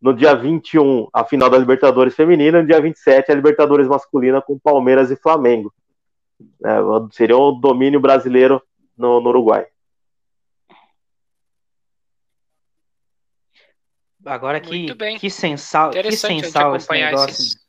No 0.00 0.14
dia 0.14 0.34
21, 0.34 1.08
a 1.12 1.24
final 1.24 1.50
da 1.50 1.58
Libertadores 1.58 2.14
Feminina. 2.14 2.60
No 2.60 2.66
dia 2.66 2.80
27, 2.80 3.32
a 3.32 3.34
Libertadores 3.34 3.88
Masculina 3.88 4.40
com 4.40 4.58
Palmeiras 4.58 5.10
e 5.10 5.16
Flamengo. 5.16 5.72
É, 6.64 6.78
seria 7.10 7.36
o 7.36 7.52
domínio 7.52 8.00
brasileiro 8.00 8.62
no, 8.96 9.20
no 9.20 9.30
Uruguai. 9.30 9.66
Agora 14.24 14.60
que, 14.60 14.94
que 15.18 15.30
sensal, 15.30 15.90
que 15.90 16.12
sensal 16.12 16.76
esse 16.76 16.90
negócio. 16.90 17.30
Esses... 17.30 17.67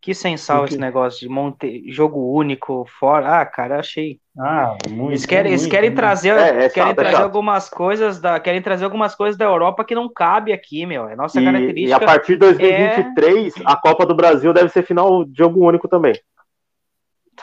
Que 0.00 0.14
sensal 0.14 0.64
esse 0.64 0.78
negócio 0.78 1.20
de 1.20 1.28
monte... 1.28 1.90
jogo 1.90 2.32
único, 2.32 2.86
fora. 3.00 3.40
Ah, 3.40 3.46
cara, 3.46 3.80
achei. 3.80 4.20
Ah, 4.38 4.76
muito. 4.88 5.10
Eles 5.10 5.26
querem, 5.26 5.50
muito, 5.50 5.62
eles 5.62 5.70
querem 5.70 5.94
trazer, 5.94 6.36
é, 6.36 6.66
é 6.66 6.68
querem 6.68 6.94
trazer 6.94 7.22
algumas 7.22 7.68
coisas 7.68 8.20
da, 8.20 8.38
querem 8.38 8.62
trazer 8.62 8.84
algumas 8.84 9.16
coisas 9.16 9.36
da 9.36 9.44
Europa 9.44 9.84
que 9.84 9.96
não 9.96 10.08
cabe 10.08 10.52
aqui, 10.52 10.86
meu. 10.86 11.08
É 11.08 11.16
nossa 11.16 11.40
e, 11.40 11.44
característica. 11.44 11.90
E 11.90 11.92
a 11.92 12.06
partir 12.06 12.32
de 12.34 12.38
2023, 12.38 13.56
é... 13.56 13.60
a 13.64 13.76
Copa 13.76 14.06
do 14.06 14.14
Brasil 14.14 14.52
deve 14.52 14.68
ser 14.68 14.84
final 14.84 15.24
de 15.24 15.36
jogo 15.36 15.66
único 15.66 15.88
também. 15.88 16.14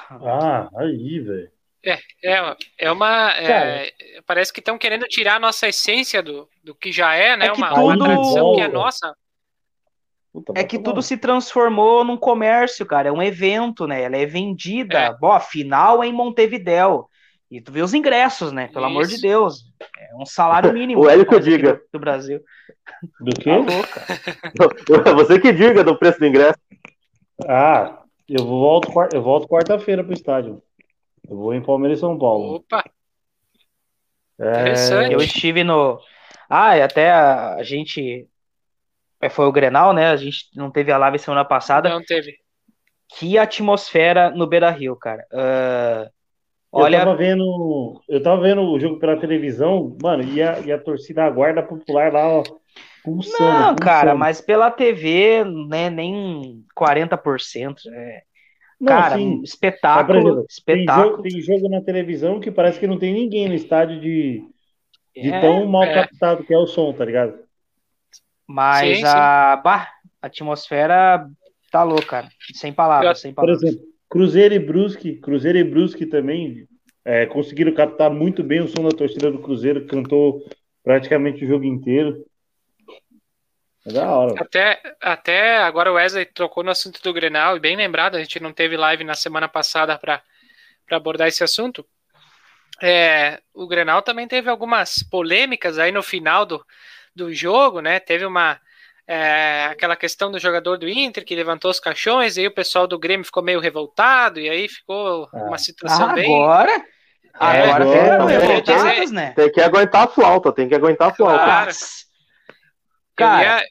Ah, 0.10 0.69
aí, 0.77 1.19
velho. 1.19 1.49
É, 1.86 1.99
é, 2.23 2.56
é 2.80 2.91
uma. 2.91 3.32
É, 3.32 3.91
parece 4.26 4.52
que 4.52 4.60
estão 4.60 4.77
querendo 4.77 5.06
tirar 5.06 5.36
a 5.36 5.40
nossa 5.40 5.68
essência 5.68 6.23
do, 6.23 6.49
do 6.64 6.73
que 6.73 6.91
já 6.91 7.14
é, 7.14 7.38
né? 7.38 7.48
É 7.48 7.52
uma, 7.52 7.69
tudo... 7.69 7.84
uma 7.84 7.98
tradição 7.98 8.56
que 8.56 8.61
é 8.61 8.68
nossa. 8.68 9.15
Puta, 10.44 10.60
é 10.60 10.64
que 10.66 10.78
tudo 10.78 11.02
se 11.02 11.16
transformou 11.16 12.03
num 12.03 12.18
comércio, 12.18 12.86
cara. 12.86 13.07
É 13.07 13.12
um 13.12 13.24
evento, 13.24 13.88
né? 13.88 14.03
Ela 14.03 14.18
é 14.18 14.26
vendida. 14.26 14.98
É. 14.98 15.18
Bom, 15.18 15.32
a 15.32 15.40
final 15.40 16.03
é 16.03 16.07
em 16.07 16.14
Montevidéu. 16.14 17.10
E 17.49 17.62
tu 17.62 17.72
vê 17.72 17.82
os 17.82 17.94
ingressos, 17.94 18.52
né? 18.52 18.68
Pelo 18.68 18.86
Isso. 18.86 18.91
amor 18.91 19.07
de 19.07 19.22
Deus. 19.22 19.64
É 19.98 20.16
um 20.16 20.26
salário 20.26 20.74
mínimo. 20.74 21.02
o 21.02 21.10
Hélio 21.10 21.26
que 21.26 21.34
eu 21.34 21.40
diga. 21.40 21.82
Do, 21.94 21.99
Brasil. 21.99 22.41
Do 23.22 23.32
quê? 23.40 23.52
Tá 24.57 25.14
Você 25.16 25.40
que 25.40 25.53
diga 25.53 25.84
do 25.84 25.98
preço 25.98 26.20
do 26.20 26.26
ingresso. 26.26 26.60
Ah, 27.48 28.03
eu 28.28 28.45
volto, 28.45 28.91
eu 29.14 29.22
volto 29.22 29.48
quarta-feira 29.48 30.03
pro 30.03 30.14
estádio. 30.14 30.62
Eu 31.30 31.38
vou 31.38 31.53
em 31.53 31.62
Palmeiras 31.62 31.99
e 31.99 32.02
São 32.02 32.18
Paulo. 32.18 32.56
Opa! 32.56 32.84
É... 34.38 35.14
Eu 35.14 35.20
estive 35.20 35.64
no. 35.64 35.98
Ah, 36.49 36.78
e 36.78 36.82
até 36.82 37.12
a, 37.12 37.64
gente 37.64 38.28
foi 39.30 39.45
o 39.45 39.52
Grenal, 39.52 39.93
né? 39.93 40.07
A 40.07 40.15
gente 40.15 40.45
não 40.56 40.72
teve 40.72 40.91
a 40.91 40.97
live 40.97 41.19
semana 41.19 41.45
passada. 41.45 41.89
Não 41.89 42.03
teve. 42.03 42.34
Que 43.18 43.38
atmosfera 43.38 44.30
no 44.31 44.47
Beira 44.47 44.69
Rio, 44.69 44.95
cara. 44.95 45.26
Uh, 45.31 46.10
olha... 46.72 46.97
Eu 46.97 47.06
tava 47.06 47.15
vendo. 47.15 48.02
Eu 48.10 48.23
tava 48.23 48.41
vendo 48.41 48.61
o 48.61 48.80
jogo 48.80 48.99
pela 48.99 49.18
televisão, 49.18 49.95
mano, 50.02 50.23
e 50.23 50.41
a, 50.41 50.60
e 50.60 50.72
a 50.72 50.80
torcida 50.80 51.23
a 51.23 51.30
guarda 51.30 51.61
popular 51.61 52.11
lá, 52.11 52.27
ó. 52.27 52.43
Pulsando, 53.03 53.43
não, 53.43 53.57
pulsando. 53.57 53.81
cara, 53.81 54.15
mas 54.15 54.41
pela 54.41 54.72
TV, 54.72 55.43
né, 55.69 55.89
nem 55.89 56.64
40%. 56.77 57.76
É... 57.93 58.22
Não, 58.81 58.88
cara, 58.88 59.15
sim. 59.15 59.41
espetáculo. 59.43 60.19
Exemplo, 60.19 60.45
espetáculo. 60.49 61.22
Tem 61.22 61.31
jogo, 61.31 61.45
tem 61.47 61.60
jogo, 61.60 61.69
na 61.69 61.81
televisão 61.81 62.39
que 62.39 62.52
parece 62.52 62.80
que 62.80 62.88
não 62.88 62.97
tem 62.97 63.14
ninguém 63.14 63.47
no 63.47 63.53
estádio 63.53 64.02
de, 64.02 64.43
de 65.15 65.31
é, 65.31 65.39
tão 65.39 65.65
mal 65.65 65.84
é. 65.84 65.93
captado 65.93 66.43
que 66.43 66.53
é 66.53 66.57
o 66.57 66.68
som, 66.68 66.91
tá 66.91 67.06
ligado? 67.06 67.45
Mas 68.48 69.00
sim, 69.00 69.06
a, 69.06 69.56
bah, 69.64 69.90
a 70.22 70.28
atmosfera 70.28 71.28
tá 71.72 71.84
louca, 71.84 72.06
cara. 72.06 72.30
Sem 72.54 72.72
palavras, 72.72 73.20
sem 73.20 73.34
palavras. 73.34 73.60
Por 73.60 73.68
exemplo, 73.68 73.86
Cruzeiro 74.10 74.54
e 74.54 74.60
Brusque, 74.60 75.16
Cruzeiro 75.18 75.58
e 75.58 75.64
Brusque 75.64 76.06
também 76.06 76.68
é, 77.04 77.26
conseguiram 77.26 77.74
captar 77.74 78.10
muito 78.10 78.44
bem 78.44 78.62
o 78.62 78.68
som 78.68 78.84
da 78.84 78.96
torcida 78.96 79.32
do 79.32 79.40
Cruzeiro, 79.40 79.86
cantou 79.88 80.48
praticamente 80.84 81.44
o 81.44 81.48
jogo 81.48 81.66
inteiro. 81.66 82.26
É 83.86 83.92
da 83.92 84.10
hora. 84.10 84.42
Até, 84.42 84.82
até 85.02 85.58
agora 85.58 85.92
o 85.92 85.96
Wesley 85.96 86.26
trocou 86.26 86.64
no 86.64 86.72
assunto 86.72 87.02
do 87.04 87.14
Grenal, 87.14 87.58
e 87.58 87.60
bem 87.60 87.76
lembrado, 87.76 88.16
a 88.16 88.20
gente 88.20 88.40
não 88.40 88.52
teve 88.52 88.78
live 88.78 89.04
na 89.04 89.14
semana 89.14 89.48
passada 89.48 89.98
para 89.98 90.22
abordar 90.92 91.28
esse 91.28 91.44
assunto. 91.44 91.86
É, 92.82 93.42
o 93.54 93.68
Grenal 93.68 94.02
também 94.02 94.28
teve 94.28 94.50
algumas 94.50 95.04
polêmicas 95.04 95.78
aí 95.78 95.92
no 95.92 96.04
final 96.04 96.46
do, 96.46 96.66
do 97.16 97.34
jogo, 97.34 97.80
né? 97.80 98.00
Teve 98.00 98.26
uma 98.26 98.60
é, 99.08 99.66
aquela 99.66 99.96
questão 99.96 100.32
do 100.32 100.40
jogador 100.40 100.78
do 100.78 100.90
Inter 100.90 101.24
que 101.24 101.36
levantou 101.36 101.70
os 101.70 101.80
caixões, 101.80 102.38
e 102.38 102.42
aí 102.42 102.48
o 102.48 102.54
pessoal 102.54 102.88
do 102.88 102.98
Grêmio 102.98 103.26
ficou 103.26 103.44
meio 103.44 103.60
revoltado, 103.60 104.40
e 104.40 104.50
aí 104.50 104.68
ficou 104.68 105.30
ah. 105.32 105.44
uma 105.44 105.58
situação 105.58 106.10
ah, 106.10 106.14
bem. 106.14 106.34
Agora? 106.34 106.72
É, 106.72 107.72
agora, 107.72 108.24
agora 108.24 108.62
dizer... 108.62 109.14
né? 109.14 109.34
Tem 109.36 109.52
que 109.52 109.62
aguentar 109.62 110.04
a 110.04 110.08
flauta, 110.08 110.54
tem 110.54 110.68
que 110.68 110.76
aguentar 110.76 111.10
a 111.10 111.14
flauta. 111.14 111.46
Claro. 111.46 111.72
Cara, 113.16 113.44
eu 113.44 113.44
ia, 113.44 113.64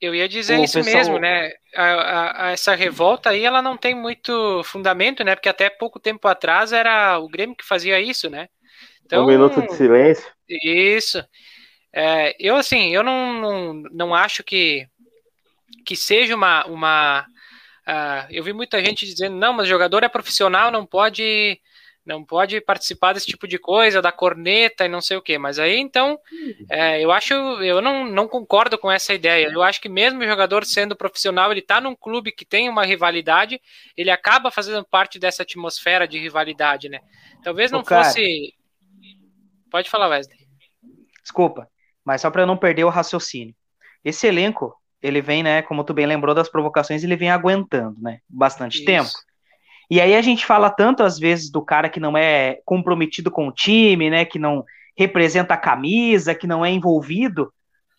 eu 0.00 0.14
ia 0.14 0.28
dizer 0.28 0.58
isso 0.60 0.78
pessoal... 0.78 0.96
mesmo, 0.96 1.18
né? 1.18 1.52
A, 1.74 1.84
a, 1.84 2.46
a, 2.46 2.50
essa 2.50 2.74
revolta 2.74 3.30
aí, 3.30 3.44
ela 3.44 3.62
não 3.62 3.76
tem 3.76 3.94
muito 3.94 4.62
fundamento, 4.64 5.22
né? 5.22 5.34
Porque 5.34 5.48
até 5.48 5.68
pouco 5.70 6.00
tempo 6.00 6.26
atrás 6.26 6.72
era 6.72 7.18
o 7.18 7.28
Grêmio 7.28 7.56
que 7.56 7.66
fazia 7.66 8.00
isso, 8.00 8.28
né? 8.28 8.48
Então, 9.04 9.24
um 9.24 9.26
minuto 9.26 9.60
de 9.62 9.74
silêncio. 9.74 10.26
Isso. 10.48 11.22
É, 11.92 12.36
eu, 12.38 12.56
assim, 12.56 12.94
eu 12.94 13.02
não, 13.02 13.40
não, 13.40 13.72
não 13.90 14.14
acho 14.14 14.42
que, 14.42 14.86
que 15.84 15.96
seja 15.96 16.34
uma. 16.34 16.66
uma 16.66 17.26
uh, 17.86 18.26
eu 18.30 18.44
vi 18.44 18.52
muita 18.52 18.82
gente 18.84 19.06
dizendo, 19.06 19.36
não, 19.36 19.52
mas 19.52 19.68
jogador 19.68 20.02
é 20.02 20.08
profissional, 20.08 20.70
não 20.70 20.84
pode 20.86 21.60
não 22.08 22.24
pode 22.24 22.58
participar 22.62 23.12
desse 23.12 23.26
tipo 23.26 23.46
de 23.46 23.58
coisa, 23.58 24.00
da 24.00 24.10
corneta 24.10 24.86
e 24.86 24.88
não 24.88 25.00
sei 25.00 25.18
o 25.18 25.22
que. 25.22 25.36
Mas 25.36 25.58
aí 25.58 25.76
então, 25.76 26.18
é, 26.70 27.04
eu 27.04 27.12
acho, 27.12 27.34
eu 27.34 27.82
não, 27.82 28.06
não 28.06 28.26
concordo 28.26 28.78
com 28.78 28.90
essa 28.90 29.12
ideia. 29.12 29.50
Eu 29.52 29.62
acho 29.62 29.78
que 29.78 29.90
mesmo 29.90 30.22
o 30.22 30.26
jogador 30.26 30.64
sendo 30.64 30.96
profissional, 30.96 31.52
ele 31.52 31.60
tá 31.60 31.82
num 31.82 31.94
clube 31.94 32.32
que 32.32 32.46
tem 32.46 32.68
uma 32.68 32.84
rivalidade, 32.84 33.60
ele 33.94 34.10
acaba 34.10 34.50
fazendo 34.50 34.84
parte 34.86 35.18
dessa 35.18 35.42
atmosfera 35.42 36.08
de 36.08 36.18
rivalidade, 36.18 36.88
né? 36.88 37.00
Talvez 37.44 37.70
não 37.70 37.84
fosse. 37.84 38.54
Pode 39.70 39.90
falar, 39.90 40.08
Wesley. 40.08 40.38
Desculpa, 41.22 41.68
mas 42.08 42.22
só 42.22 42.30
para 42.30 42.46
não 42.46 42.56
perder 42.56 42.84
o 42.84 42.88
raciocínio. 42.88 43.54
Esse 44.02 44.26
elenco, 44.26 44.74
ele 45.02 45.20
vem, 45.20 45.42
né, 45.42 45.60
como 45.60 45.84
tu 45.84 45.92
bem 45.92 46.06
lembrou 46.06 46.34
das 46.34 46.48
provocações, 46.48 47.04
ele 47.04 47.16
vem 47.16 47.30
aguentando, 47.30 48.00
né, 48.00 48.20
bastante 48.26 48.76
Isso. 48.76 48.86
tempo. 48.86 49.10
E 49.90 50.00
aí 50.00 50.16
a 50.16 50.22
gente 50.22 50.46
fala 50.46 50.70
tanto 50.70 51.02
às 51.02 51.18
vezes 51.18 51.50
do 51.50 51.62
cara 51.62 51.90
que 51.90 52.00
não 52.00 52.16
é 52.16 52.60
comprometido 52.64 53.30
com 53.30 53.46
o 53.46 53.52
time, 53.52 54.08
né, 54.08 54.24
que 54.24 54.38
não 54.38 54.64
representa 54.96 55.52
a 55.52 55.58
camisa, 55.58 56.34
que 56.34 56.46
não 56.46 56.64
é 56.64 56.70
envolvido. 56.70 57.52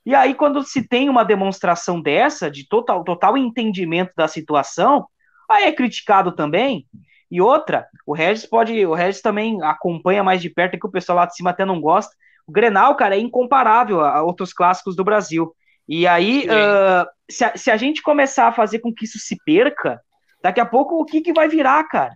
E 0.04 0.16
aí 0.16 0.34
quando 0.34 0.64
se 0.64 0.88
tem 0.88 1.08
uma 1.08 1.24
demonstração 1.24 2.02
dessa 2.02 2.50
de 2.50 2.68
total 2.68 3.04
total 3.04 3.38
entendimento 3.38 4.12
da 4.18 4.28
situação, 4.28 5.06
aí 5.48 5.66
é 5.66 5.72
criticado 5.72 6.32
também. 6.32 6.88
E 7.30 7.40
outra, 7.40 7.86
o 8.08 8.14
Regis 8.16 8.48
pode, 8.48 8.84
o 8.88 8.96
Regis 8.96 9.22
também 9.22 9.62
acompanha 9.62 10.24
mais 10.24 10.42
de 10.42 10.50
perto 10.50 10.80
que 10.80 10.88
o 10.88 10.92
pessoal 10.92 11.18
lá 11.20 11.28
de 11.28 11.36
cima 11.36 11.52
até 11.52 11.64
não 11.64 11.80
gosta. 11.80 12.12
O 12.50 12.52
Grenal, 12.52 12.96
cara, 12.96 13.16
é 13.16 13.20
incomparável 13.20 14.02
a 14.02 14.24
outros 14.24 14.52
clássicos 14.52 14.96
do 14.96 15.04
Brasil. 15.04 15.56
E 15.88 16.08
aí, 16.08 16.48
uh, 16.48 17.08
se, 17.30 17.46
a, 17.46 17.56
se 17.56 17.70
a 17.70 17.78
gente 17.78 18.02
começar 18.02 18.48
a 18.48 18.52
fazer 18.52 18.80
com 18.80 18.92
que 18.92 19.06
isso 19.06 19.20
se 19.20 19.38
perca, 19.46 20.02
daqui 20.42 20.60
a 20.60 20.66
pouco 20.66 21.00
o 21.00 21.06
que, 21.06 21.22
que 21.22 21.32
vai 21.32 21.48
virar, 21.48 21.84
cara? 21.84 22.16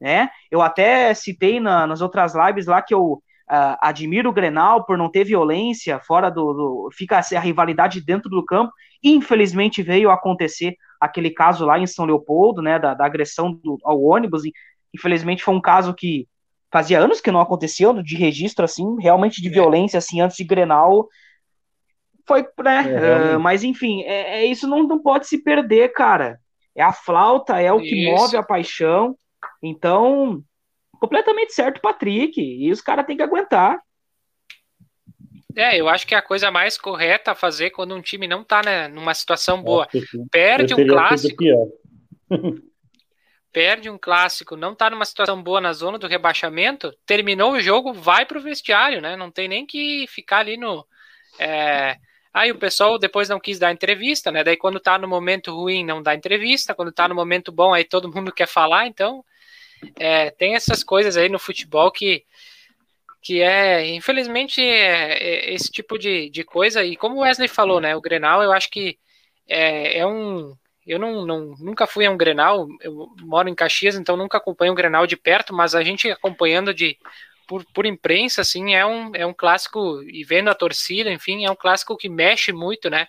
Né? 0.00 0.30
Eu 0.50 0.62
até 0.62 1.12
citei 1.12 1.60
na, 1.60 1.86
nas 1.86 2.00
outras 2.00 2.34
lives 2.34 2.64
lá 2.64 2.80
que 2.80 2.94
eu 2.94 3.12
uh, 3.12 3.76
admiro 3.78 4.30
o 4.30 4.32
Grenal 4.32 4.86
por 4.86 4.96
não 4.96 5.10
ter 5.10 5.24
violência 5.24 6.00
fora 6.00 6.30
do, 6.30 6.54
do. 6.54 6.88
fica 6.90 7.18
a 7.18 7.40
rivalidade 7.40 8.00
dentro 8.00 8.30
do 8.30 8.42
campo. 8.42 8.72
Infelizmente 9.02 9.82
veio 9.82 10.10
acontecer 10.10 10.76
aquele 10.98 11.28
caso 11.28 11.66
lá 11.66 11.78
em 11.78 11.86
São 11.86 12.06
Leopoldo, 12.06 12.62
né? 12.62 12.78
Da, 12.78 12.94
da 12.94 13.04
agressão 13.04 13.52
do, 13.52 13.78
ao 13.84 14.00
ônibus. 14.00 14.44
Infelizmente 14.94 15.44
foi 15.44 15.54
um 15.54 15.60
caso 15.60 15.92
que 15.92 16.26
fazia 16.74 16.98
anos 16.98 17.20
que 17.20 17.30
não 17.30 17.40
acontecia, 17.40 17.94
de 18.02 18.16
registro 18.16 18.64
assim, 18.64 18.96
realmente 19.00 19.40
de 19.40 19.46
é. 19.46 19.50
violência 19.52 19.96
assim 19.96 20.20
antes 20.20 20.36
de 20.36 20.42
Grenal. 20.42 21.08
Foi, 22.26 22.42
né? 22.64 23.30
É, 23.32 23.36
uh, 23.36 23.40
mas 23.40 23.62
enfim, 23.62 24.02
é, 24.02 24.40
é, 24.40 24.46
isso 24.46 24.66
não, 24.66 24.82
não 24.82 24.98
pode 24.98 25.28
se 25.28 25.38
perder, 25.38 25.92
cara. 25.92 26.40
É 26.74 26.82
a 26.82 26.92
flauta, 26.92 27.60
é 27.60 27.72
o 27.72 27.78
que 27.78 27.94
Isso. 27.94 28.10
move 28.10 28.36
a 28.36 28.42
paixão. 28.42 29.16
Então, 29.62 30.42
completamente 30.98 31.54
certo, 31.54 31.80
Patrick. 31.80 32.40
E 32.40 32.72
os 32.72 32.80
caras 32.80 33.06
têm 33.06 33.16
que 33.16 33.22
aguentar. 33.22 33.80
É, 35.54 35.80
eu 35.80 35.88
acho 35.88 36.04
que 36.04 36.16
é 36.16 36.18
a 36.18 36.22
coisa 36.22 36.50
mais 36.50 36.76
correta 36.76 37.30
a 37.30 37.36
fazer 37.36 37.70
quando 37.70 37.94
um 37.94 38.02
time 38.02 38.26
não 38.26 38.42
tá 38.42 38.62
né, 38.64 38.88
numa 38.88 39.14
situação 39.14 39.62
boa. 39.62 39.86
Perde 40.32 40.74
um 40.74 40.84
clássico. 40.88 41.44
perde 43.54 43.88
um 43.88 43.96
clássico, 43.96 44.56
não 44.56 44.74
tá 44.74 44.90
numa 44.90 45.04
situação 45.04 45.40
boa 45.40 45.60
na 45.60 45.72
zona 45.72 45.96
do 45.96 46.08
rebaixamento, 46.08 46.92
terminou 47.06 47.52
o 47.52 47.60
jogo, 47.60 47.94
vai 47.94 48.26
pro 48.26 48.42
vestiário, 48.42 49.00
né? 49.00 49.16
Não 49.16 49.30
tem 49.30 49.48
nem 49.48 49.64
que 49.64 50.06
ficar 50.08 50.38
ali 50.38 50.56
no. 50.56 50.84
É, 51.38 51.96
Aí 52.34 52.50
o 52.50 52.58
pessoal 52.58 52.98
depois 52.98 53.28
não 53.28 53.38
quis 53.38 53.60
dar 53.60 53.70
entrevista, 53.70 54.32
né? 54.32 54.42
Daí 54.42 54.56
quando 54.56 54.80
tá 54.80 54.98
no 54.98 55.06
momento 55.06 55.54
ruim 55.54 55.84
não 55.84 56.02
dá 56.02 56.16
entrevista, 56.16 56.74
quando 56.74 56.90
tá 56.90 57.06
no 57.08 57.14
momento 57.14 57.52
bom 57.52 57.72
aí 57.72 57.84
todo 57.84 58.12
mundo 58.12 58.32
quer 58.32 58.48
falar, 58.48 58.88
então 58.88 59.24
é, 59.96 60.30
tem 60.30 60.56
essas 60.56 60.82
coisas 60.82 61.16
aí 61.16 61.28
no 61.28 61.38
futebol 61.38 61.92
que 61.92 62.24
que 63.22 63.40
é, 63.40 63.86
infelizmente, 63.94 64.60
é, 64.62 65.14
é 65.14 65.54
esse 65.54 65.70
tipo 65.70 65.98
de, 65.98 66.28
de 66.28 66.44
coisa, 66.44 66.84
e 66.84 66.94
como 66.94 67.16
o 67.16 67.20
Wesley 67.20 67.48
falou, 67.48 67.80
né, 67.80 67.96
o 67.96 68.00
Grenal, 68.00 68.42
eu 68.42 68.52
acho 68.52 68.68
que 68.68 68.98
é, 69.48 70.00
é 70.00 70.06
um, 70.06 70.54
eu 70.86 70.98
não, 70.98 71.24
não, 71.24 71.54
nunca 71.58 71.86
fui 71.86 72.06
a 72.06 72.10
um 72.10 72.16
Grenal, 72.16 72.68
eu 72.80 73.08
moro 73.20 73.48
em 73.48 73.54
Caxias, 73.54 73.96
então 73.96 74.16
nunca 74.16 74.38
acompanho 74.38 74.72
um 74.72 74.76
Grenal 74.76 75.06
de 75.06 75.16
perto, 75.16 75.54
mas 75.54 75.74
a 75.74 75.82
gente 75.82 76.10
acompanhando 76.10 76.74
de 76.74 76.98
por, 77.46 77.64
por 77.72 77.86
imprensa, 77.86 78.40
assim, 78.40 78.74
é 78.74 78.84
um, 78.86 79.14
é 79.14 79.26
um 79.26 79.34
clássico, 79.34 80.02
e 80.02 80.24
vendo 80.24 80.48
a 80.50 80.54
torcida, 80.54 81.10
enfim, 81.10 81.44
é 81.44 81.50
um 81.50 81.56
clássico 81.56 81.96
que 81.96 82.08
mexe 82.08 82.52
muito, 82.52 82.88
né? 82.90 83.06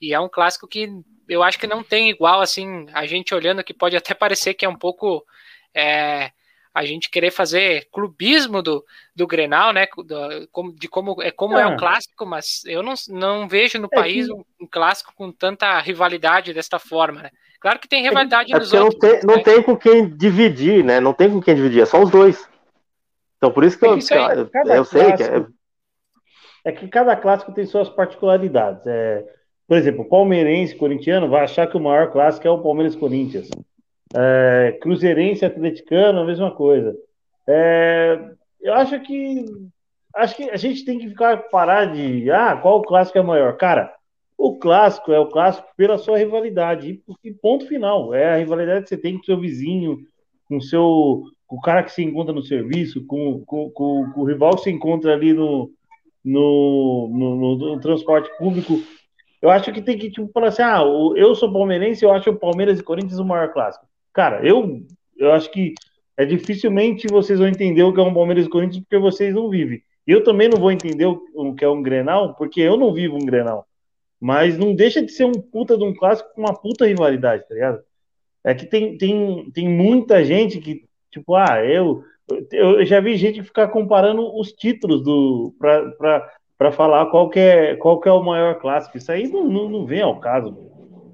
E 0.00 0.12
é 0.12 0.20
um 0.20 0.28
clássico 0.28 0.66
que 0.68 0.90
eu 1.28 1.42
acho 1.42 1.58
que 1.58 1.66
não 1.66 1.82
tem 1.82 2.10
igual, 2.10 2.40
assim, 2.40 2.86
a 2.92 3.06
gente 3.06 3.34
olhando 3.34 3.64
que 3.64 3.74
pode 3.74 3.96
até 3.96 4.14
parecer 4.14 4.54
que 4.54 4.64
é 4.64 4.68
um 4.68 4.76
pouco. 4.76 5.24
É, 5.74 6.30
a 6.76 6.84
gente 6.84 7.08
querer 7.08 7.30
fazer 7.30 7.88
clubismo 7.90 8.60
do, 8.60 8.84
do 9.14 9.26
Grenal, 9.26 9.72
né? 9.72 9.86
Do, 9.96 10.74
de 10.74 10.86
como 10.88 11.22
é 11.22 11.30
como 11.30 11.56
é, 11.56 11.62
é 11.62 11.66
um 11.66 11.74
clássico, 11.74 12.26
mas 12.26 12.62
eu 12.66 12.82
não, 12.82 12.92
não 13.08 13.48
vejo 13.48 13.78
no 13.78 13.88
é 13.90 13.96
país 13.96 14.26
que... 14.26 14.32
um, 14.34 14.44
um, 14.60 14.66
clássico 14.66 15.10
com 15.16 15.32
tanta 15.32 15.80
rivalidade 15.80 16.52
desta 16.52 16.78
forma, 16.78 17.22
né? 17.22 17.30
Claro 17.58 17.78
que 17.78 17.88
tem 17.88 18.04
é 18.04 18.08
rivalidade 18.10 18.52
é, 18.52 18.58
nos 18.58 18.70
outros. 18.74 18.92
Não 18.92 19.00
tem, 19.00 19.20
não 19.24 19.36
né? 19.36 19.42
tem 19.42 19.62
com 19.62 19.74
quem 19.74 20.06
dividir, 20.06 20.84
né? 20.84 21.00
Não 21.00 21.14
tem 21.14 21.30
com 21.30 21.40
quem 21.40 21.54
dividir, 21.54 21.80
é 21.80 21.86
só 21.86 22.02
os 22.02 22.10
dois. 22.10 22.46
Então, 23.38 23.50
por 23.50 23.64
isso 23.64 23.78
que 23.78 23.86
eu, 23.86 23.92
eu, 23.96 24.74
eu 24.74 24.84
sei 24.84 25.12
que 25.14 25.22
é... 25.22 25.46
é... 26.66 26.72
que 26.72 26.88
cada 26.88 27.16
clássico 27.16 27.52
tem 27.52 27.64
suas 27.64 27.88
particularidades. 27.88 28.86
É, 28.86 29.24
por 29.66 29.78
exemplo, 29.78 30.02
o 30.02 30.08
palmeirense 30.08 30.76
corintiano 30.76 31.26
vai 31.26 31.44
achar 31.44 31.66
que 31.66 31.76
o 31.78 31.80
maior 31.80 32.12
clássico 32.12 32.46
é 32.46 32.50
o 32.50 32.62
Palmeiras 32.62 32.94
Corinthians. 32.94 33.48
É, 34.14 34.78
cruzeirense 34.80 35.44
atleticano, 35.44 36.20
a 36.20 36.24
mesma 36.24 36.50
coisa. 36.50 36.96
É, 37.46 38.18
eu 38.60 38.74
acho 38.74 39.00
que 39.00 39.44
acho 40.14 40.36
que 40.36 40.50
a 40.50 40.56
gente 40.56 40.84
tem 40.84 40.98
que 40.98 41.08
ficar 41.08 41.36
parar 41.50 41.86
de 41.86 42.30
ah, 42.30 42.56
qual 42.56 42.82
clássico 42.82 43.18
é 43.18 43.22
maior? 43.22 43.56
Cara, 43.56 43.94
o 44.38 44.58
clássico 44.58 45.12
é 45.12 45.18
o 45.18 45.28
clássico 45.28 45.68
pela 45.76 45.98
sua 45.98 46.18
rivalidade. 46.18 47.02
E 47.24 47.32
ponto 47.32 47.66
final. 47.66 48.14
É 48.14 48.34
a 48.34 48.36
rivalidade 48.36 48.84
que 48.84 48.88
você 48.90 48.96
tem 48.96 49.16
com 49.16 49.24
seu 49.24 49.40
vizinho, 49.40 49.98
com 50.48 50.60
seu 50.60 51.24
com 51.46 51.56
o 51.56 51.60
cara 51.60 51.82
que 51.82 51.92
se 51.92 52.02
encontra 52.02 52.34
no 52.34 52.42
serviço, 52.42 53.06
com, 53.06 53.44
com, 53.44 53.70
com, 53.70 54.10
com 54.12 54.20
o 54.20 54.24
rival 54.24 54.56
que 54.56 54.62
se 54.62 54.70
encontra 54.70 55.14
ali 55.14 55.32
no, 55.32 55.70
no, 56.24 57.08
no, 57.08 57.56
no, 57.56 57.80
transporte 57.80 58.28
público. 58.36 58.80
Eu 59.40 59.48
acho 59.50 59.72
que 59.72 59.80
tem 59.80 59.96
que 59.96 60.10
tipo, 60.10 60.28
falar 60.32 60.48
assim: 60.48 60.62
ah, 60.62 60.82
eu 61.14 61.34
sou 61.34 61.52
palmeirense, 61.52 62.04
eu 62.04 62.12
acho 62.12 62.30
o 62.30 62.38
Palmeiras 62.38 62.80
e 62.80 62.82
Corinthians 62.82 63.20
o 63.20 63.24
maior 63.24 63.52
clássico. 63.52 63.86
Cara, 64.16 64.44
eu, 64.44 64.80
eu 65.16 65.30
acho 65.32 65.50
que 65.50 65.74
é 66.16 66.24
dificilmente 66.24 67.06
vocês 67.06 67.38
vão 67.38 67.46
entender 67.46 67.82
o 67.82 67.92
que 67.92 68.00
é 68.00 68.02
um 68.02 68.14
Palmeiras 68.14 68.46
e 68.46 68.48
Corinthians 68.48 68.82
porque 68.82 68.98
vocês 68.98 69.34
não 69.34 69.48
vivem. 69.48 69.80
Eu 70.06 70.24
também 70.24 70.48
não 70.48 70.58
vou 70.58 70.72
entender 70.72 71.06
o, 71.06 71.54
que 71.54 71.64
é 71.64 71.68
um 71.68 71.82
Grenal 71.82 72.34
porque 72.34 72.60
eu 72.60 72.76
não 72.76 72.92
vivo 72.92 73.14
um 73.14 73.26
Grenal. 73.26 73.66
Mas 74.20 74.58
não 74.58 74.74
deixa 74.74 75.00
de 75.02 75.12
ser 75.12 75.24
um 75.24 75.32
puta 75.32 75.76
de 75.76 75.84
um 75.84 75.94
clássico 75.94 76.32
com 76.34 76.40
uma 76.40 76.54
puta 76.54 76.86
rivalidade, 76.86 77.46
tá 77.46 77.54
ligado? 77.54 77.80
É 78.42 78.54
que 78.54 78.66
tem, 78.66 78.96
tem, 78.96 79.50
tem 79.52 79.68
muita 79.68 80.24
gente 80.24 80.58
que 80.58 80.86
Tipo, 81.16 81.34
ah, 81.34 81.64
eu, 81.64 82.04
eu 82.52 82.84
já 82.84 83.00
vi 83.00 83.16
gente 83.16 83.42
ficar 83.42 83.68
comparando 83.68 84.38
os 84.38 84.52
títulos 84.52 85.02
do 85.02 85.54
para 85.58 86.72
falar 86.72 87.06
qual 87.06 87.30
que, 87.30 87.38
é, 87.38 87.74
qual 87.76 87.98
que 87.98 88.06
é 88.06 88.12
o 88.12 88.22
maior 88.22 88.58
clássico. 88.58 88.98
Isso 88.98 89.10
aí 89.10 89.26
não, 89.26 89.48
não, 89.48 89.66
não 89.66 89.86
vem 89.86 90.02
ao 90.02 90.20
caso. 90.20 90.54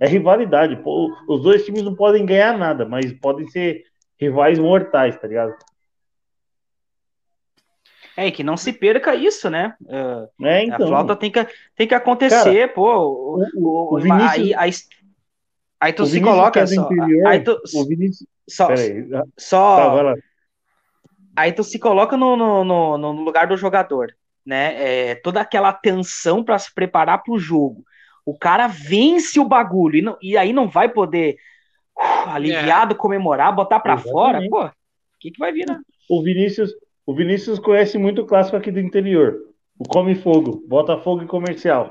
É 0.02 0.08
rivalidade. 0.08 0.74
Pô, 0.82 1.16
os 1.28 1.42
dois 1.42 1.64
times 1.64 1.84
não 1.84 1.94
podem 1.94 2.26
ganhar 2.26 2.58
nada, 2.58 2.84
mas 2.84 3.12
podem 3.12 3.46
ser 3.46 3.84
rivais 4.18 4.58
mortais, 4.58 5.16
tá 5.16 5.28
ligado? 5.28 5.54
É, 8.16 8.26
e 8.26 8.32
que 8.32 8.42
não 8.42 8.56
se 8.56 8.72
perca 8.72 9.14
isso, 9.14 9.48
né? 9.48 9.76
Uh, 9.80 10.44
é, 10.44 10.64
então. 10.64 10.86
A 10.86 10.88
flauta 10.88 11.14
tem 11.14 11.30
que, 11.30 11.46
tem 11.76 11.86
que 11.86 11.94
acontecer, 11.94 12.66
Cara, 12.66 12.68
pô. 12.74 12.98
O, 12.98 13.44
o, 13.54 13.94
o 13.94 14.00
Vinícius, 14.00 14.30
aí, 14.32 14.54
aí, 14.54 14.70
aí, 15.80 15.92
tu 15.92 16.04
se 16.04 16.20
coloca 16.20 16.58
é 16.58 16.66
só. 16.66 16.82
Interior, 16.82 17.26
aí 17.28 17.40
tu, 17.40 17.62
o 17.72 17.86
Vinícius, 17.86 18.28
só. 18.48 18.70
só 19.38 20.04
tá, 20.04 20.14
aí 21.36 21.52
tu 21.52 21.62
se 21.62 21.78
coloca 21.78 22.16
no, 22.16 22.36
no, 22.36 22.64
no, 22.64 22.98
no, 22.98 23.12
lugar 23.12 23.46
do 23.46 23.56
jogador, 23.56 24.12
né? 24.44 25.10
É, 25.10 25.14
toda 25.14 25.40
aquela 25.40 25.72
tensão 25.72 26.42
para 26.42 26.58
se 26.58 26.74
preparar 26.74 27.22
para 27.22 27.32
o 27.32 27.38
jogo. 27.38 27.84
O 28.24 28.36
cara 28.36 28.68
vence 28.68 29.40
o 29.40 29.44
bagulho 29.44 29.96
e, 29.96 30.02
não, 30.02 30.16
e 30.22 30.36
aí 30.36 30.52
não 30.52 30.68
vai 30.68 30.88
poder 30.88 31.36
uh, 31.98 32.30
aliviado 32.30 32.94
é. 32.94 32.96
comemorar, 32.96 33.54
botar 33.54 33.80
para 33.80 33.98
fora. 33.98 34.40
Pô, 34.48 34.64
o 34.64 34.70
que, 35.18 35.30
que 35.30 35.38
vai 35.38 35.52
virar? 35.52 35.80
O 36.08 36.22
Vinícius, 36.22 36.72
o 37.04 37.14
Vinícius 37.14 37.58
conhece 37.58 37.98
muito 37.98 38.22
o 38.22 38.26
clássico 38.26 38.56
aqui 38.56 38.70
do 38.70 38.80
interior. 38.80 39.36
O 39.78 39.84
Come 39.84 40.14
Fogo, 40.14 40.62
Botafogo 40.68 41.22
e 41.22 41.26
Comercial. 41.26 41.90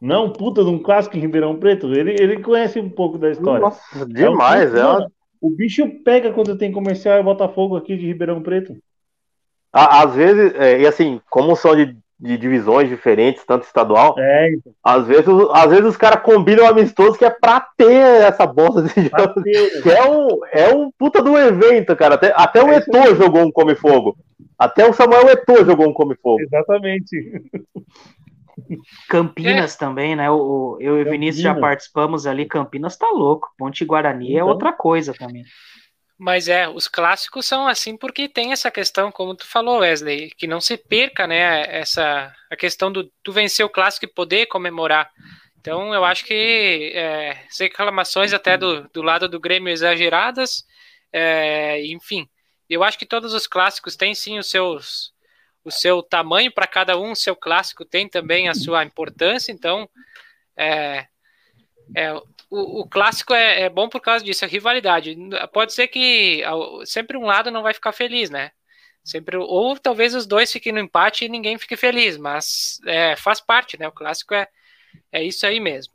Não, 0.00 0.32
puta 0.32 0.62
de 0.62 0.70
um 0.70 0.78
clássico 0.78 1.16
em 1.16 1.20
Ribeirão 1.20 1.58
Preto. 1.58 1.92
Ele, 1.92 2.16
ele 2.20 2.42
conhece 2.42 2.80
um 2.80 2.88
pouco 2.88 3.18
da 3.18 3.30
história. 3.30 3.60
Nossa, 3.60 4.06
demais, 4.06 4.74
é, 4.74 4.84
um, 4.84 4.88
é 4.88 4.98
uma... 4.98 5.12
O 5.40 5.50
bicho 5.50 5.88
pega 6.04 6.32
quando 6.32 6.58
tem 6.58 6.72
comercial 6.72 7.18
e 7.18 7.22
Botafogo 7.22 7.76
aqui 7.76 7.96
de 7.96 8.06
Ribeirão 8.06 8.42
Preto. 8.42 8.76
Às 9.72 10.14
vezes, 10.14 10.54
é, 10.54 10.80
e 10.80 10.86
assim, 10.86 11.20
como 11.30 11.54
são 11.54 11.76
de 11.76 11.96
de 12.20 12.36
divisões 12.36 12.88
diferentes, 12.88 13.44
tanto 13.46 13.64
estadual. 13.64 14.14
É, 14.18 14.52
então. 14.52 14.72
Às 14.82 15.06
vezes, 15.06 15.26
às 15.52 15.70
vezes 15.70 15.84
os 15.84 15.96
caras 15.96 16.22
combinam 16.22 16.66
amistoso 16.66 17.16
que 17.18 17.24
é 17.24 17.30
pra 17.30 17.60
ter 17.76 17.92
essa 18.22 18.44
bosta 18.46 18.82
de 18.82 18.88
jogo. 19.02 19.10
Bateu, 19.10 19.82
Que 19.82 19.90
é 19.90 20.04
um, 20.10 20.28
é 20.52 20.74
um 20.74 20.90
puta 20.98 21.22
do 21.22 21.38
evento, 21.38 21.94
cara. 21.94 22.16
Até, 22.16 22.32
até 22.36 22.62
o 22.62 22.68
É 22.70 22.78
isso 22.78 22.90
Eto'o 22.90 23.14
jogou 23.14 23.42
um 23.42 23.52
Come 23.52 23.74
Fogo. 23.76 24.16
Até 24.58 24.88
o 24.88 24.92
Samuel 24.92 25.28
Eto'o 25.28 25.64
jogou 25.64 25.88
um 25.88 25.92
Come 25.92 26.16
Fogo. 26.16 26.40
Exatamente. 26.40 27.40
Campinas 29.08 29.76
também, 29.76 30.16
né? 30.16 30.30
O, 30.30 30.34
o- 30.74 30.76
eu 30.80 30.98
e 30.98 31.02
o 31.02 31.10
Vinícius 31.10 31.42
já 31.42 31.54
participamos 31.54 32.26
ali. 32.26 32.44
Campinas 32.44 32.96
tá 32.96 33.08
louco. 33.12 33.48
Ponte 33.56 33.84
Guarani 33.84 34.32
é 34.32 34.36
Então. 34.36 34.48
outra 34.48 34.72
coisa 34.72 35.14
também. 35.14 35.44
Mas 36.18 36.48
é, 36.48 36.68
os 36.68 36.88
clássicos 36.88 37.46
são 37.46 37.68
assim 37.68 37.96
porque 37.96 38.28
tem 38.28 38.50
essa 38.52 38.70
questão, 38.70 39.12
como 39.12 39.36
tu 39.36 39.46
falou, 39.46 39.78
Wesley, 39.78 40.30
que 40.36 40.48
não 40.48 40.60
se 40.60 40.76
perca, 40.76 41.26
né, 41.28 41.64
essa 41.68 42.34
a 42.50 42.56
questão 42.56 42.90
do 42.90 43.04
tu 43.22 43.30
vencer 43.30 43.64
o 43.64 43.70
clássico 43.70 44.04
e 44.04 44.12
poder 44.12 44.46
comemorar. 44.46 45.10
Então, 45.60 45.94
eu 45.94 46.04
acho 46.04 46.24
que 46.24 46.92
é, 46.94 47.44
reclamações 47.60 48.32
até 48.32 48.56
do, 48.56 48.88
do 48.88 49.02
lado 49.02 49.28
do 49.28 49.38
Grêmio 49.38 49.72
exageradas, 49.72 50.64
é, 51.12 51.84
enfim, 51.86 52.28
eu 52.68 52.82
acho 52.82 52.98
que 52.98 53.06
todos 53.06 53.32
os 53.32 53.46
clássicos 53.46 53.96
têm 53.96 54.14
sim 54.14 54.38
os 54.38 54.48
seus 54.48 55.12
o 55.64 55.70
seu 55.70 56.02
tamanho 56.02 56.50
para 56.50 56.66
cada 56.66 56.98
um, 56.98 57.10
o 57.10 57.16
seu 57.16 57.36
clássico 57.36 57.84
tem 57.84 58.08
também 58.08 58.48
a 58.48 58.54
sua 58.54 58.84
importância, 58.84 59.52
então 59.52 59.88
é, 60.56 61.06
é, 61.94 62.12
o, 62.50 62.80
o 62.82 62.88
clássico 62.88 63.34
é, 63.34 63.62
é 63.62 63.68
bom 63.68 63.88
por 63.88 64.00
causa 64.00 64.24
disso, 64.24 64.44
a 64.44 64.48
rivalidade. 64.48 65.16
Pode 65.52 65.72
ser 65.72 65.88
que 65.88 66.42
sempre 66.84 67.16
um 67.16 67.24
lado 67.24 67.50
não 67.50 67.62
vai 67.62 67.74
ficar 67.74 67.92
feliz, 67.92 68.30
né? 68.30 68.50
Sempre, 69.04 69.36
ou 69.38 69.78
talvez 69.78 70.14
os 70.14 70.26
dois 70.26 70.52
fiquem 70.52 70.72
no 70.72 70.80
empate 70.80 71.24
e 71.24 71.28
ninguém 71.28 71.56
fique 71.58 71.76
feliz, 71.76 72.18
mas 72.18 72.78
é, 72.86 73.16
faz 73.16 73.40
parte, 73.40 73.78
né? 73.78 73.88
O 73.88 73.92
clássico 73.92 74.34
é, 74.34 74.46
é 75.12 75.22
isso 75.24 75.46
aí 75.46 75.60
mesmo. 75.60 75.94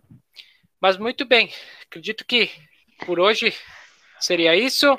Mas 0.81 0.97
muito 0.97 1.23
bem, 1.25 1.49
acredito 1.85 2.25
que 2.25 2.49
por 3.05 3.19
hoje 3.19 3.53
seria 4.19 4.55
isso. 4.55 4.97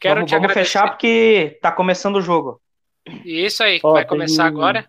Quero 0.00 0.16
vamos 0.16 0.30
te 0.30 0.34
vamos 0.34 0.50
agradecer. 0.50 0.54
fechar 0.54 0.88
porque 0.90 1.58
tá 1.60 1.72
começando 1.72 2.16
o 2.16 2.22
jogo. 2.22 2.60
E 3.24 3.44
isso 3.44 3.62
aí, 3.62 3.80
Ó, 3.82 3.92
vai 3.92 4.02
tem- 4.02 4.08
começar 4.08 4.46
agora. 4.46 4.88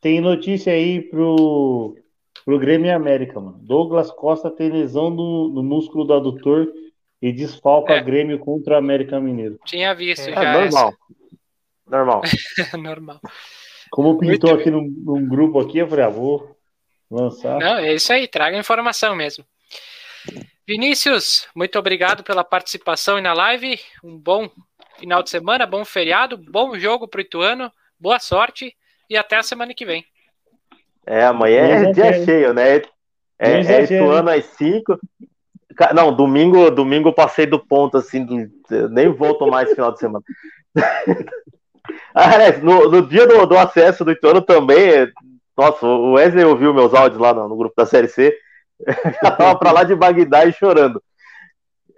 Tem 0.00 0.20
notícia 0.20 0.72
aí 0.72 1.02
pro, 1.02 1.94
pro 2.44 2.58
Grêmio 2.58 2.86
e 2.86 2.90
América, 2.90 3.40
mano. 3.40 3.58
Douglas 3.60 4.10
Costa 4.10 4.50
tem 4.50 4.70
lesão 4.70 5.10
no, 5.10 5.48
no 5.48 5.62
músculo 5.62 6.04
do 6.04 6.14
adutor 6.14 6.68
e 7.20 7.32
desfalca 7.32 7.94
É. 7.94 8.02
Grêmio 8.02 8.38
contra 8.38 8.74
o 8.74 8.78
América 8.78 9.20
Mineiro. 9.20 9.58
Tinha 9.64 9.94
visto 9.94 10.28
É, 10.28 10.30
É 10.30 10.34
já 10.34 10.52
normal. 10.52 10.94
Normal. 11.86 12.22
essa. 12.24 12.76
normal. 12.78 13.20
Como 13.90 14.18
pintou 14.18 14.50
Muito 14.50 14.60
aqui 14.60 14.70
num, 14.70 14.82
num 14.82 15.28
grupo 15.28 15.60
aqui, 15.60 15.78
eu 15.78 15.88
falei, 15.88 16.04
ah, 16.04 16.08
vou 16.08 16.56
lançar. 17.10 17.58
Não, 17.58 17.76
é 17.78 17.94
isso 17.94 18.12
aí, 18.12 18.28
traga 18.28 18.56
informação 18.56 19.16
mesmo. 19.16 19.44
Vinícius, 20.66 21.48
muito 21.54 21.76
obrigado 21.78 22.22
pela 22.22 22.44
participação 22.44 23.16
aí 23.16 23.22
na 23.22 23.32
live. 23.32 23.80
Um 24.04 24.16
bom 24.16 24.48
final 24.98 25.22
de 25.22 25.30
semana, 25.30 25.66
bom 25.66 25.84
feriado, 25.84 26.36
bom 26.36 26.78
jogo 26.78 27.08
pro 27.08 27.20
Ituano, 27.20 27.72
boa 27.98 28.20
sorte 28.20 28.76
e 29.08 29.16
até 29.16 29.36
a 29.36 29.42
semana 29.42 29.74
que 29.74 29.84
vem. 29.84 30.04
É, 31.10 31.24
amanhã 31.24 31.62
é 31.62 31.92
dia 31.92 32.04
cheio, 32.24 32.54
né? 32.54 32.76
É, 32.76 32.82
é. 33.38 33.82
Ituano 33.96 34.30
às 34.30 34.44
5. 34.44 34.98
Não, 35.94 36.14
domingo, 36.14 36.70
domingo 36.70 37.08
eu 37.08 37.12
passei 37.12 37.46
do 37.46 37.58
ponto, 37.58 37.96
assim, 37.96 38.24
do- 38.24 38.88
nem 38.90 39.08
volto 39.08 39.46
mais 39.46 39.72
final 39.72 39.92
de 39.92 39.98
semana. 39.98 40.24
Ah, 42.14 42.34
é, 42.42 42.56
no, 42.58 42.88
no 42.90 43.02
dia 43.06 43.24
do, 43.26 43.46
do 43.46 43.56
acesso 43.56 44.04
do 44.04 44.10
Ituano 44.10 44.40
também, 44.42 44.90
é- 44.90 45.08
nossa, 45.56 45.86
o 45.86 46.12
Wesley 46.14 46.44
ouviu 46.44 46.74
meus 46.74 46.92
áudios 46.92 47.20
lá 47.20 47.32
no, 47.32 47.48
no 47.48 47.56
grupo 47.56 47.74
da 47.76 47.86
Série 47.86 48.08
C, 48.08 48.36
já 49.22 49.30
tava 49.30 49.56
pra 49.58 49.70
lá 49.72 49.84
de 49.84 49.94
Bagdá 49.94 50.44
e 50.44 50.52
chorando. 50.52 51.00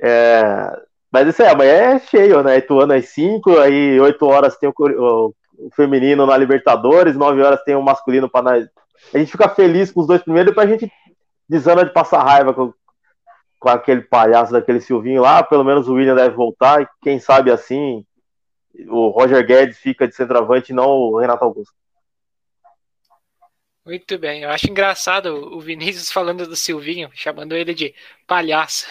É, 0.00 0.70
mas 1.10 1.28
isso 1.28 1.42
aí, 1.42 1.48
amanhã 1.48 1.72
é 1.94 1.98
cheio, 1.98 2.42
né? 2.42 2.58
Ituano 2.58 2.92
às 2.92 3.06
5, 3.08 3.58
aí 3.58 3.98
8 4.00 4.26
horas 4.26 4.56
tem 4.58 4.68
o, 4.68 4.72
o- 4.78 5.34
o 5.58 5.70
feminino 5.74 6.26
na 6.26 6.36
Libertadores, 6.36 7.16
9 7.16 7.40
horas 7.42 7.62
tem 7.64 7.74
o 7.74 7.82
masculino 7.82 8.28
para. 8.28 8.66
A 9.12 9.18
gente 9.18 9.32
fica 9.32 9.48
feliz 9.48 9.90
com 9.90 10.00
os 10.00 10.06
dois 10.06 10.22
primeiros, 10.22 10.50
depois 10.50 10.68
a 10.68 10.72
gente 10.72 10.92
desanda 11.48 11.84
de 11.84 11.92
passar 11.92 12.22
raiva 12.22 12.54
com, 12.54 12.72
com 13.58 13.68
aquele 13.68 14.02
palhaço 14.02 14.52
daquele 14.52 14.80
Silvinho 14.80 15.22
lá. 15.22 15.42
Pelo 15.42 15.64
menos 15.64 15.88
o 15.88 15.94
William 15.94 16.14
deve 16.14 16.34
voltar, 16.34 16.82
e 16.82 16.88
quem 17.02 17.18
sabe 17.18 17.50
assim 17.50 18.04
o 18.88 19.08
Roger 19.08 19.44
Guedes 19.46 19.78
fica 19.78 20.08
de 20.08 20.14
centroavante 20.14 20.72
e 20.72 20.74
não 20.74 20.88
o 20.88 21.18
Renato 21.18 21.44
Augusto. 21.44 21.74
Muito 23.84 24.16
bem, 24.16 24.42
eu 24.42 24.50
acho 24.50 24.70
engraçado 24.70 25.56
o 25.56 25.60
Vinícius 25.60 26.10
falando 26.10 26.46
do 26.46 26.54
Silvinho, 26.54 27.10
chamando 27.14 27.56
ele 27.56 27.74
de 27.74 27.92
palhaço. 28.28 28.86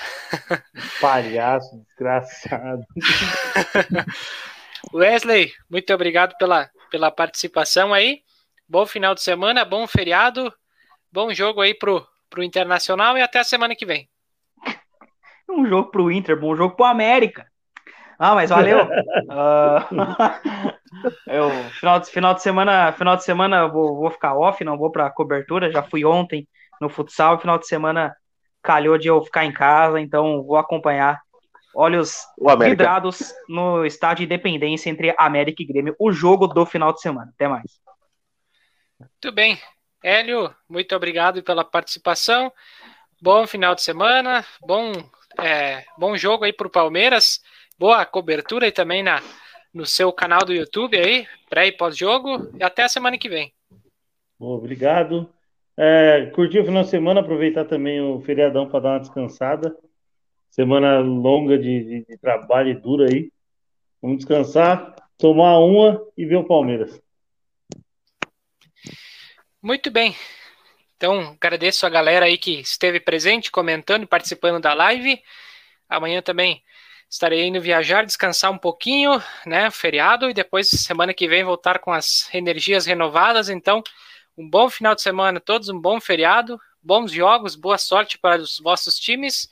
Palhaço, 0.99 1.81
desgraçado. 1.87 2.83
Wesley, 4.93 5.53
muito 5.69 5.93
obrigado 5.93 6.35
pela, 6.37 6.69
pela 6.89 7.09
participação 7.09 7.93
aí. 7.93 8.21
Bom 8.71 8.85
final 8.85 9.13
de 9.13 9.21
semana, 9.21 9.65
bom 9.65 9.85
feriado, 9.85 10.49
bom 11.11 11.33
jogo 11.33 11.59
aí 11.59 11.73
pro, 11.73 12.07
pro 12.29 12.41
Internacional 12.41 13.17
e 13.17 13.21
até 13.21 13.39
a 13.39 13.43
semana 13.43 13.75
que 13.75 13.85
vem. 13.85 14.07
Um 15.49 15.65
jogo 15.67 15.91
pro 15.91 16.09
Inter, 16.09 16.39
bom 16.39 16.55
jogo 16.55 16.77
pro 16.77 16.85
América. 16.85 17.45
Ah, 18.17 18.33
mas 18.33 18.49
valeu. 18.49 18.87
Ah, 19.29 20.39
eu, 21.27 21.49
final, 21.71 21.99
de, 21.99 22.09
final 22.09 22.33
de 22.33 22.41
semana, 22.41 22.93
final 22.93 23.17
de 23.17 23.25
semana 23.25 23.57
eu 23.57 23.71
vou, 23.73 23.97
vou 23.97 24.09
ficar 24.09 24.37
off, 24.37 24.63
não 24.63 24.77
vou 24.77 24.89
pra 24.89 25.09
cobertura. 25.09 25.69
Já 25.69 25.83
fui 25.83 26.05
ontem 26.05 26.47
no 26.79 26.87
futsal. 26.87 27.41
Final 27.41 27.59
de 27.59 27.67
semana 27.67 28.15
calhou 28.63 28.97
de 28.97 29.09
eu 29.09 29.21
ficar 29.21 29.43
em 29.43 29.51
casa, 29.51 29.99
então 29.99 30.41
vou 30.43 30.55
acompanhar. 30.55 31.19
Olhos 31.75 32.25
vidrados 32.57 33.33
no 33.49 33.85
estádio 33.85 34.23
Independência 34.23 34.89
entre 34.89 35.13
América 35.17 35.61
e 35.61 35.65
Grêmio, 35.65 35.93
o 35.99 36.09
jogo 36.13 36.47
do 36.47 36.65
final 36.65 36.93
de 36.93 37.01
semana. 37.01 37.33
Até 37.35 37.49
mais. 37.49 37.81
Muito 39.09 39.31
bem. 39.33 39.57
Hélio, 40.03 40.53
muito 40.69 40.95
obrigado 40.95 41.43
pela 41.43 41.63
participação. 41.63 42.51
Bom 43.21 43.45
final 43.45 43.75
de 43.75 43.81
semana, 43.83 44.43
bom, 44.65 44.91
é, 45.39 45.83
bom 45.97 46.17
jogo 46.17 46.43
aí 46.43 46.51
pro 46.53 46.69
Palmeiras. 46.69 47.39
Boa 47.77 48.05
cobertura 48.05 48.65
aí 48.65 48.71
também 48.71 49.03
na, 49.03 49.21
no 49.73 49.85
seu 49.85 50.11
canal 50.11 50.43
do 50.45 50.53
YouTube 50.53 50.97
aí, 50.97 51.27
pré 51.49 51.67
e 51.67 51.71
pós-jogo. 51.71 52.51
E 52.57 52.63
até 52.63 52.83
a 52.83 52.89
semana 52.89 53.17
que 53.17 53.29
vem. 53.29 53.53
Obrigado. 54.39 55.29
É, 55.77 56.25
curtir 56.33 56.59
o 56.59 56.65
final 56.65 56.83
de 56.83 56.89
semana, 56.89 57.21
aproveitar 57.21 57.65
também 57.65 58.01
o 58.01 58.19
feriadão 58.21 58.67
para 58.67 58.79
dar 58.81 58.89
uma 58.93 58.99
descansada. 58.99 59.75
Semana 60.49 60.99
longa 60.99 61.57
de, 61.57 61.83
de- 61.83 62.05
de 62.05 62.17
trabalho 62.17 62.69
e 62.69 62.73
dura 62.75 63.05
aí. 63.07 63.31
Vamos 64.01 64.17
descansar, 64.17 64.95
tomar 65.17 65.59
uma 65.59 66.03
e 66.17 66.25
ver 66.25 66.37
o 66.37 66.43
Palmeiras. 66.43 66.99
Muito 69.63 69.91
bem. 69.91 70.15
Então, 70.97 71.37
agradeço 71.39 71.85
a 71.85 71.89
galera 71.89 72.25
aí 72.25 72.35
que 72.35 72.61
esteve 72.61 72.99
presente, 72.99 73.51
comentando 73.51 74.03
e 74.03 74.07
participando 74.07 74.59
da 74.59 74.73
live. 74.73 75.21
Amanhã 75.87 76.19
também 76.19 76.63
estarei 77.07 77.45
indo 77.45 77.61
viajar, 77.61 78.03
descansar 78.03 78.51
um 78.51 78.57
pouquinho, 78.57 79.21
né? 79.45 79.69
Feriado, 79.69 80.27
e 80.31 80.33
depois, 80.33 80.67
semana 80.67 81.13
que 81.13 81.27
vem, 81.27 81.43
voltar 81.43 81.77
com 81.77 81.91
as 81.93 82.27
energias 82.33 82.87
renovadas. 82.87 83.49
Então, 83.49 83.83
um 84.35 84.49
bom 84.49 84.67
final 84.67 84.95
de 84.95 85.03
semana 85.03 85.37
a 85.37 85.41
todos, 85.41 85.69
um 85.69 85.79
bom 85.79 86.01
feriado, 86.01 86.59
bons 86.81 87.11
jogos, 87.11 87.55
boa 87.55 87.77
sorte 87.77 88.17
para 88.17 88.41
os 88.41 88.57
vossos 88.57 88.97
times. 88.97 89.47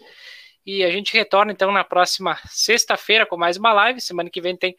E 0.65 0.83
a 0.83 0.89
gente 0.89 1.13
retorna 1.13 1.51
então 1.51 1.71
na 1.71 1.83
próxima 1.83 2.39
sexta-feira 2.47 3.27
com 3.27 3.37
mais 3.37 3.57
uma 3.57 3.71
live. 3.73 4.01
Semana 4.01 4.29
que 4.31 4.41
vem 4.41 4.57
tem 4.57 4.75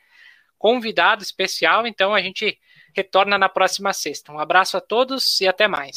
convidado 0.58 1.22
especial, 1.22 1.86
então 1.86 2.12
a 2.12 2.20
gente 2.20 2.58
retorna 2.94 3.38
na 3.38 3.48
próxima 3.48 3.92
sexta. 3.92 4.32
Um 4.32 4.38
abraço 4.38 4.76
a 4.76 4.80
todos 4.80 5.40
e 5.40 5.48
até 5.48 5.68
mais. 5.68 5.92